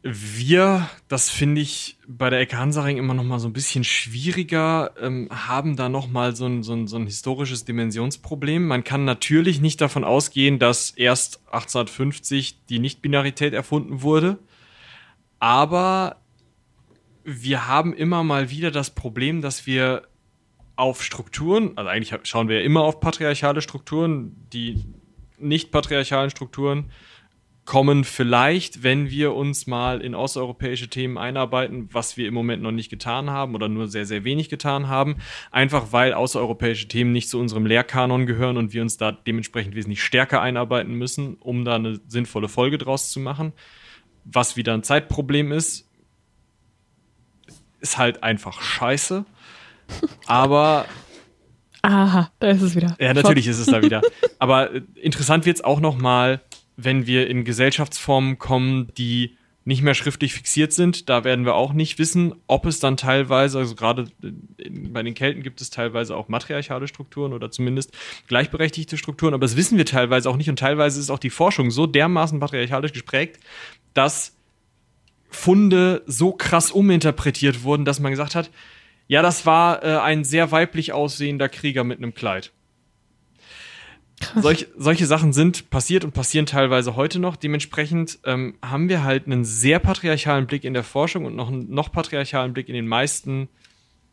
Wir, 0.02 0.88
das 1.08 1.28
finde 1.28 1.60
ich 1.60 1.98
bei 2.06 2.30
der 2.30 2.38
Ecke 2.40 2.56
Hansaring 2.56 2.98
immer 2.98 3.14
noch 3.14 3.24
mal 3.24 3.40
so 3.40 3.48
ein 3.48 3.52
bisschen 3.52 3.82
schwieriger, 3.82 4.92
ähm, 5.00 5.28
haben 5.30 5.76
da 5.76 5.88
noch 5.88 6.08
mal 6.08 6.36
so 6.36 6.46
ein, 6.46 6.62
so, 6.62 6.72
ein, 6.72 6.86
so 6.86 6.96
ein 6.96 7.06
historisches 7.06 7.64
Dimensionsproblem. 7.64 8.66
Man 8.66 8.84
kann 8.84 9.04
natürlich 9.04 9.60
nicht 9.60 9.80
davon 9.80 10.04
ausgehen, 10.04 10.58
dass 10.58 10.90
erst 10.90 11.44
1850 11.46 12.66
die 12.66 12.78
Nichtbinarität 12.78 13.54
erfunden 13.54 14.02
wurde, 14.02 14.38
aber 15.40 16.16
wir 17.24 17.66
haben 17.66 17.92
immer 17.92 18.24
mal 18.24 18.50
wieder 18.50 18.70
das 18.70 18.90
Problem, 18.90 19.42
dass 19.42 19.66
wir 19.66 20.08
auf 20.78 21.02
Strukturen, 21.02 21.72
also 21.76 21.90
eigentlich 21.90 22.14
schauen 22.22 22.48
wir 22.48 22.60
ja 22.60 22.64
immer 22.64 22.82
auf 22.82 23.00
patriarchale 23.00 23.62
Strukturen, 23.62 24.36
die 24.52 24.84
nicht 25.38 25.72
patriarchalen 25.72 26.30
Strukturen 26.30 26.90
kommen 27.64 28.04
vielleicht, 28.04 28.82
wenn 28.82 29.10
wir 29.10 29.34
uns 29.34 29.66
mal 29.66 30.00
in 30.00 30.14
außereuropäische 30.14 30.88
Themen 30.88 31.18
einarbeiten, 31.18 31.88
was 31.92 32.16
wir 32.16 32.26
im 32.28 32.32
Moment 32.32 32.62
noch 32.62 32.70
nicht 32.70 32.88
getan 32.90 33.28
haben 33.28 33.54
oder 33.54 33.68
nur 33.68 33.88
sehr, 33.88 34.06
sehr 34.06 34.24
wenig 34.24 34.48
getan 34.48 34.88
haben, 34.88 35.16
einfach 35.50 35.92
weil 35.92 36.14
außereuropäische 36.14 36.88
Themen 36.88 37.12
nicht 37.12 37.28
zu 37.28 37.38
unserem 37.38 37.66
Lehrkanon 37.66 38.24
gehören 38.24 38.56
und 38.56 38.72
wir 38.72 38.80
uns 38.80 38.96
da 38.96 39.12
dementsprechend 39.12 39.74
wesentlich 39.74 40.02
stärker 40.02 40.40
einarbeiten 40.40 40.94
müssen, 40.94 41.34
um 41.40 41.64
da 41.64 41.74
eine 41.74 42.00
sinnvolle 42.06 42.48
Folge 42.48 42.78
draus 42.78 43.10
zu 43.10 43.20
machen. 43.20 43.52
Was 44.24 44.56
wieder 44.56 44.72
ein 44.72 44.84
Zeitproblem 44.84 45.52
ist, 45.52 45.90
ist 47.80 47.98
halt 47.98 48.22
einfach 48.22 48.62
scheiße. 48.62 49.26
Aber. 50.26 50.86
Aha, 51.82 52.30
da 52.40 52.48
ist 52.48 52.62
es 52.62 52.74
wieder. 52.74 52.96
Ja, 52.98 53.14
natürlich 53.14 53.46
ist 53.46 53.58
es 53.58 53.66
da 53.66 53.82
wieder. 53.82 54.02
Aber 54.38 54.74
äh, 54.74 54.82
interessant 55.00 55.46
wird 55.46 55.56
es 55.56 55.64
auch 55.64 55.80
nochmal, 55.80 56.40
wenn 56.76 57.06
wir 57.06 57.28
in 57.28 57.44
Gesellschaftsformen 57.44 58.38
kommen, 58.38 58.88
die 58.98 59.36
nicht 59.68 59.82
mehr 59.82 59.92
schriftlich 59.92 60.32
fixiert 60.32 60.72
sind. 60.72 61.10
Da 61.10 61.24
werden 61.24 61.44
wir 61.44 61.54
auch 61.54 61.74
nicht 61.74 61.98
wissen, 61.98 62.34
ob 62.46 62.64
es 62.64 62.80
dann 62.80 62.96
teilweise, 62.96 63.58
also 63.58 63.74
gerade 63.74 64.06
bei 64.66 65.02
den 65.02 65.12
Kelten 65.12 65.42
gibt 65.42 65.60
es 65.60 65.68
teilweise 65.68 66.16
auch 66.16 66.28
matriarchale 66.28 66.88
Strukturen 66.88 67.34
oder 67.34 67.50
zumindest 67.50 67.92
gleichberechtigte 68.28 68.96
Strukturen, 68.96 69.34
aber 69.34 69.42
das 69.42 69.56
wissen 69.56 69.76
wir 69.76 69.84
teilweise 69.84 70.30
auch 70.30 70.38
nicht 70.38 70.48
und 70.48 70.58
teilweise 70.58 70.98
ist 70.98 71.10
auch 71.10 71.18
die 71.18 71.28
Forschung 71.28 71.70
so 71.70 71.86
dermaßen 71.86 72.40
patriarchalisch 72.40 72.94
gesprägt, 72.94 73.40
dass 73.92 74.38
Funde 75.28 76.02
so 76.06 76.32
krass 76.32 76.70
uminterpretiert 76.70 77.62
wurden, 77.62 77.84
dass 77.84 78.00
man 78.00 78.10
gesagt 78.10 78.34
hat, 78.34 78.50
ja, 79.08 79.22
das 79.22 79.46
war 79.46 79.82
äh, 79.82 79.98
ein 79.98 80.22
sehr 80.22 80.52
weiblich 80.52 80.92
aussehender 80.92 81.48
Krieger 81.48 81.82
mit 81.82 81.98
einem 81.98 82.14
Kleid. 82.14 82.52
Solch, 84.36 84.66
solche 84.76 85.06
Sachen 85.06 85.32
sind 85.32 85.70
passiert 85.70 86.04
und 86.04 86.12
passieren 86.12 86.44
teilweise 86.44 86.96
heute 86.96 87.18
noch. 87.18 87.36
Dementsprechend 87.36 88.18
ähm, 88.24 88.56
haben 88.62 88.88
wir 88.88 89.04
halt 89.04 89.26
einen 89.26 89.44
sehr 89.44 89.78
patriarchalen 89.78 90.46
Blick 90.46 90.64
in 90.64 90.74
der 90.74 90.82
Forschung 90.82 91.24
und 91.24 91.36
noch 91.36 91.48
einen 91.48 91.70
noch 91.70 91.92
patriarchalen 91.92 92.52
Blick 92.52 92.68
in 92.68 92.74
den 92.74 92.88
meisten 92.88 93.48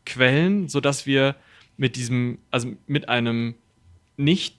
Quellen, 0.04 0.68
sodass 0.68 1.06
wir 1.06 1.34
mit 1.76 1.96
diesem, 1.96 2.38
also 2.50 2.72
mit 2.86 3.08
einem 3.08 3.56
nicht 4.16 4.56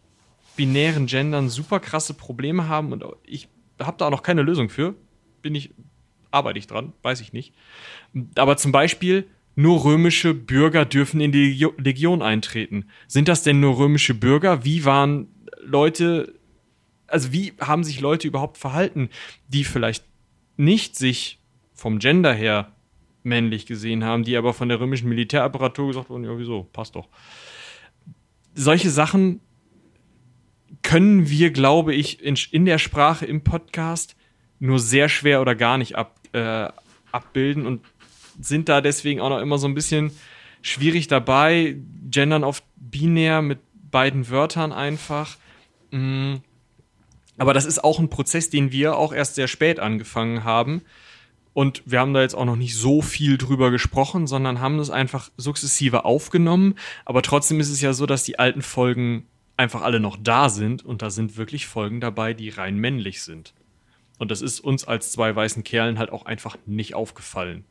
binären 0.56 1.06
Gendern 1.06 1.50
super 1.50 1.80
krasse 1.80 2.14
Probleme 2.14 2.68
haben 2.68 2.92
und 2.92 3.06
ich 3.24 3.48
habe 3.80 3.98
da 3.98 4.08
auch 4.08 4.12
noch 4.12 4.24
keine 4.24 4.42
Lösung 4.42 4.70
für. 4.70 4.96
Bin 5.42 5.56
ich, 5.56 5.74
arbeite 6.30 6.60
ich 6.60 6.68
dran, 6.68 6.94
weiß 7.04 7.22
ich 7.22 7.32
nicht. 7.32 7.54
Aber 8.36 8.58
zum 8.58 8.72
Beispiel 8.72 9.28
nur 9.58 9.84
römische 9.86 10.36
Bürger 10.36 10.86
dürfen 10.86 11.20
in 11.20 11.32
die 11.32 11.68
Legion 11.80 12.22
eintreten. 12.22 12.86
Sind 13.08 13.28
das 13.28 13.42
denn 13.42 13.60
nur 13.60 13.80
römische 13.80 14.14
Bürger? 14.14 14.64
Wie 14.64 14.86
waren 14.86 15.30
Leute, 15.64 16.36
also 17.08 17.34
wie 17.34 17.54
haben 17.60 17.84
sich 17.84 18.00
Leute 18.00 18.28
überhaupt 18.28 18.60
verhalten, 18.60 19.10
die 19.48 19.64
vielleicht 19.64 20.06
nicht 20.58 20.96
sich 20.96 21.40
vom 21.74 21.98
Gender 21.98 22.34
her 22.34 22.72
männlich 23.24 23.66
gesehen 23.66 24.04
haben, 24.04 24.24
die 24.24 24.38
aber 24.38 24.54
von 24.54 24.70
der 24.70 24.80
römischen 24.80 25.10
Militärapparatur 25.10 25.88
gesagt 25.88 26.12
wurden, 26.12 26.26
ja, 26.26 26.38
wieso, 26.38 26.70
passt 26.72 26.96
doch. 26.96 27.10
Solche 28.54 28.92
Sachen 28.92 29.42
können 30.84 31.32
wir, 31.32 31.50
glaube 31.50 31.96
ich, 31.96 32.22
in, 32.22 32.38
in 32.52 32.66
der 32.66 32.78
Sprache 32.78 33.26
im 33.26 33.44
Podcast 33.44 34.16
nur 34.60 34.78
sehr 34.78 35.10
schwer 35.10 35.42
oder 35.42 35.56
gar 35.56 35.80
nicht 35.80 35.96
ab, 35.96 36.20
äh, 36.34 36.68
abbilden 37.12 37.66
und 37.66 37.82
sind 38.40 38.70
da 38.70 38.82
deswegen 38.82 39.22
auch 39.22 39.30
noch 39.30 39.40
immer 39.40 39.58
so 39.58 39.68
ein 39.68 39.76
bisschen 39.76 40.12
schwierig 40.62 41.08
dabei. 41.08 41.78
Gendern 42.10 42.44
oft 42.44 42.64
binär 42.76 43.42
mit 43.42 43.60
beiden 43.92 44.30
Wörtern 44.30 44.72
einfach. 44.72 45.38
Mm. 45.92 46.36
Aber 47.38 47.54
das 47.54 47.66
ist 47.66 47.84
auch 47.84 48.00
ein 48.00 48.10
Prozess, 48.10 48.50
den 48.50 48.72
wir 48.72 48.98
auch 48.98 49.14
erst 49.14 49.36
sehr 49.36 49.48
spät 49.48 49.80
angefangen 49.80 50.44
haben. 50.44 50.82
Und 51.54 51.82
wir 51.86 52.00
haben 52.00 52.14
da 52.14 52.22
jetzt 52.22 52.36
auch 52.36 52.46
noch 52.46 52.56
nicht 52.56 52.76
so 52.76 53.02
viel 53.02 53.38
drüber 53.38 53.72
gesprochen, 53.72 54.28
sondern 54.28 54.60
haben 54.60 54.78
das 54.78 54.90
einfach 54.90 55.30
sukzessive 55.38 56.06
aufgenommen. 56.06 56.76
Aber 57.06 57.22
trotzdem 57.22 57.60
ist 57.60 57.70
es 57.70 57.82
ja 57.82 57.94
so, 57.94 58.06
dass 58.06 58.24
die 58.24 58.38
alten 58.38 58.62
Folgen 58.62 59.26
einfach 59.56 59.82
alle 59.82 60.00
noch 60.00 60.18
da 60.22 60.50
sind. 60.50 60.86
Und 60.86 61.02
da 61.02 61.10
sind 61.10 61.38
wirklich 61.38 61.68
Folgen 61.68 62.00
dabei, 62.00 62.34
die 62.34 62.50
rein 62.50 62.78
männlich 62.78 63.22
sind. 63.24 63.54
Und 64.20 64.32
das 64.32 64.42
ist 64.42 64.60
uns 64.60 64.88
als 64.88 65.12
zwei 65.12 65.36
weißen 65.36 65.64
Kerlen 65.64 66.00
halt 66.00 66.12
auch 66.12 66.26
einfach 66.26 66.58
nicht 66.66 66.96
aufgefallen. 66.96 67.66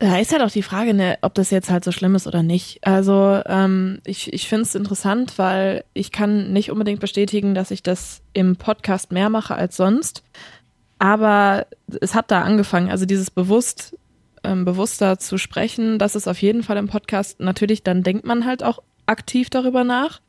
Da 0.00 0.16
ist 0.18 0.32
halt 0.32 0.42
auch 0.42 0.50
die 0.50 0.62
Frage, 0.62 0.94
ne, 0.94 1.18
ob 1.22 1.34
das 1.34 1.50
jetzt 1.50 1.70
halt 1.70 1.84
so 1.84 1.90
schlimm 1.90 2.14
ist 2.14 2.28
oder 2.28 2.44
nicht. 2.44 2.86
Also 2.86 3.42
ähm, 3.46 4.00
ich, 4.04 4.32
ich 4.32 4.48
finde 4.48 4.62
es 4.62 4.76
interessant, 4.76 5.38
weil 5.38 5.84
ich 5.92 6.12
kann 6.12 6.52
nicht 6.52 6.70
unbedingt 6.70 7.00
bestätigen, 7.00 7.54
dass 7.54 7.72
ich 7.72 7.82
das 7.82 8.22
im 8.32 8.54
Podcast 8.56 9.10
mehr 9.10 9.28
mache 9.28 9.56
als 9.56 9.76
sonst. 9.76 10.22
Aber 11.00 11.66
es 12.00 12.14
hat 12.14 12.30
da 12.30 12.42
angefangen. 12.42 12.90
Also 12.90 13.06
dieses 13.06 13.30
bewusst, 13.30 13.96
ähm, 14.44 14.64
bewusster 14.64 15.18
zu 15.18 15.36
sprechen, 15.36 15.98
das 15.98 16.14
ist 16.14 16.28
auf 16.28 16.40
jeden 16.42 16.62
Fall 16.62 16.76
im 16.76 16.88
Podcast. 16.88 17.40
Natürlich, 17.40 17.82
dann 17.82 18.04
denkt 18.04 18.24
man 18.24 18.44
halt 18.44 18.62
auch 18.62 18.80
aktiv 19.06 19.50
darüber 19.50 19.82
nach. 19.82 20.20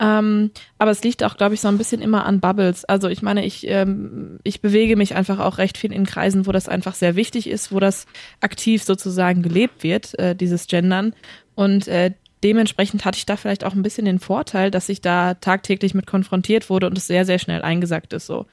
Ähm, 0.00 0.50
aber 0.78 0.90
es 0.90 1.04
liegt 1.04 1.22
auch, 1.22 1.36
glaube 1.36 1.54
ich, 1.54 1.60
so 1.60 1.68
ein 1.68 1.78
bisschen 1.78 2.02
immer 2.02 2.26
an 2.26 2.40
Bubbles. 2.40 2.84
Also 2.84 3.08
ich 3.08 3.22
meine, 3.22 3.44
ich, 3.44 3.66
ähm, 3.68 4.38
ich 4.42 4.60
bewege 4.60 4.96
mich 4.96 5.14
einfach 5.14 5.38
auch 5.38 5.58
recht 5.58 5.78
viel 5.78 5.92
in 5.92 6.04
Kreisen, 6.04 6.46
wo 6.46 6.52
das 6.52 6.68
einfach 6.68 6.94
sehr 6.94 7.14
wichtig 7.16 7.48
ist, 7.48 7.72
wo 7.72 7.80
das 7.80 8.06
aktiv 8.40 8.82
sozusagen 8.82 9.42
gelebt 9.42 9.82
wird, 9.82 10.18
äh, 10.18 10.34
dieses 10.34 10.66
Gendern. 10.66 11.14
Und 11.54 11.86
äh, 11.86 12.12
dementsprechend 12.42 13.04
hatte 13.04 13.18
ich 13.18 13.26
da 13.26 13.36
vielleicht 13.36 13.64
auch 13.64 13.74
ein 13.74 13.82
bisschen 13.82 14.04
den 14.04 14.18
Vorteil, 14.18 14.70
dass 14.70 14.88
ich 14.88 15.00
da 15.00 15.34
tagtäglich 15.34 15.94
mit 15.94 16.06
konfrontiert 16.06 16.70
wurde 16.70 16.88
und 16.88 16.98
es 16.98 17.06
sehr, 17.06 17.24
sehr 17.24 17.38
schnell 17.38 17.62
eingesackt 17.62 18.12
ist 18.12 18.26
so. 18.26 18.46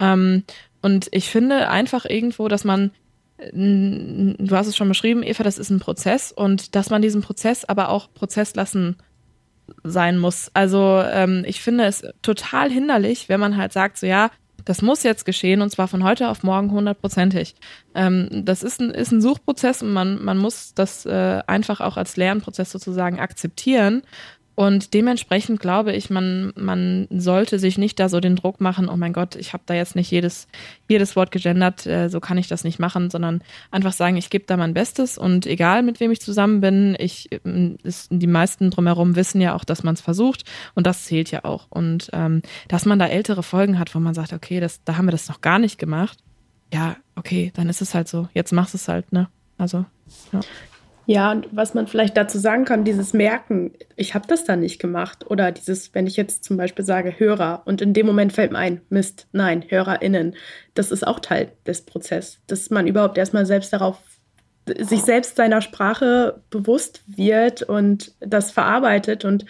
Ähm, 0.00 0.44
und 0.80 1.08
ich 1.10 1.28
finde 1.28 1.68
einfach 1.68 2.06
irgendwo, 2.06 2.48
dass 2.48 2.64
man 2.64 2.90
du 3.52 4.56
hast 4.56 4.66
es 4.66 4.76
schon 4.76 4.88
beschrieben, 4.88 5.22
Eva, 5.22 5.42
das 5.42 5.58
ist 5.58 5.68
ein 5.68 5.78
Prozess 5.78 6.32
und 6.32 6.74
dass 6.74 6.88
man 6.88 7.02
diesen 7.02 7.20
Prozess 7.20 7.66
aber 7.66 7.90
auch 7.90 8.08
Prozess 8.14 8.54
lassen 8.54 8.96
sein 9.84 10.18
muss. 10.18 10.50
Also 10.54 11.02
ähm, 11.10 11.44
ich 11.46 11.60
finde 11.60 11.84
es 11.84 12.04
total 12.22 12.70
hinderlich, 12.70 13.28
wenn 13.28 13.40
man 13.40 13.56
halt 13.56 13.72
sagt, 13.72 13.98
so 13.98 14.06
ja, 14.06 14.30
das 14.64 14.82
muss 14.82 15.04
jetzt 15.04 15.24
geschehen 15.24 15.62
und 15.62 15.70
zwar 15.70 15.86
von 15.86 16.02
heute 16.02 16.28
auf 16.28 16.42
morgen 16.42 16.72
hundertprozentig. 16.72 17.54
Ähm, 17.94 18.28
das 18.44 18.62
ist 18.62 18.80
ein, 18.80 18.90
ist 18.90 19.12
ein 19.12 19.20
Suchprozess 19.20 19.80
und 19.80 19.92
man, 19.92 20.22
man 20.22 20.38
muss 20.38 20.74
das 20.74 21.06
äh, 21.06 21.40
einfach 21.46 21.80
auch 21.80 21.96
als 21.96 22.16
Lernprozess 22.16 22.72
sozusagen 22.72 23.20
akzeptieren 23.20 24.02
und 24.56 24.94
dementsprechend 24.94 25.60
glaube 25.60 25.92
ich, 25.92 26.08
man, 26.08 26.52
man 26.56 27.06
sollte 27.10 27.58
sich 27.58 27.76
nicht 27.76 28.00
da 28.00 28.08
so 28.08 28.20
den 28.20 28.36
Druck 28.36 28.58
machen, 28.58 28.88
oh 28.88 28.96
mein 28.96 29.12
Gott, 29.12 29.36
ich 29.36 29.52
habe 29.52 29.62
da 29.66 29.74
jetzt 29.74 29.94
nicht 29.94 30.10
jedes, 30.10 30.48
jedes 30.88 31.14
Wort 31.14 31.30
gegendert, 31.30 31.86
äh, 31.86 32.08
so 32.08 32.20
kann 32.20 32.38
ich 32.38 32.48
das 32.48 32.64
nicht 32.64 32.78
machen, 32.78 33.10
sondern 33.10 33.42
einfach 33.70 33.92
sagen, 33.92 34.16
ich 34.16 34.30
gebe 34.30 34.46
da 34.46 34.56
mein 34.56 34.72
Bestes 34.72 35.18
und 35.18 35.46
egal 35.46 35.82
mit 35.82 36.00
wem 36.00 36.10
ich 36.10 36.22
zusammen 36.22 36.62
bin, 36.62 36.96
ich, 36.98 37.30
ist, 37.82 38.08
die 38.10 38.26
meisten 38.26 38.70
drumherum 38.70 39.14
wissen 39.14 39.42
ja 39.42 39.54
auch, 39.54 39.64
dass 39.64 39.82
man 39.82 39.94
es 39.94 40.00
versucht 40.00 40.44
und 40.74 40.86
das 40.86 41.04
zählt 41.04 41.30
ja 41.30 41.44
auch. 41.44 41.66
Und 41.68 42.08
ähm, 42.14 42.40
dass 42.68 42.86
man 42.86 42.98
da 42.98 43.06
ältere 43.06 43.42
Folgen 43.42 43.78
hat, 43.78 43.94
wo 43.94 44.00
man 44.00 44.14
sagt, 44.14 44.32
okay, 44.32 44.58
das, 44.58 44.82
da 44.84 44.96
haben 44.96 45.06
wir 45.06 45.12
das 45.12 45.28
noch 45.28 45.42
gar 45.42 45.58
nicht 45.58 45.78
gemacht, 45.78 46.18
ja, 46.72 46.96
okay, 47.14 47.52
dann 47.54 47.68
ist 47.68 47.82
es 47.82 47.94
halt 47.94 48.08
so. 48.08 48.28
Jetzt 48.32 48.52
machst 48.52 48.72
du 48.72 48.76
es 48.76 48.88
halt, 48.88 49.12
ne? 49.12 49.28
Also, 49.58 49.84
ja. 50.32 50.40
Ja, 51.06 51.30
und 51.30 51.48
was 51.52 51.72
man 51.72 51.86
vielleicht 51.86 52.16
dazu 52.16 52.38
sagen 52.38 52.64
kann, 52.64 52.84
dieses 52.84 53.12
Merken, 53.12 53.72
ich 53.94 54.14
habe 54.14 54.26
das 54.26 54.44
da 54.44 54.56
nicht 54.56 54.80
gemacht. 54.80 55.24
Oder 55.30 55.52
dieses, 55.52 55.94
wenn 55.94 56.08
ich 56.08 56.16
jetzt 56.16 56.42
zum 56.42 56.56
Beispiel 56.56 56.84
sage 56.84 57.18
Hörer 57.18 57.62
und 57.64 57.80
in 57.80 57.94
dem 57.94 58.06
Moment 58.06 58.32
fällt 58.32 58.50
mir 58.50 58.58
ein, 58.58 58.80
Mist, 58.88 59.28
nein, 59.30 59.64
HörerInnen. 59.68 60.34
Das 60.74 60.90
ist 60.90 61.06
auch 61.06 61.20
Teil 61.20 61.52
des 61.64 61.82
Prozesses, 61.82 62.40
dass 62.48 62.70
man 62.70 62.88
überhaupt 62.88 63.18
erstmal 63.18 63.46
selbst 63.46 63.72
darauf, 63.72 63.98
sich 64.80 65.02
selbst 65.02 65.36
seiner 65.36 65.60
Sprache 65.60 66.42
bewusst 66.50 67.02
wird 67.06 67.62
und 67.62 68.12
das 68.18 68.50
verarbeitet. 68.50 69.24
Und 69.24 69.46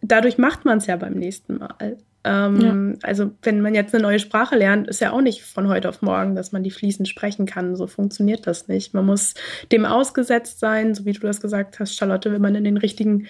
dadurch 0.00 0.38
macht 0.38 0.64
man 0.64 0.78
es 0.78 0.86
ja 0.86 0.96
beim 0.96 1.14
nächsten 1.14 1.58
Mal. 1.58 1.98
Ähm, 2.24 2.92
ja. 2.92 3.08
Also 3.08 3.32
wenn 3.42 3.60
man 3.60 3.74
jetzt 3.74 3.94
eine 3.94 4.02
neue 4.02 4.18
Sprache 4.18 4.56
lernt, 4.56 4.88
ist 4.88 5.00
ja 5.00 5.12
auch 5.12 5.20
nicht 5.20 5.42
von 5.42 5.68
heute 5.68 5.88
auf 5.88 6.02
morgen, 6.02 6.36
dass 6.36 6.52
man 6.52 6.62
die 6.62 6.70
fließend 6.70 7.08
sprechen 7.08 7.46
kann. 7.46 7.74
So 7.76 7.86
funktioniert 7.86 8.46
das 8.46 8.68
nicht. 8.68 8.94
Man 8.94 9.06
muss 9.06 9.34
dem 9.72 9.84
ausgesetzt 9.84 10.60
sein, 10.60 10.94
so 10.94 11.04
wie 11.04 11.12
du 11.12 11.20
das 11.20 11.40
gesagt 11.40 11.80
hast, 11.80 11.96
Charlotte, 11.96 12.32
wenn 12.32 12.42
man 12.42 12.54
in 12.54 12.64
den 12.64 12.76
richtigen 12.76 13.26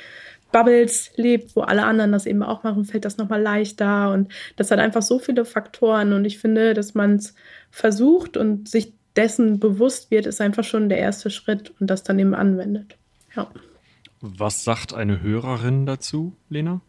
Bubbles 0.52 1.10
lebt, 1.16 1.56
wo 1.56 1.62
alle 1.62 1.84
anderen 1.84 2.12
das 2.12 2.26
eben 2.26 2.42
auch 2.42 2.62
machen, 2.62 2.84
fällt 2.84 3.06
das 3.06 3.16
nochmal 3.16 3.40
leichter. 3.40 4.12
Und 4.12 4.30
das 4.56 4.70
hat 4.70 4.78
einfach 4.78 5.02
so 5.02 5.18
viele 5.18 5.46
Faktoren. 5.46 6.12
Und 6.12 6.26
ich 6.26 6.38
finde, 6.38 6.74
dass 6.74 6.94
man 6.94 7.14
es 7.14 7.34
versucht 7.70 8.36
und 8.36 8.68
sich 8.68 8.92
dessen 9.16 9.58
bewusst 9.58 10.10
wird, 10.10 10.26
ist 10.26 10.40
einfach 10.40 10.64
schon 10.64 10.90
der 10.90 10.98
erste 10.98 11.30
Schritt 11.30 11.72
und 11.80 11.88
das 11.88 12.02
dann 12.02 12.18
eben 12.18 12.34
anwendet. 12.34 12.96
Ja. 13.34 13.50
Was 14.20 14.62
sagt 14.62 14.94
eine 14.94 15.22
Hörerin 15.22 15.86
dazu, 15.86 16.36
Lena? 16.48 16.80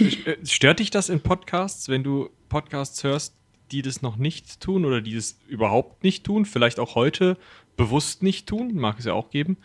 Äh, 0.00 0.36
stört 0.44 0.80
dich 0.80 0.90
das 0.90 1.08
in 1.08 1.20
Podcasts, 1.20 1.88
wenn 1.88 2.02
du 2.02 2.30
Podcasts 2.48 3.02
hörst, 3.04 3.34
die 3.70 3.82
das 3.82 4.02
noch 4.02 4.16
nicht 4.16 4.60
tun 4.60 4.84
oder 4.84 5.00
die 5.00 5.14
das 5.14 5.38
überhaupt 5.48 6.04
nicht 6.04 6.24
tun, 6.24 6.44
vielleicht 6.44 6.78
auch 6.78 6.94
heute 6.94 7.36
bewusst 7.76 8.22
nicht 8.22 8.46
tun? 8.46 8.74
Mag 8.74 8.98
es 8.98 9.04
ja 9.04 9.12
auch 9.12 9.30
geben. 9.30 9.56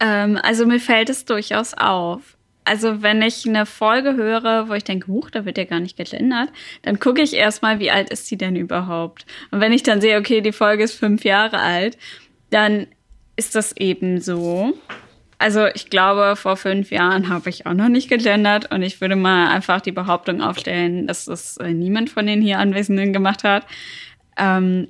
Ähm, 0.00 0.38
also 0.42 0.66
mir 0.66 0.80
fällt 0.80 1.10
es 1.10 1.24
durchaus 1.24 1.74
auf. 1.74 2.36
Also 2.64 3.00
wenn 3.00 3.22
ich 3.22 3.46
eine 3.46 3.64
Folge 3.64 4.16
höre, 4.16 4.68
wo 4.68 4.74
ich 4.74 4.82
denke, 4.82 5.06
huch, 5.06 5.30
da 5.30 5.44
wird 5.44 5.56
ja 5.56 5.64
gar 5.64 5.78
nicht 5.78 5.96
gegendert, 5.96 6.50
dann 6.82 6.98
gucke 6.98 7.22
ich 7.22 7.34
erstmal, 7.34 7.78
wie 7.78 7.92
alt 7.92 8.10
ist 8.10 8.26
sie 8.26 8.36
denn 8.36 8.56
überhaupt? 8.56 9.24
Und 9.52 9.60
wenn 9.60 9.72
ich 9.72 9.84
dann 9.84 10.00
sehe, 10.00 10.18
okay, 10.18 10.40
die 10.40 10.52
Folge 10.52 10.82
ist 10.82 10.94
fünf 10.94 11.24
Jahre 11.24 11.60
alt, 11.60 11.96
dann 12.50 12.88
ist 13.36 13.54
das 13.54 13.76
eben 13.76 14.20
so. 14.20 14.76
Also 15.38 15.66
ich 15.66 15.90
glaube, 15.90 16.34
vor 16.36 16.56
fünf 16.56 16.90
Jahren 16.90 17.28
habe 17.28 17.50
ich 17.50 17.66
auch 17.66 17.74
noch 17.74 17.88
nicht 17.88 18.08
gegendert 18.08 18.72
und 18.72 18.82
ich 18.82 19.00
würde 19.00 19.16
mal 19.16 19.48
einfach 19.48 19.80
die 19.80 19.92
Behauptung 19.92 20.40
aufstellen, 20.40 21.06
dass 21.06 21.26
das 21.26 21.58
äh, 21.58 21.74
niemand 21.74 22.08
von 22.08 22.26
den 22.26 22.40
hier 22.40 22.58
Anwesenden 22.58 23.12
gemacht 23.12 23.44
hat. 23.44 23.66
Ähm, 24.38 24.88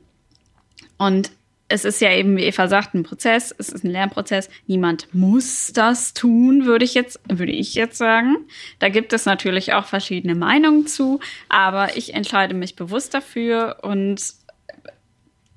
und 0.99 1.31
es 1.69 1.85
ist 1.85 2.01
ja 2.01 2.13
eben, 2.13 2.37
wie 2.37 2.45
Eva 2.45 2.69
sagt, 2.69 2.95
ein 2.95 3.03
Prozess, 3.03 3.53
es 3.59 3.71
ist 3.71 3.85
ein 3.85 3.91
Lernprozess. 3.91 4.49
Niemand 4.69 5.13
muss 5.13 5.73
das 5.73 6.15
tun, 6.15 6.65
würde 6.65 6.85
ich 6.85 6.95
jetzt, 6.95 7.19
würde 7.29 7.53
ich 7.53 7.75
jetzt 7.75 7.99
sagen. 7.99 8.37
Da 8.79 8.89
gibt 8.89 9.13
es 9.13 9.27
natürlich 9.27 9.73
auch 9.73 9.85
verschiedene 9.85 10.37
Meinungen 10.37 10.87
zu, 10.87 11.19
aber 11.49 11.97
ich 11.97 12.15
entscheide 12.15 12.55
mich 12.55 12.77
bewusst 12.77 13.15
dafür 13.15 13.79
und 13.83 14.23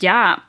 ja, 0.01 0.41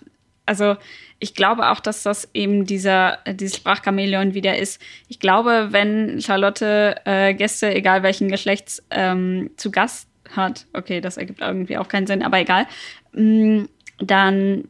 also 0.46 0.76
ich 1.20 1.34
glaube 1.34 1.70
auch, 1.70 1.80
dass 1.80 2.02
das 2.02 2.28
eben 2.32 2.64
dieser, 2.64 3.18
dieses 3.26 3.56
Sprachchameleon 3.56 4.34
wieder 4.34 4.58
ist. 4.58 4.80
Ich 5.08 5.20
glaube, 5.20 5.68
wenn 5.70 6.20
Charlotte 6.20 6.96
äh, 7.04 7.34
Gäste, 7.34 7.72
egal 7.74 8.02
welchen 8.02 8.28
Geschlechts, 8.28 8.82
ähm, 8.90 9.50
zu 9.56 9.70
Gast 9.70 10.08
hat, 10.34 10.66
okay, 10.72 11.00
das 11.00 11.18
ergibt 11.18 11.40
irgendwie 11.40 11.76
auch 11.76 11.88
keinen 11.88 12.06
Sinn, 12.06 12.22
aber 12.22 12.40
egal, 12.40 12.66
mh, 13.12 13.22
mm, 13.22 13.68
dann 13.98 14.64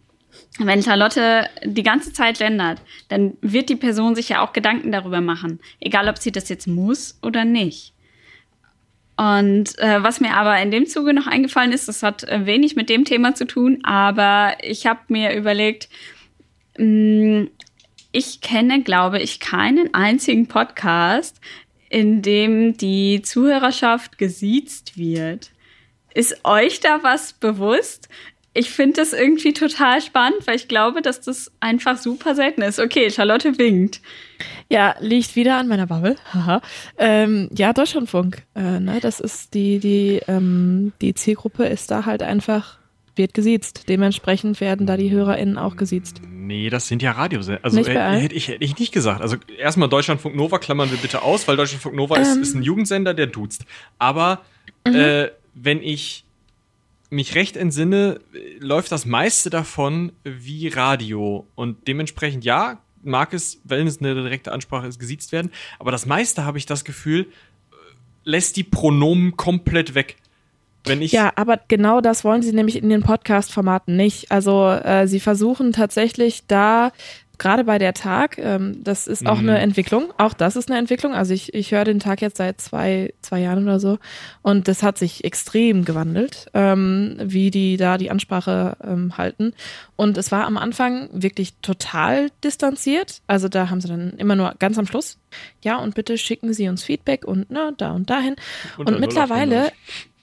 wenn 0.59 0.83
Charlotte 0.83 1.49
die 1.65 1.83
ganze 1.83 2.13
Zeit 2.13 2.39
gendert, 2.39 2.81
dann 3.09 3.37
wird 3.41 3.69
die 3.69 3.77
Person 3.77 4.15
sich 4.15 4.29
ja 4.29 4.43
auch 4.43 4.53
Gedanken 4.53 4.93
darüber 4.93 5.21
machen, 5.21 5.61
egal 5.81 6.09
ob 6.09 6.19
sie 6.19 6.33
das 6.33 6.49
jetzt 6.49 6.67
muss 6.67 7.19
oder 7.23 7.45
nicht. 7.45 7.95
Und 9.17 9.79
äh, 9.79 10.03
was 10.03 10.21
mir 10.21 10.35
aber 10.35 10.61
in 10.63 10.71
dem 10.71 10.87
Zuge 10.87 11.13
noch 11.13 11.27
eingefallen 11.27 11.73
ist, 11.73 11.89
das 11.89 12.03
hat 12.03 12.25
äh, 12.25 12.47
wenig 12.47 12.75
mit 12.75 12.89
dem 12.89 13.05
Thema 13.05 13.35
zu 13.35 13.47
tun, 13.47 13.81
aber 13.83 14.57
ich 14.63 14.87
habe 14.87 15.01
mir 15.09 15.35
überlegt, 15.35 15.89
ich 16.77 18.41
kenne, 18.41 18.83
glaube 18.83 19.21
ich, 19.21 19.41
keinen 19.41 19.95
einzigen 19.95 20.47
Podcast, 20.47 21.41
in 21.89 22.23
dem 22.23 22.77
die 22.77 23.23
Zuhörerschaft 23.23 24.19
gesiezt 24.19 24.97
wird. 24.97 25.51
Ist 26.15 26.45
euch 26.45 26.81
da 26.81 27.03
was 27.03 27.33
bewusst? 27.33 28.09
Ich 28.53 28.71
finde 28.71 29.01
das 29.01 29.13
irgendwie 29.13 29.53
total 29.53 30.01
spannend, 30.01 30.45
weil 30.47 30.57
ich 30.57 30.67
glaube, 30.67 31.03
dass 31.03 31.21
das 31.21 31.53
einfach 31.61 31.97
super 31.97 32.35
selten 32.35 32.63
ist. 32.63 32.81
Okay, 32.81 33.09
Charlotte 33.11 33.59
winkt. 33.59 34.01
Ja, 34.69 34.97
liegt 34.99 35.37
wieder 35.37 35.57
an 35.57 35.69
meiner 35.69 35.87
Bubble. 35.87 36.17
Haha. 36.33 36.61
ähm, 36.99 37.49
ja, 37.57 37.73
Deutschlandfunk. 37.73 38.43
Äh, 38.57 38.81
ne, 38.81 38.99
das 39.01 39.21
ist 39.21 39.55
die, 39.55 39.79
die, 39.79 40.21
ähm, 40.27 40.93
die 41.01 41.15
Zielgruppe 41.15 41.67
ist 41.67 41.93
da 41.93 42.07
halt 42.07 42.25
einfach 42.25 42.80
wird 43.21 43.35
gesiezt. 43.35 43.89
Dementsprechend 43.89 44.61
werden 44.61 44.87
da 44.87 44.97
die 44.97 45.11
HörerInnen 45.11 45.59
auch 45.59 45.77
gesiezt. 45.77 46.21
Nee, 46.29 46.71
das 46.71 46.89
sind 46.89 47.03
ja 47.03 47.13
Radiosender. 47.13 47.61
Also 47.63 47.79
äh, 47.79 48.21
hätte, 48.21 48.35
ich, 48.35 48.49
hätte 48.49 48.65
ich 48.65 48.77
nicht 48.79 48.93
gesagt. 48.93 49.21
Also 49.21 49.37
erstmal 49.59 49.89
Deutschlandfunk 49.89 50.35
Nova 50.35 50.59
klammern 50.59 50.91
wir 50.91 50.99
bitte 50.99 51.23
aus, 51.23 51.47
weil 51.47 51.57
Deutschlandfunk 51.57 51.95
Nova 51.95 52.17
ähm. 52.17 52.23
ist, 52.23 52.37
ist, 52.39 52.55
ein 52.55 52.63
Jugendsender, 52.63 53.15
der 53.15 53.29
duzt. 53.29 53.67
Aber 53.99 54.41
mhm. 54.87 54.95
äh, 54.95 55.31
wenn 55.55 55.83
ich 55.83 56.25
mich 57.11 57.35
recht 57.35 57.57
entsinne, 57.57 58.21
läuft 58.59 58.91
das 58.91 59.05
meiste 59.05 59.51
davon 59.51 60.13
wie 60.25 60.69
Radio. 60.69 61.47
Und 61.55 61.87
dementsprechend, 61.87 62.45
ja, 62.45 62.81
mag 63.03 63.35
es, 63.35 63.61
wenn 63.65 63.87
es 63.87 64.01
eine 64.01 64.15
direkte 64.15 64.53
Ansprache 64.53 64.87
ist, 64.87 64.99
gesiezt 64.99 65.33
werden. 65.33 65.51
Aber 65.79 65.91
das 65.91 66.07
meiste 66.07 66.45
habe 66.45 66.59
ich 66.59 66.67
das 66.67 66.85
Gefühl, 66.85 67.27
lässt 68.25 68.57
die 68.57 68.65
Pronomen 68.65 69.37
komplett 69.37 69.95
weg. 69.95 70.17
Wenn 70.85 71.03
ich 71.03 71.13
ja, 71.13 71.33
aber 71.37 71.61
genau 71.69 72.01
das 72.01 72.25
wollen 72.25 72.43
sie 72.43 72.53
nämlich 72.53 72.83
in 72.83 72.89
den 72.89 73.03
Podcast-Formaten 73.03 73.97
nicht. 73.97 74.31
Also 74.31 74.69
äh, 74.69 75.07
sie 75.07 75.21
versuchen 75.21 75.73
tatsächlich 75.73 76.47
da 76.47 76.93
gerade 77.41 77.65
bei 77.65 77.79
der 77.79 77.95
Tag, 77.95 78.39
ähm, 78.39 78.85
das 78.85 79.09
ist 79.09 79.27
auch 79.27 79.41
mhm. 79.41 79.49
eine 79.49 79.59
Entwicklung, 79.59 80.13
auch 80.19 80.35
das 80.35 80.55
ist 80.55 80.71
eine 80.71 80.79
Entwicklung. 80.79 81.15
Also 81.15 81.35
ich, 81.35 81.53
ich 81.55 81.73
höre 81.73 81.85
den 81.85 81.99
Tag 81.99 82.21
jetzt 82.21 82.37
seit 82.37 82.61
zwei, 82.61 83.13
zwei 83.23 83.41
Jahren 83.41 83.65
oder 83.65 83.81
so 83.81 83.99
und 84.43 84.69
das 84.69 84.83
hat 84.85 84.99
sich 84.99 85.25
extrem 85.25 85.85
gewandelt, 85.85 86.47
ähm, 86.55 87.17
wie 87.21 87.51
die 87.51 87.77
da 87.79 87.99
die 87.99 88.11
Ansprache 88.11 88.77
ähm, 88.85 89.17
halten. 89.17 89.55
Und 89.97 90.19
es 90.19 90.31
war 90.31 90.47
am 90.47 90.59
Anfang 90.59 91.09
wirklich 91.13 91.55
total 91.63 92.29
distanziert. 92.45 93.23
Also 93.27 93.49
da 93.49 93.71
haben 93.71 93.81
sie 93.81 93.89
dann 93.89 94.13
immer 94.19 94.37
nur 94.37 94.55
ganz 94.59 94.79
am 94.79 94.87
Schluss, 94.87 95.19
ja, 95.63 95.79
und 95.79 95.95
bitte 95.95 96.19
schicken 96.19 96.53
Sie 96.53 96.69
uns 96.69 96.85
Feedback 96.85 97.25
und 97.25 97.51
ne, 97.51 97.73
da 97.77 97.93
und 97.93 98.11
dahin. 98.11 98.37
Und, 98.77 98.89
und 98.89 99.01
mittlerweile 99.01 99.73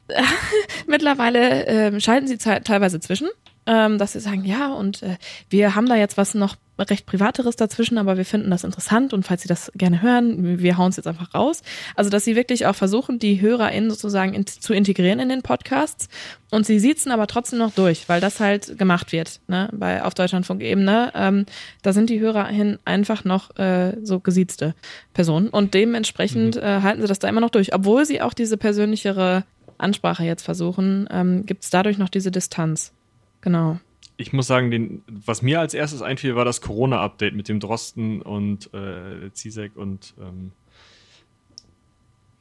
mittlerweile 0.87 1.65
äh, 1.65 1.99
schalten 1.99 2.27
sie 2.27 2.37
teilweise 2.37 2.99
zwischen, 2.99 3.29
ähm, 3.65 3.97
dass 3.97 4.13
sie 4.13 4.19
sagen, 4.19 4.45
ja, 4.45 4.73
und 4.73 5.03
äh, 5.03 5.17
wir 5.49 5.75
haben 5.75 5.87
da 5.87 5.95
jetzt 5.95 6.17
was 6.17 6.33
noch 6.33 6.55
recht 6.79 7.05
Privateres 7.05 7.55
dazwischen, 7.55 7.97
aber 7.97 8.17
wir 8.17 8.25
finden 8.25 8.51
das 8.51 8.63
interessant 8.63 9.13
und 9.13 9.23
falls 9.23 9.41
Sie 9.41 9.47
das 9.47 9.71
gerne 9.75 10.01
hören, 10.01 10.59
wir 10.59 10.77
hauen 10.77 10.89
es 10.89 10.97
jetzt 10.97 11.07
einfach 11.07 11.33
raus. 11.33 11.63
Also, 11.95 12.09
dass 12.09 12.23
sie 12.23 12.35
wirklich 12.35 12.65
auch 12.65 12.75
versuchen, 12.75 13.19
die 13.19 13.41
HörerInnen 13.41 13.89
sozusagen 13.89 14.33
in, 14.33 14.45
zu 14.45 14.73
integrieren 14.73 15.19
in 15.19 15.29
den 15.29 15.41
Podcasts 15.41 16.07
und 16.51 16.65
sie 16.65 16.79
siezen 16.79 17.11
aber 17.11 17.27
trotzdem 17.27 17.59
noch 17.59 17.73
durch, 17.73 18.07
weil 18.07 18.21
das 18.21 18.39
halt 18.39 18.77
gemacht 18.77 19.11
wird, 19.11 19.39
ne, 19.47 19.69
bei, 19.73 20.03
auf 20.03 20.13
Deutschlandfunk-Ebene. 20.13 21.11
Ähm, 21.15 21.45
da 21.81 21.93
sind 21.93 22.09
die 22.09 22.19
HörerInnen 22.19 22.79
einfach 22.85 23.23
noch 23.23 23.57
äh, 23.57 23.97
so 24.03 24.19
gesiezte 24.19 24.75
Personen 25.13 25.49
und 25.49 25.73
dementsprechend 25.73 26.55
mhm. 26.55 26.61
äh, 26.61 26.81
halten 26.81 27.01
sie 27.01 27.07
das 27.07 27.19
da 27.19 27.27
immer 27.27 27.41
noch 27.41 27.49
durch, 27.49 27.73
obwohl 27.73 28.05
sie 28.05 28.21
auch 28.21 28.33
diese 28.33 28.57
persönlichere 28.57 29.43
Ansprache 29.77 30.23
jetzt 30.23 30.43
versuchen, 30.43 31.07
ähm, 31.11 31.45
gibt 31.45 31.63
es 31.63 31.69
dadurch 31.69 31.97
noch 31.97 32.09
diese 32.09 32.31
Distanz. 32.31 32.93
Genau. 33.41 33.79
ich 34.17 34.33
muss 34.33 34.47
sagen, 34.47 34.71
den, 34.71 35.03
was 35.07 35.41
mir 35.43 35.59
als 35.59 35.73
erstes 35.75 36.01
einfiel, 36.01 36.35
war 36.35 36.43
das 36.43 36.61
Corona-Update 36.61 37.35
mit 37.35 37.47
dem 37.47 37.59
Drosten 37.59 38.21
und 38.21 38.73
äh, 38.73 39.31
Zizek 39.31 39.75
und 39.75 40.15
ähm, 40.19 40.51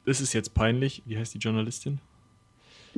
das 0.05 0.21
ist 0.21 0.33
jetzt 0.33 0.53
peinlich. 0.53 1.03
Wie 1.05 1.17
heißt 1.17 1.33
die 1.35 1.37
Journalistin? 1.37 1.99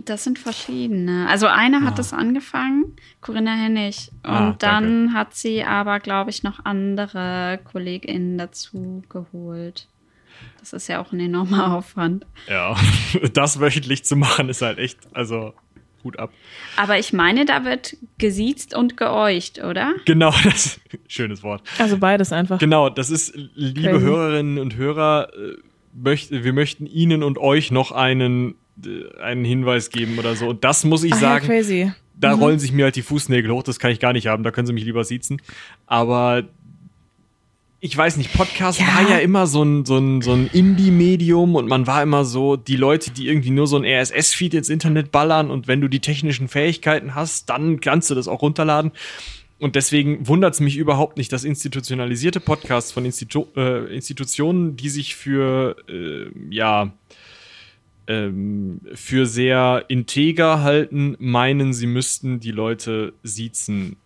Das 0.06 0.24
sind 0.24 0.40
verschiedene. 0.40 1.28
Also 1.28 1.48
eine 1.48 1.84
hat 1.84 2.00
es 2.00 2.14
angefangen, 2.14 2.96
Corinna 3.20 3.52
Hennig. 3.52 4.12
Und 4.24 4.32
ah, 4.32 4.56
dann 4.60 5.14
hat 5.14 5.36
sie 5.36 5.64
aber, 5.64 6.00
glaube 6.00 6.30
ich, 6.30 6.44
noch 6.44 6.64
andere 6.64 7.60
KollegInnen 7.66 8.38
dazu 8.38 9.04
geholt. 9.10 9.89
Das 10.60 10.74
ist 10.74 10.88
ja 10.88 11.02
auch 11.02 11.12
ein 11.12 11.20
enormer 11.20 11.76
Aufwand. 11.76 12.26
Ja, 12.48 12.76
das 13.34 13.60
wöchentlich 13.60 14.04
zu 14.06 14.16
machen 14.16 14.50
ist 14.50 14.62
halt 14.62 14.78
echt, 14.78 15.00
also 15.14 15.54
Hut 16.04 16.20
ab. 16.20 16.32
Aber 16.78 16.98
ich 16.98 17.14
meine, 17.14 17.46
da 17.46 17.66
wird 17.66 17.98
gesiezt 18.18 18.76
und 18.76 18.98
geäucht, 18.98 19.64
oder? 19.64 19.94
Genau, 20.06 20.34
das 20.44 20.80
schönes 21.08 21.44
Wort. 21.44 21.62
Also 21.78 21.98
beides 21.98 22.32
einfach. 22.32 22.60
Genau, 22.60 22.90
das 22.90 23.10
ist, 23.10 23.34
liebe 23.56 23.90
Crazy. 23.90 24.06
Hörerinnen 24.06 24.60
und 24.60 24.76
Hörer, 24.76 25.30
äh, 25.34 25.58
möcht, 25.94 26.32
wir 26.32 26.54
möchten 26.54 26.86
Ihnen 26.86 27.24
und 27.24 27.38
euch 27.38 27.72
noch 27.72 27.92
einen, 27.92 28.56
äh, 28.86 29.20
einen 29.22 29.46
Hinweis 29.46 29.90
geben 29.90 30.18
oder 30.20 30.36
so. 30.36 30.48
Und 30.48 30.64
das 30.64 30.84
muss 30.84 31.04
ich 31.04 31.14
Ach, 31.14 31.20
sagen. 31.20 31.46
Ja, 31.46 31.54
crazy. 31.54 31.92
Da 32.16 32.36
mhm. 32.36 32.44
rollen 32.44 32.60
sich 32.60 32.74
mir 32.74 32.86
halt 32.86 32.96
die 32.96 33.02
Fußnägel 33.02 33.52
hoch, 33.52 33.64
das 33.64 33.80
kann 33.80 33.92
ich 33.92 34.00
gar 34.00 34.12
nicht 34.12 34.28
haben, 34.28 34.44
da 34.44 34.52
können 34.52 34.68
Sie 34.68 34.74
mich 34.74 34.84
lieber 34.84 35.06
siezen. 35.06 35.42
Aber 35.86 36.44
ich 37.82 37.96
weiß 37.96 38.18
nicht, 38.18 38.34
Podcast 38.34 38.80
ja. 38.80 38.88
war 38.88 39.10
ja 39.10 39.18
immer 39.20 39.48
so 39.48 39.64
ein, 39.64 39.86
so 39.86 39.98
ein, 39.98 40.22
so 40.22 40.34
ein 40.34 40.48
Indie-Medium 40.48 41.56
und 41.56 41.68
man 41.68 41.88
war 41.88 42.04
immer 42.04 42.26
so 42.26 42.58
die 42.58 42.76
Leute, 42.76 43.12
die 43.12 43.28
irgendwie 43.28 43.52
nur 43.52 43.68
so 43.68 43.78
ein 43.78 43.86
RSS-Feed 43.86 44.54
ins 44.54 44.70
Internet 44.70 45.12
ballern 45.12 45.50
und 45.50 45.68
wenn 45.68 45.80
du 45.80 45.88
die 45.88 46.02
technischen 46.02 46.50
Fähigkeiten 46.50 47.16
hast, 47.16 47.50
dann 47.50 47.80
kannst 47.80 48.10
du 48.10 48.16
das 48.16 48.28
auch 48.28 48.42
runterladen. 48.42 48.92
Und 49.60 49.76
deswegen 49.76 50.28
wundert 50.28 50.54
es 50.54 50.60
mich 50.62 50.78
überhaupt 50.78 51.18
nicht, 51.18 51.32
dass 51.32 51.44
institutionalisierte 51.44 52.40
Podcasts 52.40 52.92
von 52.92 53.06
Institu 53.06 53.46
äh, 53.56 53.94
Institutionen, 53.94 54.78
die 54.78 54.90
sich 54.90 55.16
für, 55.16 55.76
äh, 55.90 56.28
ja, 56.50 56.94
ähm, 58.08 58.80
für 58.94 59.26
sehr 59.26 59.86
integer 59.90 60.64
halten, 60.64 61.16
meinen, 61.20 61.74
sie 61.74 61.88
müssten 61.88 62.40
die 62.40 62.52
Leute 62.52 63.14
siezen. 63.24 63.98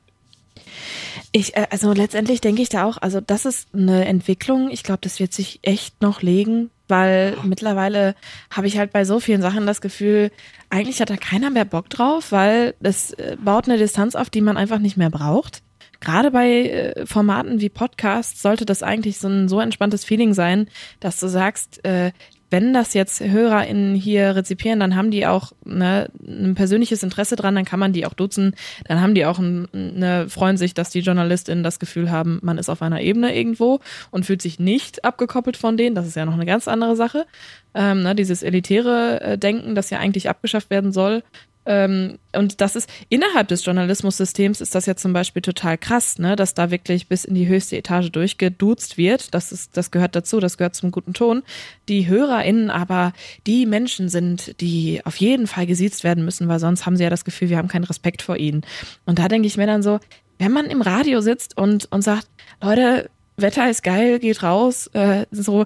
Ich, 1.31 1.55
äh, 1.55 1.67
also 1.69 1.93
letztendlich 1.93 2.41
denke 2.41 2.61
ich 2.61 2.69
da 2.69 2.85
auch, 2.85 2.97
also 2.97 3.19
das 3.21 3.45
ist 3.45 3.67
eine 3.73 4.05
Entwicklung. 4.05 4.69
Ich 4.69 4.83
glaube, 4.83 4.99
das 5.01 5.19
wird 5.19 5.33
sich 5.33 5.59
echt 5.63 6.01
noch 6.01 6.21
legen, 6.21 6.69
weil 6.87 7.37
mittlerweile 7.43 8.15
habe 8.51 8.67
ich 8.67 8.77
halt 8.77 8.91
bei 8.91 9.05
so 9.05 9.19
vielen 9.19 9.41
Sachen 9.41 9.65
das 9.65 9.81
Gefühl, 9.81 10.31
eigentlich 10.69 11.01
hat 11.01 11.09
da 11.09 11.17
keiner 11.17 11.49
mehr 11.49 11.65
Bock 11.65 11.89
drauf, 11.89 12.31
weil 12.31 12.75
das 12.79 13.11
äh, 13.13 13.37
baut 13.39 13.67
eine 13.67 13.77
Distanz 13.77 14.15
auf, 14.15 14.29
die 14.29 14.41
man 14.41 14.57
einfach 14.57 14.79
nicht 14.79 14.97
mehr 14.97 15.09
braucht. 15.09 15.63
Gerade 16.03 16.31
bei 16.31 16.49
äh, 16.49 17.05
Formaten 17.05 17.61
wie 17.61 17.69
Podcasts 17.69 18.41
sollte 18.41 18.65
das 18.65 18.83
eigentlich 18.83 19.19
so 19.19 19.29
ein 19.29 19.47
so 19.47 19.61
entspanntes 19.61 20.03
Feeling 20.03 20.33
sein, 20.33 20.67
dass 20.99 21.17
du 21.17 21.27
sagst, 21.27 21.83
äh, 21.85 22.11
wenn 22.53 22.71
das 22.71 22.93
jetzt 22.93 23.19
HörerInnen 23.19 23.95
hier 23.95 24.35
rezipieren, 24.35 24.79
dann 24.79 24.95
haben 24.95 25.09
die 25.09 25.25
auch 25.25 25.53
ne, 25.65 26.07
ein 26.23 26.53
persönliches 26.53 27.01
Interesse 27.01 27.35
dran, 27.35 27.55
dann 27.55 27.65
kann 27.65 27.79
man 27.79 27.93
die 27.93 28.05
auch 28.05 28.13
duzen, 28.13 28.53
dann 28.87 29.01
haben 29.01 29.15
die 29.15 29.25
auch 29.25 29.39
ein, 29.39 29.67
ne, 29.73 30.27
freuen 30.29 30.57
sich, 30.57 30.75
dass 30.75 30.91
die 30.91 30.99
JournalistInnen 30.99 31.63
das 31.63 31.79
Gefühl 31.79 32.11
haben, 32.11 32.39
man 32.43 32.59
ist 32.59 32.69
auf 32.69 32.83
einer 32.83 33.01
Ebene 33.01 33.35
irgendwo 33.35 33.79
und 34.11 34.27
fühlt 34.27 34.43
sich 34.43 34.59
nicht 34.59 35.03
abgekoppelt 35.03 35.57
von 35.57 35.77
denen. 35.77 35.95
Das 35.95 36.05
ist 36.05 36.15
ja 36.15 36.27
noch 36.27 36.35
eine 36.35 36.45
ganz 36.45 36.67
andere 36.67 36.95
Sache. 36.95 37.25
Ähm, 37.73 38.03
ne, 38.03 38.13
dieses 38.13 38.43
elitäre 38.43 39.19
äh, 39.21 39.37
Denken, 39.39 39.73
das 39.73 39.89
ja 39.89 39.97
eigentlich 39.97 40.29
abgeschafft 40.29 40.69
werden 40.69 40.91
soll, 40.91 41.23
ähm, 41.65 42.19
und 42.35 42.59
das 42.61 42.75
ist 42.75 42.89
innerhalb 43.09 43.47
des 43.47 43.63
Journalismussystems 43.63 44.59
ist 44.59 44.75
das 44.75 44.85
ja 44.85 44.95
zum 44.95 45.13
Beispiel 45.13 45.41
total 45.41 45.77
krass, 45.77 46.19
ne, 46.19 46.35
dass 46.35 46.53
da 46.53 46.71
wirklich 46.71 47.07
bis 47.07 47.23
in 47.23 47.35
die 47.35 47.47
höchste 47.47 47.77
Etage 47.77 48.11
durchgeduzt 48.11 48.97
wird. 48.97 49.33
Das 49.33 49.51
ist, 49.51 49.77
das 49.77 49.91
gehört 49.91 50.15
dazu, 50.15 50.39
das 50.39 50.57
gehört 50.57 50.75
zum 50.75 50.91
guten 50.91 51.13
Ton. 51.13 51.43
Die 51.87 52.07
HörerInnen 52.07 52.69
aber 52.69 53.13
die 53.47 53.65
Menschen 53.65 54.09
sind, 54.09 54.59
die 54.59 55.01
auf 55.05 55.15
jeden 55.17 55.47
Fall 55.47 55.65
gesiezt 55.65 56.03
werden 56.03 56.25
müssen, 56.25 56.47
weil 56.47 56.59
sonst 56.59 56.85
haben 56.85 56.97
sie 56.97 57.03
ja 57.03 57.09
das 57.09 57.25
Gefühl, 57.25 57.49
wir 57.49 57.57
haben 57.57 57.69
keinen 57.69 57.85
Respekt 57.85 58.21
vor 58.21 58.37
ihnen. 58.37 58.63
Und 59.05 59.19
da 59.19 59.27
denke 59.27 59.47
ich 59.47 59.57
mir 59.57 59.67
dann 59.67 59.83
so, 59.83 59.99
wenn 60.39 60.51
man 60.51 60.65
im 60.65 60.81
Radio 60.81 61.21
sitzt 61.21 61.57
und, 61.57 61.89
und 61.91 62.01
sagt, 62.01 62.27
Leute, 62.61 63.09
Wetter 63.37 63.69
ist 63.69 63.83
geil, 63.83 64.19
geht 64.19 64.43
raus, 64.43 64.87
äh, 64.93 65.25
so, 65.31 65.65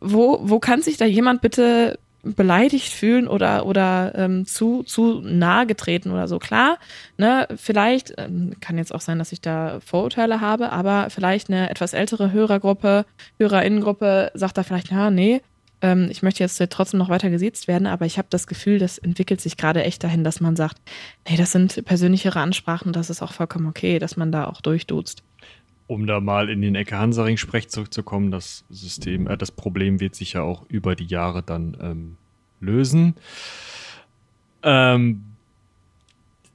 wo, 0.00 0.40
wo 0.42 0.60
kann 0.60 0.82
sich 0.82 0.96
da 0.96 1.04
jemand 1.04 1.40
bitte 1.40 1.98
beleidigt 2.22 2.92
fühlen 2.92 3.26
oder 3.26 3.66
oder 3.66 4.12
ähm, 4.14 4.46
zu 4.46 4.82
zu 4.84 5.20
nahe 5.20 5.66
getreten 5.66 6.10
oder 6.10 6.28
so. 6.28 6.38
Klar 6.38 6.78
ne 7.16 7.48
vielleicht 7.56 8.14
ähm, 8.16 8.54
kann 8.60 8.78
jetzt 8.78 8.94
auch 8.94 9.00
sein 9.00 9.18
dass 9.18 9.32
ich 9.32 9.40
da 9.40 9.80
Vorurteile 9.84 10.40
habe 10.40 10.70
aber 10.70 11.10
vielleicht 11.10 11.48
eine 11.48 11.68
etwas 11.70 11.94
ältere 11.94 12.32
Hörergruppe 12.32 13.06
Hörerinnengruppe 13.38 14.30
sagt 14.34 14.56
da 14.56 14.62
vielleicht 14.62 14.90
ja 14.90 15.10
nee 15.10 15.40
ähm, 15.80 16.08
ich 16.10 16.22
möchte 16.22 16.44
jetzt 16.44 16.62
trotzdem 16.70 16.98
noch 16.98 17.08
weiter 17.08 17.30
gesiezt 17.30 17.66
werden 17.66 17.88
aber 17.88 18.06
ich 18.06 18.18
habe 18.18 18.28
das 18.30 18.46
Gefühl 18.46 18.78
das 18.78 18.98
entwickelt 18.98 19.40
sich 19.40 19.56
gerade 19.56 19.82
echt 19.82 20.04
dahin 20.04 20.22
dass 20.22 20.40
man 20.40 20.54
sagt 20.54 20.80
nee 21.28 21.36
das 21.36 21.50
sind 21.50 21.84
persönlichere 21.84 22.38
Ansprachen 22.38 22.92
das 22.92 23.10
ist 23.10 23.22
auch 23.22 23.32
vollkommen 23.32 23.66
okay 23.66 23.98
dass 23.98 24.16
man 24.16 24.30
da 24.30 24.46
auch 24.46 24.60
durchduzt 24.60 25.24
um 25.92 26.06
da 26.06 26.20
mal 26.20 26.50
in 26.50 26.62
den 26.62 26.74
Ecke 26.74 26.98
Hansaring-Sprech 26.98 27.68
zurückzukommen, 27.68 28.30
das 28.30 28.64
System, 28.70 29.26
äh, 29.26 29.36
das 29.36 29.52
Problem 29.52 30.00
wird 30.00 30.14
sich 30.14 30.34
ja 30.34 30.42
auch 30.42 30.64
über 30.68 30.96
die 30.96 31.06
Jahre 31.06 31.42
dann 31.42 31.76
ähm, 31.80 32.16
lösen. 32.60 33.14
Ähm, 34.62 35.24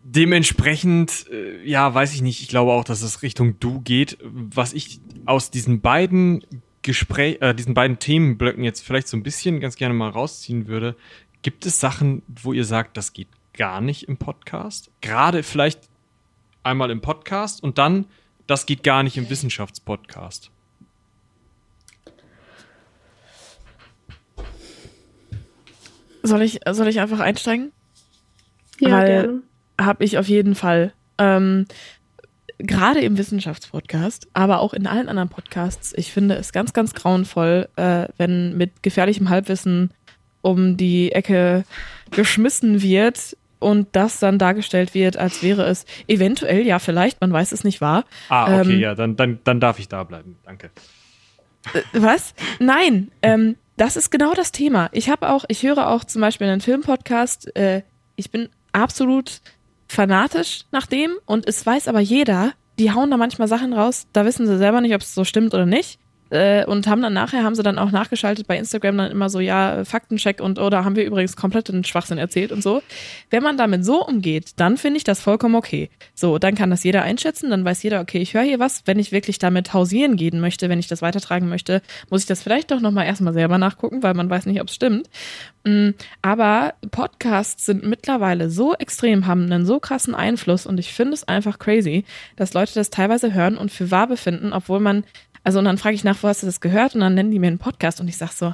dementsprechend, 0.03 1.25
äh, 1.31 1.63
ja, 1.63 1.93
weiß 1.93 2.13
ich 2.13 2.21
nicht, 2.21 2.41
ich 2.41 2.47
glaube 2.47 2.71
auch, 2.71 2.83
dass 2.83 3.01
es 3.01 3.21
Richtung 3.21 3.59
Du 3.59 3.81
geht. 3.81 4.17
Was 4.23 4.73
ich 4.73 4.99
aus 5.25 5.51
diesen 5.51 5.81
beiden 5.81 6.43
Gespräch, 6.81 7.41
äh, 7.41 7.53
diesen 7.53 7.73
beiden 7.73 7.99
Themenblöcken 7.99 8.63
jetzt 8.63 8.81
vielleicht 8.81 9.07
so 9.09 9.17
ein 9.17 9.23
bisschen 9.23 9.59
ganz 9.59 9.75
gerne 9.75 9.93
mal 9.93 10.09
rausziehen 10.09 10.67
würde, 10.67 10.95
gibt 11.41 11.65
es 11.65 11.79
Sachen, 11.79 12.23
wo 12.27 12.53
ihr 12.53 12.65
sagt, 12.65 12.97
das 12.97 13.13
geht 13.13 13.27
gar 13.53 13.81
nicht 13.81 14.07
im 14.07 14.17
Podcast? 14.17 14.89
Gerade 15.01 15.43
vielleicht 15.43 15.89
einmal 16.63 16.91
im 16.91 17.01
Podcast 17.01 17.61
und 17.61 17.77
dann 17.77 18.05
das 18.47 18.65
geht 18.65 18.83
gar 18.83 19.03
nicht 19.03 19.17
im 19.17 19.29
Wissenschaftspodcast. 19.29 20.51
Soll 26.23 26.41
ich, 26.41 26.59
soll 26.71 26.87
ich 26.87 26.99
einfach 26.99 27.19
einsteigen? 27.19 27.71
Ja, 28.79 28.91
Weil 28.91 29.41
habe 29.79 30.03
ich 30.03 30.17
auf 30.17 30.27
jeden 30.27 30.55
Fall. 30.55 30.93
Ähm, 31.17 31.67
Gerade 32.59 33.01
im 33.01 33.19
Wissenschaftspodcast, 33.19 34.29
aber 34.33 34.61
auch 34.61 34.73
in 34.73 34.87
allen 34.87 35.09
anderen 35.09 35.29
Podcasts, 35.29 35.93
ich 35.95 36.11
finde 36.11 36.35
es 36.35 36.51
ganz, 36.51 36.73
ganz 36.73 36.95
grauenvoll, 36.95 37.69
äh, 37.75 38.07
wenn 38.17 38.57
mit 38.57 38.81
gefährlichem 38.81 39.29
Halbwissen 39.29 39.91
um 40.41 40.75
die 40.75 41.11
Ecke 41.11 41.65
geschmissen 42.09 42.81
wird 42.81 43.37
und 43.59 43.87
das 43.93 44.19
dann 44.19 44.37
dargestellt 44.37 44.93
wird, 44.93 45.17
als 45.17 45.43
wäre 45.43 45.65
es 45.65 45.85
eventuell, 46.07 46.65
ja, 46.65 46.79
vielleicht, 46.79 47.21
man 47.21 47.31
weiß 47.31 47.51
es 47.51 47.63
nicht 47.63 47.81
wahr. 47.81 48.05
Ah, 48.29 48.59
okay, 48.59 48.73
ähm, 48.73 48.79
ja, 48.79 48.95
dann, 48.95 49.15
dann, 49.15 49.39
dann 49.43 49.59
darf 49.59 49.79
ich 49.79 49.87
da 49.87 50.03
bleiben. 50.03 50.37
Danke. 50.45 50.71
Äh, 51.73 51.81
was? 51.93 52.33
Nein, 52.59 53.11
ähm, 53.21 53.55
das 53.77 53.95
ist 53.95 54.09
genau 54.09 54.33
das 54.33 54.51
Thema. 54.51 54.89
Ich 54.91 55.09
habe 55.09 55.29
auch, 55.29 55.45
ich 55.47 55.63
höre 55.63 55.89
auch 55.89 56.03
zum 56.03 56.21
Beispiel 56.21 56.47
einen 56.47 56.61
Filmpodcast. 56.61 57.55
Äh, 57.55 57.83
ich 58.15 58.31
bin 58.31 58.49
absolut 58.71 59.41
fanatisch 59.87 60.65
nach 60.71 60.87
dem 60.87 61.11
und 61.25 61.47
es 61.47 61.65
weiß 61.65 61.87
aber 61.87 61.99
jeder, 61.99 62.53
die 62.79 62.91
hauen 62.91 63.09
da 63.09 63.17
manchmal 63.17 63.47
Sachen 63.47 63.73
raus, 63.73 64.07
da 64.13 64.25
wissen 64.25 64.45
sie 64.45 64.57
selber 64.57 64.81
nicht, 64.81 64.93
ob 64.93 65.01
es 65.01 65.15
so 65.15 65.23
stimmt 65.23 65.53
oder 65.53 65.65
nicht. 65.65 65.99
Äh, 66.29 66.65
und 66.65 66.87
haben 66.87 67.01
dann 67.01 67.13
nachher, 67.13 67.43
haben 67.43 67.55
sie 67.55 67.63
dann 67.63 67.79
auch 67.79 67.91
nachgeschaltet 67.91 68.47
bei 68.47 68.57
Instagram 68.57 68.97
dann 68.97 69.11
immer 69.11 69.29
so, 69.29 69.39
ja, 69.39 69.85
Faktencheck 69.85 70.41
und 70.41 70.59
oder 70.59 70.83
haben 70.83 70.95
wir 70.95 71.05
übrigens 71.05 71.35
komplett 71.35 71.69
den 71.69 71.83
Schwachsinn 71.83 72.17
erzählt 72.17 72.51
und 72.51 72.61
so. 72.61 72.81
Wenn 73.29 73.43
man 73.43 73.57
damit 73.57 73.85
so 73.85 74.05
umgeht, 74.05 74.51
dann 74.57 74.77
finde 74.77 74.97
ich 74.97 75.03
das 75.03 75.21
vollkommen 75.21 75.55
okay. 75.55 75.89
So, 76.13 76.37
dann 76.37 76.55
kann 76.55 76.69
das 76.69 76.83
jeder 76.83 77.03
einschätzen, 77.03 77.49
dann 77.49 77.63
weiß 77.63 77.83
jeder, 77.83 78.01
okay, 78.01 78.19
ich 78.19 78.33
höre 78.33 78.43
hier 78.43 78.59
was. 78.59 78.83
Wenn 78.85 78.99
ich 78.99 79.11
wirklich 79.11 79.39
damit 79.39 79.73
hausieren 79.73 80.17
gehen 80.17 80.39
möchte, 80.39 80.69
wenn 80.69 80.79
ich 80.79 80.87
das 80.87 81.01
weitertragen 81.01 81.49
möchte, 81.49 81.81
muss 82.09 82.21
ich 82.21 82.27
das 82.27 82.43
vielleicht 82.43 82.71
doch 82.71 82.79
nochmal 82.79 83.05
erstmal 83.05 83.33
selber 83.33 83.57
nachgucken, 83.57 84.03
weil 84.03 84.13
man 84.13 84.29
weiß 84.29 84.45
nicht, 84.45 84.61
ob 84.61 84.67
es 84.67 84.75
stimmt. 84.75 85.09
Mm, 85.67 85.89
aber 86.21 86.75
Podcasts 86.91 87.65
sind 87.65 87.83
mittlerweile 87.83 88.49
so 88.49 88.73
extrem, 88.75 89.27
haben 89.27 89.43
einen 89.51 89.65
so 89.65 89.79
krassen 89.79 90.15
Einfluss 90.15 90.65
und 90.65 90.79
ich 90.79 90.93
finde 90.93 91.13
es 91.13 91.27
einfach 91.27 91.59
crazy, 91.59 92.05
dass 92.35 92.53
Leute 92.53 92.73
das 92.73 92.89
teilweise 92.89 93.33
hören 93.33 93.57
und 93.57 93.71
für 93.71 93.91
wahr 93.91 94.07
befinden, 94.07 94.53
obwohl 94.53 94.79
man 94.79 95.03
also 95.47 95.59
und 95.59 95.65
dann 95.65 95.77
frage 95.77 95.95
ich 95.95 96.03
nach, 96.03 96.21
wo 96.21 96.27
hast 96.27 96.43
du 96.43 96.45
das 96.45 96.59
gehört? 96.59 96.93
Und 96.93 96.99
dann 96.99 97.13
nennen 97.13 97.31
die 97.31 97.39
mir 97.39 97.47
einen 97.47 97.57
Podcast 97.57 98.01
und 98.01 98.09
ich 98.09 98.17
sag 98.17 98.33
so, 98.33 98.53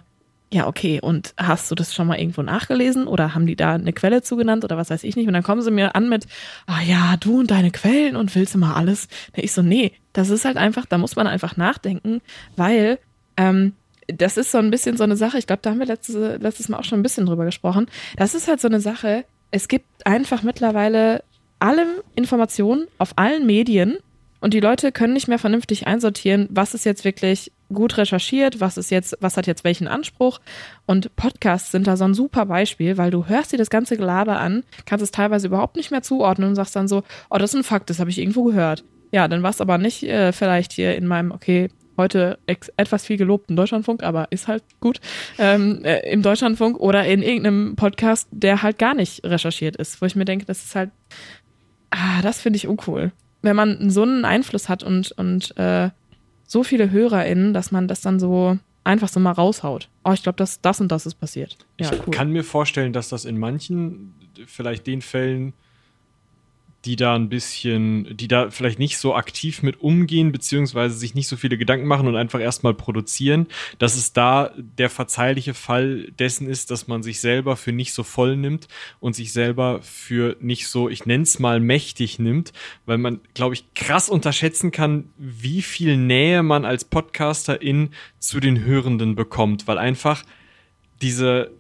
ja, 0.52 0.68
okay, 0.68 1.02
und 1.02 1.34
hast 1.38 1.72
du 1.72 1.74
das 1.74 1.92
schon 1.92 2.06
mal 2.06 2.20
irgendwo 2.20 2.44
nachgelesen 2.44 3.08
oder 3.08 3.34
haben 3.34 3.48
die 3.48 3.56
da 3.56 3.74
eine 3.74 3.94
Quelle 3.94 4.22
zugenannt 4.22 4.64
oder 4.64 4.78
was 4.78 4.92
weiß 4.92 5.04
ich 5.04 5.16
nicht? 5.16 5.26
Und 5.26 5.34
dann 5.34 5.42
kommen 5.42 5.64
sie 5.64 5.72
mir 5.72 5.96
an 5.96 6.08
mit, 6.08 6.28
ah 6.68 6.84
ja, 6.84 7.16
du 7.20 7.40
und 7.40 7.50
deine 7.50 7.72
Quellen 7.72 8.16
und 8.16 8.36
willst 8.36 8.54
du 8.54 8.60
mal 8.60 8.76
alles? 8.76 9.08
Ich 9.36 9.54
so, 9.54 9.64
nee, 9.64 9.94
das 10.14 10.30
ist 10.30 10.46
halt 10.46 10.58
einfach, 10.58 10.86
da 10.86 11.00
muss 11.00 11.16
man 11.16 11.26
einfach 11.26 11.58
nachdenken, 11.58 12.22
weil 12.58 13.00
ähm, 13.38 13.74
das 14.06 14.38
ist 14.38 14.52
so 14.52 14.60
ein 14.60 14.70
bisschen 14.70 14.96
so 14.96 15.04
eine 15.04 15.16
Sache, 15.16 15.40
ich 15.40 15.48
glaube, 15.48 15.64
da 15.64 15.72
haben 15.72 15.80
wir 15.80 15.88
letztes, 15.88 16.40
letztes 16.40 16.70
Mal 16.70 16.78
auch 16.78 16.84
schon 16.84 17.00
ein 17.00 17.04
bisschen 17.04 17.26
drüber 17.26 17.46
gesprochen. 17.46 17.88
Das 18.18 18.36
ist 18.36 18.48
halt 18.48 18.62
so 18.62 18.68
eine 18.68 18.82
Sache, 18.82 19.26
es 19.50 19.68
gibt 19.68 20.06
einfach 20.06 20.44
mittlerweile 20.44 21.24
alle 21.58 22.04
Informationen 22.14 22.86
auf 23.00 23.14
allen 23.16 23.48
Medien 23.48 23.98
und 24.44 24.54
die 24.54 24.60
Leute 24.60 24.92
können 24.92 25.14
nicht 25.14 25.30
mehr 25.30 25.40
vernünftig 25.40 25.88
einsortieren, 25.88 26.50
was 26.52 26.74
ist 26.74 26.84
jetzt 26.84 27.06
wirklich 27.06 27.54
gut 27.72 27.98
recherchiert, 27.98 28.60
was 28.60 28.76
ist 28.76 28.92
jetzt, 28.92 29.18
was 29.22 29.38
hat 29.38 29.48
jetzt 29.48 29.64
welchen 29.64 29.88
Anspruch. 29.88 30.42
Und 30.86 31.16
Podcasts 31.16 31.72
sind 31.72 31.88
da 31.88 31.96
so 31.96 32.04
ein 32.04 32.14
super 32.14 32.46
Beispiel, 32.46 32.98
weil 32.98 33.10
du 33.10 33.26
hörst 33.28 33.54
dir 33.54 33.58
das 33.58 33.70
ganze 33.70 33.96
Gelaber 33.96 34.42
an, 34.42 34.66
kannst 34.86 35.02
es 35.02 35.12
teilweise 35.12 35.48
überhaupt 35.48 35.78
nicht 35.78 35.92
mehr 35.92 36.02
zuordnen 36.02 36.50
und 36.50 36.56
sagst 36.56 36.76
dann 36.76 36.90
so, 36.90 37.04
oh, 37.30 37.38
das 37.38 37.54
ist 37.54 37.62
ein 37.62 37.64
Fakt, 37.64 37.90
das 37.90 38.00
habe 38.00 38.10
ich 38.10 38.20
irgendwo 38.20 38.44
gehört. 38.44 38.84
Ja, 39.14 39.30
dann 39.30 39.44
war 39.44 39.50
es 39.50 39.62
aber 39.62 39.78
nicht 39.78 40.04
äh, 40.04 40.34
vielleicht 40.34 40.74
hier 40.74 40.94
in 40.98 41.08
meinem, 41.08 41.32
okay, 41.32 41.70
heute 41.96 42.38
etwas 42.46 43.06
viel 43.06 43.16
gelobten 43.16 43.56
Deutschlandfunk, 43.56 44.04
aber 44.04 44.28
ist 44.30 44.50
halt 44.50 44.64
gut, 44.82 45.00
ähm, 45.38 45.86
äh, 45.86 46.12
im 46.12 46.22
Deutschlandfunk 46.22 46.82
oder 46.82 47.06
in 47.06 47.24
irgendeinem 47.24 47.78
Podcast, 47.78 48.28
der 48.32 48.62
halt 48.62 48.78
gar 48.78 48.94
nicht 48.94 49.24
recherchiert 49.24 49.78
ist, 49.78 50.02
wo 50.02 50.06
ich 50.06 50.18
mir 50.18 50.26
denke, 50.26 50.44
das 50.44 50.66
ist 50.66 50.76
halt, 50.76 50.90
ah, 51.92 52.22
das 52.22 52.42
finde 52.42 52.58
ich 52.58 52.68
uncool. 52.68 53.14
Wenn 53.44 53.56
man 53.56 53.90
so 53.92 54.02
einen 54.02 54.26
Einfluss 54.26 54.70
hat 54.70 54.82
und, 54.84 55.12
und 55.12 55.56
äh, 55.58 55.92
so 56.46 56.64
viele 56.64 56.90
HörerInnen, 56.90 57.54
dass 57.54 57.72
man 57.72 57.88
das 57.88 58.02
dann 58.02 58.20
so 58.20 58.58
einfach 58.84 59.10
so 59.10 59.20
mal 59.20 59.32
raushaut. 59.32 59.90
Oh, 60.04 60.12
ich 60.12 60.24
glaube, 60.24 60.38
das, 60.38 60.62
das 60.62 60.82
und 60.82 60.92
das 60.92 61.06
ist 61.06 61.16
passiert. 61.16 61.58
Ja, 61.80 61.92
ich 61.94 62.08
cool. 62.08 62.14
kann 62.14 62.32
mir 62.32 62.44
vorstellen, 62.44 62.94
dass 62.94 63.10
das 63.10 63.26
in 63.26 63.38
manchen, 63.38 64.16
vielleicht 64.48 64.88
den 64.88 65.02
Fällen, 65.02 65.54
die 66.86 66.98
da 66.98 67.16
ein 67.16 67.30
bisschen, 67.30 68.16
die 68.16 68.28
da 68.28 68.50
vielleicht 68.50 68.78
nicht 68.78 68.98
so 68.98 69.16
aktiv 69.16 69.64
mit 69.64 69.80
umgehen, 69.80 70.34
beziehungsweise 70.34 70.96
sich 70.96 71.16
nicht 71.16 71.30
so 71.30 71.38
viele 71.38 71.58
Gedanken 71.58 71.88
machen 71.88 72.08
und 72.08 72.18
einfach 72.18 72.42
erstmal 72.42 72.74
produzieren, 72.74 73.48
dass 73.80 73.96
es 73.96 74.12
da 74.12 74.52
der 74.58 74.90
verzeihliche 74.90 75.54
Fall 75.54 76.12
dessen 76.20 76.48
ist, 76.48 76.72
dass 76.72 76.88
man 76.88 77.02
sich 77.02 77.22
selber 77.22 77.56
für 77.56 77.72
nicht 77.72 77.94
so 77.94 78.04
voll 78.04 78.36
nimmt 78.36 78.68
und 79.00 79.16
sich 79.16 79.32
selber 79.32 79.82
für 79.82 80.36
nicht 80.42 80.68
so, 80.68 80.90
ich 80.90 81.06
nenn's 81.06 81.40
mal 81.40 81.62
mächtig 81.62 82.20
nimmt, 82.20 82.52
weil 82.86 82.98
man, 82.98 83.22
glaube 83.34 83.56
ich, 83.56 83.74
krass 83.76 84.10
unterschätzen 84.10 84.72
kann, 84.72 85.10
wie 85.18 85.62
viel 85.62 85.96
Nähe 85.96 86.44
man 86.44 86.66
als 86.66 86.84
Podcasterin 86.84 87.92
zu 88.20 88.42
den 88.42 88.66
Hörenden 88.66 89.16
bekommt, 89.16 89.68
weil 89.68 89.78
einfach 89.78 90.24
diese, 91.02 91.52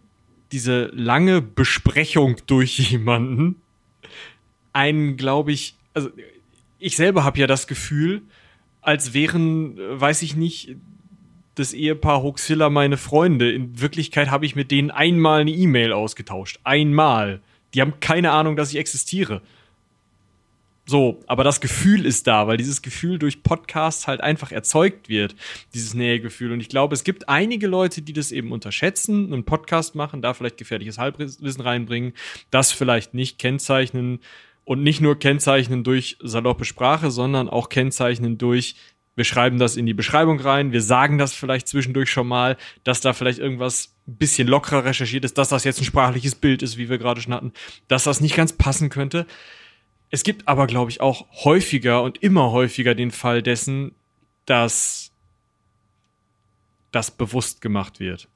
diese 0.51 0.87
lange 0.87 1.41
Besprechung 1.41 2.35
durch 2.45 2.77
jemanden 2.91 3.62
einen, 4.73 5.17
glaube 5.17 5.51
ich, 5.51 5.75
also 5.93 6.09
ich 6.79 6.97
selber 6.97 7.23
habe 7.23 7.39
ja 7.39 7.47
das 7.47 7.67
Gefühl, 7.67 8.23
als 8.81 9.13
wären, 9.13 9.77
äh, 9.77 10.01
weiß 10.01 10.21
ich 10.21 10.35
nicht, 10.35 10.75
das 11.55 11.73
Ehepaar 11.73 12.23
Hoxilla 12.23 12.69
meine 12.69 12.97
Freunde. 12.97 13.51
In 13.51 13.79
Wirklichkeit 13.79 14.29
habe 14.31 14.45
ich 14.45 14.55
mit 14.55 14.71
denen 14.71 14.91
einmal 14.91 15.41
eine 15.41 15.51
E-Mail 15.51 15.93
ausgetauscht. 15.93 16.59
Einmal. 16.63 17.41
Die 17.73 17.81
haben 17.81 17.99
keine 17.99 18.31
Ahnung, 18.31 18.55
dass 18.55 18.71
ich 18.71 18.77
existiere. 18.77 19.41
So, 20.85 21.21
aber 21.27 21.45
das 21.45 21.61
Gefühl 21.61 22.05
ist 22.05 22.27
da, 22.27 22.45
weil 22.45 22.57
dieses 22.57 22.81
Gefühl 22.81 23.17
durch 23.17 23.41
Podcasts 23.41 24.05
halt 24.05 24.19
einfach 24.19 24.51
erzeugt 24.51 25.07
wird, 25.07 25.33
dieses 25.73 25.93
Nähegefühl. 25.93 26.51
Und 26.51 26.59
ich 26.59 26.67
glaube, 26.67 26.93
es 26.93 27.05
gibt 27.05 27.29
einige 27.29 27.67
Leute, 27.67 28.01
die 28.01 28.11
das 28.11 28.33
eben 28.33 28.51
unterschätzen, 28.51 29.31
einen 29.31 29.45
Podcast 29.45 29.95
machen, 29.95 30.21
da 30.21 30.33
vielleicht 30.33 30.57
gefährliches 30.57 30.97
Halbwissen 30.97 31.61
reinbringen, 31.61 32.13
das 32.51 32.73
vielleicht 32.73 33.13
nicht 33.13 33.39
kennzeichnen, 33.39 34.19
und 34.65 34.83
nicht 34.83 35.01
nur 35.01 35.19
kennzeichnen 35.19 35.83
durch 35.83 36.17
saloppe 36.21 36.65
Sprache, 36.65 37.11
sondern 37.11 37.49
auch 37.49 37.69
kennzeichnen 37.69 38.37
durch, 38.37 38.75
wir 39.15 39.25
schreiben 39.25 39.59
das 39.59 39.75
in 39.75 39.85
die 39.85 39.93
Beschreibung 39.93 40.39
rein, 40.39 40.71
wir 40.71 40.81
sagen 40.81 41.17
das 41.17 41.33
vielleicht 41.33 41.67
zwischendurch 41.67 42.09
schon 42.09 42.27
mal, 42.27 42.57
dass 42.83 43.01
da 43.01 43.13
vielleicht 43.13 43.39
irgendwas 43.39 43.93
ein 44.07 44.15
bisschen 44.15 44.47
lockerer 44.47 44.85
recherchiert 44.85 45.25
ist, 45.25 45.37
dass 45.37 45.49
das 45.49 45.63
jetzt 45.63 45.79
ein 45.79 45.85
sprachliches 45.85 46.35
Bild 46.35 46.63
ist, 46.63 46.77
wie 46.77 46.89
wir 46.89 46.97
gerade 46.97 47.21
schon 47.21 47.33
hatten, 47.33 47.53
dass 47.87 48.05
das 48.05 48.21
nicht 48.21 48.35
ganz 48.35 48.53
passen 48.53 48.89
könnte. 48.89 49.27
Es 50.09 50.23
gibt 50.23 50.47
aber, 50.47 50.67
glaube 50.67 50.91
ich, 50.91 51.01
auch 51.01 51.25
häufiger 51.43 52.03
und 52.03 52.21
immer 52.21 52.51
häufiger 52.51 52.95
den 52.95 53.11
Fall 53.11 53.41
dessen, 53.41 53.93
dass 54.45 55.11
das 56.91 57.11
bewusst 57.11 57.61
gemacht 57.61 57.99
wird. 57.99 58.27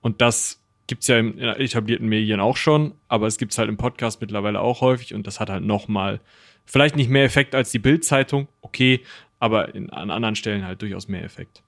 Und 0.00 0.20
das 0.20 0.61
gibt 0.86 1.02
es 1.02 1.08
ja 1.08 1.18
in 1.18 1.38
etablierten 1.38 2.08
Medien 2.08 2.40
auch 2.40 2.56
schon, 2.56 2.94
aber 3.08 3.26
es 3.26 3.38
gibt 3.38 3.52
es 3.52 3.58
halt 3.58 3.68
im 3.68 3.76
Podcast 3.76 4.20
mittlerweile 4.20 4.60
auch 4.60 4.80
häufig 4.80 5.14
und 5.14 5.26
das 5.26 5.40
hat 5.40 5.50
halt 5.50 5.64
nochmal, 5.64 6.20
vielleicht 6.64 6.96
nicht 6.96 7.08
mehr 7.08 7.24
Effekt 7.24 7.54
als 7.54 7.70
die 7.70 7.78
Bild-Zeitung, 7.78 8.48
okay, 8.60 9.00
aber 9.38 9.74
in, 9.74 9.90
an 9.90 10.10
anderen 10.10 10.36
Stellen 10.36 10.66
halt 10.66 10.82
durchaus 10.82 11.08
mehr 11.08 11.24
Effekt. 11.24 11.62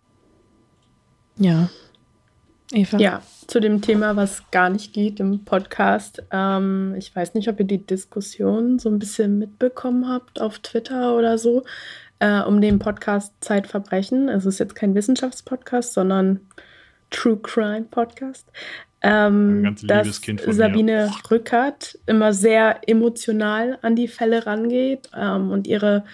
Ja. 1.36 1.68
Eva? 2.72 2.98
Ja, 2.98 3.22
zu 3.46 3.60
dem 3.60 3.82
Thema, 3.82 4.16
was 4.16 4.50
gar 4.50 4.70
nicht 4.70 4.92
geht 4.92 5.20
im 5.20 5.44
Podcast. 5.44 6.22
Ähm, 6.30 6.94
ich 6.96 7.14
weiß 7.14 7.34
nicht, 7.34 7.48
ob 7.48 7.60
ihr 7.60 7.66
die 7.66 7.84
Diskussion 7.84 8.78
so 8.78 8.88
ein 8.88 8.98
bisschen 8.98 9.38
mitbekommen 9.38 10.08
habt 10.08 10.40
auf 10.40 10.58
Twitter 10.60 11.16
oder 11.16 11.36
so, 11.36 11.64
äh, 12.20 12.40
um 12.40 12.60
den 12.60 12.78
Podcast 12.78 13.34
Zeitverbrechen. 13.40 14.28
Es 14.28 14.46
ist 14.46 14.58
jetzt 14.58 14.74
kein 14.74 14.94
Wissenschaftspodcast, 14.94 15.92
sondern 15.92 16.40
True 17.10 17.38
Crime 17.40 17.86
Podcast 17.90 18.50
ähm, 19.05 19.76
dass 19.82 20.22
Sabine 20.48 21.10
mir. 21.10 21.31
Rückert 21.31 21.98
immer 22.06 22.32
sehr 22.32 22.81
emotional 22.86 23.78
an 23.82 23.97
die 23.97 24.09
Fälle 24.09 24.47
rangeht 24.47 25.10
ähm, 25.14 25.51
und 25.51 25.66
ihre 25.66 26.05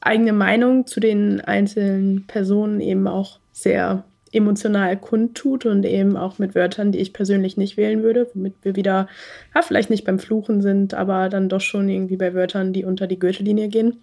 eigene 0.00 0.32
Meinung 0.32 0.86
zu 0.86 0.98
den 0.98 1.40
einzelnen 1.40 2.26
Personen 2.26 2.80
eben 2.80 3.06
auch 3.06 3.38
sehr 3.52 4.04
emotional 4.32 4.96
kundtut 4.96 5.64
und 5.64 5.84
eben 5.84 6.16
auch 6.16 6.38
mit 6.38 6.54
Wörtern, 6.54 6.92
die 6.92 6.98
ich 6.98 7.12
persönlich 7.12 7.56
nicht 7.56 7.76
wählen 7.76 8.02
würde, 8.02 8.28
womit 8.34 8.54
wir 8.62 8.76
wieder, 8.76 9.08
ja, 9.54 9.62
vielleicht 9.62 9.88
nicht 9.88 10.04
beim 10.04 10.18
Fluchen 10.18 10.60
sind, 10.60 10.94
aber 10.94 11.28
dann 11.28 11.48
doch 11.48 11.60
schon 11.60 11.88
irgendwie 11.88 12.16
bei 12.16 12.34
Wörtern, 12.34 12.72
die 12.72 12.84
unter 12.84 13.06
die 13.06 13.18
Gürtellinie 13.18 13.68
gehen. 13.68 14.02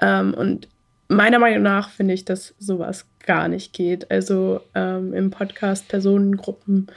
Ähm, 0.00 0.34
und 0.34 0.68
meiner 1.08 1.38
Meinung 1.38 1.62
nach 1.62 1.90
finde 1.90 2.14
ich, 2.14 2.24
dass 2.24 2.54
sowas 2.58 3.06
gar 3.26 3.48
nicht 3.48 3.72
geht. 3.72 4.10
Also 4.10 4.60
ähm, 4.74 5.12
im 5.12 5.30
Podcast 5.30 5.88
Personengruppen 5.88 6.88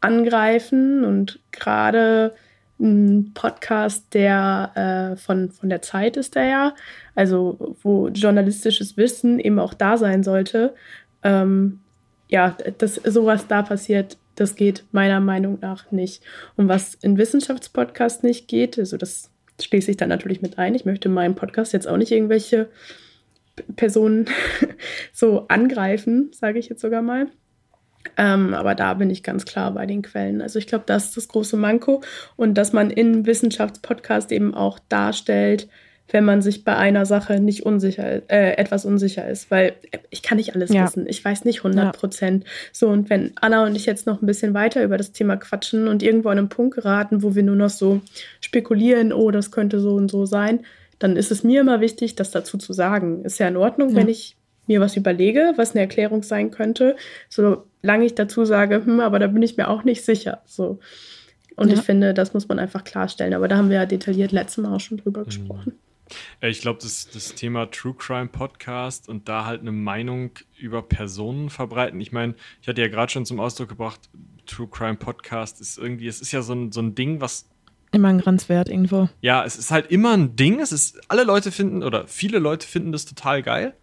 angreifen 0.00 1.04
und 1.04 1.40
gerade 1.52 2.34
ein 2.80 3.32
Podcast, 3.34 4.14
der 4.14 5.12
äh, 5.14 5.16
von, 5.16 5.50
von 5.50 5.68
der 5.68 5.82
Zeit 5.82 6.16
ist 6.16 6.36
der 6.36 6.44
ja, 6.44 6.74
also 7.14 7.76
wo 7.82 8.08
journalistisches 8.08 8.96
Wissen 8.96 9.40
eben 9.40 9.58
auch 9.58 9.74
da 9.74 9.96
sein 9.96 10.22
sollte. 10.22 10.74
Ähm, 11.22 11.80
ja, 12.28 12.56
dass 12.78 12.94
sowas 12.96 13.46
da 13.48 13.62
passiert, 13.62 14.18
das 14.36 14.54
geht 14.54 14.84
meiner 14.92 15.18
Meinung 15.18 15.58
nach 15.60 15.90
nicht. 15.90 16.22
Und 16.56 16.68
was 16.68 16.94
in 16.94 17.18
Wissenschaftspodcasts 17.18 18.22
nicht 18.22 18.46
geht, 18.46 18.78
also 18.78 18.96
das 18.96 19.30
schließe 19.60 19.90
ich 19.90 19.96
dann 19.96 20.10
natürlich 20.10 20.42
mit 20.42 20.58
ein. 20.58 20.74
Ich 20.74 20.84
möchte 20.84 21.08
in 21.08 21.14
meinem 21.14 21.34
Podcast 21.34 21.72
jetzt 21.72 21.88
auch 21.88 21.96
nicht 21.96 22.12
irgendwelche 22.12 22.68
Personen 23.74 24.26
so 25.12 25.46
angreifen, 25.48 26.30
sage 26.32 26.60
ich 26.60 26.68
jetzt 26.68 26.82
sogar 26.82 27.02
mal. 27.02 27.26
Ähm, 28.16 28.54
aber 28.54 28.74
da 28.74 28.94
bin 28.94 29.10
ich 29.10 29.22
ganz 29.22 29.44
klar 29.44 29.72
bei 29.72 29.86
den 29.86 30.02
Quellen. 30.02 30.42
Also 30.42 30.58
ich 30.58 30.66
glaube, 30.66 30.84
das 30.86 31.06
ist 31.06 31.16
das 31.16 31.28
große 31.28 31.56
Manko 31.56 32.02
und 32.36 32.54
dass 32.54 32.72
man 32.72 32.90
in 32.90 33.26
Wissenschaftspodcast 33.26 34.32
eben 34.32 34.54
auch 34.54 34.78
darstellt, 34.88 35.68
wenn 36.10 36.24
man 36.24 36.40
sich 36.40 36.64
bei 36.64 36.74
einer 36.74 37.04
Sache 37.06 37.38
nicht 37.38 37.66
unsicher, 37.66 38.22
äh, 38.30 38.56
etwas 38.56 38.84
unsicher 38.86 39.28
ist, 39.28 39.50
weil 39.50 39.74
ich 40.10 40.22
kann 40.22 40.38
nicht 40.38 40.54
alles 40.54 40.72
ja. 40.72 40.84
wissen. 40.84 41.06
Ich 41.06 41.22
weiß 41.22 41.44
nicht 41.44 41.58
100 41.58 41.94
Prozent. 41.94 42.44
Ja. 42.44 42.50
So, 42.72 42.88
und 42.88 43.10
wenn 43.10 43.32
Anna 43.40 43.64
und 43.64 43.76
ich 43.76 43.84
jetzt 43.84 44.06
noch 44.06 44.22
ein 44.22 44.26
bisschen 44.26 44.54
weiter 44.54 44.82
über 44.82 44.96
das 44.96 45.12
Thema 45.12 45.36
quatschen 45.36 45.86
und 45.86 46.02
irgendwo 46.02 46.30
an 46.30 46.38
einen 46.38 46.48
Punkt 46.48 46.76
geraten, 46.76 47.22
wo 47.22 47.34
wir 47.34 47.42
nur 47.42 47.56
noch 47.56 47.68
so 47.68 48.00
spekulieren, 48.40 49.12
oh, 49.12 49.30
das 49.30 49.50
könnte 49.50 49.80
so 49.80 49.94
und 49.94 50.10
so 50.10 50.24
sein, 50.24 50.60
dann 50.98 51.16
ist 51.16 51.30
es 51.30 51.44
mir 51.44 51.60
immer 51.60 51.80
wichtig, 51.80 52.16
das 52.16 52.30
dazu 52.30 52.56
zu 52.56 52.72
sagen. 52.72 53.24
Ist 53.24 53.38
ja 53.38 53.48
in 53.48 53.56
Ordnung, 53.58 53.90
ja. 53.90 53.96
wenn 53.96 54.08
ich 54.08 54.37
mir 54.68 54.80
was 54.80 54.96
überlege, 54.96 55.54
was 55.56 55.72
eine 55.72 55.80
Erklärung 55.80 56.22
sein 56.22 56.50
könnte, 56.50 56.96
solange 57.28 58.04
ich 58.04 58.14
dazu 58.14 58.44
sage, 58.44 58.84
hm, 58.84 59.00
aber 59.00 59.18
da 59.18 59.26
bin 59.26 59.42
ich 59.42 59.56
mir 59.56 59.68
auch 59.68 59.84
nicht 59.84 60.04
sicher. 60.04 60.42
So. 60.46 60.78
Und 61.56 61.70
ja. 61.70 61.74
ich 61.74 61.80
finde, 61.80 62.14
das 62.14 62.34
muss 62.34 62.46
man 62.46 62.58
einfach 62.58 62.84
klarstellen. 62.84 63.34
Aber 63.34 63.48
da 63.48 63.56
haben 63.56 63.68
wir 63.68 63.78
ja 63.78 63.86
detailliert 63.86 64.30
letztes 64.30 64.62
Mal 64.62 64.74
auch 64.74 64.80
schon 64.80 64.98
drüber 64.98 65.22
mhm. 65.22 65.24
gesprochen. 65.24 65.72
Ich 66.40 66.60
glaube, 66.60 66.78
das, 66.80 67.08
das 67.12 67.34
Thema 67.34 67.70
True 67.70 67.94
Crime 67.98 68.28
Podcast 68.28 69.08
und 69.08 69.28
da 69.28 69.44
halt 69.44 69.60
eine 69.60 69.72
Meinung 69.72 70.30
über 70.56 70.82
Personen 70.82 71.50
verbreiten. 71.50 72.00
Ich 72.00 72.12
meine, 72.12 72.34
ich 72.62 72.68
hatte 72.68 72.80
ja 72.80 72.88
gerade 72.88 73.12
schon 73.12 73.26
zum 73.26 73.40
Ausdruck 73.40 73.68
gebracht, 73.68 74.08
True 74.46 74.68
Crime 74.70 74.96
Podcast 74.96 75.60
ist 75.60 75.78
irgendwie, 75.78 76.06
es 76.06 76.20
ist 76.22 76.32
ja 76.32 76.40
so 76.40 76.54
ein, 76.54 76.72
so 76.72 76.80
ein 76.80 76.94
Ding, 76.94 77.20
was 77.20 77.48
Immer 77.90 78.08
ein 78.08 78.20
Grenzwert 78.20 78.68
irgendwo. 78.68 79.08
Ja, 79.22 79.44
es 79.44 79.56
ist 79.56 79.70
halt 79.70 79.90
immer 79.90 80.14
ein 80.14 80.36
Ding. 80.36 80.60
Es 80.60 80.72
ist, 80.72 81.00
alle 81.08 81.24
Leute 81.24 81.50
finden 81.50 81.82
oder 81.82 82.06
viele 82.06 82.38
Leute 82.38 82.66
finden 82.66 82.92
das 82.92 83.06
total 83.06 83.42
geil. 83.42 83.74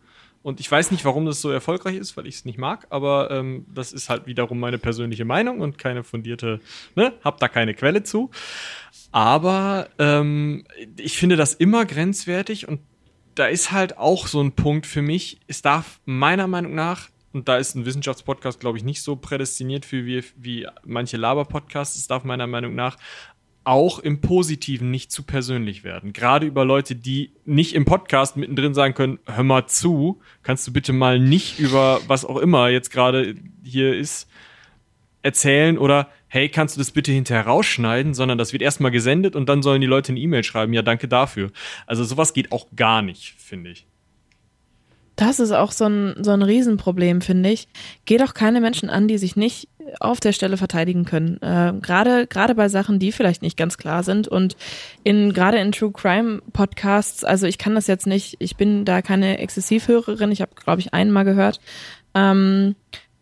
Und 0.45 0.59
ich 0.59 0.69
weiß 0.69 0.91
nicht, 0.91 1.03
warum 1.05 1.25
das 1.25 1.41
so 1.41 1.49
erfolgreich 1.49 1.95
ist, 1.95 2.15
weil 2.17 2.27
ich 2.27 2.35
es 2.35 2.45
nicht 2.45 2.59
mag, 2.59 2.85
aber 2.91 3.31
ähm, 3.31 3.65
das 3.73 3.91
ist 3.91 4.09
halt 4.09 4.27
wiederum 4.27 4.59
meine 4.59 4.77
persönliche 4.77 5.25
Meinung 5.25 5.59
und 5.59 5.79
keine 5.79 6.03
fundierte, 6.03 6.61
ne, 6.93 7.13
hab 7.23 7.39
da 7.39 7.47
keine 7.47 7.73
Quelle 7.73 8.03
zu. 8.03 8.29
Aber 9.11 9.89
ähm, 9.97 10.63
ich 10.99 11.17
finde 11.17 11.35
das 11.35 11.55
immer 11.55 11.87
grenzwertig 11.87 12.67
und 12.67 12.81
da 13.33 13.47
ist 13.47 13.71
halt 13.71 13.97
auch 13.97 14.27
so 14.27 14.39
ein 14.39 14.51
Punkt 14.51 14.85
für 14.85 15.01
mich. 15.01 15.39
Es 15.47 15.63
darf 15.63 15.99
meiner 16.05 16.45
Meinung 16.45 16.75
nach, 16.75 17.09
und 17.33 17.49
da 17.49 17.57
ist 17.57 17.73
ein 17.73 17.87
Wissenschaftspodcast, 17.87 18.59
glaube 18.59 18.77
ich, 18.77 18.83
nicht 18.83 19.01
so 19.01 19.15
prädestiniert 19.15 19.83
für 19.83 20.05
wie, 20.05 20.23
wie 20.37 20.67
manche 20.85 21.17
Laber-Podcasts, 21.17 21.97
es 21.97 22.05
darf 22.05 22.23
meiner 22.23 22.45
Meinung 22.45 22.75
nach 22.75 22.97
auch 23.65 23.99
im 23.99 24.21
Positiven 24.21 24.91
nicht 24.91 25.11
zu 25.11 25.23
persönlich 25.23 25.83
werden. 25.83 26.13
Gerade 26.13 26.45
über 26.45 26.63
Leute, 26.65 26.95
die 26.95 27.31
nicht 27.45 27.73
im 27.73 27.83
Podcast 27.85 28.37
mittendrin 28.37 28.73
sagen 28.73 28.93
können, 28.93 29.19
hör 29.25 29.43
mal 29.43 29.67
zu, 29.67 30.21
kannst 30.43 30.67
du 30.67 30.73
bitte 30.73 30.93
mal 30.93 31.19
nicht 31.19 31.59
über 31.59 31.99
was 32.07 32.25
auch 32.25 32.37
immer 32.37 32.69
jetzt 32.69 32.91
gerade 32.91 33.35
hier 33.63 33.95
ist, 33.95 34.29
erzählen 35.23 35.77
oder 35.77 36.09
hey, 36.27 36.49
kannst 36.49 36.75
du 36.75 36.79
das 36.79 36.91
bitte 36.91 37.11
hinterher 37.11 37.47
rausschneiden, 37.47 38.13
sondern 38.13 38.37
das 38.37 38.53
wird 38.53 38.61
erstmal 38.61 38.91
gesendet 38.91 39.35
und 39.35 39.49
dann 39.49 39.63
sollen 39.63 39.81
die 39.81 39.87
Leute 39.87 40.11
eine 40.11 40.19
E-Mail 40.19 40.43
schreiben, 40.43 40.73
ja, 40.73 40.81
danke 40.81 41.07
dafür. 41.07 41.51
Also 41.87 42.03
sowas 42.03 42.33
geht 42.33 42.51
auch 42.51 42.67
gar 42.75 43.01
nicht, 43.01 43.33
finde 43.37 43.71
ich. 43.71 43.87
Das 45.15 45.39
ist 45.39 45.51
auch 45.51 45.71
so 45.71 45.85
ein, 45.85 46.23
so 46.23 46.31
ein 46.31 46.41
Riesenproblem, 46.41 47.21
finde 47.21 47.49
ich. 47.49 47.67
Geht 48.03 48.21
auch 48.21 48.33
keine 48.33 48.59
Menschen 48.59 48.89
an, 48.89 49.07
die 49.07 49.17
sich 49.17 49.35
nicht 49.35 49.69
auf 49.99 50.19
der 50.19 50.33
Stelle 50.33 50.57
verteidigen 50.57 51.05
können. 51.05 51.41
Äh, 51.41 51.73
gerade 51.81 52.27
gerade 52.27 52.55
bei 52.55 52.69
Sachen, 52.69 52.99
die 52.99 53.11
vielleicht 53.11 53.41
nicht 53.41 53.57
ganz 53.57 53.77
klar 53.77 54.03
sind. 54.03 54.27
Und 54.27 54.55
in 55.03 55.33
gerade 55.33 55.57
in 55.57 55.71
True 55.71 55.91
Crime 55.91 56.41
Podcasts, 56.53 57.23
also 57.23 57.47
ich 57.47 57.57
kann 57.57 57.75
das 57.75 57.87
jetzt 57.87 58.07
nicht, 58.07 58.35
ich 58.39 58.57
bin 58.57 58.85
da 58.85 59.01
keine 59.01 59.37
Exzessivhörerin, 59.39 60.31
ich 60.31 60.41
habe, 60.41 60.51
glaube 60.55 60.81
ich, 60.81 60.93
einmal 60.93 61.25
gehört. 61.25 61.59
Ähm, 62.13 62.75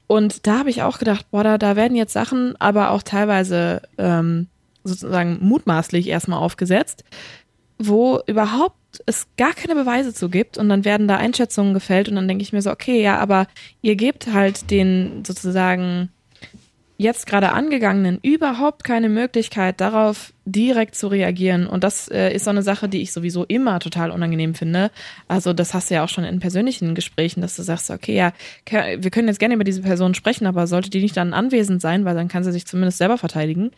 und 0.08 0.46
da 0.48 0.60
habe 0.60 0.70
ich 0.70 0.84
auch 0.84 1.00
gedacht, 1.00 1.26
boah, 1.32 1.44
da, 1.44 1.58
da 1.58 1.76
werden 1.76 1.98
jetzt 1.98 2.14
Sachen, 2.14 2.56
aber 2.60 2.92
auch 2.92 3.04
teilweise 3.04 3.82
ähm, 3.98 4.48
sozusagen 4.84 5.40
mutmaßlich 5.42 6.08
erstmal 6.08 6.40
aufgesetzt, 6.40 7.04
wo 7.80 8.20
überhaupt 8.28 8.76
es 9.06 9.28
gar 9.38 9.54
keine 9.54 9.76
Beweise 9.76 10.14
zu 10.14 10.30
gibt 10.30 10.58
und 10.58 10.70
dann 10.70 10.86
werden 10.86 11.08
da 11.08 11.18
Einschätzungen 11.18 11.74
gefällt 11.74 12.10
und 12.10 12.16
dann 12.16 12.28
denke 12.28 12.44
ich 12.44 12.54
mir 12.54 12.62
so, 12.62 12.72
okay, 12.72 13.02
ja, 13.02 13.18
aber 13.18 13.48
ihr 13.82 13.96
gebt 13.96 14.32
halt 14.32 14.70
den 14.70 15.24
sozusagen 15.26 16.10
jetzt 16.98 17.26
gerade 17.26 17.52
angegangenen 17.52 18.20
überhaupt 18.22 18.84
keine 18.84 19.10
Möglichkeit 19.10 19.82
darauf 19.82 20.34
direkt 20.46 20.96
zu 20.96 21.08
reagieren. 21.08 21.68
Und 21.68 21.84
das 21.84 22.10
äh, 22.10 22.34
ist 22.34 22.44
so 22.44 22.50
eine 22.50 22.64
Sache, 22.64 22.90
die 22.90 23.02
ich 23.02 23.14
sowieso 23.14 23.46
immer 23.46 23.80
total 23.80 24.12
unangenehm 24.12 24.56
finde. 24.56 24.92
Also 25.28 25.54
das 25.54 25.74
hast 25.74 25.90
du 25.90 25.96
ja 25.96 26.04
auch 26.04 26.10
schon 26.10 26.26
in 26.26 26.40
persönlichen 26.40 26.96
Gesprächen, 26.96 27.42
dass 27.42 27.56
du 27.56 27.64
sagst, 27.64 27.90
okay, 27.90 28.16
ja, 28.16 28.34
wir 28.70 29.10
können 29.10 29.30
jetzt 29.30 29.40
gerne 29.40 29.56
über 29.56 29.64
diese 29.64 29.82
Person 29.82 30.16
sprechen, 30.16 30.46
aber 30.46 30.68
sollte 30.68 30.90
die 30.90 31.02
nicht 31.02 31.16
dann 31.16 31.34
anwesend 31.34 31.82
sein, 31.82 32.04
weil 32.04 32.16
dann 32.16 32.28
kann 32.28 32.44
sie 32.44 32.52
sich 32.52 32.66
zumindest 32.66 32.98
selber 32.98 33.18
verteidigen. 33.18 33.72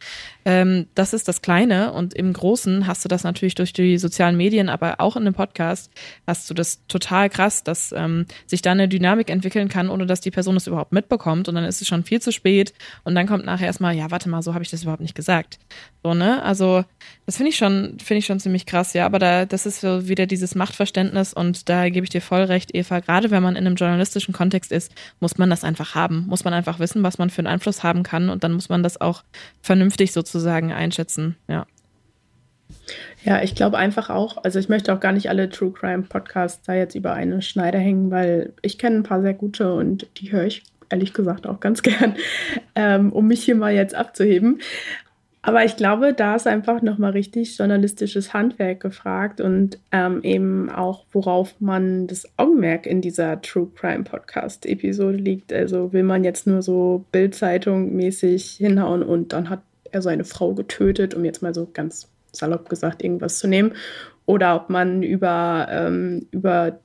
Ähm, 0.44 0.88
das 0.96 1.14
ist 1.14 1.28
das 1.28 1.44
Kleine. 1.44 1.94
Und 1.94 2.16
im 2.16 2.34
Großen 2.34 2.88
hast 2.88 3.06
du 3.06 3.10
das 3.10 3.24
natürlich 3.24 3.54
durch 3.54 3.72
die 3.72 4.00
sozialen 4.00 4.36
Medien, 4.36 4.70
aber 4.70 4.96
auch 5.00 5.16
in 5.16 5.22
einem 5.22 5.36
Podcast 5.36 5.92
hast 6.26 6.50
du 6.50 6.56
das 6.56 6.86
total 6.88 7.30
krass, 7.30 7.64
dass 7.64 7.94
ähm, 7.96 8.26
sich 8.48 8.64
da 8.64 8.72
eine 8.72 8.88
Dynamik 8.88 9.30
entwickeln 9.30 9.70
kann, 9.70 9.90
ohne 9.90 10.08
dass 10.08 10.20
die 10.20 10.32
Person 10.32 10.56
es 10.56 10.66
überhaupt 10.66 10.94
mitbekommt. 10.94 11.48
Und 11.48 11.54
dann 11.54 11.66
ist 11.66 11.82
es 11.82 11.88
schon 11.88 12.04
viel 12.04 12.22
zu 12.22 12.32
spät. 12.32 12.74
Und 13.04 13.14
dann 13.14 13.28
kommt 13.28 13.46
nachher 13.46 13.68
erstmal, 13.68 13.96
ja, 13.96 14.10
warte 14.10 14.30
mal, 14.30 14.42
so 14.42 14.56
habe 14.56 14.64
ich 14.64 14.72
das 14.72 14.82
überhaupt 14.82 15.02
nicht 15.02 15.16
gesagt. 15.16 15.60
So, 16.04 16.14
ne? 16.14 16.42
Also, 16.44 16.55
das 16.56 17.38
finde 17.38 17.50
ich 17.50 17.58
schon, 17.58 17.98
finde 18.04 18.20
ich 18.20 18.26
schon 18.26 18.40
ziemlich 18.40 18.66
krass, 18.66 18.94
ja. 18.94 19.06
Aber 19.06 19.20
da, 19.20 19.46
das 19.46 19.66
ist 19.66 19.82
so 19.82 20.08
wieder 20.08 20.26
dieses 20.26 20.56
Machtverständnis 20.56 21.34
und 21.34 21.70
da 21.70 21.90
gebe 21.90 22.04
ich 22.04 22.10
dir 22.10 22.22
voll 22.22 22.44
recht, 22.44 22.74
Eva. 22.74 23.00
Gerade 23.00 23.32
wenn 23.32 23.44
man 23.44 23.56
in 23.56 23.66
einem 23.66 23.76
journalistischen 23.76 24.34
Kontext 24.34 24.72
ist, 24.72 24.94
muss 25.20 25.38
man 25.38 25.50
das 25.50 25.64
einfach 25.64 25.96
haben. 25.96 26.26
Muss 26.28 26.44
man 26.44 26.54
einfach 26.54 26.80
wissen, 26.80 27.04
was 27.04 27.18
man 27.18 27.30
für 27.30 27.40
einen 27.40 27.48
Einfluss 27.48 27.84
haben 27.84 28.04
kann 28.04 28.30
und 28.30 28.44
dann 28.44 28.54
muss 28.54 28.70
man 28.70 28.84
das 28.84 29.00
auch 29.02 29.24
vernünftig 29.62 30.12
sozusagen 30.12 30.72
einschätzen, 30.72 31.36
ja. 31.48 31.66
Ja, 33.24 33.42
ich 33.42 33.56
glaube 33.56 33.78
einfach 33.78 34.10
auch, 34.10 34.44
also 34.44 34.60
ich 34.60 34.70
möchte 34.70 34.94
auch 34.94 35.00
gar 35.00 35.12
nicht 35.12 35.30
alle 35.30 35.50
True 35.50 35.72
Crime 35.72 36.04
Podcasts 36.04 36.62
da 36.66 36.74
jetzt 36.74 36.96
über 36.96 37.14
eine 37.14 37.42
Schneider 37.42 37.80
hängen, 37.80 38.12
weil 38.12 38.54
ich 38.62 38.78
kenne 38.78 38.98
ein 38.98 39.04
paar 39.04 39.22
sehr 39.22 39.34
gute 39.34 39.74
und 39.74 40.08
die 40.18 40.32
höre 40.32 40.46
ich 40.46 40.64
ehrlich 40.90 41.14
gesagt 41.14 41.48
auch 41.48 41.60
ganz 41.60 41.82
gern, 41.84 42.16
ähm, 42.76 43.12
um 43.12 43.28
mich 43.28 43.44
hier 43.44 43.56
mal 43.56 43.74
jetzt 43.74 43.96
abzuheben. 43.96 44.60
Aber 45.48 45.64
ich 45.64 45.76
glaube, 45.76 46.12
da 46.12 46.36
ist 46.36 46.48
einfach 46.48 46.82
nochmal 46.82 47.12
richtig 47.12 47.56
journalistisches 47.56 48.34
Handwerk 48.34 48.80
gefragt 48.80 49.40
und 49.40 49.78
ähm, 49.92 50.24
eben 50.24 50.72
auch, 50.72 51.06
worauf 51.12 51.54
man 51.62 52.08
das 52.08 52.28
Augenmerk 52.36 52.88
in 52.88 53.00
dieser 53.00 53.40
True 53.44 53.70
Crime 53.76 54.06
Podcast 54.06 54.66
Episode 54.66 55.18
liegt. 55.18 55.54
Also 55.54 55.94
will 55.94 56.02
man 56.02 56.24
jetzt 56.24 56.48
nur 56.48 56.64
so 56.64 57.06
Bildzeitung 57.12 57.96
mäßig 57.96 58.54
hinhauen 58.54 59.04
und 59.04 59.34
dann 59.34 59.52
hat 59.52 59.62
er 59.92 60.02
seine 60.02 60.24
Frau 60.24 60.56
getötet, 60.56 61.14
um 61.14 61.24
jetzt 61.24 61.44
mal 61.44 61.54
so 61.54 61.70
ganz 61.72 62.10
salopp 62.32 62.68
gesagt 62.68 63.04
irgendwas 63.04 63.38
zu 63.38 63.48
nehmen. 63.48 63.74
Oder 64.26 64.56
ob 64.56 64.72
man 64.72 65.04
über, 65.04 65.68
ähm, 65.70 66.26
über 66.32 66.80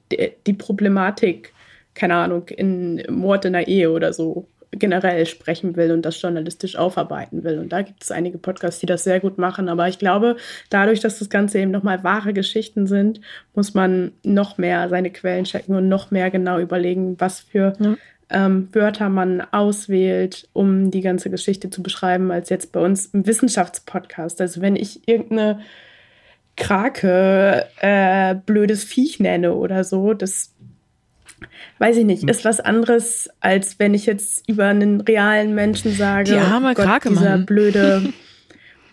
die 0.46 0.52
Problematik, 0.52 1.54
keine 1.94 2.16
Ahnung, 2.16 2.48
in 2.48 3.02
Mord 3.08 3.46
in 3.46 3.54
der 3.54 3.68
Ehe 3.68 3.90
oder 3.90 4.12
so 4.12 4.46
generell 4.72 5.26
sprechen 5.26 5.74
will 5.76 5.90
und 5.90 6.02
das 6.02 6.20
journalistisch 6.20 6.76
aufarbeiten 6.76 7.42
will. 7.42 7.58
Und 7.58 7.72
da 7.72 7.82
gibt 7.82 8.02
es 8.02 8.10
einige 8.10 8.38
Podcasts, 8.38 8.80
die 8.80 8.86
das 8.86 9.02
sehr 9.02 9.18
gut 9.18 9.36
machen. 9.36 9.68
Aber 9.68 9.88
ich 9.88 9.98
glaube, 9.98 10.36
dadurch, 10.68 11.00
dass 11.00 11.18
das 11.18 11.28
Ganze 11.28 11.58
eben 11.58 11.70
nochmal 11.70 12.04
wahre 12.04 12.32
Geschichten 12.32 12.86
sind, 12.86 13.20
muss 13.54 13.74
man 13.74 14.12
noch 14.22 14.58
mehr 14.58 14.88
seine 14.88 15.10
Quellen 15.10 15.44
checken 15.44 15.74
und 15.74 15.88
noch 15.88 16.10
mehr 16.10 16.30
genau 16.30 16.60
überlegen, 16.60 17.16
was 17.18 17.40
für 17.40 17.72
ja. 17.80 17.96
ähm, 18.30 18.68
Wörter 18.72 19.08
man 19.08 19.40
auswählt, 19.40 20.48
um 20.52 20.92
die 20.92 21.00
ganze 21.00 21.30
Geschichte 21.30 21.70
zu 21.70 21.82
beschreiben, 21.82 22.30
als 22.30 22.48
jetzt 22.48 22.70
bei 22.70 22.80
uns 22.80 23.06
im 23.06 23.26
Wissenschaftspodcast. 23.26 24.40
Also 24.40 24.60
wenn 24.60 24.76
ich 24.76 25.08
irgendeine 25.08 25.60
Krake 26.56 27.66
äh, 27.80 28.36
blödes 28.46 28.84
Viech 28.84 29.18
nenne 29.18 29.54
oder 29.54 29.82
so, 29.82 30.14
das 30.14 30.52
weiß 31.78 31.96
ich 31.96 32.04
nicht, 32.04 32.22
hm. 32.22 32.28
ist 32.28 32.44
was 32.44 32.60
anderes, 32.60 33.30
als 33.40 33.78
wenn 33.78 33.94
ich 33.94 34.06
jetzt 34.06 34.48
über 34.48 34.66
einen 34.66 35.00
realen 35.00 35.54
Menschen 35.54 35.92
sage, 35.92 36.32
die 36.32 36.38
arme 36.38 36.74
Gott, 36.74 36.84
Krake, 36.86 37.08
dieser 37.08 37.30
Mann. 37.30 37.46
blöde 37.46 38.12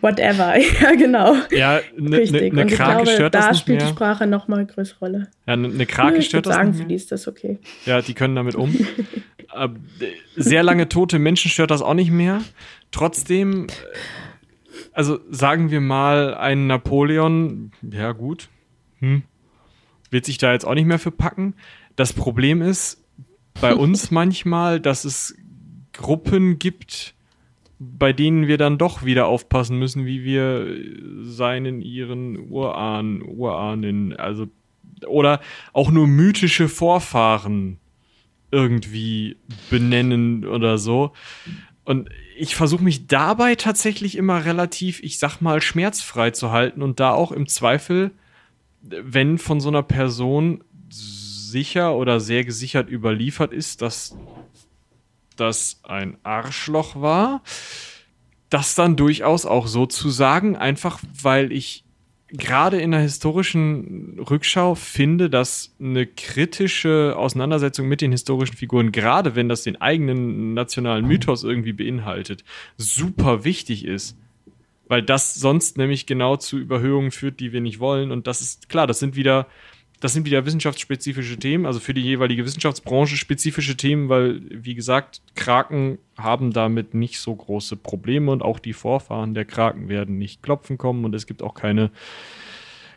whatever. 0.01 0.57
ja, 0.81 0.95
genau. 0.95 1.35
Ja, 1.51 1.79
ne, 1.95 2.17
Richtig. 2.17 2.53
Ne, 2.53 2.65
ne 2.65 2.71
Krake 2.71 3.03
glaube, 3.03 3.11
stört 3.11 3.35
da 3.35 3.39
das 3.39 3.49
nicht 3.51 3.59
spielt 3.61 3.79
mehr. 3.79 3.87
die 3.87 3.93
Sprache 3.93 4.27
noch 4.27 4.47
mal 4.47 4.57
eine 4.57 4.65
größere 4.67 4.99
Rolle. 4.99 5.27
Ja, 5.45 5.53
eine 5.53 5.69
ne 5.69 5.85
Krake 5.85 6.17
ich 6.17 6.27
stört 6.27 6.45
das 6.45 6.55
sagen, 6.55 6.69
nicht 6.69 6.77
für 6.77 6.83
mehr. 6.83 6.89
die 6.89 6.95
ist 6.95 7.11
das 7.11 7.27
okay. 7.27 7.59
Ja, 7.85 8.01
die 8.01 8.13
können 8.13 8.35
damit 8.35 8.55
um. 8.55 8.75
Äh, 9.55 9.69
Sehr 10.35 10.61
lange 10.61 10.89
tote 10.89 11.19
Menschen 11.19 11.49
stört 11.49 11.71
das 11.71 11.81
auch 11.81 11.93
nicht 11.93 12.11
mehr. 12.11 12.41
Trotzdem, 12.91 13.67
äh, 13.67 13.71
also 14.91 15.19
sagen 15.29 15.71
wir 15.71 15.79
mal, 15.79 16.35
ein 16.35 16.67
Napoleon, 16.67 17.71
ja 17.81 18.11
gut, 18.11 18.49
hm, 18.99 19.23
wird 20.11 20.25
sich 20.25 20.37
da 20.37 20.51
jetzt 20.51 20.65
auch 20.65 20.73
nicht 20.73 20.85
mehr 20.85 20.99
für 20.99 21.11
packen. 21.11 21.55
Das 21.97 22.13
Problem 22.13 22.61
ist 22.61 23.03
bei 23.59 23.75
uns 23.75 24.09
manchmal, 24.11 24.79
dass 24.79 25.03
es 25.03 25.35
Gruppen 25.91 26.59
gibt, 26.59 27.15
bei 27.79 28.13
denen 28.13 28.47
wir 28.47 28.57
dann 28.57 28.77
doch 28.77 29.03
wieder 29.03 29.27
aufpassen 29.27 29.77
müssen, 29.77 30.05
wie 30.05 30.23
wir 30.23 30.73
seinen, 31.23 31.81
ihren 31.81 32.49
Urahn, 32.49 33.21
Urahnen, 33.21 34.15
also 34.15 34.47
oder 35.05 35.41
auch 35.73 35.91
nur 35.91 36.07
mythische 36.07 36.69
Vorfahren 36.69 37.77
irgendwie 38.51 39.37
benennen 39.69 40.45
oder 40.45 40.77
so. 40.77 41.11
Und 41.83 42.09
ich 42.37 42.55
versuche 42.55 42.83
mich 42.83 43.07
dabei 43.07 43.55
tatsächlich 43.55 44.17
immer 44.17 44.45
relativ, 44.45 45.01
ich 45.03 45.19
sag 45.19 45.39
mal, 45.41 45.61
schmerzfrei 45.61 46.31
zu 46.31 46.51
halten 46.51 46.81
und 46.81 46.99
da 46.99 47.11
auch 47.11 47.31
im 47.31 47.47
Zweifel, 47.47 48.11
wenn 48.81 49.37
von 49.37 49.59
so 49.59 49.69
einer 49.69 49.83
Person 49.83 50.63
sicher 51.57 51.95
oder 51.95 52.19
sehr 52.19 52.43
gesichert 52.43 52.87
überliefert 52.87 53.51
ist, 53.51 53.81
dass 53.81 54.15
das 55.35 55.79
ein 55.81 56.17
Arschloch 56.21 57.01
war, 57.01 57.41
das 58.51 58.75
dann 58.75 58.95
durchaus 58.95 59.47
auch 59.47 59.65
so 59.65 59.87
zu 59.87 60.11
sagen, 60.11 60.55
einfach 60.55 60.99
weil 61.19 61.51
ich 61.51 61.83
gerade 62.27 62.79
in 62.79 62.91
der 62.91 62.99
historischen 62.99 64.19
Rückschau 64.19 64.75
finde, 64.75 65.31
dass 65.31 65.73
eine 65.79 66.05
kritische 66.05 67.15
Auseinandersetzung 67.17 67.87
mit 67.87 68.01
den 68.01 68.11
historischen 68.11 68.55
Figuren, 68.55 68.91
gerade 68.91 69.35
wenn 69.35 69.49
das 69.49 69.63
den 69.63 69.81
eigenen 69.81 70.53
nationalen 70.53 71.07
Mythos 71.07 71.43
irgendwie 71.43 71.73
beinhaltet, 71.73 72.43
super 72.77 73.43
wichtig 73.43 73.83
ist. 73.83 74.15
Weil 74.89 75.01
das 75.01 75.33
sonst 75.33 75.77
nämlich 75.77 76.05
genau 76.05 76.37
zu 76.37 76.59
Überhöhungen 76.59 77.11
führt, 77.11 77.39
die 77.39 77.51
wir 77.51 77.61
nicht 77.61 77.79
wollen. 77.79 78.11
Und 78.11 78.27
das 78.27 78.41
ist 78.41 78.69
klar, 78.69 78.85
das 78.85 78.99
sind 78.99 79.15
wieder, 79.15 79.47
das 79.99 80.13
sind 80.13 80.25
wieder 80.25 80.45
wissenschaftsspezifische 80.45 81.37
Themen, 81.37 81.65
also 81.65 81.79
für 81.79 81.93
die 81.93 82.01
jeweilige 82.01 82.45
Wissenschaftsbranche 82.45 83.17
spezifische 83.17 83.75
Themen, 83.75 84.09
weil, 84.09 84.41
wie 84.49 84.75
gesagt, 84.75 85.21
Kraken 85.35 85.97
haben 86.17 86.53
damit 86.53 86.93
nicht 86.93 87.19
so 87.19 87.35
große 87.35 87.75
Probleme 87.77 88.31
und 88.31 88.43
auch 88.43 88.59
die 88.59 88.73
Vorfahren 88.73 89.33
der 89.33 89.45
Kraken 89.45 89.89
werden 89.89 90.17
nicht 90.17 90.43
klopfen 90.43 90.77
kommen 90.77 91.03
und 91.03 91.15
es 91.15 91.25
gibt 91.25 91.41
auch 91.41 91.55
keine 91.55 91.91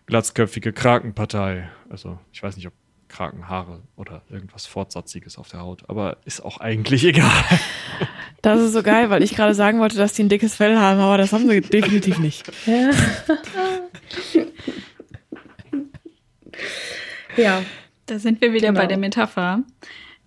glatzköpfige 0.06 0.72
Krakenpartei. 0.72 1.70
Also, 1.88 2.18
ich 2.32 2.42
weiß 2.42 2.56
nicht, 2.56 2.66
ob 2.66 2.74
Krakenhaare 3.08 3.80
oder 3.96 4.22
irgendwas 4.30 4.66
Fortsatziges 4.66 5.36
auf 5.38 5.48
der 5.48 5.60
Haut, 5.60 5.88
aber 5.88 6.18
ist 6.24 6.44
auch 6.44 6.58
eigentlich 6.58 7.04
egal. 7.06 7.44
Das 8.42 8.60
ist 8.60 8.72
so 8.72 8.82
geil, 8.82 9.10
weil 9.10 9.22
ich 9.22 9.34
gerade 9.34 9.54
sagen 9.54 9.80
wollte, 9.80 9.96
dass 9.96 10.12
die 10.12 10.22
ein 10.22 10.28
dickes 10.28 10.54
Fell 10.54 10.78
haben, 10.78 11.00
aber 11.00 11.18
das 11.18 11.32
haben 11.32 11.48
sie 11.48 11.60
definitiv 11.60 12.18
nicht. 12.18 12.50
Ja. 12.66 12.90
ja. 17.36 17.62
Da 18.06 18.18
sind 18.18 18.40
wir 18.40 18.52
wieder 18.52 18.68
Genau. 18.68 18.80
bei 18.80 18.86
der 18.86 18.98
Metapher. 18.98 19.62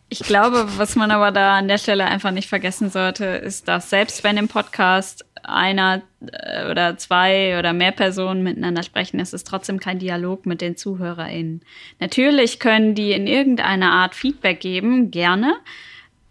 Ich 0.10 0.20
glaube, 0.20 0.78
was 0.78 0.96
man 0.96 1.12
aber 1.12 1.32
da 1.32 1.58
an 1.58 1.68
der 1.68 1.78
Stelle 1.78 2.06
einfach 2.06 2.32
nicht 2.32 2.48
vergessen 2.48 2.90
sollte, 2.90 3.26
ist, 3.26 3.68
dass 3.68 3.90
selbst 3.90 4.24
wenn 4.24 4.38
im 4.38 4.48
Podcast 4.48 5.26
einer 5.44 6.02
äh, 6.32 6.70
oder 6.70 6.98
zwei 6.98 7.58
oder 7.60 7.74
mehr 7.74 7.92
Personen 7.92 8.44
miteinander 8.44 8.84
sprechen, 8.84 9.20
ist 9.20 9.34
es 9.34 9.44
trotzdem 9.44 9.80
kein 9.80 10.00
Dialog 10.00 10.46
mit 10.46 10.62
den 10.62 10.78
ZuhörerInnen. 10.78 11.62
Natürlich 12.00 12.60
können 12.60 12.96
die 12.96 13.12
in 13.12 13.28
irgendeiner 13.28 13.92
Art 13.92 14.16
Feedback 14.16 14.60
geben, 14.60 15.12
gerne, 15.12 15.56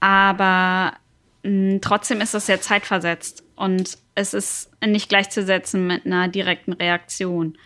aber 0.01 0.95
mh, 1.43 1.73
hm, 1.73 1.81
trotzdem 1.83 2.20
ist 2.20 2.35
es 2.35 2.47
ja 2.47 2.61
zeitversetzt 2.61 3.43
und 3.57 3.99
es 4.15 4.33
ist 4.35 4.70
nicht 4.85 5.09
gleichzusetzen 5.09 5.87
mit 5.87 6.07
einer 6.07 6.29
direkten 6.29 6.73
Reaktion. 6.73 7.59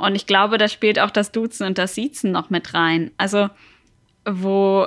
Und 0.00 0.14
ich 0.14 0.26
glaube, 0.26 0.58
da 0.58 0.68
spielt 0.68 0.98
auch 0.98 1.10
das 1.10 1.32
Duzen 1.32 1.66
und 1.66 1.78
das 1.78 1.94
Siezen 1.94 2.32
noch 2.32 2.50
mit 2.50 2.74
rein. 2.74 3.10
Also, 3.18 3.48
wo 4.24 4.86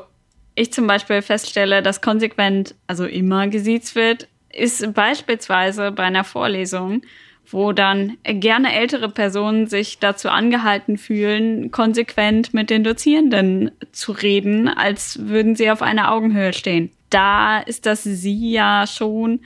ich 0.56 0.72
zum 0.74 0.88
Beispiel 0.88 1.22
feststelle, 1.22 1.82
dass 1.82 2.02
konsequent, 2.02 2.76
also 2.88 3.06
immer 3.06 3.48
gesiezt 3.48 3.96
wird, 3.96 4.28
ist 4.52 4.94
beispielsweise 4.94 5.92
bei 5.92 6.04
einer 6.04 6.24
Vorlesung, 6.24 7.02
wo 7.50 7.74
dann 7.74 8.18
gerne 8.24 8.74
ältere 8.74 9.10
Personen 9.10 9.68
sich 9.68 10.00
dazu 10.00 10.30
angehalten 10.30 10.98
fühlen, 10.98 11.72
konsequent 11.72 12.54
mit 12.54 12.70
den 12.70 12.84
Dozierenden 12.84 13.72
zu 13.92 14.12
reden, 14.12 14.68
als 14.68 15.28
würden 15.28 15.56
sie 15.56 15.70
auf 15.70 15.82
einer 15.82 16.12
Augenhöhe 16.12 16.54
stehen. 16.54 16.92
Da 17.10 17.60
ist 17.60 17.86
das 17.86 18.04
Sie 18.04 18.52
ja 18.52 18.86
schon 18.88 19.42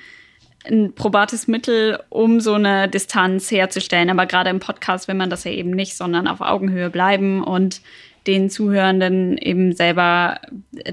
ein 0.69 0.94
probates 0.94 1.48
Mittel, 1.48 1.99
um 2.10 2.39
so 2.39 2.53
eine 2.53 2.88
Distanz 2.88 3.52
herzustellen. 3.52 4.10
Aber 4.10 4.26
gerade 4.26 4.49
im 4.49 4.60
Podcast 4.60 5.07
will 5.07 5.15
man 5.15 5.30
das 5.30 5.44
ja 5.44 5.52
eben 5.52 5.72
nicht, 5.72 5.95
sondern 5.95 6.27
auf 6.27 6.41
Augenhöhe 6.41 6.89
bleiben 6.89 7.44
und 7.44 7.81
den 8.27 8.49
Zuhörenden 8.49 9.38
eben 9.38 9.73
selber 9.73 10.39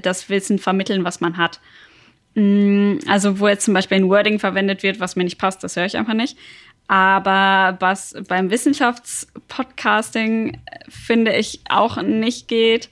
das 0.00 0.30
Wissen 0.30 0.58
vermitteln, 0.58 1.04
was 1.04 1.20
man 1.20 1.36
hat. 1.36 1.60
Mm, 2.34 2.98
also 3.08 3.40
wo 3.40 3.48
jetzt 3.48 3.64
zum 3.64 3.74
Beispiel 3.74 3.98
ein 3.98 4.08
Wording 4.08 4.38
verwendet 4.38 4.82
wird, 4.82 5.00
was 5.00 5.16
mir 5.16 5.24
nicht 5.24 5.38
passt, 5.38 5.64
das 5.64 5.76
höre 5.76 5.86
ich 5.86 5.96
einfach 5.96 6.14
nicht. 6.14 6.36
Aber 6.86 7.76
was 7.80 8.14
beim 8.28 8.50
Wissenschaftspodcasting, 8.50 10.60
finde 10.88 11.34
ich, 11.34 11.60
auch 11.68 12.00
nicht 12.02 12.48
geht, 12.48 12.90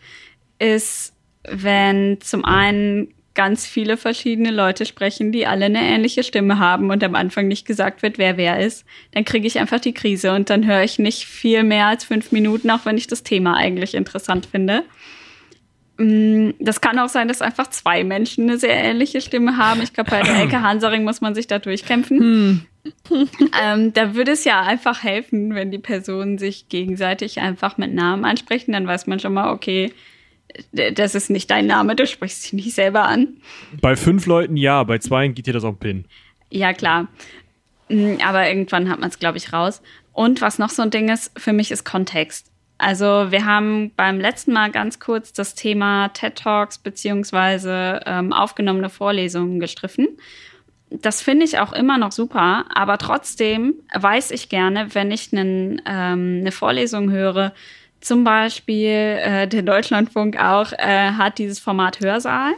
ist, 0.59 1.14
wenn 1.44 2.20
zum 2.20 2.44
einen 2.44 3.14
ganz 3.34 3.66
viele 3.66 3.96
verschiedene 3.96 4.50
Leute 4.50 4.84
sprechen, 4.84 5.32
die 5.32 5.46
alle 5.46 5.66
eine 5.66 5.82
ähnliche 5.82 6.22
Stimme 6.22 6.59
haben 6.59 6.90
und 6.90 7.02
am 7.02 7.14
Anfang 7.14 7.48
nicht 7.48 7.66
gesagt 7.66 8.02
wird, 8.02 8.18
wer 8.18 8.36
wer 8.36 8.60
ist, 8.60 8.84
dann 9.12 9.24
kriege 9.24 9.46
ich 9.46 9.59
einfach 9.59 9.80
die 9.80 9.94
Krise 9.94 10.32
und 10.32 10.50
dann 10.50 10.66
höre 10.66 10.82
ich 10.82 10.98
nicht 10.98 11.24
viel 11.24 11.62
mehr 11.64 11.86
als 11.86 12.04
fünf 12.04 12.32
Minuten, 12.32 12.70
auch 12.70 12.84
wenn 12.84 12.98
ich 12.98 13.06
das 13.06 13.22
Thema 13.22 13.56
eigentlich 13.56 13.94
interessant 13.94 14.46
finde. 14.46 14.84
Mm, 15.98 16.50
das 16.59 16.80
kann 16.80 16.98
auch 16.98 17.09
sein, 17.09 17.28
dass 17.28 17.42
einfach 17.42 17.68
zwei 17.70 18.04
Menschen 18.04 18.48
eine 18.48 18.59
sehr 18.59 18.74
ähnliche 18.74 19.20
Stimme 19.20 19.56
haben. 19.56 19.82
Ich 19.82 19.92
glaube, 19.92 20.10
bei 20.10 20.22
der 20.22 20.36
Elke 20.36 20.62
Hansaring 20.62 21.04
muss 21.04 21.20
man 21.20 21.34
sich 21.34 21.46
da 21.46 21.59
durchkämpfen. 21.59 22.18
Hm. 22.18 22.60
ähm, 23.62 23.92
da 23.92 24.14
würde 24.14 24.32
es 24.32 24.44
ja 24.44 24.60
einfach 24.62 25.04
helfen, 25.04 25.54
wenn 25.54 25.70
die 25.70 25.78
Personen 25.78 26.38
sich 26.38 26.68
gegenseitig 26.68 27.40
einfach 27.40 27.78
mit 27.78 27.94
Namen 27.94 28.24
ansprechen. 28.24 28.72
Dann 28.72 28.86
weiß 28.86 29.06
man 29.06 29.20
schon 29.20 29.34
mal, 29.34 29.52
okay, 29.52 29.92
das 30.72 31.14
ist 31.14 31.30
nicht 31.30 31.50
dein 31.50 31.66
Name, 31.66 31.96
du 31.96 32.06
sprichst 32.06 32.44
dich 32.44 32.52
nicht 32.52 32.74
selber 32.74 33.04
an. 33.04 33.36
Bei 33.80 33.96
fünf 33.96 34.26
Leuten 34.26 34.56
ja, 34.56 34.82
bei 34.84 34.98
zwei 34.98 35.28
geht 35.28 35.46
dir 35.46 35.52
das 35.52 35.64
auch 35.64 35.78
Pin. 35.78 36.06
Ja, 36.50 36.72
klar. 36.72 37.08
Mm, 37.88 38.14
aber 38.24 38.48
irgendwann 38.48 38.88
hat 38.88 39.00
man 39.00 39.08
es, 39.08 39.18
glaube 39.18 39.38
ich, 39.38 39.52
raus. 39.52 39.82
Und 40.12 40.40
was 40.40 40.58
noch 40.58 40.70
so 40.70 40.82
ein 40.82 40.90
Ding 40.90 41.08
ist, 41.08 41.32
für 41.38 41.52
mich 41.52 41.70
ist 41.70 41.84
Kontext. 41.84 42.52
Also 42.78 43.30
wir 43.30 43.44
haben 43.44 43.92
beim 43.96 44.18
letzten 44.18 44.52
Mal 44.52 44.70
ganz 44.70 44.98
kurz 44.98 45.32
das 45.32 45.54
Thema 45.54 46.08
TED 46.08 46.36
Talks 46.36 46.78
beziehungsweise 46.78 48.00
ähm, 48.06 48.32
aufgenommene 48.32 48.90
Vorlesungen 48.90 49.60
gestriffen. 49.60 50.08
Das 50.90 51.22
finde 51.22 51.44
ich 51.44 51.58
auch 51.58 51.72
immer 51.72 51.96
noch 51.96 52.12
super, 52.12 52.66
aber 52.74 52.98
trotzdem 52.98 53.74
weiß 53.94 54.32
ich 54.32 54.48
gerne, 54.48 54.94
wenn 54.94 55.10
ich 55.10 55.32
einen, 55.32 55.80
ähm, 55.86 56.38
eine 56.40 56.52
Vorlesung 56.52 57.10
höre, 57.10 57.54
zum 58.02 58.24
Beispiel 58.24 58.88
äh, 58.88 59.48
der 59.48 59.62
Deutschlandfunk 59.62 60.38
auch 60.38 60.72
äh, 60.72 61.12
hat 61.12 61.38
dieses 61.38 61.58
Format 61.58 62.00
Hörsaal, 62.00 62.52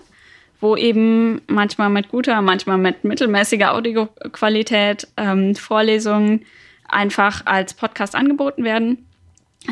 wo 0.61 0.77
eben 0.77 1.43
manchmal 1.47 1.91
mit 1.91 2.09
guter, 2.09 2.41
manchmal 2.43 2.79
mit 2.79 3.05
mittelmäßiger 3.05 3.75
Audioqualität 3.75 5.07
ähm, 5.17 5.55
Vorlesungen 5.55 6.45
einfach 6.89 7.45
als 7.47 7.75
Podcast 7.75 8.15
angeboten 8.15 8.65
werden. 8.65 9.07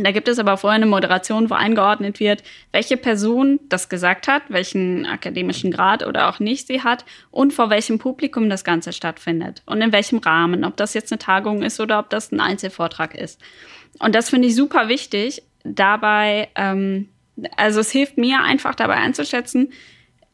Da 0.01 0.11
gibt 0.11 0.29
es 0.29 0.39
aber 0.39 0.57
vorher 0.57 0.77
eine 0.77 0.87
Moderation, 0.87 1.51
wo 1.51 1.55
eingeordnet 1.55 2.19
wird, 2.19 2.43
welche 2.73 2.97
Person 2.97 3.61
das 3.69 3.91
gesagt 3.91 4.27
hat, 4.27 4.43
welchen 4.49 5.05
akademischen 5.05 5.71
Grad 5.71 6.07
oder 6.07 6.31
auch 6.31 6.39
nicht 6.39 6.67
sie 6.67 6.83
hat 6.83 7.05
und 7.31 7.53
vor 7.53 7.69
welchem 7.69 7.99
Publikum 7.99 8.49
das 8.49 8.65
Ganze 8.65 8.95
stattfindet 8.95 9.63
und 9.67 9.83
in 9.83 9.93
welchem 9.93 10.19
Rahmen, 10.19 10.65
ob 10.65 10.79
das 10.79 10.95
jetzt 10.95 11.13
eine 11.13 11.19
Tagung 11.19 11.63
ist 11.63 11.79
oder 11.79 11.99
ob 11.99 12.09
das 12.09 12.33
ein 12.33 12.41
Einzelvortrag 12.41 13.15
ist. 13.15 13.39
Und 13.99 14.15
das 14.15 14.31
finde 14.31 14.49
ich 14.49 14.55
super 14.55 14.89
wichtig, 14.89 15.43
dabei, 15.65 16.49
ähm, 16.55 17.09
also 17.57 17.81
es 17.81 17.91
hilft 17.91 18.19
mir 18.19 18.41
einfach 18.43 18.75
dabei 18.75 18.95
einzuschätzen, 18.95 19.73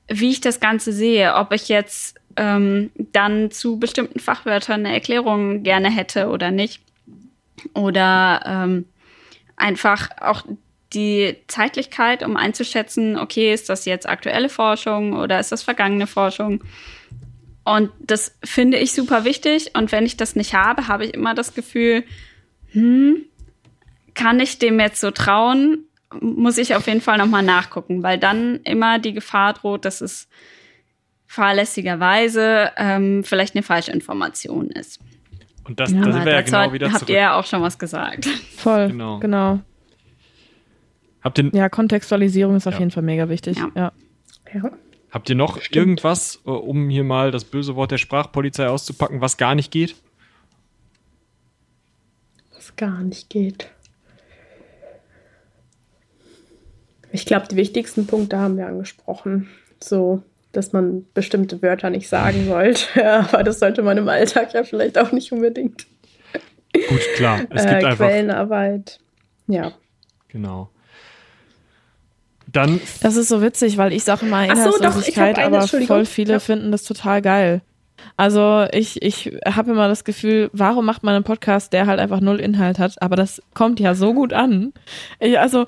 wie 0.08 0.30
ich 0.30 0.40
das 0.40 0.60
Ganze 0.60 0.92
sehe, 0.92 1.34
ob 1.34 1.52
ich 1.52 1.68
jetzt 1.68 2.18
ähm, 2.36 2.90
dann 2.96 3.50
zu 3.50 3.78
bestimmten 3.78 4.20
Fachwörtern 4.20 4.86
eine 4.86 4.94
Erklärung 4.94 5.62
gerne 5.62 5.90
hätte 5.90 6.28
oder 6.28 6.50
nicht. 6.50 6.82
Oder 7.74 8.42
ähm, 8.46 8.86
einfach 9.56 10.10
auch 10.20 10.44
die 10.92 11.36
Zeitlichkeit, 11.48 12.22
um 12.22 12.36
einzuschätzen, 12.36 13.18
okay, 13.18 13.52
ist 13.52 13.68
das 13.68 13.84
jetzt 13.84 14.08
aktuelle 14.08 14.48
Forschung 14.48 15.12
oder 15.12 15.38
ist 15.38 15.52
das 15.52 15.62
vergangene 15.62 16.06
Forschung? 16.06 16.62
Und 17.64 17.90
das 18.00 18.34
finde 18.42 18.78
ich 18.78 18.92
super 18.92 19.24
wichtig. 19.24 19.72
Und 19.76 19.92
wenn 19.92 20.06
ich 20.06 20.16
das 20.16 20.36
nicht 20.36 20.54
habe, 20.54 20.88
habe 20.88 21.04
ich 21.04 21.12
immer 21.12 21.34
das 21.34 21.54
Gefühl, 21.54 22.04
hm, 22.72 23.24
kann 24.18 24.40
ich 24.40 24.58
dem 24.58 24.80
jetzt 24.80 25.00
so 25.00 25.10
trauen? 25.10 25.84
Muss 26.20 26.58
ich 26.58 26.74
auf 26.74 26.86
jeden 26.86 27.00
Fall 27.00 27.18
nochmal 27.18 27.42
nachgucken, 27.42 28.02
weil 28.02 28.18
dann 28.18 28.60
immer 28.64 28.98
die 28.98 29.12
Gefahr 29.12 29.52
droht, 29.52 29.84
dass 29.84 30.00
es 30.00 30.28
fahrlässigerweise 31.26 32.72
ähm, 32.76 33.22
vielleicht 33.22 33.54
eine 33.54 33.62
falsche 33.62 33.92
Information 33.92 34.70
ist. 34.70 35.00
Und 35.64 35.78
das, 35.78 35.92
ja, 35.92 36.00
da 36.00 36.12
sind 36.12 36.24
wir 36.24 36.32
ja 36.32 36.40
genau 36.40 36.72
wieder 36.72 36.88
habt 36.88 37.00
zurück. 37.00 37.10
ihr 37.10 37.20
ja 37.20 37.38
auch 37.38 37.44
schon 37.44 37.62
was 37.62 37.78
gesagt. 37.78 38.24
Voll, 38.56 38.88
genau. 38.88 39.18
genau. 39.18 39.60
Habt 41.22 41.38
ihr, 41.38 41.50
ja, 41.52 41.68
Kontextualisierung 41.68 42.56
ist 42.56 42.66
auf 42.66 42.74
ja. 42.74 42.80
jeden 42.80 42.90
Fall 42.90 43.02
mega 43.02 43.28
wichtig. 43.28 43.58
Ja. 43.58 43.70
ja. 43.74 43.92
Habt 45.10 45.28
ihr 45.28 45.36
noch 45.36 45.60
Stimmt. 45.60 45.76
irgendwas, 45.76 46.40
äh, 46.46 46.50
um 46.50 46.88
hier 46.88 47.04
mal 47.04 47.30
das 47.30 47.44
böse 47.44 47.76
Wort 47.76 47.90
der 47.90 47.98
Sprachpolizei 47.98 48.68
auszupacken, 48.68 49.20
was 49.20 49.36
gar 49.36 49.54
nicht 49.54 49.70
geht? 49.70 49.94
Was 52.54 52.74
gar 52.76 53.02
nicht 53.02 53.28
geht. 53.28 53.70
Ich 57.12 57.26
glaube, 57.26 57.48
die 57.48 57.56
wichtigsten 57.56 58.06
Punkte 58.06 58.38
haben 58.38 58.56
wir 58.56 58.66
angesprochen. 58.66 59.48
So, 59.82 60.22
dass 60.52 60.72
man 60.72 61.06
bestimmte 61.14 61.62
Wörter 61.62 61.90
nicht 61.90 62.08
sagen 62.08 62.46
sollte. 62.46 63.04
Aber 63.30 63.44
das 63.44 63.58
sollte 63.58 63.82
man 63.82 63.98
im 63.98 64.08
Alltag 64.08 64.54
ja 64.54 64.64
vielleicht 64.64 64.98
auch 64.98 65.12
nicht 65.12 65.32
unbedingt. 65.32 65.86
Gut, 66.72 67.00
klar. 67.16 67.40
Es 67.50 67.62
gibt 67.62 67.82
äh, 67.82 67.86
einfach. 67.86 68.06
Quellenarbeit. 68.06 69.00
Ja. 69.46 69.72
Genau. 70.28 70.70
Dann. 72.50 72.80
Das 73.02 73.16
ist 73.16 73.28
so 73.28 73.42
witzig, 73.42 73.76
weil 73.76 73.92
ich 73.92 74.04
sage 74.04 74.26
immer 74.26 74.44
Inhaltslosigkeit, 74.44 75.36
so, 75.36 75.42
aber 75.42 75.66
voll 75.66 76.06
viele 76.06 76.34
ja. 76.34 76.38
finden 76.38 76.72
das 76.72 76.82
total 76.82 77.20
geil. 77.20 77.62
Also 78.16 78.66
ich, 78.72 79.02
ich 79.02 79.32
habe 79.46 79.72
immer 79.72 79.88
das 79.88 80.04
Gefühl, 80.04 80.50
warum 80.52 80.86
macht 80.86 81.02
man 81.02 81.14
einen 81.14 81.24
Podcast, 81.24 81.72
der 81.72 81.86
halt 81.86 82.00
einfach 82.00 82.20
null 82.20 82.40
Inhalt 82.40 82.78
hat? 82.78 83.00
Aber 83.02 83.16
das 83.16 83.42
kommt 83.54 83.80
ja 83.80 83.94
so 83.94 84.14
gut 84.14 84.32
an. 84.32 84.72
Ich, 85.20 85.38
also 85.38 85.66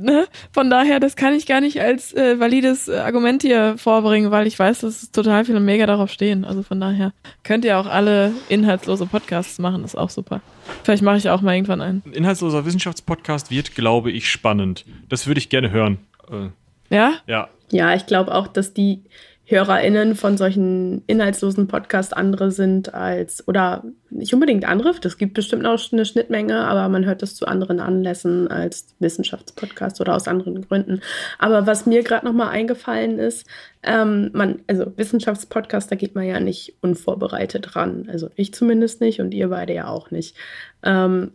Ne? 0.00 0.26
Von 0.52 0.70
daher, 0.70 1.00
das 1.00 1.16
kann 1.16 1.34
ich 1.34 1.46
gar 1.46 1.60
nicht 1.60 1.80
als 1.80 2.12
äh, 2.14 2.38
valides 2.38 2.88
äh, 2.88 2.96
Argument 2.96 3.42
hier 3.42 3.76
vorbringen, 3.78 4.30
weil 4.30 4.46
ich 4.46 4.58
weiß, 4.58 4.80
dass 4.80 5.10
total 5.10 5.44
viele 5.44 5.60
mega 5.60 5.86
darauf 5.86 6.10
stehen. 6.10 6.44
Also 6.44 6.62
von 6.62 6.80
daher 6.80 7.12
könnt 7.44 7.64
ihr 7.64 7.78
auch 7.78 7.86
alle 7.86 8.32
inhaltslose 8.48 9.06
Podcasts 9.06 9.58
machen, 9.58 9.82
das 9.82 9.94
ist 9.94 9.98
auch 9.98 10.10
super. 10.10 10.40
Vielleicht 10.84 11.02
mache 11.02 11.16
ich 11.16 11.28
auch 11.30 11.40
mal 11.40 11.54
irgendwann 11.54 11.80
einen. 11.80 12.02
Ein 12.06 12.12
inhaltsloser 12.12 12.64
Wissenschaftspodcast 12.64 13.50
wird, 13.50 13.74
glaube 13.74 14.10
ich, 14.10 14.30
spannend. 14.30 14.84
Das 15.08 15.26
würde 15.26 15.38
ich 15.38 15.48
gerne 15.48 15.70
hören. 15.70 15.98
Äh, 16.30 16.94
ja? 16.94 17.14
Ja. 17.26 17.48
Ja, 17.70 17.94
ich 17.94 18.06
glaube 18.06 18.34
auch, 18.34 18.46
dass 18.46 18.72
die 18.72 19.02
HörerInnen 19.50 20.14
von 20.14 20.36
solchen 20.36 21.02
inhaltslosen 21.06 21.68
Podcasts 21.68 22.12
andere 22.12 22.50
sind 22.50 22.92
als, 22.92 23.48
oder 23.48 23.82
nicht 24.10 24.34
unbedingt 24.34 24.66
andere, 24.66 24.94
das 25.00 25.16
gibt 25.16 25.32
bestimmt 25.32 25.64
auch 25.64 25.80
eine 25.90 26.04
Schnittmenge, 26.04 26.66
aber 26.66 26.86
man 26.90 27.06
hört 27.06 27.22
das 27.22 27.34
zu 27.34 27.46
anderen 27.46 27.80
Anlässen 27.80 28.48
als 28.48 28.94
Wissenschaftspodcast 28.98 30.02
oder 30.02 30.14
aus 30.16 30.28
anderen 30.28 30.60
Gründen. 30.60 31.00
Aber 31.38 31.66
was 31.66 31.86
mir 31.86 32.02
gerade 32.02 32.26
nochmal 32.26 32.50
eingefallen 32.50 33.18
ist, 33.18 33.46
ähm, 33.82 34.28
man, 34.34 34.60
also 34.66 34.92
Wissenschaftspodcast, 34.96 35.90
da 35.90 35.96
geht 35.96 36.14
man 36.14 36.26
ja 36.26 36.40
nicht 36.40 36.74
unvorbereitet 36.82 37.74
ran. 37.74 38.06
Also 38.12 38.28
ich 38.34 38.52
zumindest 38.52 39.00
nicht 39.00 39.20
und 39.20 39.32
ihr 39.32 39.48
beide 39.48 39.72
ja 39.72 39.88
auch 39.88 40.10
nicht. 40.10 40.36
Ähm, 40.82 41.32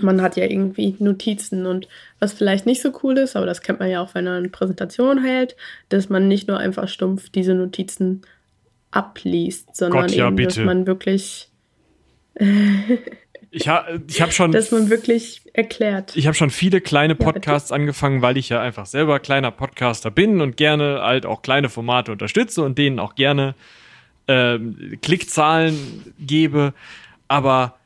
man 0.00 0.22
hat 0.22 0.36
ja 0.36 0.44
irgendwie 0.44 0.94
Notizen 0.98 1.66
und 1.66 1.88
was 2.18 2.32
vielleicht 2.32 2.66
nicht 2.66 2.82
so 2.82 2.92
cool 3.02 3.18
ist, 3.18 3.36
aber 3.36 3.46
das 3.46 3.62
kennt 3.62 3.80
man 3.80 3.90
ja 3.90 4.00
auch, 4.00 4.14
wenn 4.14 4.24
man 4.24 4.34
eine 4.34 4.48
Präsentation 4.48 5.22
hält, 5.22 5.56
dass 5.88 6.08
man 6.08 6.28
nicht 6.28 6.48
nur 6.48 6.58
einfach 6.58 6.88
stumpf 6.88 7.30
diese 7.30 7.54
Notizen 7.54 8.22
abliest, 8.90 9.74
sondern 9.76 10.02
Gott, 10.02 10.12
ja, 10.12 10.28
eben, 10.28 10.36
dass 10.36 10.54
bitte. 10.54 10.64
man 10.66 10.86
wirklich, 10.86 11.48
Ich, 13.50 13.68
ha, 13.68 13.86
ich 14.08 14.20
habe 14.20 14.32
schon 14.32 14.52
dass 14.52 14.70
man 14.70 14.90
wirklich 14.90 15.42
erklärt. 15.54 16.16
Ich 16.16 16.26
habe 16.26 16.34
schon 16.34 16.50
viele 16.50 16.80
kleine. 16.80 17.14
Podcasts 17.14 17.72
angefangen, 17.72 18.22
weil 18.22 18.36
ich 18.36 18.50
ja 18.50 18.60
einfach 18.60 18.86
selber 18.86 19.18
kleiner 19.20 19.50
Podcaster 19.50 20.10
bin 20.10 20.40
und 20.40 20.56
gerne 20.56 21.00
halt 21.02 21.24
auch 21.24 21.42
kleine 21.42 21.68
Formate 21.68 22.12
unterstütze 22.12 22.62
und 22.62 22.76
denen 22.78 22.98
auch 22.98 23.14
gerne 23.14 23.54
ähm, 24.28 24.98
Klickzahlen 25.02 26.14
gebe. 26.18 26.74
Aber 27.26 27.76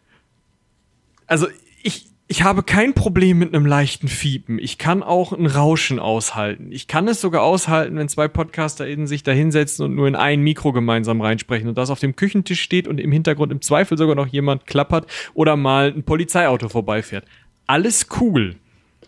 also 1.26 1.46
ich, 1.82 2.06
ich 2.28 2.42
habe 2.42 2.62
kein 2.62 2.94
Problem 2.94 3.38
mit 3.38 3.54
einem 3.54 3.66
leichten 3.66 4.08
Fiepen. 4.08 4.58
Ich 4.58 4.78
kann 4.78 5.02
auch 5.02 5.32
ein 5.32 5.46
Rauschen 5.46 5.98
aushalten. 5.98 6.72
Ich 6.72 6.88
kann 6.88 7.06
es 7.08 7.20
sogar 7.20 7.42
aushalten, 7.42 7.96
wenn 7.96 8.08
zwei 8.08 8.28
PodcasterInnen 8.28 9.06
sich 9.06 9.22
da 9.22 9.32
hinsetzen 9.32 9.84
und 9.84 9.94
nur 9.94 10.08
in 10.08 10.16
ein 10.16 10.40
Mikro 10.40 10.72
gemeinsam 10.72 11.20
reinsprechen 11.20 11.68
und 11.68 11.76
das 11.76 11.90
auf 11.90 12.00
dem 12.00 12.16
Küchentisch 12.16 12.62
steht 12.62 12.88
und 12.88 12.98
im 13.00 13.12
Hintergrund 13.12 13.52
im 13.52 13.60
Zweifel 13.60 13.98
sogar 13.98 14.14
noch 14.14 14.28
jemand 14.28 14.66
klappert 14.66 15.06
oder 15.34 15.56
mal 15.56 15.92
ein 15.94 16.04
Polizeiauto 16.04 16.68
vorbeifährt. 16.68 17.26
Alles 17.66 18.06
cool. 18.20 18.56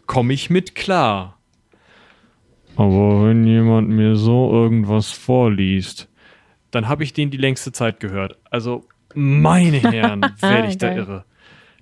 Komme 0.06 0.34
ich 0.34 0.50
mit 0.50 0.74
klar. 0.74 1.38
Aber 2.76 3.26
wenn 3.26 3.46
jemand 3.46 3.88
mir 3.88 4.16
so 4.16 4.52
irgendwas 4.52 5.10
vorliest, 5.10 6.08
dann 6.70 6.88
habe 6.88 7.04
ich 7.04 7.12
den 7.12 7.30
die 7.30 7.36
längste 7.36 7.72
Zeit 7.72 8.00
gehört. 8.00 8.38
Also, 8.50 8.84
meine 9.14 9.78
Herren, 9.92 10.20
werde 10.40 10.68
ich 10.68 10.78
da 10.78 10.94
irre. 10.94 11.24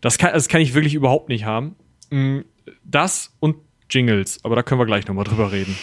Das 0.02 0.18
kann, 0.18 0.34
das 0.34 0.48
kann 0.48 0.60
ich 0.60 0.74
wirklich 0.74 0.94
überhaupt 0.94 1.30
nicht 1.30 1.46
haben. 1.46 1.76
Mm, 2.10 2.40
Das 2.84 3.32
und 3.40 3.56
Jingles, 3.88 4.40
aber 4.42 4.56
da 4.56 4.62
können 4.62 4.80
wir 4.80 4.86
gleich 4.86 5.06
nochmal 5.06 5.24
drüber 5.24 5.50
reden. 5.52 5.76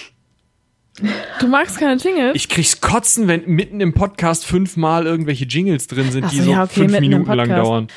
Du 1.40 1.48
magst 1.48 1.80
keine 1.80 1.96
Jingles? 1.96 2.36
Ich 2.36 2.50
krieg's 2.50 2.82
kotzen, 2.82 3.28
wenn 3.28 3.46
mitten 3.46 3.80
im 3.80 3.94
Podcast 3.94 4.46
fünfmal 4.46 5.06
irgendwelche 5.06 5.46
Jingles 5.46 5.88
drin 5.88 6.12
sind, 6.12 6.26
Ach 6.26 6.30
die 6.30 6.38
so, 6.38 6.44
so 6.44 6.52
ja, 6.52 6.64
okay, 6.64 6.82
fünf 6.82 7.00
Minuten 7.00 7.32
lang 7.32 7.50
dauern. 7.50 7.88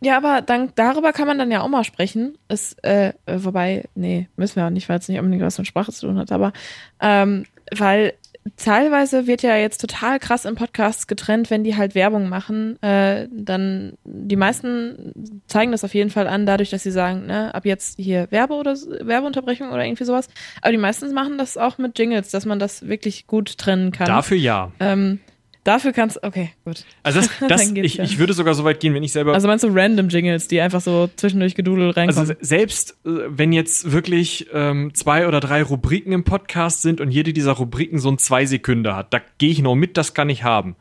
Ja, 0.00 0.16
aber 0.16 0.42
dann, 0.42 0.72
darüber 0.74 1.12
kann 1.12 1.26
man 1.26 1.38
dann 1.38 1.50
ja 1.50 1.62
auch 1.62 1.68
mal 1.68 1.84
sprechen. 1.84 2.36
Ist, 2.48 2.82
äh, 2.84 3.12
äh, 3.26 3.38
wobei, 3.38 3.84
nee, 3.94 4.28
müssen 4.36 4.56
wir 4.56 4.66
auch 4.66 4.70
nicht, 4.70 4.88
weil 4.88 4.98
es 4.98 5.08
nicht 5.08 5.18
unbedingt 5.18 5.42
was 5.42 5.58
mit 5.58 5.66
Sprache 5.66 5.92
zu 5.92 6.06
tun 6.06 6.18
hat, 6.18 6.32
aber 6.32 6.52
ähm, 7.00 7.44
weil 7.76 8.14
teilweise 8.56 9.26
wird 9.26 9.42
ja 9.42 9.56
jetzt 9.56 9.80
total 9.80 10.18
krass 10.18 10.44
in 10.44 10.54
Podcasts 10.54 11.06
getrennt, 11.06 11.50
wenn 11.50 11.64
die 11.64 11.76
halt 11.76 11.94
Werbung 11.94 12.28
machen. 12.28 12.80
Äh, 12.82 13.28
dann 13.30 13.94
die 14.04 14.36
meisten 14.36 15.12
zeigen 15.46 15.72
das 15.72 15.84
auf 15.84 15.94
jeden 15.94 16.10
Fall 16.10 16.26
an, 16.26 16.46
dadurch, 16.46 16.70
dass 16.70 16.82
sie 16.82 16.90
sagen, 16.90 17.26
ne, 17.26 17.54
ab 17.54 17.64
jetzt 17.64 17.98
hier 17.98 18.28
Werbe 18.30 18.54
oder 18.54 18.74
Werbeunterbrechung 18.74 19.70
oder 19.70 19.84
irgendwie 19.84 20.04
sowas. 20.04 20.28
Aber 20.62 20.72
die 20.72 20.78
meisten 20.78 21.12
machen 21.12 21.38
das 21.38 21.56
auch 21.56 21.78
mit 21.78 21.98
Jingles, 21.98 22.30
dass 22.30 22.46
man 22.46 22.58
das 22.58 22.88
wirklich 22.88 23.26
gut 23.26 23.58
trennen 23.58 23.92
kann. 23.92 24.06
Dafür 24.06 24.36
ja. 24.36 24.72
ähm, 24.80 25.20
dafür 25.68 25.92
kannst 25.92 26.22
okay, 26.22 26.50
gut. 26.64 26.84
Also 27.02 27.20
das, 27.20 27.30
das 27.48 27.70
ich, 27.70 27.98
ich 27.98 28.18
würde 28.18 28.32
sogar 28.32 28.54
so 28.54 28.64
weit 28.64 28.80
gehen, 28.80 28.94
wenn 28.94 29.02
ich 29.02 29.12
selber 29.12 29.34
Also 29.34 29.46
meinst 29.46 29.64
du 29.64 29.68
random 29.70 30.08
Jingles, 30.08 30.48
die 30.48 30.60
einfach 30.60 30.80
so 30.80 31.08
zwischendurch 31.16 31.54
gedudelt 31.54 31.96
reinkommen? 31.96 32.18
Also 32.18 32.32
se- 32.32 32.38
selbst 32.40 32.98
äh, 33.04 33.10
wenn 33.28 33.52
jetzt 33.52 33.92
wirklich 33.92 34.48
ähm, 34.52 34.92
zwei 34.94 35.28
oder 35.28 35.40
drei 35.40 35.62
Rubriken 35.62 36.12
im 36.12 36.24
Podcast 36.24 36.82
sind 36.82 37.00
und 37.00 37.10
jede 37.10 37.32
dieser 37.32 37.52
Rubriken 37.52 37.98
so 37.98 38.10
ein 38.10 38.18
zwei 38.18 38.46
Sekunden 38.46 38.94
hat, 38.94 39.12
da 39.12 39.20
gehe 39.38 39.50
ich 39.50 39.62
noch 39.62 39.74
mit, 39.74 39.96
das 39.96 40.14
kann 40.14 40.28
ich 40.30 40.42
haben. 40.42 40.74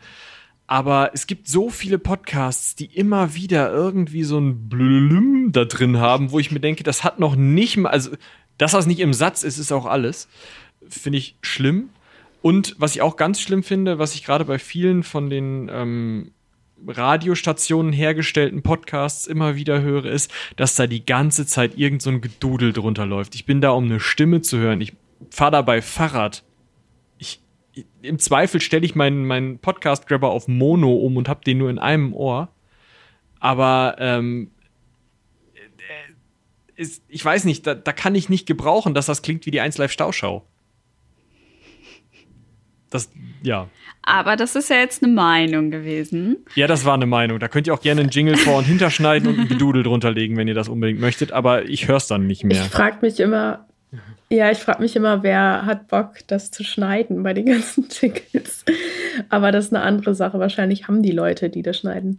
Aber 0.70 1.12
es 1.14 1.28
gibt 1.28 1.48
so 1.48 1.70
viele 1.70 1.98
Podcasts, 1.98 2.76
die 2.76 2.86
immer 2.86 3.36
wieder 3.36 3.72
irgendwie 3.72 4.24
so 4.24 4.38
ein 4.38 4.68
Blüm 4.68 5.52
da 5.54 5.64
drin 5.64 5.98
haben, 5.98 6.32
wo 6.32 6.40
ich 6.40 6.52
mir 6.52 6.60
denke, 6.60 6.84
das 6.84 7.04
hat 7.06 7.20
noch 7.20 7.36
nicht 7.38 7.78
mal, 7.78 7.90
also 7.90 8.12
dass 8.58 8.74
das 8.74 8.86
nicht 8.86 9.00
im 9.00 9.14
Satz 9.14 9.44
ist, 9.44 9.60
ist 9.60 9.72
auch 9.72 9.86
alles. 9.86 10.28
Finde 10.90 11.20
ich 11.20 11.38
schlimm. 11.42 11.90
Und 12.48 12.76
was 12.78 12.96
ich 12.96 13.02
auch 13.02 13.18
ganz 13.18 13.42
schlimm 13.42 13.62
finde, 13.62 14.00
was 14.00 14.16
ich 14.16 14.24
gerade 14.24 14.46
bei 14.46 14.58
vielen 14.58 15.04
von 15.04 15.30
den 15.30 15.70
ähm, 15.70 16.32
Radiostationen 16.88 17.92
hergestellten 17.92 18.64
Podcasts 18.64 19.28
immer 19.28 19.58
wieder 19.58 19.82
höre, 19.82 20.06
ist, 20.06 20.32
dass 20.56 20.74
da 20.76 20.88
die 20.88 21.06
ganze 21.06 21.46
Zeit 21.46 21.78
irgend 21.78 22.02
so 22.02 22.10
ein 22.10 22.22
Gedudel 22.22 22.72
drunter 22.72 23.06
läuft. 23.06 23.36
Ich 23.36 23.46
bin 23.46 23.60
da, 23.60 23.72
um 23.72 23.84
eine 23.84 24.00
Stimme 24.00 24.40
zu 24.40 24.60
hören. 24.60 24.80
Ich 24.80 24.94
fahre 25.30 25.52
dabei 25.52 25.82
Fahrrad. 25.82 26.46
Ich, 27.18 27.42
Im 28.02 28.18
Zweifel 28.18 28.62
stelle 28.62 28.86
ich 28.86 28.96
meinen, 28.96 29.26
meinen 29.26 29.60
Podcast-Grabber 29.60 30.30
auf 30.30 30.48
Mono 30.48 30.94
um 30.94 31.18
und 31.18 31.28
habe 31.28 31.44
den 31.44 31.58
nur 31.58 31.70
in 31.70 31.80
einem 31.80 32.14
Ohr. 32.14 32.48
Aber 33.42 33.98
ähm, 34.00 34.52
äh, 35.54 36.82
ist, 36.82 37.04
ich 37.10 37.26
weiß 37.26 37.44
nicht, 37.44 37.68
da, 37.68 37.76
da 37.76 37.92
kann 37.92 38.16
ich 38.16 38.30
nicht 38.30 38.46
gebrauchen, 38.46 38.94
dass 38.94 39.08
das 39.08 39.22
klingt 39.22 39.46
wie 39.46 39.52
die 39.52 39.60
1 39.60 39.78
Live 39.80 39.92
Stauschau. 39.92 40.48
Das, 42.98 43.10
ja. 43.44 43.68
Aber 44.04 44.36
das 44.38 44.56
ist 44.56 44.70
ja 44.70 44.78
jetzt 44.78 45.04
eine 45.04 45.12
Meinung 45.12 45.70
gewesen. 45.70 46.38
Ja, 46.56 46.66
das 46.68 46.86
war 46.86 46.94
eine 46.94 47.06
Meinung. 47.06 47.40
Da 47.40 47.48
könnt 47.48 47.68
ihr 47.68 47.74
auch 47.74 47.82
gerne 47.82 48.02
einen 48.02 48.10
Jingle 48.10 48.38
vor- 48.38 48.58
und 48.58 48.64
hinterschneiden 48.64 49.28
und 49.30 49.40
ein 49.40 49.48
Gedudel 49.48 49.84
drunter 49.84 50.12
legen, 50.12 50.38
wenn 50.38 50.48
ihr 50.48 50.54
das 50.54 50.70
unbedingt 50.70 51.00
möchtet. 51.00 51.32
Aber 51.34 51.66
ich 51.66 51.88
höre 51.88 51.98
es 51.98 52.08
dann 52.08 52.26
nicht 52.26 52.44
mehr. 52.44 52.62
Ich 52.62 52.70
frage 52.70 52.98
mich 53.02 53.20
immer, 53.20 53.66
ja, 54.30 54.50
ich 54.52 54.60
frage 54.60 54.82
mich 54.82 54.96
immer, 54.96 55.24
wer 55.24 55.66
hat 55.66 55.88
Bock, 55.90 56.16
das 56.28 56.52
zu 56.52 56.64
schneiden 56.64 57.24
bei 57.24 57.34
den 57.34 57.46
ganzen 57.48 57.88
Jingles. 58.02 58.64
Aber 59.30 59.52
das 59.52 59.66
ist 59.66 59.74
eine 59.76 59.84
andere 59.84 60.16
Sache. 60.16 60.40
Wahrscheinlich 60.40 60.88
haben 60.88 61.04
die 61.04 61.12
Leute, 61.12 61.50
die 61.50 61.62
das 61.62 61.78
schneiden. 61.80 62.18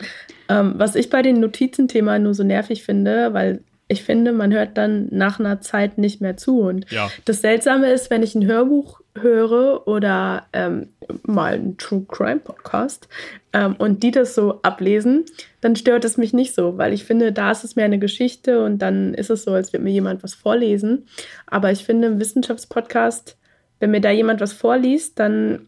Ähm, 0.49 0.75
was 0.77 0.95
ich 0.95 1.11
bei 1.11 1.23
den 1.23 1.41
Notizenthema 1.41 2.19
nur 2.19 2.35
so 2.35 2.45
nervig 2.45 2.83
finde, 2.83 3.33
weil 3.33 3.63
ich 3.91 4.03
finde, 4.03 4.33
man 4.33 4.53
hört 4.53 4.77
dann 4.77 5.09
nach 5.11 5.41
einer 5.41 5.63
Zeit 5.63 5.97
nicht 5.97 6.21
mehr 6.21 6.37
zu. 6.37 6.61
Und 6.61 6.91
Ja. 6.91 7.11
das 7.25 7.41
Seltsame 7.41 7.91
ist, 7.91 8.11
wenn 8.11 8.23
ich 8.23 8.35
ein 8.35 8.45
Hörbuch 8.45 9.01
höre 9.23 9.87
oder 9.87 10.47
ähm, 10.53 10.89
mal 11.23 11.55
einen 11.55 11.77
True 11.77 12.05
Crime 12.09 12.41
Podcast 12.41 13.09
ähm, 13.53 13.77
und 13.79 14.03
die 14.03 14.11
das 14.11 14.35
so 14.35 14.61
ablesen, 14.63 15.25
dann 15.61 15.77
stört 15.77 16.05
es 16.05 16.17
mich 16.17 16.33
nicht 16.33 16.55
so, 16.55 16.79
weil 16.79 16.93
ich 16.93 17.05
finde, 17.05 17.33
da 17.33 17.51
ist 17.51 17.65
es 17.65 17.77
mehr 17.77 17.87
eine 17.87 17.99
Geschichte 17.99 18.65
und 18.65 18.79
dann 18.79 19.15
ist 19.15 19.31
es 19.31 19.45
so, 19.45 19.53
als 19.53 19.73
würde 19.73 19.85
mir 19.85 19.93
jemand 19.93 20.23
was 20.23 20.35
vorlesen. 20.35 21.07
Aber 21.47 21.71
ich 21.71 21.85
finde, 21.85 22.09
im 22.09 22.21
Wissenschaftspodcast, 22.21 23.37
wenn 23.81 23.91
mir 23.91 24.01
da 24.01 24.11
jemand 24.11 24.41
was 24.41 24.53
vorliest, 24.53 25.19
dann, 25.19 25.67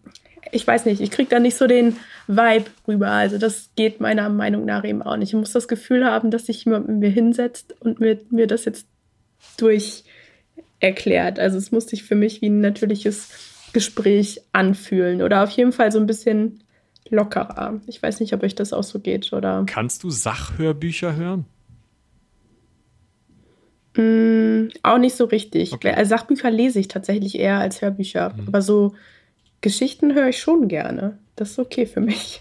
ich 0.53 0.67
weiß 0.67 0.85
nicht, 0.87 1.01
ich 1.01 1.11
kriege 1.11 1.31
da 1.31 1.39
nicht 1.39 1.57
so 1.57 1.67
den 1.67 1.97
Vibe 2.27 2.67
rüber. 2.87 3.09
Also 3.09 3.39
das 3.39 3.71
geht 3.77 4.01
meiner 4.01 4.29
Meinung 4.29 4.65
nach 4.65 4.85
eben 4.85 5.03
auch 5.03 5.17
nicht. 5.17 5.31
Ich 5.31 5.39
muss 5.39 5.53
das 5.53 5.69
Gefühl 5.69 6.05
haben, 6.05 6.31
dass 6.31 6.47
sich 6.47 6.65
jemand 6.65 6.89
mit 6.89 6.99
mir 6.99 7.11
hinsetzt 7.11 7.75
und 7.81 8.01
mir, 8.01 8.19
mir 8.31 8.47
das 8.47 8.65
jetzt 8.65 8.87
durch 9.57 10.05
erklärt. 10.81 11.39
Also 11.39 11.59
es 11.59 11.71
muss 11.71 11.87
sich 11.87 12.03
für 12.03 12.15
mich 12.15 12.43
wie 12.43 12.49
ein 12.49 12.61
natürliches 12.61 13.29
Gespräch 13.73 14.43
anfühlen 14.53 15.23
oder 15.23 15.45
auf 15.45 15.51
jeden 15.51 15.73
Fall 15.73 15.93
so 15.93 16.01
ein 16.01 16.07
bisschen 16.07 16.65
lockerer. 17.09 17.81
Ich 17.87 18.03
weiß 18.03 18.21
nicht, 18.21 18.33
ob 18.33 18.43
euch 18.43 18.55
das 18.55 18.73
auch 18.73 18.83
so 18.83 18.99
geht 18.99 19.33
oder. 19.33 19.65
Kannst 19.67 20.03
du 20.03 20.11
Sachhörbücher 20.11 21.15
hören? 21.15 21.45
Mm, 23.97 24.69
auch 24.83 24.99
nicht 24.99 25.17
so 25.17 25.25
richtig. 25.25 25.73
Okay. 25.73 25.93
Also 25.93 26.11
Sachbücher 26.11 26.51
lese 26.51 26.79
ich 26.79 26.89
tatsächlich 26.89 27.39
eher 27.39 27.59
als 27.59 27.83
Hörbücher. 27.83 28.35
Aber 28.47 28.63
so 28.63 28.95
Geschichten 29.61 30.15
höre 30.15 30.29
ich 30.29 30.41
schon 30.41 30.69
gerne. 30.69 31.19
Das 31.37 31.53
ist 31.53 31.59
okay 31.59 31.87
für 31.87 32.01
mich. 32.01 32.41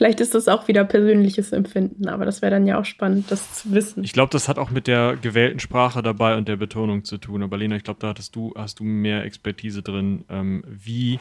Vielleicht 0.00 0.20
ist 0.20 0.34
das 0.34 0.48
auch 0.48 0.66
wieder 0.66 0.82
persönliches 0.84 1.52
Empfinden, 1.52 2.08
aber 2.08 2.24
das 2.24 2.40
wäre 2.40 2.52
dann 2.52 2.66
ja 2.66 2.80
auch 2.80 2.86
spannend, 2.86 3.30
das 3.30 3.52
zu 3.52 3.72
wissen. 3.72 4.02
Ich 4.02 4.14
glaube, 4.14 4.30
das 4.32 4.48
hat 4.48 4.58
auch 4.58 4.70
mit 4.70 4.86
der 4.86 5.18
gewählten 5.20 5.58
Sprache 5.58 6.00
dabei 6.00 6.38
und 6.38 6.48
der 6.48 6.56
Betonung 6.56 7.04
zu 7.04 7.18
tun. 7.18 7.42
Aber 7.42 7.58
Lena, 7.58 7.76
ich 7.76 7.84
glaube, 7.84 8.00
da 8.00 8.08
hattest 8.08 8.34
du, 8.34 8.54
hast 8.56 8.80
du 8.80 8.84
mehr 8.84 9.26
Expertise 9.26 9.82
drin. 9.82 10.24
Ähm, 10.30 10.64
wie 10.66 11.20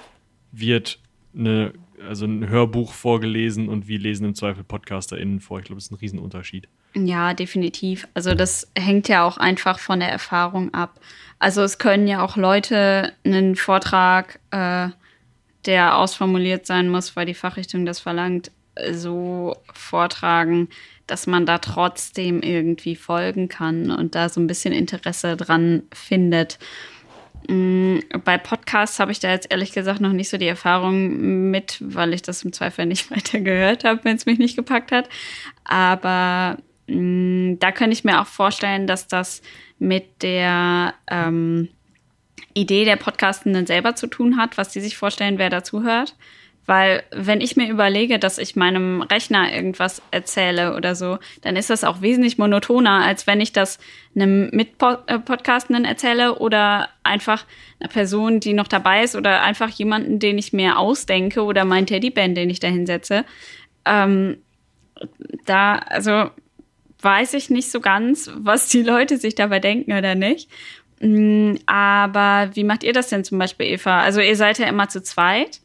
wird 0.54 1.00
eine, 1.38 1.74
also 2.08 2.24
ein 2.26 2.48
Hörbuch 2.48 2.94
vorgelesen 2.94 3.68
und 3.68 3.90
wie 3.90 3.98
lesen 3.98 4.24
im 4.24 4.34
Zweifel 4.34 4.64
PodcasterInnen 4.64 5.42
vor? 5.42 5.60
Ich 5.60 5.66
glaube, 5.66 5.80
das 5.80 5.88
ist 5.88 5.92
ein 5.92 5.96
Riesenunterschied. 5.96 6.70
Ja, 6.96 7.34
definitiv. 7.34 8.08
Also 8.14 8.34
das 8.34 8.72
hängt 8.78 9.10
ja 9.10 9.26
auch 9.26 9.36
einfach 9.36 9.78
von 9.80 10.00
der 10.00 10.10
Erfahrung 10.10 10.74
ab. 10.74 11.02
Also 11.38 11.64
es 11.64 11.80
können 11.80 12.08
ja 12.08 12.24
auch 12.24 12.38
Leute 12.38 13.12
einen 13.26 13.58
Vortrag, 13.58 14.40
äh, 14.52 14.88
der 15.66 15.98
ausformuliert 15.98 16.66
sein 16.66 16.88
muss, 16.88 17.18
weil 17.18 17.26
die 17.26 17.34
Fachrichtung 17.34 17.86
das 17.86 18.00
verlangt, 18.00 18.52
so 18.92 19.56
vortragen, 19.74 20.70
dass 21.08 21.28
man 21.28 21.46
da 21.46 21.58
trotzdem 21.58 22.42
irgendwie 22.42 22.96
folgen 22.96 23.50
kann 23.50 23.92
und 23.92 24.16
da 24.16 24.30
so 24.30 24.40
ein 24.40 24.48
bisschen 24.48 24.74
Interesse 24.74 25.36
dran 25.36 25.84
findet. 25.94 26.60
Mm, 27.48 28.00
Bei 28.24 28.38
Podcasts 28.38 29.00
habe 29.00 29.12
ich 29.12 29.20
da 29.20 29.32
jetzt 29.32 29.52
ehrlich 29.52 29.72
gesagt 29.72 30.02
noch 30.02 30.14
nicht 30.14 30.30
so 30.30 30.38
die 30.38 30.48
Erfahrung 30.48 31.50
mit, 31.50 31.78
weil 31.82 32.14
ich 32.14 32.22
das 32.22 32.44
im 32.44 32.54
Zweifel 32.54 32.86
nicht 32.86 33.10
weiter 33.16 33.40
gehört 33.40 33.84
habe, 33.84 34.02
wenn 34.04 34.18
es 34.18 34.26
mich 34.26 34.40
nicht 34.40 34.56
gepackt 34.56 34.92
hat. 34.92 35.10
Aber 35.64 36.58
mh, 36.88 37.58
da 37.60 37.72
könnte 37.72 37.94
ich 37.94 38.04
mir 38.04 38.22
auch 38.22 38.28
vorstellen, 38.28 38.86
dass 38.88 39.08
das 39.08 39.42
mit 39.80 40.22
der 40.22 40.94
ähm, 41.10 41.70
Idee 42.54 42.86
der 42.86 42.98
Podcastenden 42.98 43.66
selber 43.66 43.96
zu 43.96 44.08
tun 44.08 44.38
hat, 44.38 44.58
was 44.58 44.70
die 44.70 44.82
sich 44.82 44.98
vorstellen, 44.98 45.38
wer 45.38 45.50
dazu 45.50 45.84
hört. 45.84 46.16
Weil 46.66 47.04
wenn 47.12 47.42
ich 47.42 47.56
mir 47.56 47.68
überlege, 47.68 48.20
dass 48.20 48.38
ich 48.38 48.56
meinem 48.56 49.02
Rechner 49.02 49.52
irgendwas 49.52 50.04
erzähle 50.12 50.76
oder 50.76 50.94
so, 50.94 51.18
dann 51.42 51.56
ist 51.56 51.72
das 51.72 51.84
auch 51.84 52.02
wesentlich 52.02 52.38
monotoner, 52.38 53.04
als 53.04 53.26
wenn 53.26 53.42
ich 53.42 53.54
das 53.54 53.80
einem 54.16 54.50
Mitpodcastenden 54.52 55.84
erzähle 55.84 56.38
oder 56.38 56.90
einfach 57.02 57.46
einer 57.80 57.90
Person, 57.90 58.40
die 58.40 58.54
noch 58.54 58.68
dabei 58.68 59.04
ist 59.04 59.16
oder 59.16 59.42
einfach 59.42 59.70
jemanden, 59.70 60.20
den 60.20 60.38
ich 60.38 60.54
mir 60.54 60.78
ausdenke 60.78 61.44
oder 61.44 61.66
mein 61.66 61.88
Teddyband, 61.88 62.38
den 62.38 62.52
ich 62.52 62.60
da 62.60 62.68
hinsetze. 62.68 63.26
Ähm, 63.86 64.38
da, 65.46 65.76
also 65.76 66.30
weiß 67.02 67.34
ich 67.34 67.50
nicht 67.50 67.72
so 67.72 67.80
ganz, 67.80 68.30
was 68.36 68.68
die 68.70 68.84
Leute 68.84 69.18
sich 69.18 69.36
dabei 69.36 69.60
denken 69.60 69.94
oder 69.94 70.16
nicht. 70.16 70.50
Mm, 71.00 71.56
aber 71.66 72.50
wie 72.54 72.64
macht 72.64 72.84
ihr 72.84 72.94
das 72.94 73.10
denn 73.10 73.24
zum 73.24 73.40
Beispiel, 73.40 73.68
Eva? 73.68 74.02
Also 74.02 74.20
ihr 74.20 74.36
seid 74.36 74.60
ja 74.60 74.68
immer 74.68 74.90
zu 74.90 75.02
zweit 75.02 75.62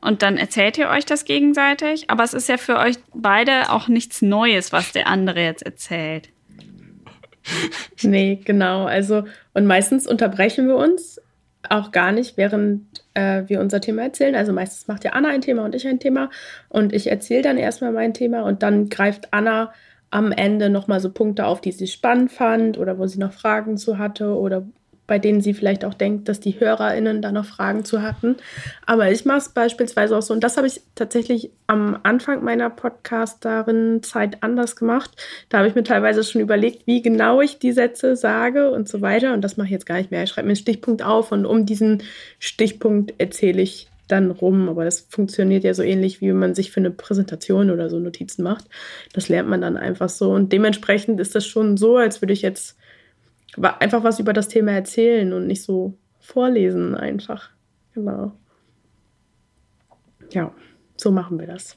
und 0.00 0.22
dann 0.22 0.36
erzählt 0.36 0.78
ihr 0.78 0.88
euch 0.88 1.04
das 1.04 1.24
gegenseitig, 1.24 2.10
aber 2.10 2.24
es 2.24 2.34
ist 2.34 2.48
ja 2.48 2.56
für 2.56 2.78
euch 2.78 2.96
beide 3.14 3.70
auch 3.70 3.88
nichts 3.88 4.22
Neues, 4.22 4.72
was 4.72 4.92
der 4.92 5.06
andere 5.06 5.40
jetzt 5.40 5.62
erzählt. 5.62 6.30
Nee, 8.02 8.40
genau. 8.44 8.84
Also, 8.84 9.24
und 9.54 9.64
meistens 9.64 10.06
unterbrechen 10.06 10.68
wir 10.68 10.76
uns 10.76 11.18
auch 11.68 11.92
gar 11.92 12.12
nicht, 12.12 12.36
während 12.36 12.86
äh, 13.14 13.44
wir 13.46 13.60
unser 13.60 13.80
Thema 13.80 14.02
erzählen. 14.02 14.34
Also 14.34 14.52
meistens 14.52 14.86
macht 14.88 15.04
ja 15.04 15.12
Anna 15.12 15.28
ein 15.28 15.40
Thema 15.40 15.64
und 15.64 15.74
ich 15.74 15.86
ein 15.86 16.00
Thema 16.00 16.30
und 16.68 16.92
ich 16.92 17.10
erzähle 17.10 17.42
dann 17.42 17.58
erstmal 17.58 17.92
mein 17.92 18.14
Thema 18.14 18.42
und 18.42 18.62
dann 18.62 18.88
greift 18.88 19.32
Anna 19.32 19.72
am 20.10 20.32
Ende 20.32 20.70
nochmal 20.70 21.00
so 21.00 21.10
Punkte 21.10 21.46
auf, 21.46 21.60
die 21.60 21.72
sie 21.72 21.86
spannend 21.86 22.32
fand 22.32 22.78
oder 22.78 22.98
wo 22.98 23.06
sie 23.06 23.18
noch 23.18 23.32
Fragen 23.32 23.76
zu 23.76 23.98
hatte 23.98 24.34
oder 24.34 24.66
bei 25.08 25.18
denen 25.18 25.40
sie 25.40 25.54
vielleicht 25.54 25.84
auch 25.86 25.94
denkt, 25.94 26.28
dass 26.28 26.38
die 26.38 26.60
HörerInnen 26.60 27.22
da 27.22 27.32
noch 27.32 27.46
Fragen 27.46 27.84
zu 27.84 28.02
hatten. 28.02 28.36
Aber 28.86 29.10
ich 29.10 29.24
mache 29.24 29.38
es 29.38 29.48
beispielsweise 29.48 30.16
auch 30.16 30.22
so, 30.22 30.34
und 30.34 30.44
das 30.44 30.58
habe 30.58 30.68
ich 30.68 30.82
tatsächlich 30.94 31.50
am 31.66 31.98
Anfang 32.02 32.44
meiner 32.44 32.68
Podcasterin-Zeit 32.68 34.42
anders 34.42 34.76
gemacht. 34.76 35.10
Da 35.48 35.58
habe 35.58 35.68
ich 35.68 35.74
mir 35.74 35.82
teilweise 35.82 36.22
schon 36.22 36.42
überlegt, 36.42 36.86
wie 36.86 37.00
genau 37.00 37.40
ich 37.40 37.58
die 37.58 37.72
Sätze 37.72 38.16
sage 38.16 38.70
und 38.70 38.86
so 38.86 39.00
weiter. 39.00 39.32
Und 39.32 39.42
das 39.42 39.56
mache 39.56 39.68
ich 39.68 39.72
jetzt 39.72 39.86
gar 39.86 39.96
nicht 39.96 40.10
mehr. 40.10 40.22
Ich 40.22 40.30
schreibe 40.30 40.46
mir 40.46 40.52
einen 40.52 40.56
Stichpunkt 40.56 41.02
auf 41.02 41.32
und 41.32 41.46
um 41.46 41.64
diesen 41.64 42.02
Stichpunkt 42.38 43.14
erzähle 43.16 43.62
ich 43.62 43.88
dann 44.08 44.30
rum. 44.30 44.68
Aber 44.68 44.84
das 44.84 45.00
funktioniert 45.00 45.64
ja 45.64 45.72
so 45.72 45.82
ähnlich, 45.82 46.20
wie 46.20 46.28
wenn 46.28 46.38
man 46.38 46.54
sich 46.54 46.70
für 46.70 46.80
eine 46.80 46.90
Präsentation 46.90 47.70
oder 47.70 47.88
so 47.88 47.98
Notizen 47.98 48.42
macht. 48.42 48.66
Das 49.14 49.30
lernt 49.30 49.48
man 49.48 49.62
dann 49.62 49.78
einfach 49.78 50.10
so. 50.10 50.32
Und 50.32 50.52
dementsprechend 50.52 51.18
ist 51.18 51.34
das 51.34 51.46
schon 51.46 51.78
so, 51.78 51.96
als 51.96 52.20
würde 52.20 52.34
ich 52.34 52.42
jetzt 52.42 52.77
einfach 53.56 54.04
was 54.04 54.20
über 54.20 54.32
das 54.32 54.48
Thema 54.48 54.72
erzählen 54.72 55.32
und 55.32 55.46
nicht 55.46 55.62
so 55.62 55.98
vorlesen 56.20 56.94
einfach. 56.94 57.50
Genau. 57.94 58.32
Ja, 60.30 60.52
so 60.96 61.10
machen 61.10 61.38
wir 61.38 61.46
das. 61.46 61.76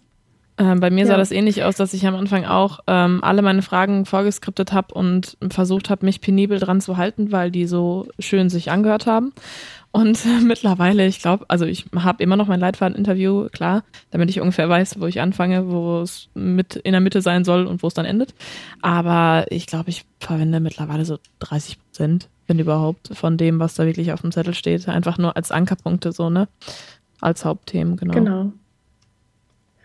Ähm, 0.57 0.79
bei 0.79 0.89
mir 0.89 1.01
ja. 1.01 1.07
sah 1.07 1.17
das 1.17 1.31
ähnlich 1.31 1.63
aus, 1.63 1.75
dass 1.75 1.93
ich 1.93 2.05
am 2.05 2.15
Anfang 2.15 2.45
auch 2.45 2.81
ähm, 2.85 3.23
alle 3.23 3.41
meine 3.41 3.61
Fragen 3.61 4.05
vorgeskriptet 4.05 4.73
habe 4.73 4.93
und 4.93 5.37
versucht 5.49 5.89
habe, 5.89 6.05
mich 6.05 6.21
penibel 6.21 6.59
dran 6.59 6.81
zu 6.81 6.97
halten, 6.97 7.31
weil 7.31 7.49
die 7.49 7.65
so 7.65 8.07
schön 8.19 8.49
sich 8.49 8.69
angehört 8.69 9.07
haben. 9.07 9.33
Und 9.91 10.25
mittlerweile, 10.43 11.05
ich 11.05 11.19
glaube, 11.19 11.45
also 11.49 11.65
ich 11.65 11.85
habe 11.95 12.23
immer 12.23 12.37
noch 12.37 12.47
mein 12.47 12.59
Leitfaden-Interview, 12.59 13.49
klar, 13.49 13.83
damit 14.09 14.29
ich 14.29 14.39
ungefähr 14.39 14.69
weiß, 14.69 14.99
wo 14.99 15.07
ich 15.07 15.19
anfange, 15.19 15.69
wo 15.69 15.99
es 15.99 16.29
mit 16.33 16.75
in 16.77 16.93
der 16.93 17.01
Mitte 17.01 17.21
sein 17.21 17.43
soll 17.43 17.65
und 17.65 17.83
wo 17.83 17.87
es 17.87 17.93
dann 17.93 18.05
endet. 18.05 18.33
Aber 18.81 19.45
ich 19.49 19.67
glaube, 19.67 19.89
ich 19.89 20.05
verwende 20.19 20.59
mittlerweile 20.59 21.05
so 21.05 21.17
30 21.39 21.79
Prozent, 21.79 22.29
wenn 22.47 22.59
überhaupt, 22.59 23.09
von 23.13 23.37
dem, 23.37 23.59
was 23.59 23.75
da 23.75 23.85
wirklich 23.85 24.13
auf 24.13 24.21
dem 24.21 24.31
Zettel 24.31 24.53
steht. 24.53 24.87
Einfach 24.87 25.17
nur 25.17 25.35
als 25.35 25.51
Ankerpunkte, 25.51 26.13
so, 26.13 26.29
ne? 26.29 26.47
Als 27.19 27.43
Hauptthemen, 27.43 27.97
genau. 27.97 28.13
Genau. 28.13 28.53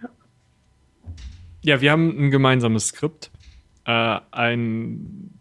Ja, 0.02 0.08
ja 1.62 1.80
wir 1.80 1.90
haben 1.90 2.16
ein 2.16 2.30
gemeinsames 2.30 2.88
Skript. 2.88 3.30
Äh, 3.84 4.20
ein 4.30 5.32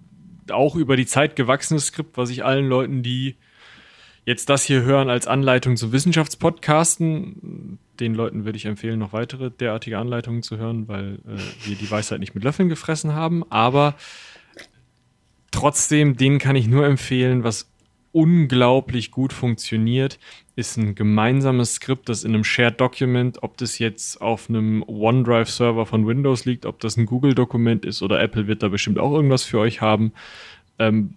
auch 0.52 0.76
über 0.76 0.96
die 0.96 1.06
Zeit 1.08 1.36
gewachsenes 1.36 1.88
Skript, 1.88 2.18
was 2.18 2.30
ich 2.30 2.46
allen 2.46 2.68
Leuten, 2.68 3.02
die 3.02 3.36
jetzt 4.26 4.49
das 4.49 4.64
hier 4.64 4.81
hören 4.81 5.10
als 5.10 5.27
Anleitung 5.27 5.77
zum 5.77 5.91
Wissenschaftspodcasten. 5.91 7.80
Den 7.99 8.15
Leuten 8.15 8.43
würde 8.43 8.57
ich 8.57 8.65
empfehlen, 8.65 8.99
noch 8.99 9.14
weitere 9.14 9.52
derartige 9.52 9.97
Anleitungen 9.97 10.43
zu 10.43 10.57
hören, 10.57 10.88
weil 10.88 11.19
äh, 11.27 11.68
wir 11.68 11.76
die 11.76 11.89
Weisheit 11.89 12.19
nicht 12.19 12.35
mit 12.35 12.43
Löffeln 12.43 12.68
gefressen 12.68 13.14
haben. 13.14 13.49
Aber 13.49 13.95
trotzdem, 15.52 16.18
denen 16.18 16.39
kann 16.39 16.56
ich 16.56 16.68
nur 16.68 16.85
empfehlen, 16.85 17.43
was 17.43 17.72
unglaublich 18.11 19.11
gut 19.11 19.34
funktioniert, 19.34 20.19
ist 20.56 20.77
ein 20.77 20.95
gemeinsames 20.95 21.76
Skript, 21.76 22.07
das 22.07 22.23
in 22.23 22.34
einem 22.34 22.45
Shared 22.45 22.80
Document, 22.80 23.43
ob 23.43 23.57
das 23.57 23.77
jetzt 23.77 24.22
auf 24.22 24.49
einem 24.49 24.84
OneDrive-Server 24.88 25.85
von 25.85 26.07
Windows 26.07 26.45
liegt, 26.45 26.65
ob 26.65 26.80
das 26.80 26.95
ein 26.95 27.06
Google-Dokument 27.06 27.84
ist 27.84 28.02
oder 28.02 28.22
Apple 28.22 28.47
wird 28.47 28.64
da 28.64 28.69
bestimmt 28.69 28.99
auch 28.99 29.11
irgendwas 29.11 29.43
für 29.43 29.60
euch 29.60 29.81
haben. 29.81 30.14
Ähm, 30.80 31.14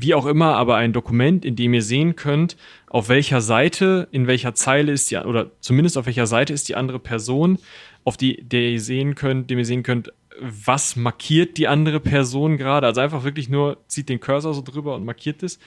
wie 0.00 0.14
auch 0.14 0.26
immer, 0.26 0.56
aber 0.56 0.76
ein 0.76 0.92
Dokument, 0.92 1.44
in 1.44 1.56
dem 1.56 1.74
ihr 1.74 1.82
sehen 1.82 2.16
könnt, 2.16 2.56
auf 2.88 3.08
welcher 3.08 3.40
Seite, 3.40 4.08
in 4.10 4.26
welcher 4.26 4.54
Zeile 4.54 4.92
ist 4.92 5.10
die, 5.10 5.16
oder 5.16 5.50
zumindest 5.60 5.98
auf 5.98 6.06
welcher 6.06 6.26
Seite 6.26 6.52
ist 6.52 6.68
die 6.68 6.76
andere 6.76 6.98
Person, 6.98 7.58
auf 8.04 8.16
die, 8.16 8.42
der 8.42 8.70
ihr 8.70 8.80
sehen 8.80 9.14
könnt, 9.14 9.50
dem 9.50 9.58
ihr 9.58 9.64
sehen 9.64 9.82
könnt, 9.82 10.12
was 10.40 10.96
markiert 10.96 11.58
die 11.58 11.68
andere 11.68 12.00
Person 12.00 12.56
gerade. 12.56 12.86
Also 12.86 13.00
einfach 13.00 13.24
wirklich 13.24 13.48
nur 13.48 13.78
zieht 13.88 14.08
den 14.08 14.20
Cursor 14.20 14.54
so 14.54 14.62
drüber 14.62 14.94
und 14.94 15.04
markiert 15.04 15.42
es. 15.42 15.58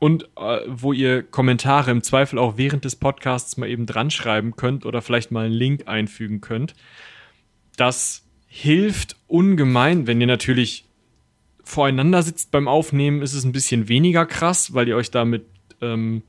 Und 0.00 0.24
äh, 0.36 0.60
wo 0.66 0.92
ihr 0.92 1.22
Kommentare 1.22 1.90
im 1.90 2.02
Zweifel 2.02 2.38
auch 2.38 2.56
während 2.56 2.84
des 2.84 2.96
Podcasts 2.96 3.56
mal 3.56 3.68
eben 3.68 3.86
dran 3.86 4.10
schreiben 4.10 4.56
könnt 4.56 4.86
oder 4.86 5.02
vielleicht 5.02 5.30
mal 5.30 5.46
einen 5.46 5.54
Link 5.54 5.88
einfügen 5.88 6.40
könnt. 6.40 6.74
Das 7.76 8.24
hilft 8.46 9.16
ungemein, 9.26 10.06
wenn 10.06 10.20
ihr 10.20 10.26
natürlich 10.26 10.87
voreinander 11.68 12.22
sitzt 12.22 12.50
beim 12.50 12.66
Aufnehmen, 12.66 13.20
ist 13.20 13.34
es 13.34 13.44
ein 13.44 13.52
bisschen 13.52 13.88
weniger 13.88 14.24
krass, 14.24 14.72
weil 14.72 14.88
ihr 14.88 14.96
euch 14.96 15.10
da 15.10 15.26
mit, 15.26 15.44
ähm, 15.82 16.22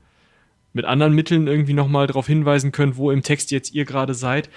mit 0.74 0.84
anderen 0.84 1.14
Mitteln 1.14 1.46
irgendwie 1.46 1.72
nochmal 1.72 2.06
darauf 2.06 2.26
hinweisen 2.26 2.72
könnt, 2.72 2.98
wo 2.98 3.10
im 3.10 3.22
Text 3.22 3.50
jetzt 3.50 3.74
ihr 3.74 3.86
gerade 3.86 4.12
seid. 4.12 4.50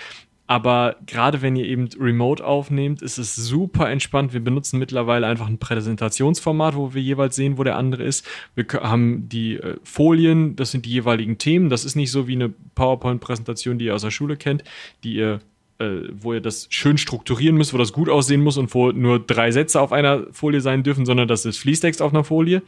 Aber 0.46 0.98
gerade 1.06 1.42
wenn 1.42 1.56
ihr 1.56 1.66
eben 1.66 1.88
remote 1.98 2.46
aufnehmt, 2.46 3.02
ist 3.02 3.18
es 3.18 3.34
super 3.34 3.90
entspannt. 3.90 4.34
Wir 4.34 4.42
benutzen 4.44 4.78
mittlerweile 4.78 5.26
einfach 5.26 5.48
ein 5.48 5.58
Präsentationsformat, 5.58 6.76
wo 6.76 6.94
wir 6.94 7.02
jeweils 7.02 7.38
sehen, 7.38 7.58
wo 7.58 7.64
der 7.64 7.78
andere 7.78 8.04
ist. 8.04 8.28
Wir 8.54 8.66
haben 8.82 9.30
die 9.30 9.56
äh, 9.56 9.78
Folien, 9.84 10.58
das 10.58 10.72
sind 10.72 10.86
die 10.86 10.92
jeweiligen 10.92 11.38
Themen. 11.38 11.70
Das 11.70 11.86
ist 11.86 11.96
nicht 11.96 12.12
so 12.12 12.28
wie 12.28 12.34
eine 12.34 12.50
PowerPoint-Präsentation, 12.76 13.80
die 13.80 13.86
ihr 13.86 13.96
aus 13.96 14.02
der 14.02 14.12
Schule 14.12 14.36
kennt, 14.36 14.66
die 15.06 15.16
ihr 15.16 15.40
äh, 15.80 16.10
wo 16.14 16.34
ihr 16.34 16.42
das 16.42 16.68
schön 16.70 16.98
strukturieren 16.98 17.58
müsst, 17.58 17.74
wo 17.74 17.78
das 17.78 17.94
gut 17.94 18.10
aussehen 18.10 18.42
muss 18.42 18.58
und 18.58 18.74
wo 18.74 18.92
nur 18.92 19.20
drei 19.20 19.52
Sätze 19.52 19.82
auf 19.82 19.92
einer 19.92 20.26
Folie 20.32 20.62
sein 20.62 20.84
dürfen, 20.84 21.06
sondern 21.06 21.28
das 21.28 21.46
ist 21.46 21.58
Fließtext 21.58 22.02
auf 22.02 22.14
einer 22.14 22.24
Folie. 22.24 22.62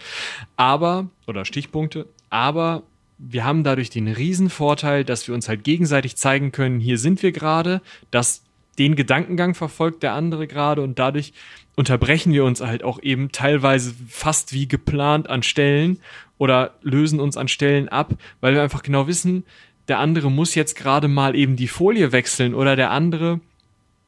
Aber, 0.57 1.09
oder 1.27 1.45
Stichpunkte, 1.45 2.07
aber 2.29 2.83
wir 3.17 3.45
haben 3.45 3.63
dadurch 3.63 3.89
den 3.89 4.07
riesen 4.07 4.49
Vorteil, 4.49 5.03
dass 5.05 5.27
wir 5.27 5.35
uns 5.35 5.47
halt 5.47 5.63
gegenseitig 5.63 6.17
zeigen 6.17 6.51
können, 6.51 6.79
hier 6.79 6.97
sind 6.97 7.23
wir 7.23 7.31
gerade, 7.31 7.81
dass 8.11 8.43
den 8.77 8.95
Gedankengang 8.95 9.55
verfolgt 9.55 10.03
der 10.03 10.13
andere 10.13 10.47
gerade 10.47 10.81
und 10.81 10.99
dadurch 10.99 11.31
unterbrechen 11.75 12.33
wir 12.33 12.43
uns 12.43 12.61
halt 12.61 12.83
auch 12.83 13.01
eben 13.01 13.31
teilweise 13.31 13.93
fast 14.07 14.53
wie 14.53 14.67
geplant 14.67 15.29
an 15.29 15.43
Stellen 15.43 15.99
oder 16.37 16.75
lösen 16.81 17.19
uns 17.19 17.37
an 17.37 17.47
Stellen 17.47 17.89
ab, 17.89 18.13
weil 18.41 18.53
wir 18.53 18.61
einfach 18.61 18.83
genau 18.83 19.07
wissen, 19.07 19.45
der 19.87 19.99
andere 19.99 20.31
muss 20.31 20.55
jetzt 20.55 20.75
gerade 20.75 21.07
mal 21.07 21.35
eben 21.35 21.55
die 21.55 21.67
Folie 21.67 22.11
wechseln 22.11 22.53
oder 22.53 22.75
der 22.75 22.91
andere 22.91 23.39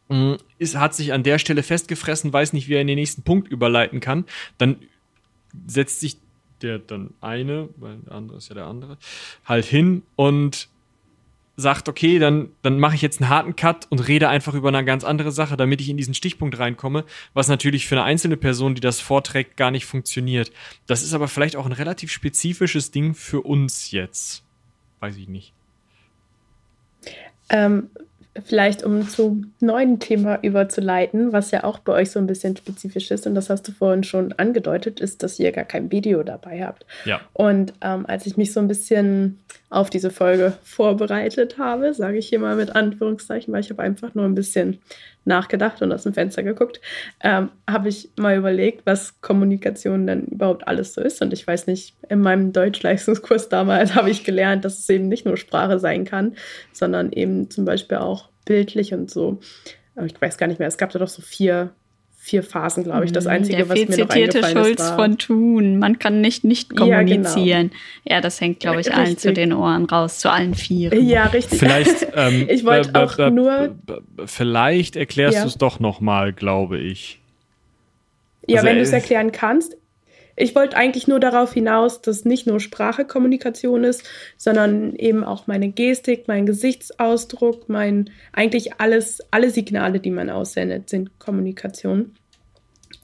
mh, 0.09 0.15
mm, 0.15 0.37
ist, 0.57 0.75
hat 0.77 0.95
sich 0.95 1.13
an 1.13 1.23
der 1.23 1.39
Stelle 1.39 1.63
festgefressen, 1.63 2.33
weiß 2.33 2.53
nicht, 2.53 2.67
wie 2.67 2.75
er 2.75 2.81
in 2.81 2.87
den 2.87 2.97
nächsten 2.97 3.23
Punkt 3.23 3.47
überleiten 3.47 3.99
kann, 3.99 4.25
dann 4.57 4.77
setzt 5.67 5.99
sich 5.99 6.17
der 6.61 6.79
dann 6.79 7.13
eine, 7.21 7.69
weil 7.77 7.97
der 7.97 8.13
andere 8.13 8.37
ist 8.37 8.49
ja 8.49 8.55
der 8.55 8.65
andere, 8.65 8.97
halt 9.45 9.65
hin 9.65 10.03
und 10.15 10.69
sagt, 11.59 11.89
okay, 11.89 12.19
dann, 12.19 12.49
dann 12.61 12.79
mache 12.79 12.95
ich 12.95 13.01
jetzt 13.01 13.19
einen 13.19 13.29
harten 13.29 13.55
Cut 13.55 13.87
und 13.89 14.07
rede 14.07 14.29
einfach 14.29 14.53
über 14.53 14.69
eine 14.69 14.85
ganz 14.85 15.03
andere 15.03 15.31
Sache, 15.31 15.57
damit 15.57 15.81
ich 15.81 15.89
in 15.89 15.97
diesen 15.97 16.13
Stichpunkt 16.13 16.59
reinkomme, 16.59 17.03
was 17.33 17.47
natürlich 17.47 17.87
für 17.87 17.95
eine 17.95 18.03
einzelne 18.03 18.37
Person, 18.37 18.75
die 18.75 18.81
das 18.81 18.99
vorträgt, 18.99 19.57
gar 19.57 19.71
nicht 19.71 19.87
funktioniert. 19.87 20.51
Das 20.85 21.01
ist 21.01 21.13
aber 21.13 21.27
vielleicht 21.27 21.55
auch 21.55 21.65
ein 21.65 21.71
relativ 21.71 22.11
spezifisches 22.11 22.91
Ding 22.91 23.15
für 23.15 23.41
uns 23.41 23.89
jetzt. 23.89 24.43
Weiß 24.99 25.17
ich 25.17 25.27
nicht. 25.27 25.53
Ähm, 27.49 27.90
vielleicht 28.45 28.84
um 28.84 29.07
zum 29.07 29.53
neuen 29.60 29.99
Thema 29.99 30.40
überzuleiten, 30.41 31.34
was 31.34 31.52
ja 31.52 31.64
auch 31.64 31.80
bei 31.80 31.94
euch 31.94 32.11
so 32.11 32.19
ein 32.19 32.28
bisschen 32.28 32.56
spezifisch 32.56 33.11
ist, 33.11 33.26
und 33.26 33.36
das 33.36 33.49
hast 33.49 33.68
du 33.68 33.72
vorhin 33.72 34.03
schon 34.03 34.34
angedeutet, 34.34 34.99
ist, 34.99 35.24
dass 35.24 35.40
ihr 35.40 35.52
gar 35.52 35.65
kein 35.65 35.91
Video 35.91 36.24
dabei 36.24 36.64
habt. 36.64 36.86
Ja. 37.06 37.22
Und 37.34 37.74
ähm, 37.82 38.06
als 38.06 38.26
ich 38.26 38.38
mich 38.38 38.53
so 38.53 38.60
ein 38.60 38.68
bisschen 38.68 39.40
auf 39.69 39.89
diese 39.89 40.11
Folge 40.11 40.53
vorbereitet 40.64 41.57
habe, 41.57 41.94
sage 41.94 42.18
ich 42.18 42.30
hier 42.30 42.39
mal 42.39 42.56
mit 42.56 42.76
Anführungszeichen, 42.76 43.53
weil 43.53 43.60
ich 43.60 43.69
habe 43.69 43.84
einfach 43.84 44.15
nur 44.15 44.23
ein 44.23 44.35
bisschen 44.35 44.80
nachgedacht 45.26 45.81
und 45.81 45.91
aus 45.91 46.03
dem 46.03 46.14
Fenster 46.14 46.41
geguckt, 46.41 46.80
ähm, 47.22 47.49
habe 47.69 47.89
ich 47.89 48.10
mal 48.18 48.38
überlegt, 48.38 48.85
was 48.85 49.19
Kommunikation 49.19 50.07
denn 50.07 50.26
überhaupt 50.26 50.68
alles 50.68 50.94
so 50.94 51.02
ist. 51.02 51.22
Und 51.22 51.34
ich 51.34 51.45
weiß 51.45 51.68
nicht, 51.68 51.95
in 52.07 52.22
meinem 52.22 52.53
Deutschleistungskurs 52.53 53.49
damals 53.49 53.94
habe 53.95 54.10
ich 54.10 54.23
gelernt, 54.23 54.64
dass 54.64 54.80
es 54.80 54.89
eben 54.89 55.10
nicht 55.10 55.26
nur 55.26 55.35
Sprache 55.35 55.80
sein 55.80 56.06
kann, 56.06 56.35
sondern 56.72 57.11
eben 57.11 57.49
zum 57.49 57.65
Beispiel 57.65 57.98
auch 57.98 58.30
bildlich 58.45 58.94
und 58.94 59.11
so. 59.11 59.39
Ich 60.06 60.22
weiß 60.22 60.38
gar 60.38 60.48
nicht 60.48 60.60
mehr, 60.60 60.68
es 60.68 60.77
gab 60.77 60.91
da 60.91 60.99
doch 60.99 61.07
so 61.07 61.22
vier 61.22 61.72
vier 62.27 62.43
Phasen, 62.43 62.83
glaube 62.83 63.05
ich. 63.05 63.11
Das 63.11 63.23
mhm, 63.23 63.31
Einzige, 63.31 63.57
Der 63.57 63.69
was 63.69 63.87
mir 63.87 63.97
noch 63.97 64.09
eingefallen 64.09 64.57
Schulz 64.57 64.81
ist, 64.81 64.89
war, 64.89 64.95
von 64.97 65.17
Thun. 65.17 65.79
Man 65.79 65.97
kann 65.97 66.19
nicht 66.19 66.43
nicht 66.43 66.75
kommunizieren. 66.75 67.37
Ja, 67.37 67.61
genau. 67.61 67.71
ja 68.05 68.21
das 68.21 68.41
hängt, 68.41 68.59
glaube 68.59 68.81
ich, 68.81 68.87
ja, 68.87 68.93
allen 68.93 69.17
zu 69.17 69.31
den 69.31 69.53
Ohren 69.53 69.85
raus, 69.85 70.19
zu 70.19 70.29
allen 70.29 70.53
vier. 70.53 70.93
Ja, 70.93 71.27
richtig. 71.27 71.59
Vielleicht, 71.59 72.07
ähm, 72.15 72.45
ich 72.49 72.65
wollte 72.65 72.93
auch 73.01 73.17
nur. 73.31 73.75
Vielleicht 74.25 74.95
erklärst 74.95 75.35
ja. 75.35 75.41
du 75.43 75.47
es 75.47 75.57
doch 75.57 75.79
noch 75.79 76.01
mal, 76.01 76.33
glaube 76.33 76.77
ich. 76.77 77.19
Ja, 78.45 78.57
also, 78.57 78.67
wenn 78.67 78.75
du 78.75 78.81
es 78.81 78.91
erklären 78.91 79.31
kannst. 79.31 79.77
Ich 80.39 80.53
wollte 80.53 80.77
eigentlich 80.77 81.07
nur 81.07 81.19
darauf 81.19 81.51
hinaus, 81.53 82.01
dass 82.01 82.23
nicht 82.23 82.45
nur 82.45 82.59
Sprache 82.59 83.05
Kommunikation 83.05 83.84
ist, 83.84 84.03
sondern 84.38 84.95
eben 84.95 85.23
auch 85.23 85.47
meine 85.47 85.69
Gestik, 85.69 86.27
mein 86.27 86.45
Gesichtsausdruck, 86.45 87.68
mein 87.69 88.11
eigentlich 88.34 88.80
alles, 88.80 89.19
alle 89.31 89.49
Signale, 89.49 89.99
die 89.99 90.11
man 90.11 90.30
aussendet, 90.30 90.89
sind 90.89 91.18
Kommunikation. 91.18 92.14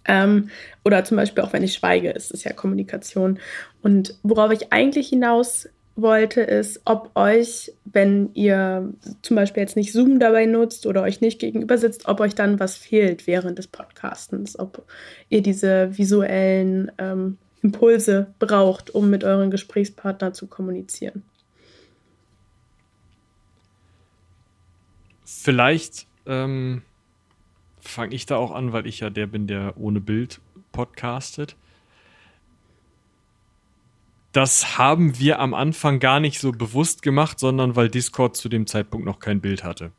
Ähm, 0.06 0.50
oder 0.86 1.04
zum 1.06 1.18
Beispiel 1.18 1.44
auch 1.44 1.54
wenn 1.54 1.64
ich 1.64 1.74
schweige, 1.74 2.12
ist 2.12 2.32
es 2.32 2.44
ja 2.44 2.54
Kommunikation. 2.54 3.40
Und 3.82 4.16
worauf 4.22 4.52
ich 4.52 4.72
eigentlich 4.72 5.10
hinaus 5.10 5.68
wollte, 5.96 6.42
ist, 6.42 6.82
ob 6.86 7.12
euch, 7.16 7.72
wenn 7.86 8.34
ihr 8.34 8.94
zum 9.22 9.36
Beispiel 9.36 9.62
jetzt 9.62 9.76
nicht 9.76 9.94
Zoom 9.94 10.20
dabei 10.20 10.46
nutzt 10.46 10.88
oder 10.88 11.04
euch 11.04 11.22
nicht 11.22 11.40
gegenüber 11.40 11.78
sitzt, 11.78 12.08
ob 12.08 12.20
euch 12.20 12.36
dann 12.36 12.60
was 12.60 12.76
fehlt 12.76 13.28
während 13.28 13.58
des 13.60 13.68
Podcastens, 13.68 14.58
ob 14.58 14.86
ihr 15.30 15.42
diese 15.42 15.96
visuellen 15.98 16.92
ähm, 16.98 17.38
Impulse 17.62 18.34
braucht, 18.40 18.90
um 18.90 19.10
mit 19.10 19.24
euren 19.24 19.52
Gesprächspartner 19.52 20.34
zu 20.34 20.48
kommunizieren. 20.48 21.24
Vielleicht 25.24 26.08
ähm, 26.26 26.82
fange 27.80 28.16
ich 28.16 28.26
da 28.26 28.38
auch 28.38 28.52
an, 28.52 28.74
weil 28.74 28.88
ich 28.88 29.00
ja 29.00 29.10
der 29.10 29.28
bin, 29.28 29.48
der 29.48 29.76
ohne 29.78 30.02
Bild 30.02 30.42
podcastet 30.72 31.56
das 34.34 34.78
haben 34.78 35.20
wir 35.20 35.40
am 35.40 35.54
Anfang 35.54 36.00
gar 36.00 36.20
nicht 36.20 36.40
so 36.40 36.52
bewusst 36.52 37.02
gemacht, 37.04 37.40
sondern 37.40 37.76
weil 37.76 37.88
Discord 37.88 38.36
zu 38.36 38.50
dem 38.50 38.68
Zeitpunkt 38.68 39.06
noch 39.06 39.20
kein 39.20 39.40
Bild 39.40 39.64
hatte. 39.64 39.92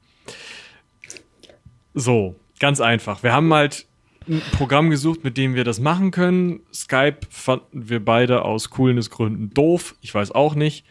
So, 1.94 2.34
ganz 2.58 2.80
einfach. 2.80 3.22
Wir 3.22 3.32
haben 3.32 3.54
halt 3.54 3.86
ein 4.28 4.42
Programm 4.52 4.90
gesucht, 4.90 5.22
mit 5.22 5.36
dem 5.36 5.54
wir 5.54 5.64
das 5.64 5.78
machen 5.78 6.10
können. 6.10 6.60
Skype 6.72 7.20
fanden 7.30 7.88
wir 7.88 8.04
beide 8.04 8.42
aus 8.42 8.70
Coolness-Gründen 8.70 9.50
doof. 9.50 9.94
Ich 10.00 10.12
weiß 10.12 10.32
auch 10.32 10.56
nicht. 10.56 10.84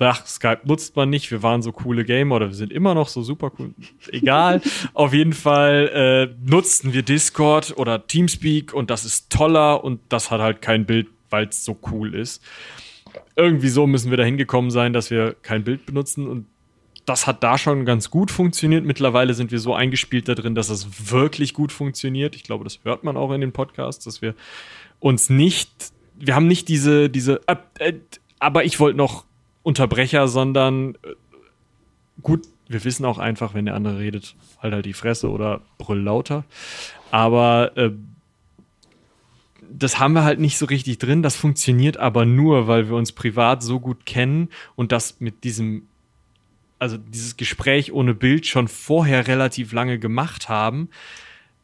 Ach, 0.00 0.26
Skype 0.26 0.62
nutzt 0.64 0.96
man 0.96 1.08
nicht. 1.08 1.30
Wir 1.30 1.44
waren 1.44 1.62
so 1.62 1.70
coole 1.70 2.04
Gamer 2.04 2.34
oder 2.34 2.48
wir 2.48 2.54
sind 2.54 2.72
immer 2.72 2.94
noch 2.94 3.06
so 3.06 3.22
super 3.22 3.52
cool. 3.58 3.74
Egal. 4.10 4.60
Auf 4.94 5.14
jeden 5.14 5.32
Fall 5.32 6.34
äh, 6.34 6.50
nutzten 6.50 6.92
wir 6.92 7.02
Discord 7.02 7.74
oder 7.76 8.06
Teamspeak 8.06 8.74
und 8.74 8.90
das 8.90 9.04
ist 9.04 9.30
toller 9.30 9.84
und 9.84 10.00
das 10.08 10.32
hat 10.32 10.40
halt 10.40 10.60
kein 10.60 10.84
Bild 10.84 11.08
weil 11.34 11.48
es 11.48 11.64
so 11.64 11.76
cool 11.90 12.14
ist. 12.14 12.40
Irgendwie 13.34 13.68
so 13.68 13.88
müssen 13.88 14.10
wir 14.10 14.16
da 14.16 14.22
hingekommen 14.22 14.70
sein, 14.70 14.92
dass 14.92 15.10
wir 15.10 15.34
kein 15.42 15.64
Bild 15.64 15.84
benutzen 15.84 16.28
und 16.28 16.46
das 17.06 17.26
hat 17.26 17.42
da 17.42 17.58
schon 17.58 17.84
ganz 17.84 18.08
gut 18.08 18.30
funktioniert. 18.30 18.84
Mittlerweile 18.84 19.34
sind 19.34 19.50
wir 19.50 19.58
so 19.58 19.74
eingespielt 19.74 20.28
da 20.28 20.36
drin, 20.36 20.54
dass 20.54 20.70
es 20.70 21.10
wirklich 21.10 21.52
gut 21.52 21.72
funktioniert. 21.72 22.36
Ich 22.36 22.44
glaube, 22.44 22.62
das 22.62 22.78
hört 22.84 23.02
man 23.02 23.16
auch 23.16 23.32
in 23.32 23.40
den 23.40 23.52
Podcasts, 23.52 24.04
dass 24.04 24.22
wir 24.22 24.34
uns 25.00 25.28
nicht, 25.28 25.92
wir 26.14 26.36
haben 26.36 26.46
nicht 26.46 26.68
diese, 26.68 27.10
diese, 27.10 27.40
äh, 27.48 27.56
äh, 27.80 27.94
aber 28.38 28.64
ich 28.64 28.78
wollte 28.78 28.96
noch 28.96 29.24
Unterbrecher, 29.64 30.28
sondern 30.28 30.94
äh, 31.02 31.14
gut, 32.22 32.46
wir 32.68 32.84
wissen 32.84 33.04
auch 33.04 33.18
einfach, 33.18 33.54
wenn 33.54 33.66
der 33.66 33.74
andere 33.74 33.98
redet, 33.98 34.36
halt 34.62 34.72
halt 34.72 34.86
die 34.86 34.92
Fresse 34.94 35.30
oder 35.30 35.62
brüll 35.78 36.00
lauter. 36.00 36.44
Aber 37.10 37.76
äh, 37.76 37.90
das 39.76 39.98
haben 39.98 40.14
wir 40.14 40.24
halt 40.24 40.38
nicht 40.38 40.56
so 40.56 40.66
richtig 40.66 40.98
drin. 40.98 41.22
Das 41.22 41.36
funktioniert 41.36 41.96
aber 41.96 42.24
nur, 42.24 42.68
weil 42.68 42.88
wir 42.88 42.96
uns 42.96 43.12
privat 43.12 43.62
so 43.62 43.80
gut 43.80 44.06
kennen 44.06 44.48
und 44.76 44.92
das 44.92 45.20
mit 45.20 45.42
diesem, 45.44 45.88
also 46.78 46.96
dieses 46.96 47.36
Gespräch 47.36 47.92
ohne 47.92 48.14
Bild 48.14 48.46
schon 48.46 48.68
vorher 48.68 49.26
relativ 49.26 49.72
lange 49.72 49.98
gemacht 49.98 50.48
haben, 50.48 50.88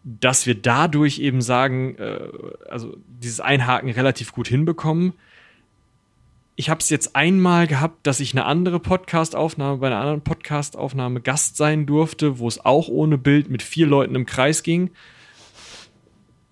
dass 0.03 0.47
wir 0.47 0.55
dadurch 0.55 1.19
eben 1.20 1.41
sagen, 1.41 1.97
äh, 1.99 2.28
also 2.69 2.97
dieses 3.07 3.41
Einhaken 3.41 3.91
relativ 3.91 4.32
gut 4.32 4.49
hinbekommen. 4.49 5.12
Ich 6.57 6.69
habe 6.69 6.81
es 6.81 6.91
jetzt 6.91 7.15
einmal 7.15 7.66
gehabt, 7.66 8.07
dass 8.07 8.19
ich 8.20 8.32
eine 8.32 8.45
andere 8.45 8.81
Podcast-Aufnahme 8.81 9.78
bei 9.78 9.87
einer 9.87 10.01
anderen 10.01 10.23
Podcast-Aufnahme 10.23 11.20
Gast 11.20 11.57
sein 11.57 11.87
durfte, 11.87 12.39
wo 12.39 12.49
es 12.49 12.65
auch 12.65 12.89
ohne 12.89 13.19
Bild 13.19 13.51
mit 13.51 13.62
vier 13.62 13.87
Leuten 13.87 14.15
im 14.15 14.27
Kreis 14.27 14.62
ging. 14.62 14.91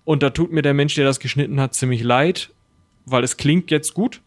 Und 0.09 0.23
da 0.23 0.31
tut 0.31 0.51
mir 0.51 0.63
der 0.63 0.73
Mensch, 0.73 0.95
der 0.95 1.05
das 1.05 1.19
geschnitten 1.19 1.61
hat, 1.61 1.75
ziemlich 1.75 2.01
leid, 2.01 2.49
weil 3.05 3.23
es 3.23 3.37
klingt 3.37 3.69
jetzt 3.69 3.93
gut. 3.93 4.21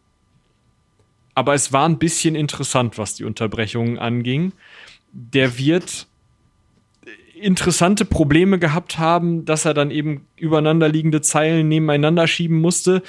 Aber 1.35 1.55
es 1.55 1.73
war 1.73 1.89
ein 1.89 1.99
bisschen 1.99 2.37
interessant, 2.37 2.99
was 2.99 3.17
die 3.17 3.25
Unterbrechungen 3.25 3.99
anging. 3.99 4.53
Der 5.11 5.59
wird 5.59 6.07
interessante 7.35 8.05
Probleme 8.05 8.61
gehabt 8.61 9.01
haben, 9.01 9.45
dass 9.45 9.65
er 9.65 9.75
dann 9.75 9.91
eben 9.91 10.25
übereinanderliegende 10.37 11.21
Zeilen 11.21 11.67
nebeneinander 11.67 12.29
schieben 12.29 12.61
musste, 12.61 13.03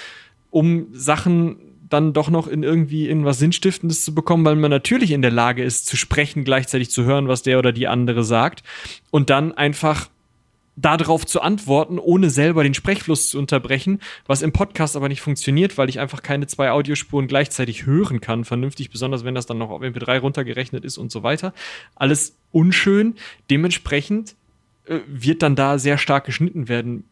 um 0.50 0.88
Sachen 0.94 1.58
dann 1.90 2.12
doch 2.12 2.32
noch 2.32 2.48
in 2.48 2.64
irgendwie 2.64 3.08
in 3.08 3.24
was 3.24 3.38
Sinnstiftendes 3.38 4.04
zu 4.04 4.16
bekommen, 4.16 4.46
weil 4.46 4.56
man 4.56 4.72
natürlich 4.72 5.12
in 5.12 5.22
der 5.22 5.30
Lage 5.30 5.64
ist, 5.64 5.86
zu 5.86 5.96
sprechen, 5.96 6.44
gleichzeitig 6.44 6.90
zu 6.90 7.04
hören, 7.04 7.28
was 7.28 7.44
der 7.44 7.60
oder 7.60 7.72
die 7.72 7.88
andere 7.88 8.24
sagt 8.24 8.64
und 9.12 9.30
dann 9.30 9.52
einfach 9.52 10.10
darauf 10.76 11.26
zu 11.26 11.42
antworten, 11.42 12.00
ohne 12.00 12.30
selber 12.30 12.64
den 12.64 12.74
Sprechfluss 12.74 13.30
zu 13.30 13.38
unterbrechen, 13.38 14.00
was 14.26 14.42
im 14.42 14.52
Podcast 14.52 14.96
aber 14.96 15.08
nicht 15.08 15.22
funktioniert, 15.22 15.78
weil 15.78 15.90
ich 15.90 16.00
einfach 16.00 16.24
keine 16.24 16.48
zwei 16.48 16.72
Audiospuren 16.72 17.28
gleichzeitig 17.28 17.86
hören 17.86 18.22
kann, 18.22 18.44
vernünftig, 18.44 18.90
besonders 18.90 19.24
wenn 19.24 19.36
das 19.36 19.46
dann 19.46 19.60
noch 19.60 19.70
auf 19.70 19.82
MP3 19.82 20.20
runtergerechnet 20.20 20.84
ist 20.84 20.98
und 20.98 21.12
so 21.12 21.22
weiter. 21.22 21.54
Alles 21.96 22.36
unschön. 22.52 23.16
Dementsprechend 23.50 24.36
äh, 24.86 25.00
wird 25.08 25.44
dann 25.44 25.56
da 25.56 25.78
sehr 25.78 25.98
stark 25.98 26.26
geschnitten 26.26 26.68
werden 26.68 27.06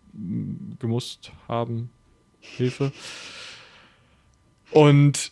gemusst 0.79 1.31
haben. 1.47 1.89
Hilfe. 2.39 2.91
Und 4.71 5.31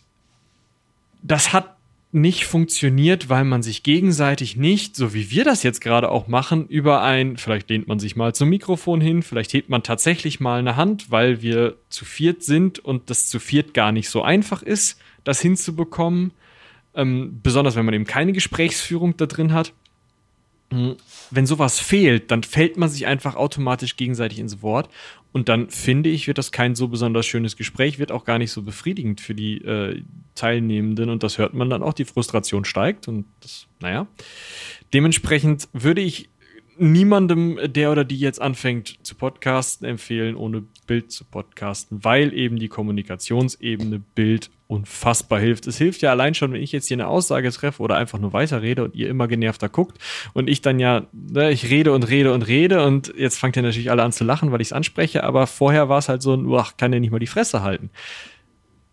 das 1.22 1.52
hat 1.52 1.76
nicht 2.12 2.44
funktioniert, 2.44 3.28
weil 3.28 3.44
man 3.44 3.62
sich 3.62 3.84
gegenseitig 3.84 4.56
nicht, 4.56 4.96
so 4.96 5.14
wie 5.14 5.30
wir 5.30 5.44
das 5.44 5.62
jetzt 5.62 5.80
gerade 5.80 6.10
auch 6.10 6.26
machen, 6.26 6.66
über 6.66 7.02
ein, 7.02 7.36
vielleicht 7.36 7.70
lehnt 7.70 7.86
man 7.86 8.00
sich 8.00 8.16
mal 8.16 8.34
zum 8.34 8.48
Mikrofon 8.48 9.00
hin, 9.00 9.22
vielleicht 9.22 9.52
hebt 9.52 9.68
man 9.68 9.84
tatsächlich 9.84 10.40
mal 10.40 10.58
eine 10.58 10.74
Hand, 10.74 11.10
weil 11.12 11.40
wir 11.40 11.76
zu 11.88 12.04
viert 12.04 12.42
sind 12.42 12.80
und 12.80 13.10
das 13.10 13.28
zu 13.28 13.38
viert 13.38 13.74
gar 13.74 13.92
nicht 13.92 14.10
so 14.10 14.22
einfach 14.22 14.62
ist, 14.62 15.00
das 15.22 15.40
hinzubekommen. 15.40 16.32
Ähm, 16.94 17.38
besonders 17.44 17.76
wenn 17.76 17.84
man 17.84 17.94
eben 17.94 18.06
keine 18.06 18.32
Gesprächsführung 18.32 19.16
da 19.16 19.26
drin 19.26 19.52
hat. 19.52 19.72
Hm, 20.72 20.96
wenn 21.30 21.46
sowas 21.46 21.78
fehlt, 21.78 22.32
dann 22.32 22.42
fällt 22.42 22.76
man 22.76 22.88
sich 22.88 23.06
einfach 23.06 23.36
automatisch 23.36 23.96
gegenseitig 23.96 24.40
ins 24.40 24.62
Wort. 24.62 24.88
Und 25.32 25.48
dann 25.48 25.70
finde 25.70 26.10
ich, 26.10 26.26
wird 26.26 26.38
das 26.38 26.50
kein 26.50 26.74
so 26.74 26.88
besonders 26.88 27.26
schönes 27.26 27.56
Gespräch, 27.56 27.98
wird 27.98 28.10
auch 28.10 28.24
gar 28.24 28.38
nicht 28.38 28.50
so 28.50 28.62
befriedigend 28.62 29.20
für 29.20 29.34
die 29.34 29.58
äh, 29.58 30.02
Teilnehmenden. 30.34 31.08
Und 31.08 31.22
das 31.22 31.38
hört 31.38 31.54
man 31.54 31.70
dann 31.70 31.82
auch, 31.82 31.92
die 31.92 32.04
Frustration 32.04 32.64
steigt. 32.64 33.06
Und 33.06 33.26
das, 33.40 33.66
naja. 33.80 34.08
Dementsprechend 34.92 35.68
würde 35.72 36.00
ich 36.00 36.30
niemandem, 36.78 37.58
der 37.62 37.92
oder 37.92 38.04
die 38.04 38.18
jetzt 38.18 38.40
anfängt 38.40 38.98
zu 39.02 39.14
podcasten, 39.14 39.86
empfehlen, 39.86 40.34
ohne 40.34 40.64
Bild 40.86 41.12
zu 41.12 41.24
podcasten, 41.24 42.02
weil 42.02 42.32
eben 42.32 42.58
die 42.58 42.68
Kommunikationsebene 42.68 44.00
Bild 44.14 44.50
unfassbar 44.70 45.40
hilft. 45.40 45.66
Es 45.66 45.78
hilft 45.78 46.00
ja 46.00 46.10
allein 46.10 46.34
schon, 46.34 46.52
wenn 46.52 46.62
ich 46.62 46.70
jetzt 46.70 46.86
hier 46.86 46.94
eine 46.94 47.08
Aussage 47.08 47.50
treffe 47.50 47.82
oder 47.82 47.96
einfach 47.96 48.20
nur 48.20 48.32
weiterrede 48.32 48.84
und 48.84 48.94
ihr 48.94 49.08
immer 49.08 49.26
genervter 49.26 49.68
guckt 49.68 49.98
und 50.32 50.48
ich 50.48 50.62
dann 50.62 50.78
ja, 50.78 51.06
ne, 51.12 51.50
ich 51.50 51.68
rede 51.68 51.92
und 51.92 52.08
rede 52.08 52.32
und 52.32 52.46
rede 52.46 52.86
und 52.86 53.12
jetzt 53.16 53.38
fangt 53.38 53.56
ihr 53.56 53.62
natürlich 53.62 53.90
alle 53.90 54.04
an 54.04 54.12
zu 54.12 54.22
lachen, 54.22 54.52
weil 54.52 54.60
ich 54.60 54.68
es 54.68 54.72
anspreche, 54.72 55.24
aber 55.24 55.48
vorher 55.48 55.88
war 55.88 55.98
es 55.98 56.08
halt 56.08 56.22
so 56.22 56.34
ein, 56.34 56.46
ach, 56.54 56.76
kann 56.76 56.92
ja 56.92 57.00
nicht 57.00 57.10
mal 57.10 57.18
die 57.18 57.26
Fresse 57.26 57.62
halten. 57.62 57.90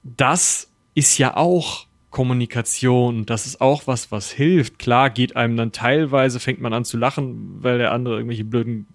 Das 0.04 0.72
ist 0.96 1.20
ja 1.20 1.38
auch 1.38 1.86
Kommunikation, 2.10 3.28
das 3.28 3.46
ist 3.46 3.62
auch 3.62 3.86
was, 3.86 4.12
was 4.12 4.32
hilft. 4.32 4.80
Klar 4.80 5.12
geht 5.12 5.36
einem 5.36 5.58
dann 5.58 5.72
teilweise, 5.72 6.40
fängt 6.40 6.60
man 6.60 6.74
an 6.74 6.86
zu 6.86 6.98
lachen, 6.98 7.62
weil 7.62 7.78
der 7.78 7.92
andere 7.92 8.16
irgendwelche 8.16 8.46
blöden 8.46 8.88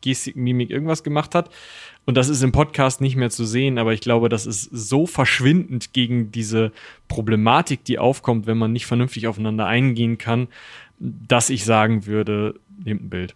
Gestik, 0.00 0.36
Mimik, 0.36 0.70
irgendwas 0.70 1.02
gemacht 1.02 1.34
hat. 1.34 1.50
Und 2.08 2.14
das 2.14 2.30
ist 2.30 2.42
im 2.42 2.52
Podcast 2.52 3.02
nicht 3.02 3.16
mehr 3.16 3.28
zu 3.28 3.44
sehen, 3.44 3.76
aber 3.76 3.92
ich 3.92 4.00
glaube, 4.00 4.30
das 4.30 4.46
ist 4.46 4.62
so 4.72 5.06
verschwindend 5.06 5.92
gegen 5.92 6.32
diese 6.32 6.72
Problematik, 7.06 7.84
die 7.84 7.98
aufkommt, 7.98 8.46
wenn 8.46 8.56
man 8.56 8.72
nicht 8.72 8.86
vernünftig 8.86 9.26
aufeinander 9.26 9.66
eingehen 9.66 10.16
kann, 10.16 10.48
dass 10.98 11.50
ich 11.50 11.66
sagen 11.66 12.06
würde, 12.06 12.54
nehmt 12.82 13.02
ein 13.02 13.10
Bild. 13.10 13.34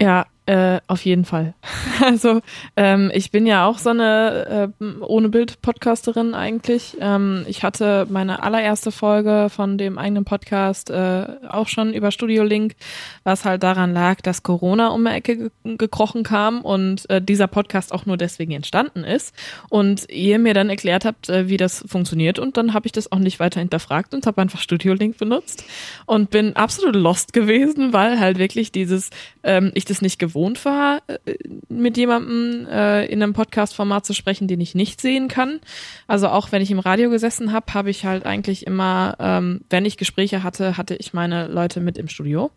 Ja, 0.00 0.24
äh, 0.48 0.80
auf 0.86 1.04
jeden 1.04 1.24
Fall. 1.24 1.54
Also 2.00 2.42
ähm, 2.76 3.10
ich 3.12 3.32
bin 3.32 3.44
ja 3.44 3.66
auch 3.66 3.78
so 3.78 3.90
eine 3.90 4.70
äh, 4.80 4.84
ohne 5.02 5.28
Bild 5.30 5.60
Podcasterin 5.62 6.32
eigentlich. 6.32 6.96
Ähm, 7.00 7.44
ich 7.48 7.64
hatte 7.64 8.06
meine 8.08 8.44
allererste 8.44 8.92
Folge 8.92 9.48
von 9.50 9.78
dem 9.78 9.98
eigenen 9.98 10.24
Podcast 10.24 10.90
äh, 10.90 11.26
auch 11.48 11.66
schon 11.66 11.92
über 11.92 12.12
Studio 12.12 12.44
Link, 12.44 12.76
was 13.24 13.44
halt 13.44 13.64
daran 13.64 13.92
lag, 13.92 14.20
dass 14.20 14.44
Corona 14.44 14.88
um 14.88 15.04
die 15.04 15.10
Ecke 15.10 15.36
ge 15.36 15.76
gekrochen 15.76 16.22
kam 16.22 16.62
und 16.62 17.10
äh, 17.10 17.20
dieser 17.20 17.48
Podcast 17.48 17.92
auch 17.92 18.06
nur 18.06 18.16
deswegen 18.16 18.52
entstanden 18.52 19.02
ist. 19.02 19.34
Und 19.68 20.08
ihr 20.08 20.38
mir 20.38 20.54
dann 20.54 20.70
erklärt 20.70 21.04
habt, 21.04 21.28
äh, 21.28 21.48
wie 21.48 21.56
das 21.56 21.84
funktioniert 21.88 22.38
und 22.38 22.56
dann 22.56 22.74
habe 22.74 22.86
ich 22.86 22.92
das 22.92 23.10
auch 23.10 23.18
nicht 23.18 23.40
weiter 23.40 23.58
hinterfragt 23.58 24.14
und 24.14 24.24
habe 24.24 24.40
einfach 24.40 24.60
Studio 24.60 24.94
Link 24.94 25.18
benutzt 25.18 25.64
und 26.06 26.30
bin 26.30 26.54
absolut 26.54 26.94
lost 26.94 27.32
gewesen, 27.32 27.92
weil 27.92 28.20
halt 28.20 28.38
wirklich 28.38 28.70
dieses 28.70 29.10
ähm, 29.42 29.72
ich 29.74 29.84
das 29.84 30.00
nicht 30.00 30.20
gewohnt 30.20 30.37
war, 30.64 31.02
äh, 31.06 31.34
mit 31.68 31.96
jemandem 31.96 32.66
äh, 32.70 33.06
in 33.06 33.22
einem 33.22 33.32
Podcast-Format 33.32 34.06
zu 34.06 34.14
sprechen, 34.14 34.48
den 34.48 34.60
ich 34.60 34.74
nicht 34.74 35.00
sehen 35.00 35.28
kann. 35.28 35.60
Also 36.06 36.28
auch 36.28 36.52
wenn 36.52 36.62
ich 36.62 36.70
im 36.70 36.78
Radio 36.78 37.10
gesessen 37.10 37.52
habe, 37.52 37.74
habe 37.74 37.90
ich 37.90 38.04
halt 38.04 38.26
eigentlich 38.26 38.66
immer, 38.66 39.16
ähm, 39.18 39.62
wenn 39.70 39.84
ich 39.84 39.96
Gespräche 39.96 40.42
hatte, 40.42 40.76
hatte 40.76 40.94
ich 40.94 41.12
meine 41.12 41.48
Leute 41.48 41.80
mit 41.80 41.98
im 41.98 42.08
Studio 42.08 42.50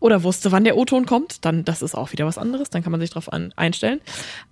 oder 0.00 0.22
wusste, 0.22 0.52
wann 0.52 0.64
der 0.64 0.76
O-Ton 0.76 1.06
kommt. 1.06 1.44
Dann, 1.44 1.64
das 1.64 1.82
ist 1.82 1.94
auch 1.94 2.12
wieder 2.12 2.26
was 2.26 2.38
anderes. 2.38 2.70
Dann 2.70 2.82
kann 2.82 2.92
man 2.92 3.00
sich 3.00 3.10
darauf 3.10 3.30
einstellen. 3.32 4.00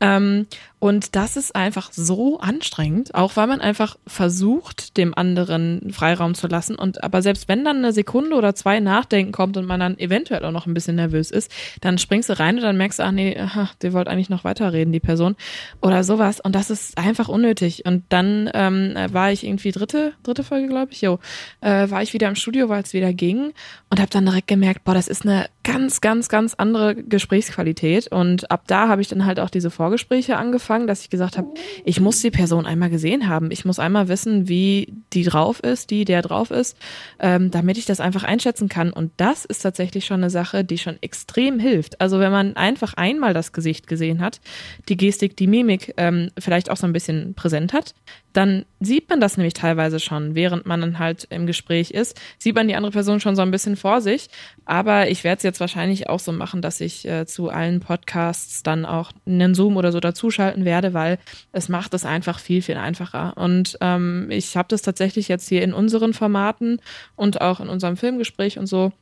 Ähm, 0.01 0.47
und 0.79 1.17
das 1.17 1.37
ist 1.37 1.57
einfach 1.57 1.91
so 1.91 2.39
anstrengend, 2.39 3.15
auch 3.15 3.37
weil 3.37 3.47
man 3.47 3.61
einfach 3.61 3.97
versucht, 4.07 4.97
dem 4.99 5.17
anderen 5.17 5.91
Freiraum 5.93 6.35
zu 6.35 6.47
lassen. 6.49 6.77
Und 6.77 7.03
aber 7.03 7.23
selbst 7.23 7.49
wenn 7.49 7.65
dann 7.65 7.79
eine 7.79 7.93
Sekunde 7.93 8.37
oder 8.37 8.55
zwei 8.55 8.79
Nachdenken 8.79 9.33
kommt 9.33 9.57
und 9.57 9.67
man 9.67 9.81
dann 9.81 9.99
eventuell 9.99 10.45
auch 10.45 10.53
noch 10.53 10.67
ein 10.67 10.75
bisschen 10.75 10.97
nervös 10.97 11.31
ist, 11.31 11.51
dann 11.81 11.99
springst 11.99 12.29
du 12.29 12.39
rein 12.39 12.57
und 12.57 12.63
dann 12.63 12.76
merkst 12.77 12.99
du, 12.99 13.05
ach 13.05 13.13
nee, 13.13 13.39
aha, 13.39 13.71
die 13.83 13.93
wollte 13.93 14.11
eigentlich 14.11 14.31
noch 14.31 14.45
weiterreden, 14.45 14.93
die 14.93 15.01
Person. 15.01 15.37
Oder 15.83 16.05
sowas. 16.05 16.41
Und 16.41 16.55
das 16.55 16.71
ist 16.71 16.99
einfach 16.99 17.29
unnötig. 17.29 17.85
Und 17.85 18.05
dann 18.09 18.51
ähm, 18.55 18.95
war 19.13 19.33
ich 19.33 19.45
irgendwie 19.47 19.73
dritte, 19.73 20.13
dritte 20.23 20.45
Folge, 20.45 20.69
glaube 20.69 20.93
ich, 20.93 21.01
jo, 21.01 21.19
äh, 21.61 21.91
war 21.91 22.03
ich 22.03 22.13
wieder 22.13 22.29
im 22.29 22.35
Studio, 22.35 22.69
weil 22.69 22.83
es 22.83 22.93
wieder 22.93 23.13
ging 23.13 23.53
und 23.91 24.01
habe 24.01 24.11
dann 24.11 24.27
direkt 24.27 24.49
gemerkt, 24.49 24.85
boah, 24.85 24.95
das 24.95 25.09
ist 25.09 25.25
eine 25.25 25.47
ganz, 25.67 26.01
ganz, 26.01 26.29
ganz 26.29 26.55
andere 26.55 26.95
Gesprächsqualität. 26.95 28.07
Und 28.13 28.53
ab 28.53 28.63
da 28.69 28.87
habe 28.87 29.03
ich 29.03 29.09
dann 29.09 29.27
halt 29.27 29.41
auch 29.41 29.51
diese 29.51 29.73
Vorgespräche 29.73 30.37
angefangen, 30.37 30.87
dass 30.87 31.01
ich 31.01 31.11
gesagt 31.11 31.37
habe, 31.37 31.49
ich 31.85 32.01
muss 32.01 32.21
die 32.21 32.31
Person 32.31 32.67
einmal 32.67 32.89
gesehen 32.89 33.29
haben. 33.29 33.51
Ich 33.51 33.65
muss 33.65 33.81
einmal 33.81 34.07
wissen, 34.07 34.49
wie 34.49 34.95
die 35.13 35.25
drauf 35.25 35.59
ist, 35.59 35.91
die, 35.91 36.05
der 36.05 36.23
drauf 36.23 36.53
ist, 36.53 36.77
ähm, 37.19 37.51
damit 37.51 37.79
ich 37.79 37.85
das 37.85 37.99
einfach 37.99 38.23
einschätzen 38.23 38.69
kann. 38.69 38.93
Und 38.93 39.11
das 39.17 39.45
ist 39.45 39.59
tatsächlich 39.59 40.07
schon 40.07 40.21
eine 40.21 40.31
Sache, 40.31 40.65
die 40.65 40.79
schon 40.79 40.99
extrem 41.01 41.59
hilft. 41.59 42.01
Also 42.01 42.21
wenn 42.21 42.31
man 42.31 42.55
einfach 42.55 42.95
einmal 42.95 43.35
das 43.35 43.53
Gesicht 43.53 43.89
gesehen 43.89 44.21
hat, 44.21 44.41
die 44.89 44.97
Gestik, 44.97 45.37
die 45.37 45.49
Mimik 45.49 45.95
ähm, 45.97 46.31
vielleicht 46.39 46.71
auch 46.71 46.77
so 46.77 46.87
ein 46.87 46.93
bisschen 46.93 47.35
präsent 47.35 47.73
hat, 47.73 47.93
dann 48.37 48.67
sieht 48.81 49.09
man 49.09 49.19
das 49.19 49.39
nämlich 49.39 49.55
teilweise 49.55 49.99
schon, 49.99 50.35
während 50.35 50.67
man 50.67 50.83
dann 50.83 50.99
halt 50.99 51.27
im 51.31 51.47
Gespräch 51.47 51.91
ist, 51.91 52.21
sieht 52.39 52.55
man 52.55 52.69
die 52.69 52.75
andere 52.75 52.93
Person 52.93 53.19
schon 53.19 53.35
so 53.35 53.41
ein 53.41 53.51
bisschen 53.51 53.77
vor 53.77 54.03
sich. 54.03 54.29
Aber 54.67 55.09
ich 55.09 55.25
werde 55.25 55.39
es 55.39 55.43
jetzt 55.43 55.61
wahrscheinlich 55.61 56.11
auch 56.11 56.21
so 56.21 56.33
machen, 56.33 56.61
dass 56.61 56.83
ich 56.83 57.09
äh, 57.09 57.25
zu 57.25 57.49
allen 57.49 57.81
Podcasts 57.81 58.63
dann 58.63 58.85
auch 58.85 59.13
einen 59.27 59.55
Zoom 59.55 59.79
oder 59.79 59.91
so 59.91 60.01
dazuschalten 60.01 60.67
werde, 60.67 60.93
weil 60.93 61.19
es 61.53 61.71
macht 61.71 61.95
es 61.95 62.05
einfach 62.05 62.39
viel, 62.39 62.61
viel 62.61 62.77
einfacher. 62.77 63.39
Und 63.39 63.79
ähm, 63.81 64.27
ich 64.31 64.57
habe 64.57 64.69
das 64.69 64.83
tatsächlich 64.83 65.29
jetzt 65.29 65.49
hier 65.49 65.63
in 65.63 65.73
unseren 65.73 66.13
Formaten 66.13 66.81
und 67.17 67.41
auch 67.41 67.61
in 67.61 67.71
unserem 67.71 67.97
Filmgespräch 67.97 68.59
und 68.59 68.67
so 68.67 68.93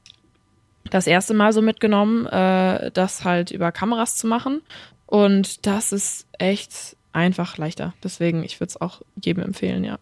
das 0.91 1.09
erste 1.09 1.35
Mal 1.35 1.53
so 1.53 1.61
mitgenommen, 1.61 2.27
äh, 2.27 2.93
das 2.93 3.25
halt 3.25 3.51
über 3.51 3.73
Kameras 3.73 4.17
zu 4.17 4.29
machen. 4.29 4.61
Und 5.07 5.67
das 5.67 5.93
ist 5.93 6.29
echt 6.39 6.97
einfach 7.15 7.57
leichter. 7.57 7.95
Deswegen, 8.03 8.45
ich 8.45 8.61
würde 8.61 8.71
es 8.71 8.81
auch 8.81 9.03
jedem 9.23 9.43
empfehlen, 9.43 9.85
ja. 9.85 9.99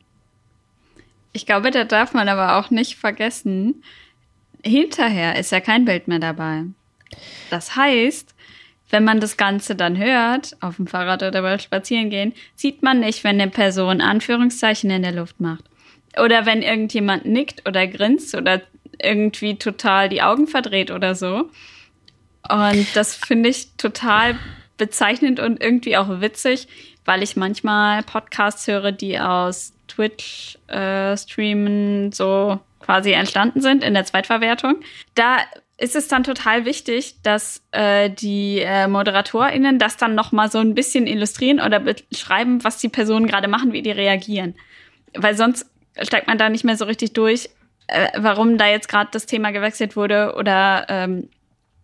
Ich 1.32 1.46
glaube, 1.46 1.70
da 1.70 1.84
darf 1.84 2.12
man 2.12 2.28
aber 2.28 2.58
auch 2.58 2.70
nicht 2.70 2.96
vergessen, 2.96 3.82
hinterher 4.64 5.38
ist 5.38 5.52
ja 5.52 5.60
kein 5.60 5.84
Bild 5.84 6.08
mehr 6.08 6.18
dabei. 6.18 6.64
Das 7.50 7.76
heißt, 7.76 8.34
wenn 8.90 9.04
man 9.04 9.20
das 9.20 9.36
Ganze 9.36 9.74
dann 9.74 9.96
hört, 9.96 10.56
auf 10.60 10.76
dem 10.76 10.86
Fahrrad 10.86 11.22
oder 11.22 11.42
beim 11.42 11.58
Spazierengehen, 11.58 12.34
sieht 12.54 12.82
man 12.82 13.00
nicht, 13.00 13.24
wenn 13.24 13.40
eine 13.40 13.50
Person 13.50 14.00
Anführungszeichen 14.00 14.90
in 14.90 15.02
der 15.02 15.12
Luft 15.12 15.40
macht. 15.40 15.64
Oder 16.22 16.44
wenn 16.44 16.62
irgendjemand 16.62 17.24
nickt 17.24 17.66
oder 17.66 17.86
grinst 17.86 18.34
oder 18.34 18.60
irgendwie 19.02 19.56
total 19.56 20.10
die 20.10 20.20
Augen 20.20 20.46
verdreht 20.46 20.90
oder 20.90 21.14
so. 21.14 21.50
Und 22.48 22.86
das 22.94 23.14
finde 23.14 23.48
ich 23.48 23.68
total 23.78 24.38
bezeichnend 24.76 25.40
und 25.40 25.62
irgendwie 25.62 25.96
auch 25.96 26.20
witzig, 26.20 26.68
weil 27.04 27.22
ich 27.22 27.36
manchmal 27.36 28.02
Podcasts 28.02 28.66
höre, 28.66 28.92
die 28.92 29.18
aus 29.18 29.72
Twitch 29.88 30.58
äh, 30.68 31.16
so 32.12 32.60
quasi 32.80 33.12
entstanden 33.12 33.60
sind 33.60 33.84
in 33.84 33.94
der 33.94 34.04
Zweitverwertung. 34.04 34.80
Da 35.14 35.38
ist 35.78 35.96
es 35.96 36.08
dann 36.08 36.22
total 36.22 36.64
wichtig, 36.64 37.16
dass 37.22 37.62
äh, 37.72 38.08
die 38.08 38.60
äh, 38.60 38.86
ModeratorInnen 38.86 39.78
das 39.78 39.96
dann 39.96 40.14
noch 40.14 40.30
mal 40.30 40.50
so 40.50 40.58
ein 40.58 40.74
bisschen 40.74 41.06
illustrieren 41.06 41.60
oder 41.60 41.80
beschreiben, 41.80 42.62
was 42.62 42.78
die 42.78 42.88
Personen 42.88 43.26
gerade 43.26 43.48
machen, 43.48 43.72
wie 43.72 43.82
die 43.82 43.90
reagieren. 43.90 44.54
Weil 45.14 45.36
sonst 45.36 45.66
steigt 46.00 46.28
man 46.28 46.38
da 46.38 46.48
nicht 46.48 46.64
mehr 46.64 46.76
so 46.76 46.84
richtig 46.84 47.14
durch, 47.14 47.50
äh, 47.88 48.08
warum 48.16 48.58
da 48.58 48.68
jetzt 48.68 48.88
gerade 48.88 49.10
das 49.12 49.26
Thema 49.26 49.50
gewechselt 49.50 49.96
wurde 49.96 50.34
oder 50.36 50.86
ähm, 50.88 51.28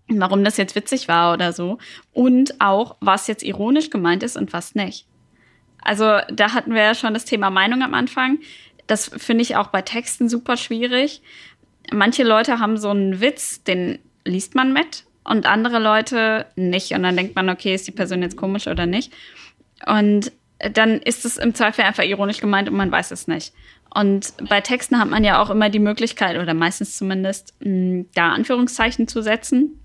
warum 0.08 0.44
das 0.44 0.56
jetzt 0.56 0.74
witzig 0.74 1.08
war 1.08 1.32
oder 1.32 1.52
so. 1.52 1.78
Und 2.12 2.60
auch, 2.60 2.96
was 3.00 3.26
jetzt 3.26 3.42
ironisch 3.42 3.90
gemeint 3.90 4.22
ist 4.22 4.36
und 4.36 4.52
was 4.52 4.74
nicht. 4.74 5.06
Also 5.82 6.18
da 6.32 6.54
hatten 6.54 6.74
wir 6.74 6.82
ja 6.82 6.94
schon 6.94 7.14
das 7.14 7.24
Thema 7.24 7.50
Meinung 7.50 7.82
am 7.82 7.94
Anfang. 7.94 8.38
Das 8.86 9.10
finde 9.16 9.42
ich 9.42 9.56
auch 9.56 9.68
bei 9.68 9.82
Texten 9.82 10.28
super 10.28 10.56
schwierig. 10.56 11.22
Manche 11.92 12.24
Leute 12.24 12.58
haben 12.58 12.76
so 12.76 12.90
einen 12.90 13.20
Witz, 13.20 13.62
den 13.62 13.98
liest 14.24 14.54
man 14.54 14.72
mit 14.72 15.04
und 15.24 15.46
andere 15.46 15.78
Leute 15.78 16.46
nicht. 16.56 16.92
Und 16.92 17.02
dann 17.02 17.16
denkt 17.16 17.36
man, 17.36 17.48
okay, 17.48 17.74
ist 17.74 17.86
die 17.86 17.92
Person 17.92 18.22
jetzt 18.22 18.36
komisch 18.36 18.66
oder 18.66 18.86
nicht? 18.86 19.12
Und 19.86 20.32
dann 20.74 20.98
ist 20.98 21.24
es 21.24 21.36
im 21.36 21.54
Zweifel 21.54 21.84
einfach 21.84 22.02
ironisch 22.02 22.40
gemeint 22.40 22.68
und 22.68 22.76
man 22.76 22.90
weiß 22.90 23.10
es 23.12 23.28
nicht. 23.28 23.52
Und 23.94 24.34
bei 24.48 24.60
Texten 24.60 24.98
hat 24.98 25.08
man 25.08 25.24
ja 25.24 25.40
auch 25.40 25.50
immer 25.50 25.70
die 25.70 25.78
Möglichkeit, 25.78 26.36
oder 26.36 26.52
meistens 26.52 26.98
zumindest, 26.98 27.54
da 27.60 28.32
Anführungszeichen 28.32 29.08
zu 29.08 29.22
setzen. 29.22 29.80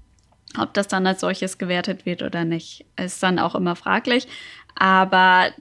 Ob 0.57 0.73
das 0.73 0.88
dann 0.88 1.07
als 1.07 1.21
solches 1.21 1.57
gewertet 1.57 2.05
wird 2.05 2.21
oder 2.21 2.45
nicht, 2.45 2.85
ist 2.95 3.23
dann 3.23 3.39
auch 3.39 3.55
immer 3.55 3.75
fraglich. 3.75 4.27
Aber 4.75 5.51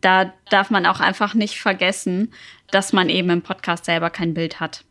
da 0.00 0.32
darf 0.50 0.70
man 0.70 0.86
auch 0.86 1.00
einfach 1.00 1.34
nicht 1.34 1.58
vergessen, 1.60 2.32
dass 2.70 2.92
man 2.92 3.08
eben 3.08 3.30
im 3.30 3.42
Podcast 3.42 3.84
selber 3.84 4.10
kein 4.10 4.34
Bild 4.34 4.60
hat. 4.60 4.84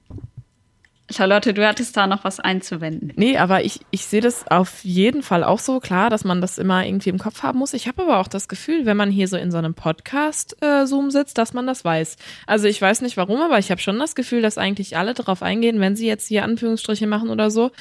Charlotte, 1.12 1.54
du 1.54 1.68
hattest 1.68 1.98
da 1.98 2.08
noch 2.08 2.24
was 2.24 2.40
einzuwenden. 2.40 3.12
Nee, 3.16 3.38
aber 3.38 3.64
ich, 3.64 3.82
ich 3.92 4.06
sehe 4.06 4.22
das 4.22 4.48
auf 4.48 4.84
jeden 4.84 5.24
Fall 5.24 5.44
auch 5.44 5.60
so 5.60 5.80
klar, 5.80 6.10
dass 6.10 6.24
man 6.24 6.42
das 6.42 6.58
immer 6.58 6.86
irgendwie 6.86 7.10
im 7.10 7.18
Kopf 7.18 7.44
haben 7.44 7.60
muss. 7.60 7.74
Ich 7.74 7.88
habe 7.88 8.04
aber 8.04 8.20
auch 8.20 8.28
das 8.28 8.48
Gefühl, 8.48 8.86
wenn 8.86 8.98
man 8.98 9.12
hier 9.12 9.28
so 9.28 9.38
in 9.38 9.52
so 9.52 9.58
einem 9.58 9.74
Podcast-Zoom 9.74 11.08
äh, 11.08 11.12
sitzt, 11.12 11.38
dass 11.38 11.54
man 11.54 11.68
das 11.68 11.84
weiß. 11.84 12.16
Also 12.48 12.68
ich 12.68 12.82
weiß 12.82 13.02
nicht 13.02 13.18
warum, 13.18 13.42
aber 13.42 13.60
ich 13.60 13.72
habe 13.72 13.82
schon 13.82 14.00
das 14.00 14.16
Gefühl, 14.16 14.42
dass 14.42 14.58
eigentlich 14.58 14.98
alle 14.98 15.14
darauf 15.14 15.44
eingehen, 15.44 15.80
wenn 15.80 15.96
sie 15.96 16.08
jetzt 16.08 16.28
hier 16.28 16.44
Anführungsstriche 16.44 17.08
machen 17.08 17.30
oder 17.30 17.52
so, 17.52 17.72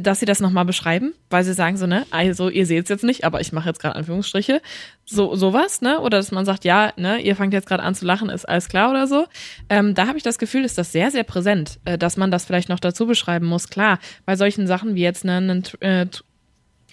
dass 0.00 0.20
sie 0.20 0.26
das 0.26 0.40
nochmal 0.40 0.64
beschreiben, 0.64 1.12
weil 1.30 1.44
sie 1.44 1.52
sagen 1.52 1.76
so, 1.76 1.86
ne, 1.86 2.06
also 2.10 2.48
ihr 2.48 2.66
seht 2.66 2.84
es 2.84 2.88
jetzt 2.88 3.04
nicht, 3.04 3.24
aber 3.24 3.40
ich 3.40 3.52
mache 3.52 3.68
jetzt 3.68 3.80
gerade 3.80 3.94
Anführungsstriche, 3.96 4.60
so 5.04 5.36
sowas, 5.36 5.80
ne, 5.80 6.00
oder 6.00 6.18
dass 6.18 6.32
man 6.32 6.44
sagt, 6.44 6.64
ja, 6.64 6.92
ne, 6.96 7.20
ihr 7.20 7.36
fangt 7.36 7.52
jetzt 7.52 7.68
gerade 7.68 7.82
an 7.82 7.94
zu 7.94 8.04
lachen, 8.04 8.28
ist 8.28 8.48
alles 8.48 8.68
klar 8.68 8.90
oder 8.90 9.06
so. 9.06 9.26
Ähm, 9.68 9.94
da 9.94 10.06
habe 10.06 10.16
ich 10.16 10.24
das 10.24 10.38
Gefühl, 10.38 10.64
ist 10.64 10.78
das 10.78 10.92
sehr, 10.92 11.10
sehr 11.10 11.24
präsent, 11.24 11.78
äh, 11.84 11.98
dass 11.98 12.16
man 12.16 12.30
das 12.30 12.44
vielleicht 12.44 12.68
noch 12.68 12.80
dazu 12.80 13.06
beschreiben 13.06 13.46
muss. 13.46 13.68
Klar, 13.68 13.98
bei 14.24 14.36
solchen 14.36 14.66
Sachen 14.66 14.94
wie 14.94 15.02
jetzt 15.02 15.24
ne, 15.24 15.36
einen, 15.36 15.62
äh, 15.80 16.06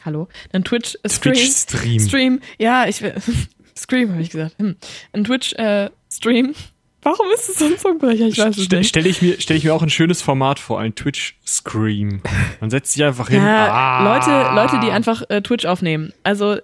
hallo, 0.05 0.27
einen 0.51 0.63
Twitch-Stream, 0.63 1.33
Twitch 1.33 1.51
Stream. 1.51 1.99
Stream, 1.99 2.41
ja, 2.59 2.85
ich 2.87 3.01
will, 3.01 3.15
Stream 3.77 4.11
habe 4.11 4.21
ich 4.21 4.29
gesagt, 4.29 4.55
hm. 4.59 4.75
ein 5.13 5.23
Twitch-Stream 5.23 6.49
äh, 6.49 6.53
Warum 7.03 7.27
ist 7.33 7.49
es 7.49 7.59
so 7.59 7.65
ein 7.65 7.77
Zungenbrecher? 7.77 8.27
Ich 8.27 8.37
weiß 8.37 8.57
es 8.57 8.69
nicht. 8.69 8.87
Stelle 8.87 9.09
ich, 9.09 9.21
mir, 9.21 9.35
stell 9.39 9.57
ich 9.57 9.63
mir 9.63 9.73
auch 9.73 9.81
ein 9.81 9.89
schönes 9.89 10.21
Format 10.21 10.59
vor, 10.59 10.79
ein 10.79 10.95
Twitch-Scream. 10.95 12.21
Man 12.61 12.69
setzt 12.69 12.93
sich 12.93 13.03
einfach 13.03 13.29
hin. 13.29 13.43
Ja, 13.43 13.71
ah. 13.71 14.15
Leute, 14.15 14.55
Leute, 14.55 14.85
die 14.85 14.91
einfach 14.91 15.23
äh, 15.29 15.41
Twitch 15.41 15.65
aufnehmen. 15.65 16.13
Also 16.23 16.57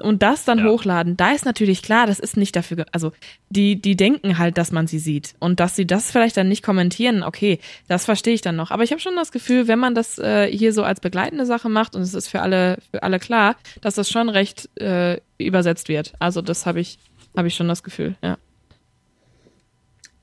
und 0.00 0.22
das 0.22 0.44
dann 0.44 0.58
ja. 0.58 0.64
hochladen, 0.64 1.16
da 1.16 1.32
ist 1.32 1.44
natürlich 1.44 1.82
klar, 1.82 2.06
das 2.06 2.18
ist 2.18 2.36
nicht 2.36 2.56
dafür, 2.56 2.86
also 2.92 3.12
die, 3.50 3.80
die 3.80 3.94
denken 3.94 4.38
halt, 4.38 4.58
dass 4.58 4.72
man 4.72 4.86
sie 4.86 4.98
sieht 4.98 5.34
und 5.38 5.60
dass 5.60 5.76
sie 5.76 5.86
das 5.86 6.10
vielleicht 6.10 6.36
dann 6.36 6.48
nicht 6.48 6.62
kommentieren, 6.62 7.22
okay, 7.22 7.60
das 7.86 8.04
verstehe 8.04 8.34
ich 8.34 8.40
dann 8.40 8.56
noch. 8.56 8.70
Aber 8.70 8.82
ich 8.82 8.90
habe 8.90 9.00
schon 9.00 9.16
das 9.16 9.32
Gefühl, 9.32 9.68
wenn 9.68 9.78
man 9.78 9.94
das 9.94 10.18
äh, 10.18 10.50
hier 10.50 10.72
so 10.72 10.82
als 10.82 11.00
begleitende 11.00 11.46
Sache 11.46 11.68
macht 11.68 11.94
und 11.94 12.02
es 12.02 12.14
ist 12.14 12.28
für 12.28 12.42
alle, 12.42 12.78
für 12.90 13.02
alle 13.02 13.18
klar, 13.18 13.56
dass 13.80 13.94
das 13.94 14.10
schon 14.10 14.28
recht 14.28 14.68
äh, 14.80 15.20
übersetzt 15.38 15.88
wird. 15.88 16.14
Also 16.18 16.42
das 16.42 16.66
habe 16.66 16.80
ich, 16.80 16.98
habe 17.36 17.48
ich 17.48 17.54
schon 17.54 17.68
das 17.68 17.82
Gefühl, 17.82 18.16
ja. 18.22 18.38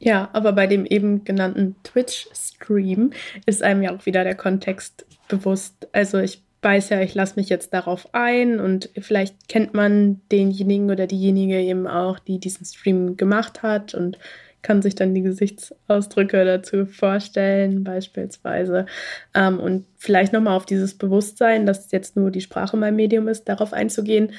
Ja, 0.03 0.29
aber 0.33 0.51
bei 0.51 0.67
dem 0.67 0.85
eben 0.85 1.23
genannten 1.23 1.77
Twitch-Stream 1.83 3.11
ist 3.45 3.63
einem 3.63 3.83
ja 3.83 3.95
auch 3.95 4.05
wieder 4.05 4.25
der 4.25 4.35
Kontext 4.35 5.05
bewusst. 5.29 5.87
Also 5.93 6.19
ich 6.19 6.43
weiß 6.61 6.89
ja, 6.89 6.99
ich 6.99 7.15
lasse 7.15 7.37
mich 7.37 7.47
jetzt 7.47 7.73
darauf 7.73 8.13
ein 8.13 8.59
und 8.59 8.89
vielleicht 8.99 9.47
kennt 9.47 9.73
man 9.73 10.19
denjenigen 10.29 10.91
oder 10.91 11.07
diejenige 11.07 11.57
eben 11.57 11.87
auch, 11.87 12.19
die 12.19 12.37
diesen 12.37 12.65
Stream 12.65 13.15
gemacht 13.15 13.63
hat 13.63 13.93
und 13.93 14.17
kann 14.61 14.81
sich 14.81 14.95
dann 14.95 15.13
die 15.13 15.21
Gesichtsausdrücke 15.21 16.43
dazu 16.43 16.85
vorstellen, 16.85 17.83
beispielsweise. 17.83 18.85
Ähm, 19.33 19.59
und 19.59 19.85
vielleicht 19.97 20.33
nochmal 20.33 20.55
auf 20.55 20.65
dieses 20.65 20.97
Bewusstsein, 20.97 21.65
dass 21.65 21.91
jetzt 21.91 22.15
nur 22.15 22.31
die 22.31 22.41
Sprache 22.41 22.75
mein 22.75 22.95
Medium 22.95 23.27
ist, 23.27 23.47
darauf 23.47 23.73
einzugehen. 23.73 24.31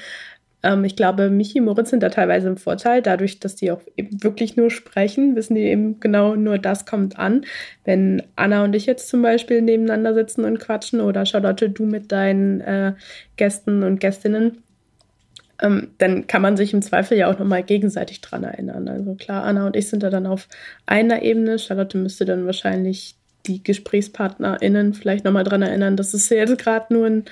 Ähm, 0.65 0.83
ich 0.83 0.95
glaube, 0.95 1.29
Michi 1.29 1.59
und 1.59 1.65
Moritz 1.65 1.91
sind 1.91 2.01
da 2.01 2.09
teilweise 2.09 2.47
im 2.47 2.57
Vorteil. 2.57 3.01
Dadurch, 3.01 3.39
dass 3.39 3.55
die 3.55 3.71
auch 3.71 3.81
eben 3.95 4.23
wirklich 4.23 4.57
nur 4.57 4.71
sprechen, 4.71 5.35
wissen 5.35 5.53
die 5.53 5.61
eben 5.61 5.99
genau, 5.99 6.35
nur 6.35 6.57
das 6.57 6.85
kommt 6.87 7.19
an. 7.19 7.45
Wenn 7.83 8.23
Anna 8.35 8.63
und 8.63 8.75
ich 8.75 8.87
jetzt 8.87 9.07
zum 9.07 9.21
Beispiel 9.21 9.61
nebeneinander 9.61 10.15
sitzen 10.15 10.43
und 10.43 10.59
quatschen 10.59 11.01
oder 11.01 11.25
Charlotte, 11.25 11.69
du 11.69 11.85
mit 11.85 12.11
deinen 12.11 12.61
äh, 12.61 12.93
Gästen 13.37 13.83
und 13.83 13.99
Gästinnen, 13.99 14.63
ähm, 15.61 15.89
dann 15.99 16.25
kann 16.25 16.41
man 16.41 16.57
sich 16.57 16.73
im 16.73 16.81
Zweifel 16.81 17.17
ja 17.17 17.31
auch 17.31 17.37
nochmal 17.37 17.63
gegenseitig 17.63 18.21
dran 18.21 18.43
erinnern. 18.43 18.87
Also 18.87 19.13
klar, 19.13 19.43
Anna 19.43 19.67
und 19.67 19.75
ich 19.75 19.87
sind 19.87 20.01
da 20.01 20.09
dann 20.09 20.25
auf 20.25 20.47
einer 20.87 21.21
Ebene. 21.21 21.59
Charlotte 21.59 21.97
müsste 21.97 22.25
dann 22.25 22.47
wahrscheinlich 22.47 23.15
die 23.45 23.63
GesprächspartnerInnen 23.63 24.95
vielleicht 24.95 25.25
nochmal 25.25 25.43
dran 25.43 25.61
erinnern, 25.61 25.95
dass 25.95 26.15
es 26.15 26.27
jetzt 26.29 26.57
gerade 26.57 26.91
nur 26.91 27.05
ein 27.05 27.25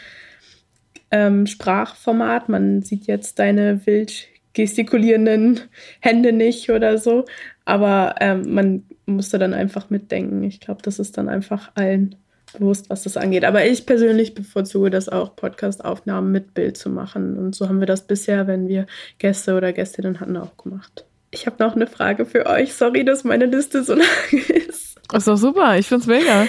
ähm, 1.14 1.46
Sprachformat. 1.46 2.50
Man 2.50 2.82
sieht 2.82 3.06
jetzt 3.06 3.38
deine 3.38 3.86
wild 3.86 4.28
gestikulierenden 4.54 5.62
Hände 6.00 6.34
nicht 6.34 6.70
oder 6.70 6.98
so. 6.98 7.26
Aber 7.66 8.16
ähm, 8.20 8.54
man 8.54 8.84
musste 9.06 9.38
dann 9.40 9.54
einfach 9.54 9.90
mitdenken. 9.90 10.44
Ich 10.44 10.60
glaube, 10.60 10.82
das 10.82 11.00
ist 11.00 11.18
dann 11.18 11.30
einfach 11.30 11.72
allen 11.76 12.16
bewusst, 12.58 12.90
was 12.90 13.04
das 13.04 13.16
angeht. 13.16 13.46
Aber 13.46 13.66
ich 13.66 13.86
persönlich 13.86 14.34
bevorzuge 14.34 14.90
das 14.90 15.08
auch, 15.08 15.36
Podcast-Aufnahmen 15.36 16.32
mit 16.32 16.56
Bild 16.56 16.78
zu 16.78 16.90
machen. 16.90 17.38
Und 17.38 17.56
so 17.56 17.70
haben 17.70 17.80
wir 17.80 17.88
das 17.88 18.08
bisher, 18.08 18.48
wenn 18.48 18.68
wir 18.68 18.88
Gäste 19.20 19.56
oder 19.56 19.72
Gästinnen 19.72 20.20
hatten, 20.20 20.36
auch 20.36 20.58
gemacht. 20.58 21.06
Ich 21.32 21.46
habe 21.46 21.64
noch 21.64 21.76
eine 21.76 21.88
Frage 21.88 22.26
für 22.26 22.48
euch. 22.48 22.74
Sorry, 22.74 23.06
dass 23.06 23.24
meine 23.24 23.46
Liste 23.46 23.84
so 23.84 23.94
lang 23.96 24.08
ist. 24.32 25.00
ist 25.14 25.28
doch 25.28 25.38
super. 25.38 25.78
Ich 25.78 25.88
finde 25.88 26.02
es 26.02 26.08
mega. 26.08 26.48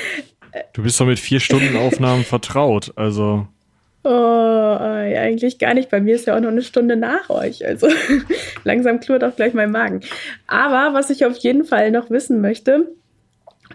Du 0.72 0.82
bist 0.82 1.00
doch 1.00 1.06
mit 1.06 1.18
vier 1.18 1.40
Stunden 1.40 1.76
Aufnahmen 1.78 2.24
vertraut. 2.24 2.92
Also. 2.96 3.46
Oh, 4.06 4.10
eigentlich 4.10 5.58
gar 5.58 5.72
nicht. 5.72 5.88
Bei 5.88 5.98
mir 5.98 6.14
ist 6.14 6.26
ja 6.26 6.36
auch 6.36 6.40
noch 6.40 6.50
eine 6.50 6.60
Stunde 6.60 6.94
nach 6.94 7.30
euch. 7.30 7.64
Also 7.64 7.88
langsam 8.64 9.00
klurt 9.00 9.24
auch 9.24 9.34
gleich 9.34 9.54
mein 9.54 9.70
Magen. 9.70 10.00
Aber 10.46 10.92
was 10.92 11.08
ich 11.08 11.24
auf 11.24 11.36
jeden 11.38 11.64
Fall 11.64 11.90
noch 11.90 12.10
wissen 12.10 12.42
möchte, 12.42 12.90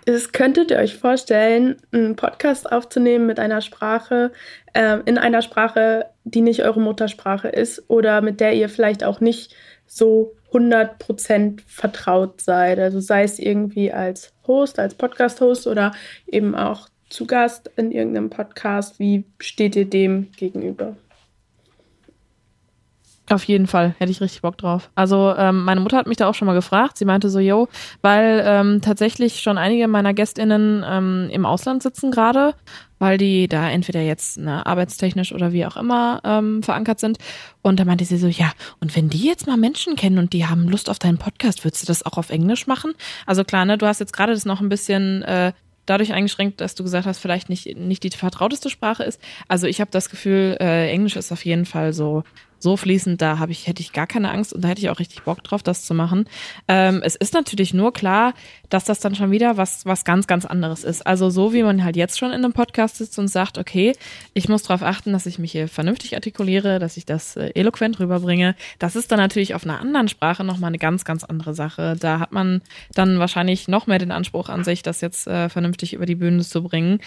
ist, 0.06 0.32
könntet 0.32 0.70
ihr 0.70 0.78
euch 0.78 0.98
vorstellen, 0.98 1.78
einen 1.92 2.16
Podcast 2.16 2.72
aufzunehmen 2.72 3.26
mit 3.26 3.40
einer 3.40 3.62
Sprache, 3.62 4.32
äh, 4.74 5.00
in 5.06 5.18
einer 5.18 5.42
Sprache, 5.42 6.06
die 6.26 6.42
nicht 6.42 6.64
eure 6.64 6.80
Muttersprache 6.80 7.48
ist 7.48 7.90
oder 7.90 8.22
mit 8.22 8.40
der 8.40 8.54
ihr 8.54 8.70
vielleicht 8.70 9.04
auch 9.04 9.22
nicht 9.22 9.56
so 9.88 10.36
100% 10.52 11.62
vertraut 11.66 12.42
seid. 12.42 12.78
Also 12.78 13.00
sei 13.00 13.24
es 13.24 13.40
irgendwie 13.40 13.92
als 13.92 14.32
Host, 14.46 14.78
als 14.78 14.94
Podcast-Host 14.94 15.66
oder 15.66 15.92
eben 16.28 16.54
auch 16.54 16.88
zu 17.10 17.26
Gast 17.26 17.70
in 17.76 17.92
irgendeinem 17.92 18.30
Podcast. 18.30 19.00
Wie 19.00 19.26
steht 19.40 19.76
ihr 19.76 19.86
dem 19.86 20.32
gegenüber? 20.38 20.96
Auf 23.30 23.44
jeden 23.44 23.68
Fall, 23.68 23.94
hätte 24.00 24.12
ich 24.12 24.22
richtig 24.22 24.42
Bock 24.42 24.58
drauf. 24.58 24.90
Also 24.96 25.36
ähm, 25.38 25.64
meine 25.64 25.82
Mutter 25.82 25.98
hat 25.98 26.08
mich 26.08 26.18
da 26.18 26.28
auch 26.28 26.34
schon 26.34 26.48
mal 26.48 26.56
gefragt. 26.56 26.98
Sie 26.98 27.06
meinte 27.06 27.30
so, 27.30 27.38
yo, 27.38 27.68
weil 28.02 28.42
ähm, 28.44 28.82
tatsächlich 28.82 29.42
schon 29.42 29.60
einige 29.60 29.88
meiner 29.88 30.16
GästInnen 30.16 30.84
ähm, 30.88 31.30
im 31.32 31.46
Ausland 31.46 31.84
sitzen 31.84 32.10
gerade, 32.10 32.56
weil 32.98 33.20
die 33.20 33.48
da 33.48 33.70
entweder 33.70 34.02
jetzt 34.02 34.40
ne, 34.40 34.66
arbeitstechnisch 34.66 35.32
oder 35.32 35.54
wie 35.54 35.68
auch 35.68 35.78
immer 35.78 36.22
ähm, 36.24 36.64
verankert 36.64 37.00
sind. 37.00 37.20
Und 37.62 37.80
da 37.80 37.86
meinte 37.86 38.04
sie 38.04 38.18
so, 38.18 38.28
ja, 38.28 38.52
und 38.80 38.96
wenn 38.96 39.10
die 39.10 39.26
jetzt 39.26 39.46
mal 39.46 39.58
Menschen 39.58 39.96
kennen 39.96 40.18
und 40.18 40.34
die 40.34 40.48
haben 40.48 40.68
Lust 40.68 40.90
auf 40.90 40.98
deinen 40.98 41.20
Podcast, 41.20 41.64
würdest 41.64 41.84
du 41.84 41.88
das 41.88 42.04
auch 42.04 42.18
auf 42.18 42.32
Englisch 42.32 42.66
machen? 42.66 42.94
Also 43.28 43.44
klar, 43.44 43.64
ne, 43.66 43.78
du 43.78 43.86
hast 43.86 44.00
jetzt 44.00 44.14
gerade 44.14 44.34
das 44.34 44.46
noch 44.46 44.60
ein 44.60 44.70
bisschen 44.70 45.22
äh, 45.22 45.54
dadurch 45.90 46.14
eingeschränkt, 46.14 46.62
dass 46.62 46.76
du 46.76 46.84
gesagt 46.84 47.06
hast, 47.06 47.20
vielleicht 47.20 47.50
nicht, 47.50 47.78
nicht 47.78 48.04
die 48.04 48.10
vertrauteste 48.10 48.70
Sprache 48.70 49.04
ist. 49.04 49.20
Also 49.48 49.68
ich 49.68 49.82
habe 49.82 49.92
das 49.92 50.10
Gefühl, 50.10 50.58
äh, 50.60 50.90
Englisch 50.90 51.16
ist 51.16 51.32
auf 51.32 51.44
jeden 51.46 51.66
Fall 51.66 51.94
so 51.94 52.24
so 52.60 52.78
fließend, 52.78 53.22
da 53.22 53.40
habe 53.40 53.52
ich, 53.52 53.68
hätte 53.68 53.82
ich 53.82 53.94
gar 53.94 54.08
keine 54.08 54.32
Angst 54.32 54.54
und 54.54 54.62
da 54.62 54.68
hätte 54.68 54.82
ich 54.82 54.90
auch 54.90 55.00
richtig 55.00 55.24
Bock 55.24 55.44
drauf, 55.44 55.64
das 55.64 55.86
zu 55.86 55.94
machen. 55.94 56.26
Ähm, 56.68 57.02
es 57.04 57.16
ist 57.16 57.34
natürlich 57.34 57.74
nur 57.74 57.94
klar, 57.94 58.34
dass 58.70 58.84
das 58.84 59.00
dann 59.00 59.16
schon 59.16 59.32
wieder 59.32 59.58
was, 59.58 59.86
was 59.86 60.06
ganz, 60.06 60.28
ganz 60.28 60.46
anderes 60.46 60.84
ist. 60.84 61.06
Also 61.06 61.30
so 61.30 61.54
wie 61.54 61.64
man 61.64 61.84
halt 61.84 61.96
jetzt 61.96 62.20
schon 62.20 62.30
in 62.30 62.44
einem 62.44 62.54
Podcast 62.54 62.98
sitzt 62.98 63.18
und 63.20 63.28
sagt, 63.28 63.58
okay, 63.58 63.94
ich 64.34 64.50
muss 64.50 64.64
darauf 64.64 64.84
achten, 64.84 65.14
dass 65.14 65.26
ich 65.26 65.40
mich 65.40 65.52
hier 65.52 65.68
vernünftig 65.68 66.16
artikuliere, 66.16 66.80
dass 66.80 66.98
ich 66.98 67.06
das 67.06 67.36
äh, 67.36 67.52
eloquent 67.56 68.00
rüberbringe. 68.00 68.56
Das 68.78 68.96
ist 68.96 69.12
dann 69.12 69.20
natürlich 69.20 69.56
auf 69.56 69.64
einer 69.64 69.80
anderen 69.80 70.08
Sprache 70.08 70.44
nochmal 70.44 70.70
eine 70.70 70.78
ganz, 70.78 71.06
ganz 71.06 71.24
andere 71.24 71.54
Sache. 71.54 71.96
Da 72.00 72.20
hat 72.20 72.32
man 72.32 72.62
dann 72.94 73.20
wahrscheinlich 73.20 73.68
noch 73.68 73.88
mehr 73.88 74.00
den 74.00 74.12
Anspruch 74.12 74.50
an 74.50 74.64
sich, 74.64 74.84
das 74.84 75.02
jetzt 75.02 75.28
äh, 75.28 75.50
vernünftig 75.50 75.94
über 75.94 76.06
die 76.06 76.16
Bühne 76.16 76.44
zu 76.44 76.64
bringen. 76.64 77.00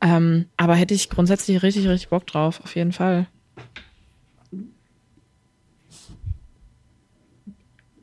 Ähm, 0.00 0.46
aber 0.56 0.74
hätte 0.74 0.94
ich 0.94 1.10
grundsätzlich 1.10 1.62
richtig, 1.62 1.88
richtig 1.88 2.08
Bock 2.08 2.26
drauf, 2.26 2.60
auf 2.62 2.74
jeden 2.74 2.92
Fall. 2.92 3.26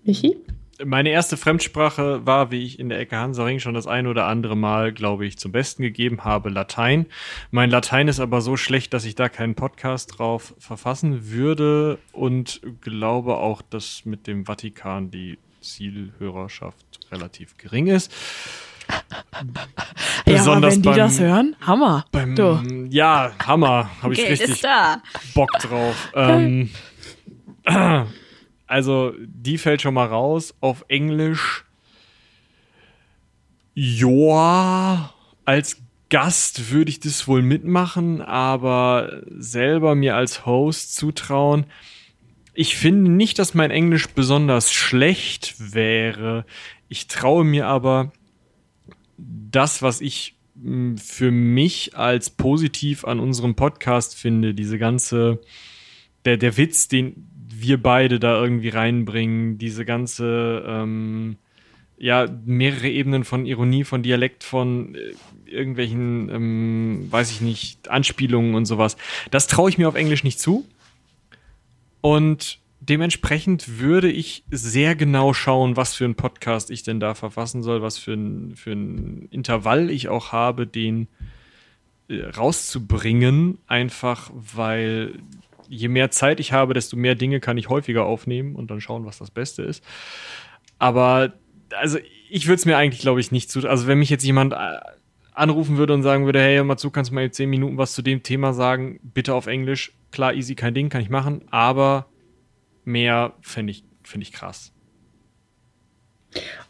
Michi? 0.08 0.38
Meine 0.84 1.10
erste 1.10 1.38
Fremdsprache 1.38 2.26
war, 2.26 2.50
wie 2.52 2.64
ich 2.64 2.80
in 2.80 2.90
der 2.90 3.00
Ecke 3.00 3.18
Hansaring 3.18 3.60
schon 3.60 3.74
das 3.74 3.88
ein 3.88 4.08
oder 4.08 4.26
andere 4.26 4.56
Mal, 4.56 4.94
glaube 4.94 5.26
ich, 5.26 5.38
zum 5.38 5.52
Besten 5.52 5.82
gegeben 5.82 6.24
habe, 6.24 6.50
Latein. 6.50 7.08
Mein 7.52 7.72
Latein 7.72 8.08
ist 8.08 8.20
aber 8.20 8.42
so 8.42 8.58
schlecht, 8.58 8.94
dass 8.94 9.04
ich 9.04 9.16
da 9.16 9.28
keinen 9.28 9.56
Podcast 9.56 10.18
drauf 10.18 10.54
verfassen 10.60 11.32
würde 11.32 11.98
und 12.14 12.62
glaube 12.82 13.38
auch, 13.38 13.62
dass 13.64 14.06
mit 14.06 14.28
dem 14.28 14.46
Vatikan 14.46 15.10
die 15.10 15.40
Zielhörerschaft 15.62 17.00
relativ 17.12 17.58
gering 17.58 17.88
ist. 17.88 18.14
Besonders 20.26 20.76
ja, 20.76 20.78
wenn 20.78 20.82
die 20.84 20.90
beim, 20.90 20.98
das 20.98 21.20
hören, 21.20 21.56
Hammer. 21.60 22.06
Beim, 22.12 22.88
ja, 22.92 23.32
Hammer. 23.46 23.90
Habe 24.02 24.14
ich 24.14 24.20
Geld 24.20 24.40
richtig 24.40 24.62
Bock 25.34 25.52
drauf. 25.60 26.12
Ähm, 26.16 26.70
Also, 28.68 29.14
die 29.20 29.58
fällt 29.58 29.82
schon 29.82 29.94
mal 29.94 30.08
raus. 30.08 30.54
Auf 30.60 30.86
Englisch. 30.90 31.66
Joa, 33.74 35.14
als 35.46 35.82
Gast 36.10 36.72
würde 36.72 36.90
ich 36.90 37.00
das 37.00 37.28
wohl 37.28 37.42
mitmachen, 37.42 38.22
aber 38.22 39.22
selber 39.30 39.94
mir 39.96 40.16
als 40.16 40.46
Host 40.46 40.96
zutrauen. 40.96 41.66
Ich 42.54 42.76
finde 42.76 43.12
nicht, 43.12 43.40
dass 43.40 43.54
mein 43.54 43.72
Englisch 43.72 44.08
besonders 44.08 44.74
schlecht 44.74 45.56
wäre. 45.74 46.46
Ich 46.90 47.08
traue 47.08 47.44
mir 47.44 47.68
aber 47.68 48.14
das, 49.18 49.82
was 49.82 50.02
ich 50.02 50.36
hm, 50.60 50.98
für 50.98 51.32
mich 51.32 51.96
als 51.98 52.30
positiv 52.30 53.06
an 53.06 53.20
unserem 53.20 53.56
Podcast 53.56 54.16
finde, 54.16 54.54
diese 54.54 54.80
ganze, 54.80 55.40
der, 56.26 56.38
der 56.38 56.58
Witz, 56.58 56.88
den, 56.88 57.28
wir 57.62 57.82
beide 57.82 58.20
da 58.20 58.42
irgendwie 58.42 58.70
reinbringen, 58.70 59.58
diese 59.58 59.86
ganze, 59.86 60.64
ähm, 60.68 61.38
ja, 61.98 62.28
mehrere 62.46 62.90
Ebenen 62.90 63.24
von 63.24 63.46
Ironie, 63.46 63.84
von 63.84 64.04
Dialekt, 64.04 64.44
von 64.44 64.96
äh, 64.96 65.14
irgendwelchen, 65.46 66.30
ähm, 66.30 67.08
weiß 67.10 67.32
ich 67.32 67.42
nicht, 67.42 67.90
Anspielungen 67.90 68.56
und 68.56 68.66
sowas. 68.66 68.98
Das 69.32 69.48
traue 69.48 69.70
ich 69.70 69.78
mir 69.78 69.88
auf 69.88 69.96
Englisch 69.96 70.24
nicht 70.24 70.40
zu. 70.40 70.66
Und 72.02 72.60
dementsprechend 72.80 73.80
würde 73.80 74.12
ich 74.12 74.44
sehr 74.52 74.96
genau 74.96 75.34
schauen, 75.34 75.76
was 75.76 75.96
für 75.96 76.06
ein 76.06 76.16
Podcast 76.16 76.70
ich 76.70 76.84
denn 76.84 77.00
da 77.00 77.16
verfassen 77.16 77.64
soll, 77.64 77.82
was 77.82 77.98
für 77.98 78.14
ein, 78.14 78.56
für 78.56 78.72
ein 78.72 79.28
Intervall 79.32 79.90
ich 79.90 80.08
auch 80.08 80.32
habe, 80.32 80.68
den 80.68 81.08
äh, 82.08 82.24
rauszubringen, 82.24 83.58
einfach 83.68 84.32
weil 84.34 85.16
je 85.70 85.88
mehr 85.88 86.12
Zeit 86.12 86.40
ich 86.40 86.54
habe, 86.54 86.74
desto 86.74 86.98
mehr 86.98 87.16
Dinge 87.16 87.40
kann 87.40 87.58
ich 87.58 87.70
häufiger 87.70 88.06
aufnehmen 88.06 88.56
und 88.56 88.72
dann 88.72 88.82
schauen, 88.82 89.06
was 89.06 89.18
das 89.18 89.32
Beste 89.32 89.64
ist. 89.64 89.84
Aber 90.80 91.34
also 91.76 91.98
ich 92.30 92.48
würde 92.48 92.56
es 92.56 92.66
mir 92.66 92.78
eigentlich, 92.78 93.02
glaube 93.02 93.20
ich, 93.20 93.32
nicht 93.32 93.50
zu. 93.50 93.68
Also 93.68 93.88
wenn 93.88 94.00
mich 94.00 94.10
jetzt 94.10 94.24
jemand 94.24 94.54
äh, 94.54 94.80
anrufen 95.34 95.78
würde 95.78 95.94
und 95.94 96.04
sagen 96.04 96.26
würde, 96.26 96.40
hey, 96.40 96.64
mal 96.64 96.78
zu, 96.78 96.90
kannst 96.90 97.12
du 97.12 97.16
mal 97.16 97.26
in 97.26 97.32
zehn 97.32 97.50
Minuten 97.50 97.78
was 97.78 97.94
zu 97.94 98.02
dem 98.02 98.24
Thema 98.24 98.54
sagen, 98.54 99.00
bitte 99.04 99.34
auf 99.34 99.48
Englisch. 99.48 99.94
Klar, 100.12 100.34
easy, 100.34 100.56
kein 100.56 100.74
Ding, 100.74 100.90
kann 100.90 101.02
ich 101.02 101.10
machen, 101.10 101.44
aber 101.52 102.08
mehr 102.86 103.34
finde 103.42 103.72
ich, 103.72 103.84
find 104.04 104.24
ich 104.24 104.32
krass. 104.32 104.72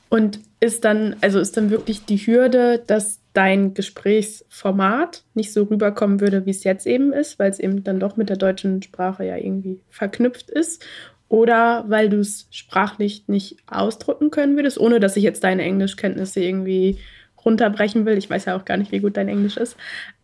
Und 0.10 0.40
ist 0.60 0.86
dann, 0.86 1.16
also 1.22 1.40
ist 1.40 1.58
dann 1.58 1.70
wirklich 1.70 2.06
die 2.06 2.18
Hürde, 2.18 2.84
dass 2.86 3.20
dein 3.38 3.76
Gesprächsformat 3.76 5.24
nicht 5.36 5.54
so 5.54 5.64
rüberkommen 5.64 6.20
würde, 6.20 6.48
wie 6.48 6.50
es 6.50 6.64
jetzt 6.64 6.88
eben 6.88 7.14
ist, 7.14 7.38
weil 7.38 7.52
es 7.52 7.60
eben 7.60 7.84
dann 7.84 8.00
doch 8.00 8.18
mit 8.18 8.30
der 8.30 8.38
deutschen 8.38 8.82
Sprache 8.82 9.26
ja 9.26 9.38
irgendwie 9.38 9.80
verknüpft 9.92 10.50
ist? 10.50 10.84
Oder 11.30 11.86
weil 11.88 12.10
du 12.10 12.20
es 12.20 12.48
sprachlich 12.50 13.28
nicht 13.28 13.58
ausdrücken 13.68 14.32
können 14.32 14.56
würdest, 14.56 14.80
ohne 14.80 15.00
dass 15.00 15.18
ich 15.18 15.24
jetzt 15.24 15.44
deine 15.44 15.62
Englischkenntnisse 15.62 16.40
irgendwie 16.40 16.98
runterbrechen 17.46 18.08
will. 18.08 18.18
Ich 18.18 18.28
weiß 18.28 18.46
ja 18.46 18.58
auch 18.58 18.66
gar 18.66 18.78
nicht, 18.78 18.92
wie 18.92 19.02
gut 19.02 19.18
dein 19.18 19.28
Englisch 19.28 19.58
ist. 19.58 19.78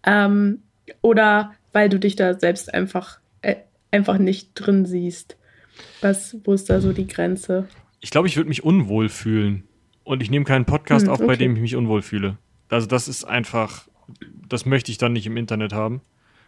Ähm, 0.03 0.63
oder 1.01 1.53
weil 1.71 1.89
du 1.89 1.99
dich 1.99 2.15
da 2.15 2.39
selbst 2.39 2.73
einfach, 2.73 3.19
äh, 3.43 3.57
einfach 3.91 4.17
nicht 4.17 4.53
drin 4.55 4.87
siehst. 4.87 5.37
Was, 6.01 6.35
wo 6.45 6.53
ist 6.53 6.67
da 6.67 6.81
so 6.81 6.93
die 6.93 7.07
Grenze? 7.07 7.67
Ich 7.99 8.09
glaube, 8.09 8.27
ich 8.27 8.37
würde 8.37 8.49
mich 8.49 8.63
unwohl 8.63 9.07
fühlen. 9.07 9.65
Und 10.03 10.23
ich 10.23 10.31
nehme 10.31 10.45
keinen 10.45 10.65
Podcast 10.65 11.05
hm, 11.05 11.13
auf, 11.13 11.19
bei 11.19 11.35
dem 11.35 11.55
ich 11.55 11.61
mich 11.61 11.75
unwohl 11.75 12.01
fühle. 12.01 12.37
Also 12.69 12.87
das 12.87 13.07
ist 13.07 13.23
einfach, 13.25 13.87
das 14.47 14.65
möchte 14.65 14.91
ich 14.91 14.97
dann 14.97 15.13
nicht 15.13 15.25
im 15.25 15.37
Internet 15.37 15.73
haben. 15.73 16.01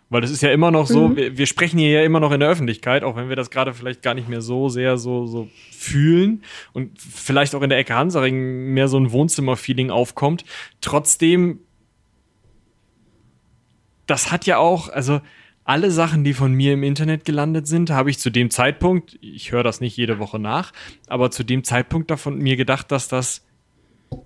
Weil 0.09 0.21
das 0.21 0.29
ist 0.29 0.41
ja 0.41 0.51
immer 0.51 0.69
noch 0.69 0.85
so, 0.85 1.09
mhm. 1.09 1.15
wir, 1.15 1.37
wir, 1.37 1.45
sprechen 1.47 1.79
hier 1.79 1.89
ja 1.89 2.03
immer 2.03 2.19
noch 2.19 2.31
in 2.31 2.39
der 2.39 2.49
Öffentlichkeit, 2.49 3.03
auch 3.03 3.15
wenn 3.15 3.27
wir 3.27 3.35
das 3.35 3.49
gerade 3.49 3.73
vielleicht 3.73 4.03
gar 4.03 4.13
nicht 4.13 4.29
mehr 4.29 4.41
so 4.41 4.69
sehr 4.69 4.97
so, 4.97 5.25
so 5.25 5.49
fühlen 5.71 6.43
und 6.73 6.99
vielleicht 7.01 7.55
auch 7.55 7.63
in 7.63 7.69
der 7.69 7.79
Ecke 7.79 7.95
Hansaring 7.95 8.73
mehr 8.73 8.87
so 8.87 8.99
ein 8.99 9.11
Wohnzimmer-Feeling 9.11 9.89
aufkommt. 9.89 10.45
Trotzdem, 10.79 11.59
das 14.05 14.31
hat 14.31 14.45
ja 14.45 14.57
auch, 14.59 14.89
also 14.89 15.21
alle 15.63 15.89
Sachen, 15.89 16.23
die 16.23 16.35
von 16.35 16.53
mir 16.53 16.73
im 16.73 16.83
Internet 16.83 17.25
gelandet 17.25 17.65
sind, 17.65 17.89
habe 17.89 18.11
ich 18.11 18.19
zu 18.19 18.29
dem 18.29 18.51
Zeitpunkt, 18.51 19.17
ich 19.21 19.51
höre 19.51 19.63
das 19.63 19.81
nicht 19.81 19.97
jede 19.97 20.19
Woche 20.19 20.37
nach, 20.37 20.71
aber 21.07 21.31
zu 21.31 21.43
dem 21.43 21.63
Zeitpunkt 21.63 22.11
davon 22.11 22.37
mir 22.37 22.55
gedacht, 22.55 22.91
dass 22.91 23.07
das 23.07 23.43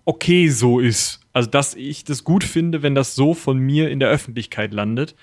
okay 0.03 0.49
so 0.49 0.81
ist. 0.81 1.21
Also, 1.39 1.51
dass 1.51 1.73
ich 1.73 2.03
das 2.03 2.25
gut 2.25 2.43
finde, 2.43 2.83
wenn 2.83 2.95
das 2.95 3.15
so 3.15 3.33
von 3.33 3.57
mir 3.57 3.89
in 3.89 4.01
der 4.01 4.09
Öffentlichkeit 4.09 4.73
landet. 4.73 5.15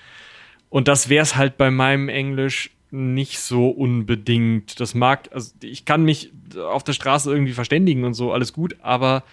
Und 0.71 0.89
das 0.89 1.11
wäre 1.11 1.23
es 1.23 1.37
halt 1.37 1.59
bei 1.59 1.71
meinem 1.71 2.09
Englisch 2.09 2.71
nicht 2.91 3.39
so 3.39 3.69
unbedingt. 3.69 4.81
Das 4.81 4.95
mag, 4.95 5.29
also 5.35 5.53
ich 5.63 5.85
kann 5.85 6.05
mich 6.05 6.33
auf 6.57 6.83
der 6.85 6.95
Straße 6.95 7.31
irgendwie 7.31 7.53
verständigen 7.53 8.05
und 8.05 8.15
so, 8.15 8.33
alles 8.33 8.55
gut, 8.55 8.77
aber 8.81 9.25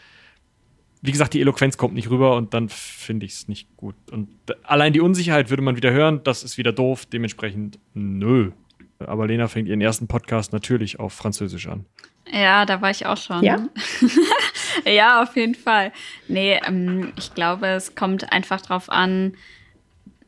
wie 1.01 1.13
gesagt, 1.13 1.33
die 1.33 1.39
Eloquenz 1.39 1.77
kommt 1.77 1.93
nicht 1.93 2.09
rüber 2.09 2.35
und 2.35 2.53
dann 2.53 2.67
finde 2.67 3.25
ich 3.25 3.31
es 3.31 3.47
nicht 3.47 3.77
gut. 3.77 3.95
Und 4.11 4.27
allein 4.63 4.91
die 4.91 4.99
Unsicherheit 4.99 5.49
würde 5.49 5.63
man 5.63 5.77
wieder 5.77 5.91
hören, 5.91 6.19
das 6.25 6.43
ist 6.43 6.57
wieder 6.57 6.73
doof, 6.73 7.05
dementsprechend 7.05 7.79
nö. 7.93 8.51
Aber 8.99 9.27
Lena 9.27 9.47
fängt 9.47 9.69
ihren 9.69 9.79
ersten 9.79 10.07
Podcast 10.07 10.51
natürlich 10.51 10.99
auf 10.99 11.13
Französisch 11.13 11.67
an. 11.67 11.85
Ja, 12.29 12.65
da 12.65 12.81
war 12.81 12.89
ich 12.89 13.05
auch 13.05 13.17
schon. 13.17 13.41
Ja, 13.41 13.69
ja 14.85 15.21
auf 15.21 15.35
jeden 15.35 15.55
Fall. 15.55 15.91
Nee, 16.27 16.59
ähm, 16.65 17.13
ich 17.17 17.33
glaube, 17.33 17.67
es 17.67 17.95
kommt 17.95 18.31
einfach 18.31 18.61
drauf 18.61 18.89
an, 18.89 19.35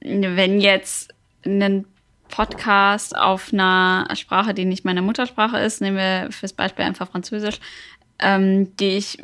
wenn 0.02 0.62
jetzt 0.62 1.14
ein 1.46 1.86
Podcast 2.30 3.16
auf 3.16 3.54
einer 3.54 4.08
Sprache, 4.16 4.54
die 4.54 4.66
nicht 4.66 4.86
meine 4.86 5.02
Muttersprache 5.02 5.58
ist, 5.60 5.82
nehmen 5.82 5.98
wir 5.98 6.32
fürs 6.32 6.54
Beispiel 6.54 6.86
einfach 6.86 7.10
Französisch, 7.10 7.60
ähm, 8.20 8.76
die 8.78 8.98
ich 8.98 9.24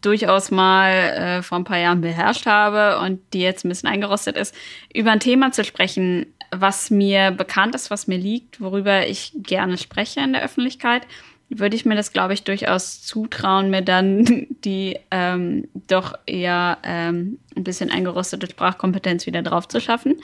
durchaus 0.00 0.50
mal 0.50 0.90
äh, 0.90 1.42
vor 1.42 1.58
ein 1.58 1.64
paar 1.64 1.78
Jahren 1.78 2.00
beherrscht 2.00 2.46
habe 2.46 3.00
und 3.00 3.20
die 3.32 3.40
jetzt 3.40 3.64
ein 3.64 3.68
bisschen 3.68 3.88
eingerostet 3.88 4.36
ist, 4.36 4.54
über 4.94 5.10
ein 5.10 5.20
Thema 5.20 5.52
zu 5.52 5.64
sprechen, 5.64 6.26
was 6.50 6.90
mir 6.90 7.32
bekannt 7.32 7.74
ist, 7.74 7.90
was 7.90 8.06
mir 8.06 8.18
liegt, 8.18 8.60
worüber 8.60 9.06
ich 9.06 9.32
gerne 9.34 9.78
spreche 9.78 10.20
in 10.20 10.32
der 10.32 10.42
Öffentlichkeit, 10.42 11.06
würde 11.48 11.76
ich 11.76 11.84
mir 11.84 11.94
das, 11.94 12.12
glaube 12.12 12.34
ich, 12.34 12.44
durchaus 12.44 13.02
zutrauen, 13.02 13.70
mir 13.70 13.82
dann 13.82 14.46
die 14.64 14.98
ähm, 15.10 15.68
doch 15.88 16.14
eher 16.26 16.78
ähm, 16.82 17.38
ein 17.56 17.64
bisschen 17.64 17.90
eingerostete 17.90 18.48
Sprachkompetenz 18.48 19.26
wieder 19.26 19.42
drauf 19.42 19.68
zu 19.68 19.80
schaffen. 19.80 20.16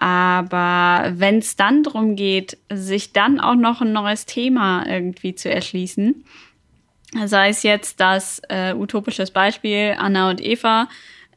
Aber 0.00 1.12
wenn 1.16 1.38
es 1.38 1.56
dann 1.56 1.82
darum 1.82 2.14
geht, 2.14 2.56
sich 2.72 3.12
dann 3.12 3.40
auch 3.40 3.56
noch 3.56 3.80
ein 3.80 3.92
neues 3.92 4.26
Thema 4.26 4.86
irgendwie 4.86 5.34
zu 5.34 5.50
erschließen, 5.50 6.24
sei 7.24 7.48
es 7.48 7.62
jetzt 7.62 8.00
das 8.00 8.40
äh, 8.48 8.74
utopisches 8.74 9.30
Beispiel 9.30 9.96
Anna 9.98 10.30
und 10.30 10.40
Eva, 10.40 10.88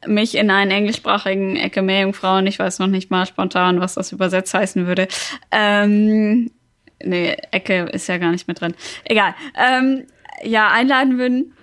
mich 0.06 0.36
in 0.36 0.50
einen 0.50 0.70
englischsprachigen 0.70 1.56
Ecke 1.56 1.82
Meerjungfrauen, 1.82 2.46
ich 2.46 2.58
weiß 2.58 2.78
noch 2.78 2.88
nicht 2.88 3.10
mal 3.10 3.26
spontan, 3.26 3.80
was 3.80 3.94
das 3.94 4.12
übersetzt 4.12 4.54
heißen 4.54 4.86
würde, 4.86 5.08
ähm, 5.50 6.50
nee, 7.04 7.36
Ecke 7.50 7.88
ist 7.92 8.08
ja 8.08 8.18
gar 8.18 8.30
nicht 8.30 8.48
mit 8.48 8.60
drin. 8.60 8.74
Egal. 9.04 9.34
Ähm, 9.56 10.06
ja, 10.42 10.68
einladen 10.68 11.18
würden. 11.18 11.54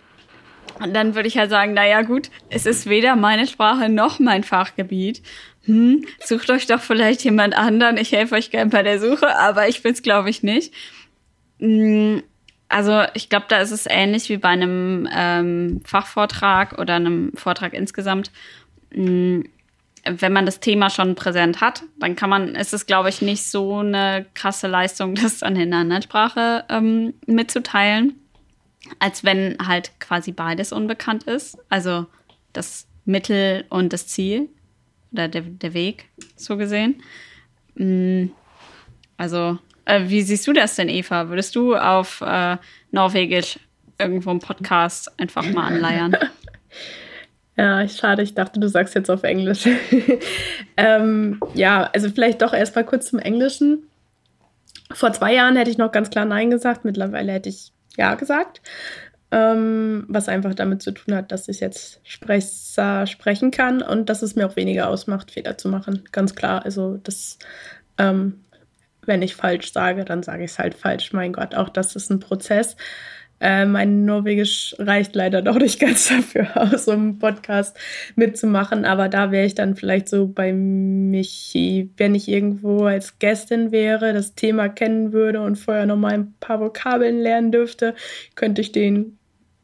Und 0.79 0.93
dann 0.93 1.15
würde 1.15 1.27
ich 1.27 1.37
halt 1.37 1.49
sagen, 1.49 1.73
naja 1.73 2.01
gut, 2.03 2.29
es 2.49 2.65
ist 2.65 2.87
weder 2.87 3.15
meine 3.15 3.47
Sprache 3.47 3.89
noch 3.89 4.19
mein 4.19 4.43
Fachgebiet. 4.43 5.21
Hm, 5.65 6.05
sucht 6.23 6.49
euch 6.49 6.67
doch 6.67 6.81
vielleicht 6.81 7.23
jemand 7.23 7.57
anderen. 7.57 7.97
Ich 7.97 8.11
helfe 8.11 8.35
euch 8.35 8.49
gern 8.49 8.69
bei 8.69 8.81
der 8.81 8.99
Suche, 8.99 9.35
aber 9.37 9.67
ich 9.67 9.83
bin's 9.83 10.01
glaube 10.01 10.29
ich 10.29 10.41
nicht. 10.41 10.73
Hm, 11.59 12.23
also 12.69 13.03
ich 13.15 13.29
glaube, 13.29 13.47
da 13.49 13.57
ist 13.57 13.71
es 13.71 13.87
ähnlich 13.89 14.29
wie 14.29 14.37
bei 14.37 14.49
einem 14.49 15.09
ähm, 15.11 15.81
Fachvortrag 15.83 16.77
oder 16.77 16.95
einem 16.95 17.33
Vortrag 17.35 17.73
insgesamt. 17.73 18.31
Hm, 18.93 19.43
wenn 20.05 20.33
man 20.33 20.45
das 20.45 20.59
Thema 20.59 20.89
schon 20.89 21.15
präsent 21.15 21.61
hat, 21.61 21.83
dann 21.99 22.15
kann 22.15 22.29
man, 22.29 22.55
ist 22.55 22.73
es, 22.73 22.85
glaube 22.85 23.09
ich, 23.09 23.21
nicht 23.21 23.45
so 23.45 23.79
eine 23.79 24.25
krasse 24.33 24.67
Leistung, 24.67 25.15
das 25.21 25.39
dann 25.39 25.55
in 25.55 25.73
einer 25.73 25.81
anderen 25.81 26.01
Sprache 26.01 26.65
ähm, 26.69 27.13
mitzuteilen, 27.25 28.15
als 28.99 29.23
wenn 29.23 29.57
halt 29.65 29.91
quasi 29.99 30.31
beides 30.31 30.71
unbekannt 30.71 31.23
ist. 31.23 31.57
Also 31.69 32.07
das 32.53 32.87
Mittel 33.05 33.65
und 33.69 33.93
das 33.93 34.07
Ziel 34.07 34.49
oder 35.11 35.27
der, 35.27 35.41
der 35.41 35.73
Weg, 35.73 36.05
so 36.35 36.57
gesehen. 36.57 37.01
Mm, 37.75 38.27
also, 39.17 39.57
äh, 39.85 40.07
wie 40.07 40.21
siehst 40.21 40.47
du 40.47 40.53
das 40.53 40.75
denn, 40.75 40.89
Eva? 40.89 41.29
Würdest 41.29 41.55
du 41.55 41.75
auf 41.75 42.21
äh, 42.21 42.57
Norwegisch 42.91 43.59
irgendwo 43.97 44.29
einen 44.29 44.39
Podcast 44.39 45.19
einfach 45.19 45.45
mal 45.51 45.65
anleiern? 45.65 46.15
Ja, 47.59 47.85
schade, 47.89 48.21
ich 48.21 48.35
dachte, 48.35 48.61
du 48.61 48.69
sagst 48.69 48.95
jetzt 48.95 49.11
auf 49.11 49.23
Englisch. 49.23 49.67
ähm, 50.77 51.41
ja, 51.55 51.89
also 51.93 52.09
vielleicht 52.09 52.41
doch 52.41 52.53
erst 52.53 52.73
mal 52.73 52.85
kurz 52.85 53.09
zum 53.09 53.19
Englischen. 53.19 53.83
Vor 54.93 55.11
zwei 55.11 55.33
Jahren 55.33 55.57
hätte 55.57 55.69
ich 55.69 55.77
noch 55.77 55.91
ganz 55.91 56.09
klar 56.09 56.23
Nein 56.23 56.51
gesagt, 56.51 56.85
mittlerweile 56.85 57.33
hätte 57.33 57.49
ich 57.49 57.73
Ja 57.97 58.15
gesagt. 58.15 58.61
Ähm, 59.31 60.05
was 60.07 60.29
einfach 60.29 60.55
damit 60.55 60.81
zu 60.81 60.91
tun 60.91 61.13
hat, 61.13 61.33
dass 61.33 61.49
ich 61.49 61.59
jetzt 61.59 61.99
Sprecher 62.05 63.05
sprechen 63.05 63.51
kann 63.51 63.81
und 63.81 64.07
dass 64.07 64.21
es 64.21 64.37
mir 64.37 64.47
auch 64.47 64.55
weniger 64.55 64.87
ausmacht, 64.87 65.29
Fehler 65.29 65.57
zu 65.57 65.67
machen. 65.67 66.05
Ganz 66.13 66.35
klar. 66.35 66.63
Also, 66.63 66.95
das, 67.03 67.39
ähm, 67.97 68.39
wenn 69.05 69.21
ich 69.21 69.35
falsch 69.35 69.73
sage, 69.73 70.05
dann 70.05 70.23
sage 70.23 70.45
ich 70.45 70.51
es 70.51 70.59
halt 70.59 70.75
falsch. 70.75 71.11
Mein 71.11 71.33
Gott, 71.33 71.55
auch 71.55 71.67
das 71.67 71.97
ist 71.97 72.09
ein 72.09 72.21
Prozess. 72.21 72.77
Äh, 73.39 73.65
mein 73.65 74.05
Norwegisch 74.05 74.75
reicht 74.79 75.15
leider 75.15 75.41
doch 75.41 75.57
nicht 75.57 75.79
ganz 75.79 76.09
dafür 76.09 76.49
aus, 76.55 76.87
um 76.87 76.93
einen 76.93 77.19
Podcast 77.19 77.77
mitzumachen. 78.15 78.85
Aber 78.85 79.09
da 79.09 79.31
wäre 79.31 79.45
ich 79.45 79.55
dann 79.55 79.75
vielleicht 79.75 80.09
so 80.09 80.27
bei 80.27 80.53
Michi, 80.53 81.91
wenn 81.97 82.15
ich 82.15 82.27
irgendwo 82.27 82.85
als 82.85 83.19
Gästin 83.19 83.71
wäre, 83.71 84.13
das 84.13 84.35
Thema 84.35 84.69
kennen 84.69 85.13
würde 85.13 85.41
und 85.41 85.57
vorher 85.57 85.85
noch 85.85 85.97
mal 85.97 86.13
ein 86.13 86.33
paar 86.39 86.59
Vokabeln 86.59 87.19
lernen 87.19 87.51
dürfte, 87.51 87.95
könnte 88.35 88.61
ich 88.61 88.71
denen 88.71 89.17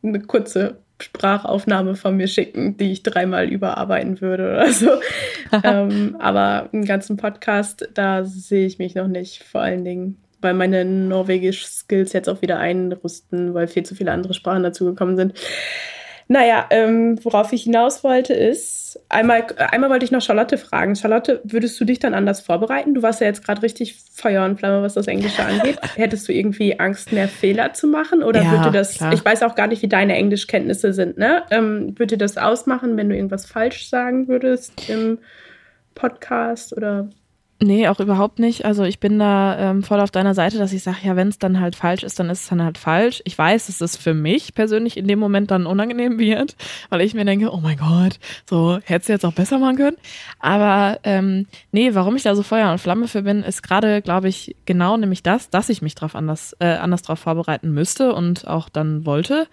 eine 0.04 0.22
kurze 0.22 0.78
Sprachaufnahme 1.02 1.96
von 1.96 2.16
mir 2.16 2.28
schicken, 2.28 2.78
die 2.78 2.92
ich 2.92 3.04
dreimal 3.04 3.50
überarbeiten 3.50 4.22
würde 4.22 4.52
oder 4.54 4.68
so. 4.72 4.90
ähm, 5.64 6.16
aber 6.20 6.70
einen 6.72 6.86
ganzen 6.86 7.18
Podcast, 7.18 7.90
da 7.94 8.24
sehe 8.24 8.66
ich 8.66 8.80
mich 8.80 8.96
noch 8.96 9.08
nicht. 9.08 9.44
Vor 9.44 9.62
allen 9.62 9.84
Dingen 9.84 10.18
weil 10.42 10.54
meine 10.54 10.86
Norwegisch-Skills 10.86 12.14
jetzt 12.14 12.30
auch 12.30 12.42
wieder 12.42 12.60
einrüsten, 12.60 13.54
weil 13.54 13.68
viel 13.68 13.84
zu 13.84 13.96
viele 13.96 14.12
andere 14.12 14.34
Sprachen 14.34 14.64
dazugekommen 14.64 15.16
sind. 15.16 15.34
Naja, 16.28 16.66
ähm, 16.72 17.20
worauf 17.24 17.54
ich 17.54 17.64
hinaus 17.64 18.04
wollte, 18.04 18.34
ist, 18.34 19.00
einmal, 19.10 19.46
einmal 19.58 19.92
wollte 19.92 20.06
ich 20.06 20.12
noch 20.12 20.24
Charlotte 20.24 20.58
fragen. 20.58 20.96
Charlotte, 20.96 21.40
würdest 21.44 21.80
du 21.80 21.86
dich 21.86 22.00
dann 22.00 22.16
anders 22.16 22.42
vorbereiten? 22.42 22.96
Du 22.96 23.04
warst 23.04 23.22
ja 23.22 23.28
jetzt 23.28 23.46
gerade 23.46 23.62
richtig 23.62 24.02
Feuer 24.12 24.44
und 24.44 24.58
Flamme, 24.58 24.82
was 24.82 24.96
das 24.96 25.06
Englische 25.06 25.44
angeht. 25.44 25.78
Hättest 25.96 26.28
du 26.28 26.34
irgendwie 26.34 26.80
Angst, 26.80 27.12
mehr 27.12 27.28
Fehler 27.28 27.74
zu 27.74 27.88
machen? 27.88 28.24
Oder 28.24 28.42
ja, 28.42 28.52
würde 28.52 28.72
das, 28.72 28.96
klar. 28.96 29.14
ich 29.14 29.24
weiß 29.24 29.44
auch 29.44 29.54
gar 29.54 29.68
nicht, 29.68 29.84
wie 29.84 29.88
deine 29.88 30.16
Englischkenntnisse 30.16 30.94
sind, 30.94 31.20
ne? 31.20 31.44
Ähm, 31.52 31.94
würde 32.00 32.18
das 32.18 32.38
ausmachen, 32.38 32.98
wenn 32.98 33.10
du 33.10 33.16
irgendwas 33.16 33.46
falsch 33.46 33.88
sagen 33.90 34.28
würdest 34.28 34.90
im 34.90 35.20
Podcast 35.94 36.76
oder 36.76 37.10
Nee, 37.62 37.88
auch 37.88 38.02
überhaupt 38.02 38.38
nicht. 38.40 38.66
Also 38.66 38.84
ich 38.84 39.00
bin 39.00 39.18
da 39.18 39.58
ähm, 39.58 39.82
voll 39.82 40.02
auf 40.02 40.12
deiner 40.12 40.34
Seite, 40.34 40.58
dass 40.58 40.74
ich 40.74 40.84
sage, 40.84 40.98
ja, 41.04 41.16
wenn 41.16 41.30
es 41.30 41.40
dann 41.40 41.62
halt 41.62 41.78
falsch 41.78 42.04
ist, 42.04 42.20
dann 42.20 42.30
ist 42.30 42.42
es 42.42 42.50
dann 42.50 42.62
halt 42.62 42.78
falsch. 42.78 43.22
Ich 43.24 43.38
weiß, 43.38 43.68
dass 43.68 43.80
es 43.80 43.96
für 43.96 44.14
mich 44.14 44.54
persönlich 44.54 44.98
in 44.98 45.08
dem 45.08 45.20
Moment 45.20 45.52
dann 45.52 45.66
unangenehm 45.66 46.20
wird, 46.20 46.58
weil 46.90 47.00
ich 47.00 47.14
mir 47.14 47.24
denke, 47.24 47.54
oh 47.54 47.62
mein 47.62 47.78
Gott, 47.78 48.20
so 48.50 48.80
hättest 48.84 49.08
du 49.08 49.14
jetzt 49.14 49.26
auch 49.26 49.32
besser 49.32 49.58
machen 49.58 49.78
können. 49.78 49.98
Aber 50.40 51.00
ähm, 51.06 51.48
nee, 51.72 51.96
warum 51.96 52.18
ich 52.18 52.24
da 52.24 52.36
so 52.36 52.44
Feuer 52.44 52.70
und 52.74 52.80
Flamme 52.80 53.08
für 53.08 53.22
bin, 53.22 53.42
ist 53.42 53.64
gerade, 53.64 54.02
glaube 54.02 54.28
ich, 54.28 54.58
genau 54.66 54.98
nämlich 54.98 55.24
das, 55.24 55.50
dass 55.50 55.70
ich 55.70 55.82
mich 55.82 55.96
darauf 55.96 56.16
anders, 56.16 56.58
äh, 56.60 56.76
anders 56.76 57.04
drauf 57.04 57.20
vorbereiten 57.20 57.72
müsste 57.72 58.14
und 58.14 58.46
auch 58.48 58.68
dann 58.68 59.06
wollte. 59.06 59.48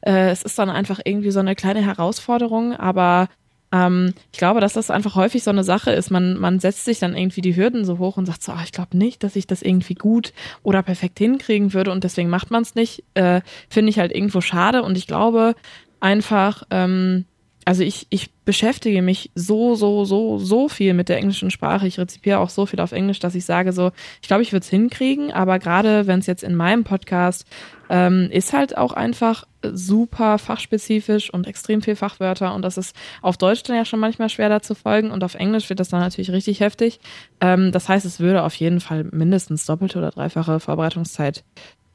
Äh, 0.00 0.30
es 0.30 0.42
ist 0.42 0.58
dann 0.58 0.70
einfach 0.70 0.98
irgendwie 1.04 1.30
so 1.30 1.38
eine 1.38 1.54
kleine 1.54 1.82
Herausforderung, 1.82 2.74
aber 2.74 3.28
ähm, 3.74 4.14
ich 4.32 4.38
glaube, 4.38 4.60
dass 4.60 4.74
das 4.74 4.88
einfach 4.88 5.16
häufig 5.16 5.42
so 5.42 5.50
eine 5.50 5.64
Sache 5.64 5.90
ist. 5.90 6.10
Man, 6.10 6.38
man 6.38 6.60
setzt 6.60 6.84
sich 6.84 7.00
dann 7.00 7.16
irgendwie 7.16 7.40
die 7.40 7.56
Hürden 7.56 7.84
so 7.84 7.98
hoch 7.98 8.16
und 8.16 8.26
sagt 8.26 8.44
so, 8.44 8.52
ach, 8.52 8.62
ich 8.64 8.70
glaube 8.70 8.96
nicht, 8.96 9.24
dass 9.24 9.34
ich 9.34 9.48
das 9.48 9.62
irgendwie 9.62 9.94
gut 9.94 10.32
oder 10.62 10.82
perfekt 10.84 11.18
hinkriegen 11.18 11.74
würde 11.74 11.90
und 11.90 12.04
deswegen 12.04 12.30
macht 12.30 12.52
man 12.52 12.62
es 12.62 12.76
nicht. 12.76 13.02
Äh, 13.14 13.40
Finde 13.68 13.90
ich 13.90 13.98
halt 13.98 14.12
irgendwo 14.12 14.40
schade 14.40 14.84
und 14.84 14.96
ich 14.96 15.08
glaube 15.08 15.56
einfach, 15.98 16.62
ähm, 16.70 17.24
also 17.64 17.82
ich, 17.82 18.06
ich 18.10 18.30
beschäftige 18.44 19.00
mich 19.00 19.30
so, 19.34 19.74
so, 19.74 20.04
so, 20.04 20.38
so 20.38 20.68
viel 20.68 20.94
mit 20.94 21.08
der 21.08 21.16
englischen 21.16 21.50
Sprache. 21.50 21.86
Ich 21.86 21.98
rezipiere 21.98 22.38
auch 22.38 22.50
so 22.50 22.66
viel 22.66 22.80
auf 22.80 22.92
Englisch, 22.92 23.18
dass 23.20 23.34
ich 23.34 23.44
sage 23.44 23.72
so, 23.72 23.90
ich 24.20 24.28
glaube, 24.28 24.42
ich 24.42 24.52
würde 24.52 24.64
es 24.64 24.70
hinkriegen, 24.70 25.32
aber 25.32 25.58
gerade 25.58 26.06
wenn 26.06 26.18
es 26.18 26.26
jetzt 26.26 26.42
in 26.42 26.54
meinem 26.54 26.84
Podcast 26.84 27.46
ähm, 27.88 28.28
ist 28.30 28.52
halt 28.52 28.76
auch 28.76 28.92
einfach 28.92 29.46
super 29.62 30.38
fachspezifisch 30.38 31.32
und 31.32 31.46
extrem 31.46 31.80
viel 31.80 31.96
Fachwörter 31.96 32.54
und 32.54 32.62
das 32.62 32.76
ist 32.76 32.94
auf 33.22 33.36
Deutsch 33.36 33.62
dann 33.62 33.76
ja 33.76 33.84
schon 33.84 34.00
manchmal 34.00 34.28
schwer 34.28 34.48
da 34.48 34.60
zu 34.60 34.74
folgen 34.74 35.10
und 35.10 35.24
auf 35.24 35.34
Englisch 35.34 35.68
wird 35.68 35.80
das 35.80 35.88
dann 35.88 36.00
natürlich 36.00 36.32
richtig 36.32 36.60
heftig. 36.60 37.00
Ähm, 37.40 37.72
das 37.72 37.88
heißt, 37.88 38.04
es 38.04 38.20
würde 38.20 38.42
auf 38.42 38.54
jeden 38.54 38.80
Fall 38.80 39.04
mindestens 39.04 39.64
doppelte 39.64 39.98
oder 39.98 40.10
dreifache 40.10 40.60
Vorbereitungszeit 40.60 41.44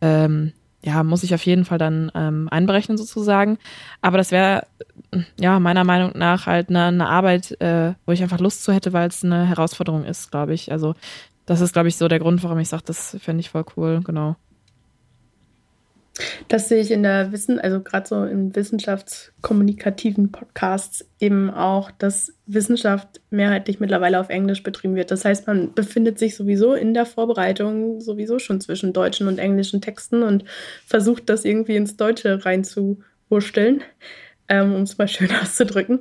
ähm, 0.01 0.53
ja, 0.81 1.03
muss 1.03 1.23
ich 1.23 1.33
auf 1.33 1.45
jeden 1.45 1.65
Fall 1.65 1.77
dann 1.77 2.11
ähm, 2.15 2.47
einberechnen 2.49 2.97
sozusagen. 2.97 3.57
Aber 4.01 4.17
das 4.17 4.31
wäre 4.31 4.65
ja 5.37 5.59
meiner 5.59 5.83
Meinung 5.83 6.11
nach 6.15 6.45
halt 6.45 6.69
eine, 6.69 6.85
eine 6.85 7.09
Arbeit, 7.09 7.59
äh, 7.61 7.93
wo 8.05 8.11
ich 8.11 8.21
einfach 8.21 8.39
Lust 8.39 8.63
zu 8.63 8.73
hätte, 8.73 8.93
weil 8.93 9.07
es 9.09 9.23
eine 9.23 9.45
Herausforderung 9.45 10.05
ist, 10.05 10.31
glaube 10.31 10.53
ich. 10.53 10.71
Also 10.71 10.95
das 11.45 11.61
ist, 11.61 11.73
glaube 11.73 11.89
ich, 11.89 11.97
so 11.97 12.07
der 12.07 12.19
Grund, 12.19 12.43
warum 12.43 12.59
ich 12.59 12.69
sage, 12.69 12.83
das 12.85 13.17
fände 13.19 13.41
ich 13.41 13.49
voll 13.49 13.65
cool, 13.75 14.01
genau. 14.03 14.35
Das 16.47 16.69
sehe 16.69 16.81
ich 16.81 16.91
in 16.91 17.03
der 17.03 17.31
Wissen, 17.31 17.59
also 17.59 17.81
gerade 17.81 18.07
so 18.07 18.23
in 18.23 18.55
wissenschaftskommunikativen 18.55 20.31
Podcasts 20.31 21.05
eben 21.19 21.49
auch, 21.49 21.91
dass 21.91 22.33
Wissenschaft 22.45 23.21
mehrheitlich 23.29 23.79
mittlerweile 23.79 24.19
auf 24.19 24.29
Englisch 24.29 24.63
betrieben 24.63 24.95
wird. 24.95 25.11
Das 25.11 25.25
heißt, 25.25 25.47
man 25.47 25.73
befindet 25.73 26.19
sich 26.19 26.35
sowieso 26.35 26.73
in 26.73 26.93
der 26.93 27.05
Vorbereitung 27.05 28.01
sowieso 28.01 28.39
schon 28.39 28.61
zwischen 28.61 28.93
deutschen 28.93 29.27
und 29.27 29.37
englischen 29.37 29.81
Texten 29.81 30.23
und 30.23 30.45
versucht 30.85 31.29
das 31.29 31.45
irgendwie 31.45 31.75
ins 31.75 31.97
Deutsche 31.97 32.43
reinzuwursteln, 32.43 33.83
ähm, 34.47 34.73
um 34.75 34.81
es 34.83 34.97
mal 34.97 35.07
schön 35.07 35.29
auszudrücken. 35.41 35.99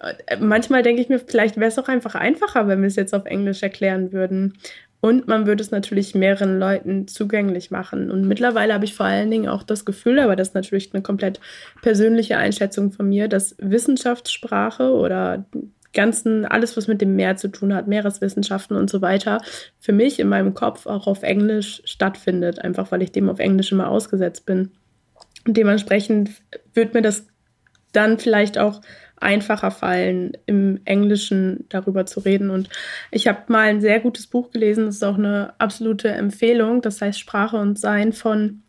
Äh, 0.00 0.36
manchmal 0.38 0.82
denke 0.82 1.02
ich 1.02 1.08
mir, 1.08 1.18
vielleicht 1.18 1.56
wäre 1.56 1.68
es 1.68 1.78
auch 1.78 1.88
einfach 1.88 2.14
einfacher, 2.14 2.68
wenn 2.68 2.80
wir 2.80 2.88
es 2.88 2.96
jetzt 2.96 3.14
auf 3.14 3.26
Englisch 3.26 3.62
erklären 3.62 4.12
würden. 4.12 4.54
Und 5.00 5.28
man 5.28 5.46
würde 5.46 5.62
es 5.62 5.70
natürlich 5.70 6.14
mehreren 6.14 6.58
Leuten 6.58 7.08
zugänglich 7.08 7.70
machen. 7.70 8.10
Und 8.10 8.26
mittlerweile 8.28 8.74
habe 8.74 8.84
ich 8.84 8.94
vor 8.94 9.06
allen 9.06 9.30
Dingen 9.30 9.48
auch 9.48 9.62
das 9.62 9.84
Gefühl, 9.86 10.18
aber 10.18 10.36
das 10.36 10.48
ist 10.48 10.54
natürlich 10.54 10.92
eine 10.92 11.02
komplett 11.02 11.40
persönliche 11.80 12.36
Einschätzung 12.36 12.92
von 12.92 13.08
mir, 13.08 13.28
dass 13.28 13.56
Wissenschaftssprache 13.58 14.92
oder 14.92 15.46
ganzen, 15.92 16.44
alles, 16.44 16.76
was 16.76 16.86
mit 16.86 17.00
dem 17.00 17.16
Meer 17.16 17.36
zu 17.36 17.48
tun 17.48 17.74
hat, 17.74 17.88
Meereswissenschaften 17.88 18.76
und 18.76 18.90
so 18.90 19.00
weiter, 19.00 19.40
für 19.78 19.92
mich 19.92 20.20
in 20.20 20.28
meinem 20.28 20.54
Kopf 20.54 20.86
auch 20.86 21.06
auf 21.06 21.22
Englisch 21.22 21.82
stattfindet, 21.84 22.60
einfach 22.60 22.92
weil 22.92 23.02
ich 23.02 23.10
dem 23.10 23.28
auf 23.28 23.38
Englisch 23.38 23.72
immer 23.72 23.88
ausgesetzt 23.88 24.46
bin. 24.46 24.70
Und 25.46 25.56
dementsprechend 25.56 26.30
wird 26.74 26.94
mir 26.94 27.02
das 27.02 27.26
dann 27.92 28.18
vielleicht 28.18 28.58
auch 28.58 28.82
einfacher 29.20 29.70
fallen, 29.70 30.32
im 30.46 30.80
Englischen 30.84 31.66
darüber 31.68 32.06
zu 32.06 32.20
reden. 32.20 32.50
Und 32.50 32.68
ich 33.10 33.28
habe 33.28 33.40
mal 33.48 33.68
ein 33.68 33.80
sehr 33.80 34.00
gutes 34.00 34.26
Buch 34.26 34.50
gelesen, 34.50 34.86
das 34.86 34.96
ist 34.96 35.04
auch 35.04 35.18
eine 35.18 35.54
absolute 35.58 36.08
Empfehlung, 36.08 36.82
das 36.82 37.00
heißt 37.00 37.20
Sprache 37.20 37.56
und 37.56 37.78
Sein 37.78 38.12
von 38.12 38.62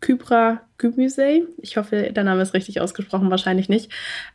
Kybra 0.00 0.60
Gümüsey. 0.78 1.44
Ich 1.60 1.76
hoffe, 1.76 2.12
der 2.12 2.22
Name 2.22 2.40
ist 2.40 2.54
richtig 2.54 2.80
ausgesprochen, 2.80 3.30
wahrscheinlich 3.30 3.68
nicht. 3.68 3.90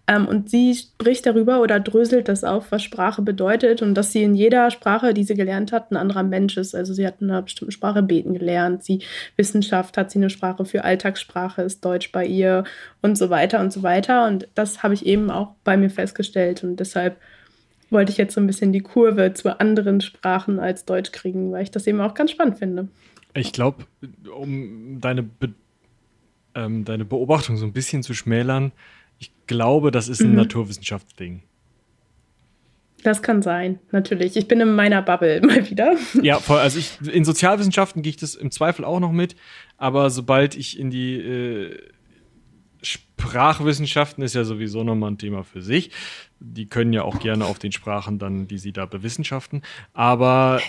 Ähm, 0.08 0.28
und 0.28 0.50
sie 0.50 0.76
spricht 0.76 1.26
darüber 1.26 1.62
oder 1.62 1.80
dröselt 1.80 2.28
das 2.28 2.44
auf, 2.44 2.72
was 2.72 2.84
Sprache 2.84 3.22
bedeutet 3.22 3.82
und 3.82 3.96
dass 3.96 4.12
sie 4.12 4.24
in 4.24 4.36
jeder 4.36 4.70
Sprache, 4.72 5.14
die 5.14 5.24
sie 5.24 5.36
gelernt 5.36 5.72
hat, 5.72 5.90
ein 5.90 5.96
anderer 5.96 6.24
Mensch 6.24 6.58
ist. 6.58 6.76
Also 6.76 6.94
sie 6.94 7.08
hat 7.08 7.22
in 7.22 7.32
einer 7.32 7.44
bestimmten 7.44 7.72
Sprache 7.72 8.04
beten 8.04 8.34
gelernt. 8.34 8.84
Sie 8.84 9.00
Wissenschaft 9.38 9.98
hat 9.98 10.12
sie 10.12 10.20
eine 10.20 10.30
Sprache 10.30 10.66
für 10.66 10.84
Alltagssprache, 10.84 11.62
ist 11.62 11.86
Deutsch 11.86 12.12
bei 12.12 12.26
ihr 12.26 12.66
und 13.02 13.18
so 13.18 13.30
weiter 13.30 13.62
und 13.62 13.72
so 13.72 13.82
weiter. 13.82 14.28
Und 14.28 14.50
das 14.56 14.84
habe 14.84 14.94
ich 14.94 15.06
eben 15.06 15.32
auch 15.32 15.56
bei 15.64 15.78
mir 15.78 15.90
festgestellt 15.90 16.64
und 16.64 16.78
deshalb 16.78 17.18
wollte 17.90 18.12
ich 18.12 18.18
jetzt 18.18 18.34
so 18.34 18.42
ein 18.42 18.48
bisschen 18.48 18.74
die 18.74 18.82
Kurve 18.82 19.34
zu 19.34 19.60
anderen 19.60 20.02
Sprachen 20.02 20.60
als 20.60 20.84
Deutsch 20.84 21.12
kriegen, 21.12 21.52
weil 21.52 21.64
ich 21.64 21.72
das 21.72 21.88
eben 21.88 22.02
auch 22.02 22.16
ganz 22.16 22.32
spannend 22.32 22.58
finde. 22.58 22.90
Ich 23.34 23.52
glaube, 23.52 23.86
um 24.36 25.00
deine, 25.02 25.24
Be 25.24 25.54
ähm, 26.56 26.86
deine 26.86 27.06
Beobachtung 27.06 27.58
so 27.58 27.66
ein 27.66 27.74
bisschen 27.74 28.04
zu 28.04 28.14
schmälern, 28.14 28.72
ich 29.18 29.32
glaube, 29.48 29.92
das 29.92 30.08
ist 30.08 30.22
ein 30.22 30.32
mhm. 30.32 30.38
Naturwissenschaftsding. 30.38 31.44
Das 33.04 33.22
kann 33.22 33.42
sein, 33.42 33.80
natürlich. 33.92 34.38
Ich 34.38 34.48
bin 34.48 34.62
in 34.62 34.76
meiner 34.76 35.02
Bubble 35.02 35.42
mal 35.46 35.70
wieder. 35.70 35.96
Ja, 36.22 36.40
voll. 36.40 36.60
Also 36.60 36.80
ich, 36.80 37.00
in 37.02 37.26
Sozialwissenschaften 37.26 38.02
gehe 38.02 38.12
ich 38.12 38.18
das 38.18 38.36
im 38.36 38.52
Zweifel 38.52 38.86
auch 38.86 39.00
noch 39.00 39.12
mit, 39.12 39.36
aber 39.78 40.10
sobald 40.10 40.56
ich 40.56 40.80
in 40.80 40.90
die 40.90 41.16
äh, 41.16 41.78
Sprachwissenschaften 42.82 44.24
ist 44.24 44.36
ja 44.36 44.44
sowieso 44.44 44.84
nochmal 44.84 45.12
ein 45.12 45.18
Thema 45.18 45.44
für 45.44 45.62
sich. 45.62 45.92
Die 46.40 46.68
können 46.68 46.94
ja 46.94 47.04
auch 47.04 47.20
gerne 47.20 47.46
auf 47.46 47.60
den 47.60 47.72
Sprachen 47.72 48.20
dann, 48.20 48.48
die 48.48 48.58
sie 48.58 48.74
da 48.74 48.86
bewissenschaften. 48.86 49.62
Aber 49.94 50.60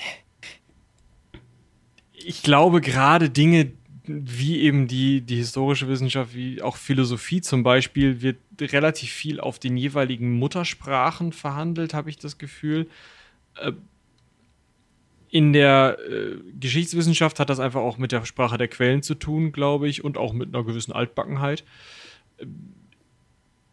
ich 2.27 2.43
glaube, 2.43 2.81
gerade 2.81 3.31
Dinge 3.31 3.73
wie 4.07 4.61
eben 4.61 4.87
die, 4.87 5.23
die 5.23 5.37
historische 5.37 5.89
Wissenschaft, 5.89 6.35
wie 6.35 6.61
auch 6.61 6.77
Philosophie 6.77 7.41
zum 7.41 7.63
Beispiel, 7.63 8.21
wird 8.21 8.37
relativ 8.61 9.11
viel 9.11 9.41
auf 9.41 9.59
den 9.59 9.77
jeweiligen 9.77 10.33
Muttersprachen 10.39 11.33
verhandelt, 11.33 11.95
habe 11.95 12.11
ich 12.11 12.19
das 12.19 12.37
Gefühl. 12.37 12.87
Äh, 13.59 13.73
in 15.31 15.53
der 15.53 15.97
äh, 16.09 16.37
Geschichtswissenschaft 16.61 17.41
hat 17.41 17.51
das 17.51 17.61
einfach 17.61 17.81
auch 17.81 17.97
mit 17.97 18.13
der 18.13 18.25
Sprache 18.27 18.59
der 18.59 18.69
Quellen 18.69 19.03
zu 19.03 19.15
tun, 19.15 19.53
glaube 19.53 19.89
ich, 19.89 20.05
und 20.05 20.19
auch 20.19 20.33
mit 20.33 20.55
einer 20.55 20.65
gewissen 20.65 20.93
Altbackenheit. 20.93 21.65
Äh, 22.37 22.47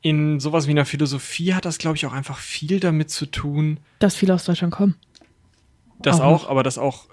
in 0.04 0.40
sowas 0.40 0.66
wie 0.66 0.72
einer 0.72 0.86
Philosophie 0.86 1.54
hat 1.54 1.66
das, 1.66 1.78
glaube 1.78 1.98
ich, 1.98 2.08
auch 2.08 2.14
einfach 2.14 2.40
viel 2.40 2.80
damit 2.80 3.12
zu 3.12 3.28
tun. 3.28 3.80
Dass 4.00 4.16
viele 4.16 4.34
aus 4.34 4.46
Deutschland 4.46 4.74
kommen. 4.74 4.96
Das 6.00 6.20
auch, 6.20 6.46
auch 6.46 6.50
aber 6.50 6.64
dass 6.64 6.80
auch 6.80 7.08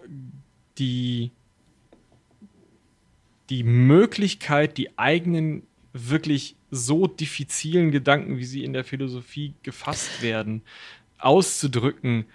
die, 0.79 1.33
die 3.51 3.63
Möglichkeit, 3.65 4.79
die 4.79 4.99
eigenen 4.99 5.63
wirklich 5.93 6.57
so 6.71 7.07
diffizilen 7.07 7.91
Gedanken, 7.91 8.39
wie 8.39 8.45
sie 8.45 8.65
in 8.65 8.73
der 8.73 8.85
Philosophie 8.85 9.55
gefasst 9.63 10.23
werden, 10.23 10.63
auszudrücken, 11.19 12.27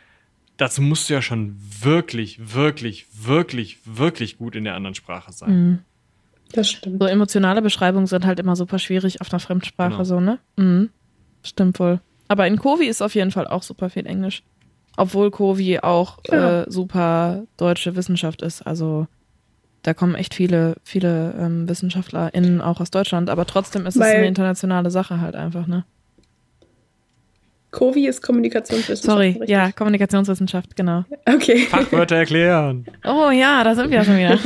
das 0.57 0.79
musst 0.79 1.09
du 1.09 1.13
ja 1.13 1.21
schon 1.21 1.55
wirklich, 1.81 2.53
wirklich, 2.53 3.07
wirklich, 3.13 3.77
wirklich 3.85 4.37
gut 4.37 4.55
in 4.55 4.63
der 4.63 4.75
anderen 4.75 4.95
Sprache 4.95 5.31
sein. 5.31 5.49
Mhm. 5.51 5.79
Das 6.51 6.69
stimmt. 6.69 7.01
So 7.01 7.07
emotionale 7.07 7.61
Beschreibungen 7.61 8.05
sind 8.05 8.25
halt 8.25 8.39
immer 8.39 8.55
super 8.55 8.77
schwierig 8.77 9.21
auf 9.21 9.31
einer 9.31 9.39
Fremdsprache, 9.39 9.91
genau. 9.91 10.03
so, 10.03 10.19
ne? 10.19 10.39
Mhm. 10.55 10.89
Stimmt 11.41 11.79
wohl. 11.79 11.99
Aber 12.27 12.47
in 12.47 12.57
Kovi 12.57 12.85
ist 12.85 13.01
auf 13.01 13.15
jeden 13.15 13.31
Fall 13.31 13.47
auch 13.47 13.63
super 13.63 13.89
viel 13.89 14.05
Englisch. 14.05 14.43
Obwohl 14.95 15.31
Kovi 15.31 15.79
auch 15.79 16.19
ja. 16.29 16.61
äh, 16.61 16.65
super 16.71 17.43
deutsche 17.57 17.95
Wissenschaft 17.95 18.41
ist. 18.41 18.61
Also 18.61 19.07
da 19.81 19.93
kommen 19.93 20.15
echt 20.15 20.33
viele, 20.33 20.75
viele 20.83 21.33
ähm, 21.37 21.67
WissenschaftlerInnen 21.67 22.61
auch 22.61 22.79
aus 22.79 22.91
Deutschland, 22.91 23.29
aber 23.29 23.45
trotzdem 23.45 23.85
ist 23.85 23.99
Weil 23.99 24.09
es 24.09 24.15
eine 24.15 24.27
internationale 24.27 24.91
Sache 24.91 25.19
halt 25.19 25.35
einfach, 25.35 25.67
ne? 25.67 25.83
Kovi 27.71 28.07
ist 28.07 28.21
Kommunikationswissenschaft. 28.21 29.03
Sorry, 29.03 29.29
richtig? 29.29 29.49
ja, 29.49 29.71
Kommunikationswissenschaft, 29.71 30.75
genau. 30.75 31.03
Okay. 31.25 31.65
Fachwörter 31.65 32.17
erklären. 32.17 32.85
Oh 33.03 33.31
ja, 33.31 33.63
da 33.63 33.73
sind 33.73 33.89
wir 33.89 33.97
ja 33.97 34.05
schon 34.05 34.17
wieder. 34.17 34.37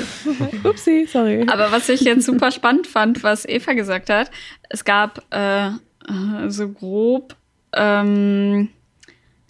Upsi, 0.69 1.05
sorry. 1.11 1.45
Aber 1.47 1.71
was 1.71 1.89
ich 1.89 2.01
jetzt 2.01 2.25
super 2.25 2.51
spannend 2.51 2.87
fand, 2.87 3.23
was 3.23 3.45
Eva 3.45 3.73
gesagt 3.73 4.09
hat, 4.09 4.31
es 4.69 4.85
gab 4.85 5.21
äh, 5.31 5.71
so 6.47 6.69
grob 6.69 7.35
ähm, 7.73 8.69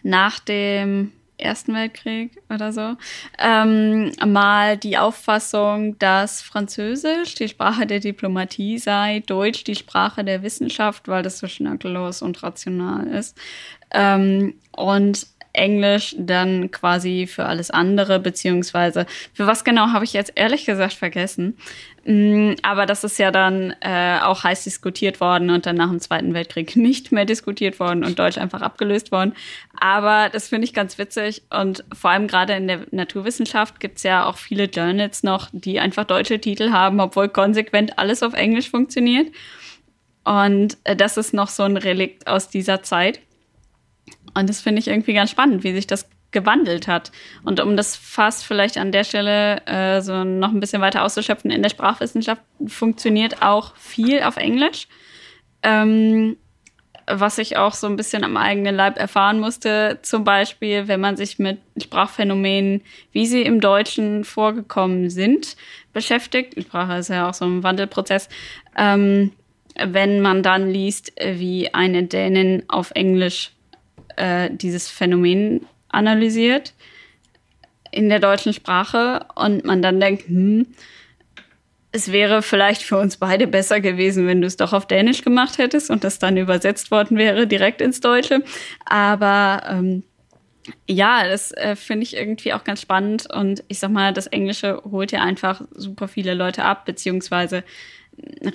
nach 0.08 0.40
dem 0.40 1.12
Ersten 1.38 1.76
Weltkrieg 1.76 2.32
oder 2.50 2.74
so, 2.74 2.96
ähm, 3.38 4.12
mal 4.26 4.76
die 4.76 4.98
Auffassung, 4.98 6.00
dass 6.00 6.42
Französisch 6.42 7.36
die 7.36 7.48
Sprache 7.48 7.86
der 7.86 8.00
Diplomatie 8.00 8.80
sei, 8.80 9.22
Deutsch 9.28 9.64
die 9.64 9.76
Sprache 9.76 10.24
der 10.24 10.42
Wissenschaft, 10.42 11.08
weil 11.08 11.22
das 11.22 11.38
so 11.38 11.48
schnörkellos 11.48 12.24
und 12.24 12.42
rational 12.42 13.06
ist. 13.06 13.38
Ähm, 13.92 14.56
und 14.72 15.28
Englisch 15.58 16.16
dann 16.18 16.72
quasi 16.72 17.28
für 17.28 17.46
alles 17.46 17.72
andere, 17.72 18.20
beziehungsweise 18.20 19.06
für 19.34 19.48
was 19.48 19.64
genau 19.64 19.88
habe 19.88 20.06
ich 20.06 20.14
jetzt 20.14 20.34
ehrlich 20.36 20.66
gesagt 20.66 20.94
vergessen. 20.94 21.58
Mm, 22.06 22.54
aber 22.62 22.86
das 22.86 23.04
ist 23.04 23.20
ja 23.20 23.32
dann 23.32 23.76
äh, 23.82 24.20
auch 24.22 24.46
heiß 24.46 24.64
diskutiert 24.64 25.20
worden 25.20 25.50
und 25.50 25.66
dann 25.66 25.76
nach 25.76 25.90
dem 25.90 26.00
Zweiten 26.00 26.34
Weltkrieg 26.34 26.76
nicht 26.78 27.12
mehr 27.12 27.26
diskutiert 27.26 27.82
worden 27.82 28.06
und 28.06 28.18
Deutsch 28.18 28.38
einfach 28.38 28.62
abgelöst 28.62 29.12
worden. 29.12 29.34
Aber 29.78 30.30
das 30.30 30.48
finde 30.48 30.66
ich 30.66 30.74
ganz 30.74 30.98
witzig 30.98 31.42
und 31.50 31.84
vor 31.94 32.12
allem 32.12 32.28
gerade 32.28 32.54
in 32.54 32.68
der 32.68 32.80
Naturwissenschaft 32.92 33.82
gibt 33.82 33.98
es 33.98 34.04
ja 34.04 34.26
auch 34.26 34.38
viele 34.38 34.66
Journals 34.66 35.24
noch, 35.24 35.50
die 35.52 35.82
einfach 35.82 36.06
deutsche 36.06 36.40
Titel 36.40 36.72
haben, 36.72 37.02
obwohl 37.02 37.28
konsequent 37.28 38.00
alles 38.00 38.24
auf 38.24 38.34
Englisch 38.34 38.70
funktioniert. 38.70 39.28
Und 40.24 40.78
äh, 40.86 40.96
das 40.96 41.18
ist 41.18 41.34
noch 41.34 41.50
so 41.50 41.64
ein 41.64 41.78
Relikt 41.78 42.28
aus 42.28 42.50
dieser 42.50 42.84
Zeit. 42.84 43.20
Und 44.38 44.50
das 44.50 44.62
finde 44.62 44.80
ich 44.80 44.88
irgendwie 44.88 45.14
ganz 45.14 45.32
spannend, 45.32 45.64
wie 45.64 45.74
sich 45.74 45.88
das 45.88 46.08
gewandelt 46.32 46.88
hat. 46.88 47.12
Und 47.44 47.60
um 47.60 47.78
das 47.78 47.96
fast 47.96 48.46
vielleicht 48.46 48.78
an 48.78 48.92
der 48.92 49.04
Stelle 49.04 49.66
äh, 49.66 50.02
so 50.02 50.24
noch 50.24 50.52
ein 50.52 50.60
bisschen 50.60 50.82
weiter 50.82 51.04
auszuschöpfen, 51.04 51.50
in 51.50 51.64
der 51.64 51.70
Sprachwissenschaft 51.70 52.42
funktioniert 52.68 53.42
auch 53.42 53.76
viel 53.78 54.22
auf 54.22 54.38
Englisch. 54.38 54.88
Ähm, 55.64 56.38
was 57.10 57.38
ich 57.38 57.56
auch 57.56 57.74
so 57.74 57.88
ein 57.88 57.96
bisschen 57.96 58.26
am 58.26 58.36
eigenen 58.36 58.76
Leib 58.76 59.00
erfahren 59.00 59.40
musste, 59.40 60.00
zum 60.02 60.26
Beispiel, 60.26 60.90
wenn 60.90 61.00
man 61.00 61.16
sich 61.16 61.40
mit 61.40 61.60
Sprachphänomenen, 61.82 62.82
wie 63.14 63.26
sie 63.26 63.44
im 63.44 63.62
Deutschen 63.62 64.26
vorgekommen 64.26 65.10
sind, 65.10 65.56
beschäftigt. 65.94 66.62
Sprache 66.62 66.98
ist 66.98 67.10
ja 67.10 67.30
auch 67.30 67.34
so 67.34 67.46
ein 67.46 67.64
Wandelprozess. 67.64 68.28
Ähm, 68.78 69.32
wenn 69.80 70.22
man 70.22 70.44
dann 70.44 70.70
liest, 70.70 71.14
wie 71.20 71.74
eine 71.74 72.04
Dänin 72.04 72.64
auf 72.68 72.92
Englisch 72.92 73.52
äh, 74.18 74.50
dieses 74.52 74.90
Phänomen 74.90 75.66
analysiert 75.90 76.74
in 77.92 78.10
der 78.10 78.20
deutschen 78.20 78.54
Sprache 78.54 79.26
und 79.36 79.66
man 79.66 79.82
dann 79.82 80.00
denkt, 80.00 80.28
hm, 80.28 80.68
es 81.92 82.12
wäre 82.12 82.42
vielleicht 82.42 82.84
für 82.84 82.98
uns 82.98 83.18
beide 83.18 83.48
besser 83.48 83.80
gewesen, 83.80 84.28
wenn 84.28 84.42
du 84.42 84.48
es 84.48 84.58
doch 84.58 84.74
auf 84.74 84.88
Dänisch 84.88 85.24
gemacht 85.24 85.58
hättest 85.58 85.90
und 85.90 86.04
das 86.04 86.20
dann 86.20 86.38
übersetzt 86.38 86.92
worden 86.92 87.18
wäre 87.18 87.48
direkt 87.48 87.82
ins 87.82 88.02
Deutsche. 88.02 88.44
Aber 88.86 89.64
ähm, 89.68 90.04
ja, 90.88 91.28
das 91.28 91.52
äh, 91.54 91.76
finde 91.76 92.04
ich 92.04 92.16
irgendwie 92.16 92.54
auch 92.54 92.64
ganz 92.64 92.82
spannend 92.82 93.28
und 93.34 93.64
ich 93.68 93.80
sag 93.80 93.92
mal, 93.92 94.14
das 94.14 94.28
Englische 94.28 94.82
holt 94.84 95.12
ja 95.12 95.22
einfach 95.22 95.62
super 95.72 96.08
viele 96.08 96.34
Leute 96.34 96.66
ab, 96.66 96.86
beziehungsweise 96.86 97.64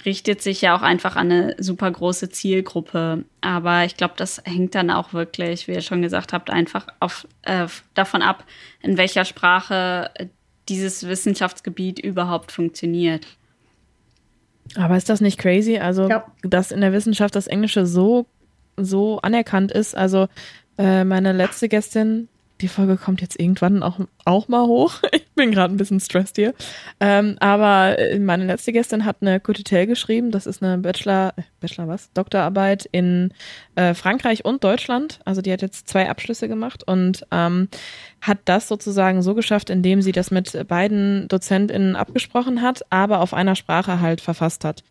richtet 0.04 0.42
sich 0.42 0.60
ja 0.60 0.76
auch 0.76 0.82
einfach 0.82 1.16
an 1.16 1.30
eine 1.30 1.56
super 1.58 1.90
große 1.90 2.30
Zielgruppe. 2.30 3.24
Aber 3.40 3.84
ich 3.84 3.96
glaube, 3.96 4.14
das 4.16 4.42
hängt 4.44 4.74
dann 4.74 4.90
auch 4.90 5.12
wirklich, 5.12 5.68
wie 5.68 5.72
ihr 5.72 5.82
schon 5.82 6.02
gesagt 6.02 6.32
habt, 6.32 6.50
einfach 6.50 6.86
auf, 7.00 7.26
äh, 7.42 7.66
davon 7.94 8.22
ab, 8.22 8.44
in 8.80 8.96
welcher 8.96 9.24
Sprache 9.24 10.10
dieses 10.68 11.06
Wissenschaftsgebiet 11.06 11.98
überhaupt 11.98 12.52
funktioniert. 12.52 13.26
Aber 14.76 14.96
ist 14.96 15.08
das 15.08 15.20
nicht 15.20 15.38
crazy? 15.38 15.78
Also, 15.78 16.08
ja. 16.08 16.26
dass 16.42 16.72
in 16.72 16.80
der 16.80 16.92
Wissenschaft 16.92 17.34
das 17.34 17.46
Englische 17.46 17.86
so, 17.86 18.26
so 18.76 19.18
anerkannt 19.20 19.72
ist. 19.72 19.96
Also, 19.96 20.28
äh, 20.78 21.04
meine 21.04 21.32
letzte 21.32 21.68
Gästin, 21.68 22.28
die 22.62 22.68
Folge 22.68 22.96
kommt 22.96 23.20
jetzt 23.20 23.38
irgendwann 23.38 23.82
auch, 23.82 23.98
auch 24.24 24.48
mal 24.48 24.66
hoch. 24.66 24.94
Ich 25.32 25.44
bin 25.44 25.50
gerade 25.50 25.72
ein 25.72 25.78
bisschen 25.78 25.98
stressed 25.98 26.36
hier. 26.36 26.52
Ähm, 27.00 27.36
aber 27.40 27.98
äh, 27.98 28.18
meine 28.18 28.44
letzte 28.44 28.70
Gästin 28.70 29.06
hat 29.06 29.16
eine 29.22 29.40
Cotitel 29.40 29.86
geschrieben. 29.86 30.30
Das 30.30 30.46
ist 30.46 30.62
eine 30.62 30.76
Bachelor, 30.76 31.32
äh, 31.36 31.42
Bachelor 31.58 31.88
was? 31.88 32.12
Doktorarbeit 32.12 32.86
in 32.92 33.32
äh, 33.74 33.94
Frankreich 33.94 34.44
und 34.44 34.62
Deutschland. 34.62 35.20
Also 35.24 35.40
die 35.40 35.50
hat 35.50 35.62
jetzt 35.62 35.88
zwei 35.88 36.10
Abschlüsse 36.10 36.48
gemacht 36.48 36.86
und 36.86 37.26
ähm, 37.30 37.68
hat 38.20 38.40
das 38.44 38.68
sozusagen 38.68 39.22
so 39.22 39.34
geschafft, 39.34 39.70
indem 39.70 40.02
sie 40.02 40.12
das 40.12 40.30
mit 40.30 40.68
beiden 40.68 41.28
DozentInnen 41.28 41.96
abgesprochen 41.96 42.60
hat, 42.60 42.82
aber 42.90 43.20
auf 43.20 43.32
einer 43.32 43.56
Sprache 43.56 44.00
halt 44.00 44.20
verfasst 44.20 44.66
hat. 44.66 44.84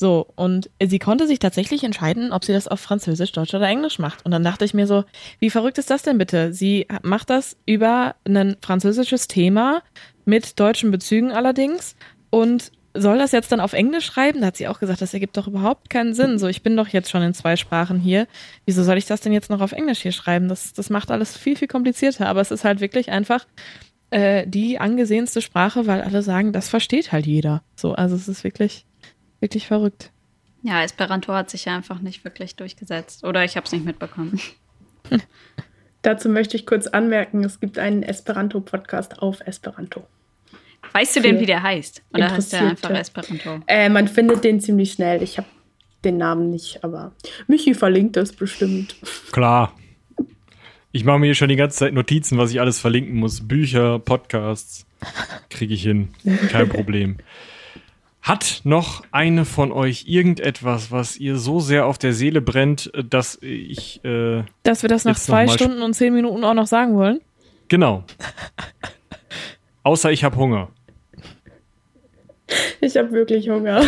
So, 0.00 0.28
und 0.36 0.70
sie 0.80 1.00
konnte 1.00 1.26
sich 1.26 1.40
tatsächlich 1.40 1.82
entscheiden, 1.82 2.32
ob 2.32 2.44
sie 2.44 2.52
das 2.52 2.68
auf 2.68 2.78
Französisch, 2.78 3.32
Deutsch 3.32 3.52
oder 3.52 3.66
Englisch 3.66 3.98
macht. 3.98 4.24
Und 4.24 4.30
dann 4.30 4.44
dachte 4.44 4.64
ich 4.64 4.72
mir 4.72 4.86
so, 4.86 5.04
wie 5.40 5.50
verrückt 5.50 5.76
ist 5.78 5.90
das 5.90 6.02
denn 6.02 6.18
bitte? 6.18 6.54
Sie 6.54 6.86
macht 7.02 7.30
das 7.30 7.56
über 7.66 8.14
ein 8.24 8.56
französisches 8.62 9.26
Thema 9.26 9.82
mit 10.24 10.60
deutschen 10.60 10.92
Bezügen 10.92 11.32
allerdings 11.32 11.96
und 12.30 12.70
soll 12.94 13.18
das 13.18 13.32
jetzt 13.32 13.52
dann 13.52 13.60
auf 13.60 13.72
Englisch 13.72 14.06
schreiben? 14.06 14.40
Da 14.40 14.48
hat 14.48 14.56
sie 14.56 14.68
auch 14.68 14.80
gesagt, 14.80 15.02
das 15.02 15.14
ergibt 15.14 15.36
doch 15.36 15.46
überhaupt 15.46 15.90
keinen 15.90 16.14
Sinn. 16.14 16.38
So, 16.38 16.46
ich 16.46 16.62
bin 16.62 16.76
doch 16.76 16.88
jetzt 16.88 17.10
schon 17.10 17.22
in 17.22 17.34
zwei 17.34 17.56
Sprachen 17.56 17.98
hier. 17.98 18.26
Wieso 18.64 18.82
soll 18.82 18.98
ich 18.98 19.06
das 19.06 19.20
denn 19.20 19.32
jetzt 19.32 19.50
noch 19.50 19.60
auf 19.60 19.72
Englisch 19.72 20.00
hier 20.00 20.12
schreiben? 20.12 20.48
Das, 20.48 20.72
das 20.72 20.90
macht 20.90 21.10
alles 21.10 21.36
viel, 21.36 21.56
viel 21.56 21.68
komplizierter. 21.68 22.26
Aber 22.28 22.40
es 22.40 22.50
ist 22.50 22.64
halt 22.64 22.80
wirklich 22.80 23.10
einfach 23.10 23.46
äh, 24.10 24.46
die 24.46 24.80
angesehenste 24.80 25.42
Sprache, 25.42 25.86
weil 25.86 26.00
alle 26.02 26.22
sagen, 26.22 26.52
das 26.52 26.68
versteht 26.68 27.12
halt 27.12 27.26
jeder. 27.26 27.62
So, 27.76 27.92
also 27.92 28.16
es 28.16 28.26
ist 28.26 28.42
wirklich 28.42 28.86
Wirklich 29.40 29.66
verrückt. 29.66 30.10
Ja, 30.62 30.82
Esperanto 30.82 31.32
hat 31.32 31.50
sich 31.50 31.66
ja 31.66 31.76
einfach 31.76 32.00
nicht 32.00 32.24
wirklich 32.24 32.56
durchgesetzt. 32.56 33.24
Oder 33.24 33.44
ich 33.44 33.56
habe 33.56 33.66
es 33.66 33.72
nicht 33.72 33.84
mitbekommen. 33.84 34.40
Dazu 36.02 36.28
möchte 36.28 36.56
ich 36.56 36.66
kurz 36.66 36.86
anmerken, 36.86 37.44
es 37.44 37.60
gibt 37.60 37.78
einen 37.78 38.02
Esperanto-Podcast 38.02 39.20
auf 39.20 39.40
Esperanto. 39.46 40.06
Weißt 40.92 41.16
du 41.16 41.20
denn, 41.20 41.40
wie 41.40 41.46
der 41.46 41.62
heißt? 41.62 42.02
Oder 42.14 42.30
heißt 42.30 42.52
der 42.52 42.60
einfach 42.62 42.90
Esperanto? 42.90 43.60
Äh, 43.66 43.88
man 43.88 44.08
findet 44.08 44.44
den 44.44 44.60
ziemlich 44.60 44.92
schnell. 44.92 45.22
Ich 45.22 45.38
habe 45.38 45.48
den 46.04 46.16
Namen 46.16 46.50
nicht, 46.50 46.84
aber 46.84 47.12
Michi 47.46 47.74
verlinkt 47.74 48.16
das 48.16 48.32
bestimmt. 48.32 48.96
Klar. 49.32 49.72
Ich 50.92 51.04
mache 51.04 51.18
mir 51.18 51.26
hier 51.26 51.34
schon 51.34 51.48
die 51.48 51.56
ganze 51.56 51.78
Zeit 51.78 51.92
Notizen, 51.92 52.38
was 52.38 52.50
ich 52.50 52.60
alles 52.60 52.80
verlinken 52.80 53.16
muss. 53.16 53.46
Bücher, 53.46 53.98
Podcasts. 53.98 54.86
Kriege 55.50 55.74
ich 55.74 55.82
hin. 55.82 56.08
Kein 56.50 56.68
Problem. 56.70 57.18
Hat 58.28 58.60
noch 58.64 59.04
eine 59.10 59.46
von 59.46 59.72
euch 59.72 60.04
irgendetwas, 60.06 60.90
was 60.90 61.16
ihr 61.16 61.38
so 61.38 61.60
sehr 61.60 61.86
auf 61.86 61.96
der 61.96 62.12
Seele 62.12 62.42
brennt, 62.42 62.92
dass 63.08 63.38
ich. 63.40 64.04
Äh, 64.04 64.44
dass 64.64 64.82
wir 64.82 64.90
das 64.90 65.06
nach 65.06 65.18
zwei 65.18 65.48
Stunden 65.48 65.80
und 65.80 65.94
zehn 65.94 66.12
Minuten 66.12 66.44
auch 66.44 66.52
noch 66.52 66.66
sagen 66.66 66.94
wollen? 66.94 67.22
Genau. 67.68 68.04
Außer 69.82 70.12
ich 70.12 70.24
habe 70.24 70.36
Hunger. 70.36 70.68
Ich 72.82 72.98
habe 72.98 73.12
wirklich 73.12 73.48
Hunger. 73.48 73.82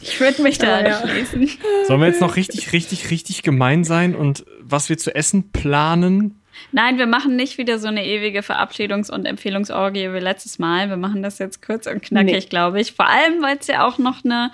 Ich 0.00 0.20
würde 0.20 0.42
mich 0.42 0.58
da 0.58 0.86
ja, 0.86 1.00
anschließen. 1.00 1.48
Sollen 1.86 2.00
wir 2.00 2.06
jetzt 2.06 2.20
noch 2.20 2.36
richtig, 2.36 2.72
richtig, 2.72 3.10
richtig 3.10 3.42
gemein 3.42 3.82
sein 3.82 4.14
und 4.14 4.44
was 4.60 4.90
wir 4.90 4.98
zu 4.98 5.14
essen 5.14 5.52
planen? 5.52 6.38
Nein, 6.72 6.98
wir 6.98 7.06
machen 7.06 7.36
nicht 7.36 7.58
wieder 7.58 7.78
so 7.78 7.88
eine 7.88 8.04
ewige 8.04 8.40
Verabschiedungs- 8.40 9.10
und 9.10 9.24
Empfehlungsorgie 9.24 10.12
wie 10.12 10.18
letztes 10.18 10.58
Mal. 10.58 10.88
Wir 10.88 10.96
machen 10.96 11.22
das 11.22 11.38
jetzt 11.38 11.64
kurz 11.64 11.86
und 11.86 12.02
knackig, 12.02 12.32
nee. 12.32 12.48
glaube 12.48 12.80
ich. 12.80 12.92
Vor 12.92 13.06
allem, 13.06 13.42
weil 13.42 13.56
es 13.58 13.66
ja 13.66 13.86
auch 13.86 13.98
noch 13.98 14.24
eine, 14.24 14.50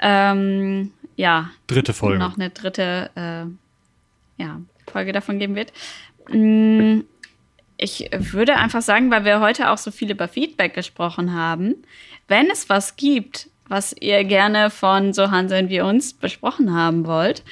ähm, 0.00 0.92
ja, 1.16 1.50
dritte 1.66 1.92
Folge. 1.92 2.18
Noch 2.18 2.36
eine 2.36 2.50
dritte, 2.50 3.10
äh, 3.16 4.42
ja, 4.42 4.60
Folge 4.90 5.12
davon 5.12 5.38
geben 5.38 5.54
wird. 5.54 5.72
Mm, 6.30 7.00
ich 7.76 8.10
würde 8.12 8.56
einfach 8.56 8.82
sagen, 8.82 9.10
weil 9.10 9.24
wir 9.24 9.40
heute 9.40 9.70
auch 9.70 9.78
so 9.78 9.90
viel 9.90 10.10
über 10.10 10.28
Feedback 10.28 10.74
gesprochen 10.74 11.34
haben, 11.34 11.76
wenn 12.26 12.50
es 12.50 12.68
was 12.68 12.96
gibt, 12.96 13.48
was 13.68 13.94
ihr 14.00 14.24
gerne 14.24 14.70
von 14.70 15.12
so 15.12 15.30
Hanseln 15.30 15.68
wie 15.68 15.80
uns 15.80 16.14
besprochen 16.14 16.74
haben 16.74 17.06
wollt, 17.06 17.42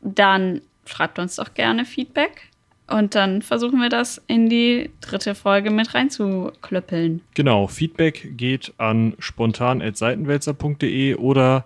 dann 0.00 0.60
schreibt 0.86 1.18
uns 1.18 1.36
doch 1.36 1.54
gerne 1.54 1.84
Feedback 1.84 2.48
und 2.86 3.14
dann 3.14 3.40
versuchen 3.42 3.80
wir 3.80 3.88
das 3.88 4.22
in 4.26 4.48
die 4.48 4.90
dritte 5.00 5.34
Folge 5.34 5.70
mit 5.70 5.94
reinzuklöppeln. 5.94 7.22
Genau, 7.34 7.66
Feedback 7.66 8.36
geht 8.36 8.74
an 8.76 9.14
spontan.seitenwälzer.de 9.18 11.14
oder 11.14 11.64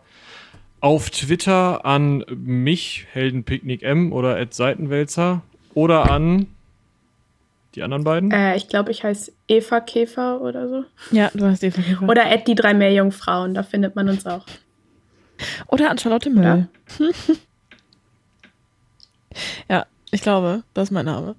auf 0.81 1.11
Twitter 1.11 1.85
an 1.85 2.25
mich, 2.29 3.07
Heldenpicknick 3.13 3.83
M 3.83 4.13
oder 4.13 4.47
Seitenwälzer 4.49 5.43
oder 5.75 6.11
an 6.11 6.47
die 7.75 7.83
anderen 7.83 8.05
beiden? 8.05 8.31
Äh, 8.31 8.57
ich 8.57 8.69
glaube, 8.69 8.91
ich 8.93 9.03
heiße 9.03 9.33
Eva 9.49 9.81
Käfer 9.81 10.41
oder 10.41 10.69
so. 10.69 10.85
Ja, 11.11 11.31
du 11.35 11.47
heißt 11.47 11.65
Eva 11.65 11.83
Käfer. 11.83 12.09
Oder 12.09 12.31
Ed 12.31 12.47
die 12.47 12.55
drei 12.55 12.75
Meerjungfrauen, 12.75 13.55
da 13.55 13.63
findet 13.63 13.97
man 13.97 14.09
uns 14.09 14.25
auch. 14.25 14.47
Oder 15.67 15.91
an 15.91 15.99
Charlotte 15.99 16.31
Müll. 16.31 16.69
Ja. 16.99 17.09
ja, 19.69 19.87
ich 20.11 20.23
glaube, 20.23 20.63
das 20.75 20.89
ist 20.89 20.93
mein 20.93 21.07
Name. 21.07 21.37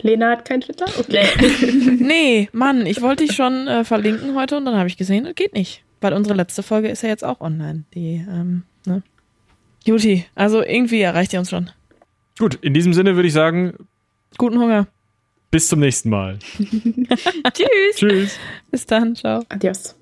Lena 0.00 0.30
hat 0.30 0.44
kein 0.44 0.60
Twitter? 0.60 0.86
Okay. 0.98 1.26
nee, 1.98 2.48
Mann, 2.52 2.84
ich 2.86 3.00
wollte 3.00 3.24
dich 3.24 3.36
schon 3.36 3.68
äh, 3.68 3.84
verlinken 3.84 4.34
heute 4.34 4.56
und 4.56 4.64
dann 4.64 4.76
habe 4.76 4.88
ich 4.88 4.96
gesehen, 4.96 5.24
das 5.24 5.34
geht 5.34 5.54
nicht. 5.54 5.84
Weil 6.00 6.14
unsere 6.14 6.34
letzte 6.34 6.62
Folge 6.64 6.88
ist 6.88 7.02
ja 7.02 7.08
jetzt 7.08 7.24
auch 7.24 7.40
online. 7.40 7.84
Die, 7.94 8.26
ähm, 8.28 8.64
ne? 8.86 9.02
Juti, 9.84 10.26
also 10.34 10.62
irgendwie 10.62 11.00
erreicht 11.00 11.32
ihr 11.32 11.38
uns 11.38 11.50
schon. 11.50 11.70
Gut, 12.38 12.56
in 12.56 12.74
diesem 12.74 12.92
Sinne 12.92 13.14
würde 13.14 13.28
ich 13.28 13.34
sagen. 13.34 13.74
Guten 14.36 14.58
Hunger. 14.58 14.88
Bis 15.52 15.68
zum 15.68 15.80
nächsten 15.80 16.10
Mal. 16.10 16.38
Tschüss. 16.58 17.96
Tschüss. 17.96 18.38
Bis 18.70 18.86
dann. 18.86 19.14
Ciao. 19.14 19.44
Adios. 19.48 19.94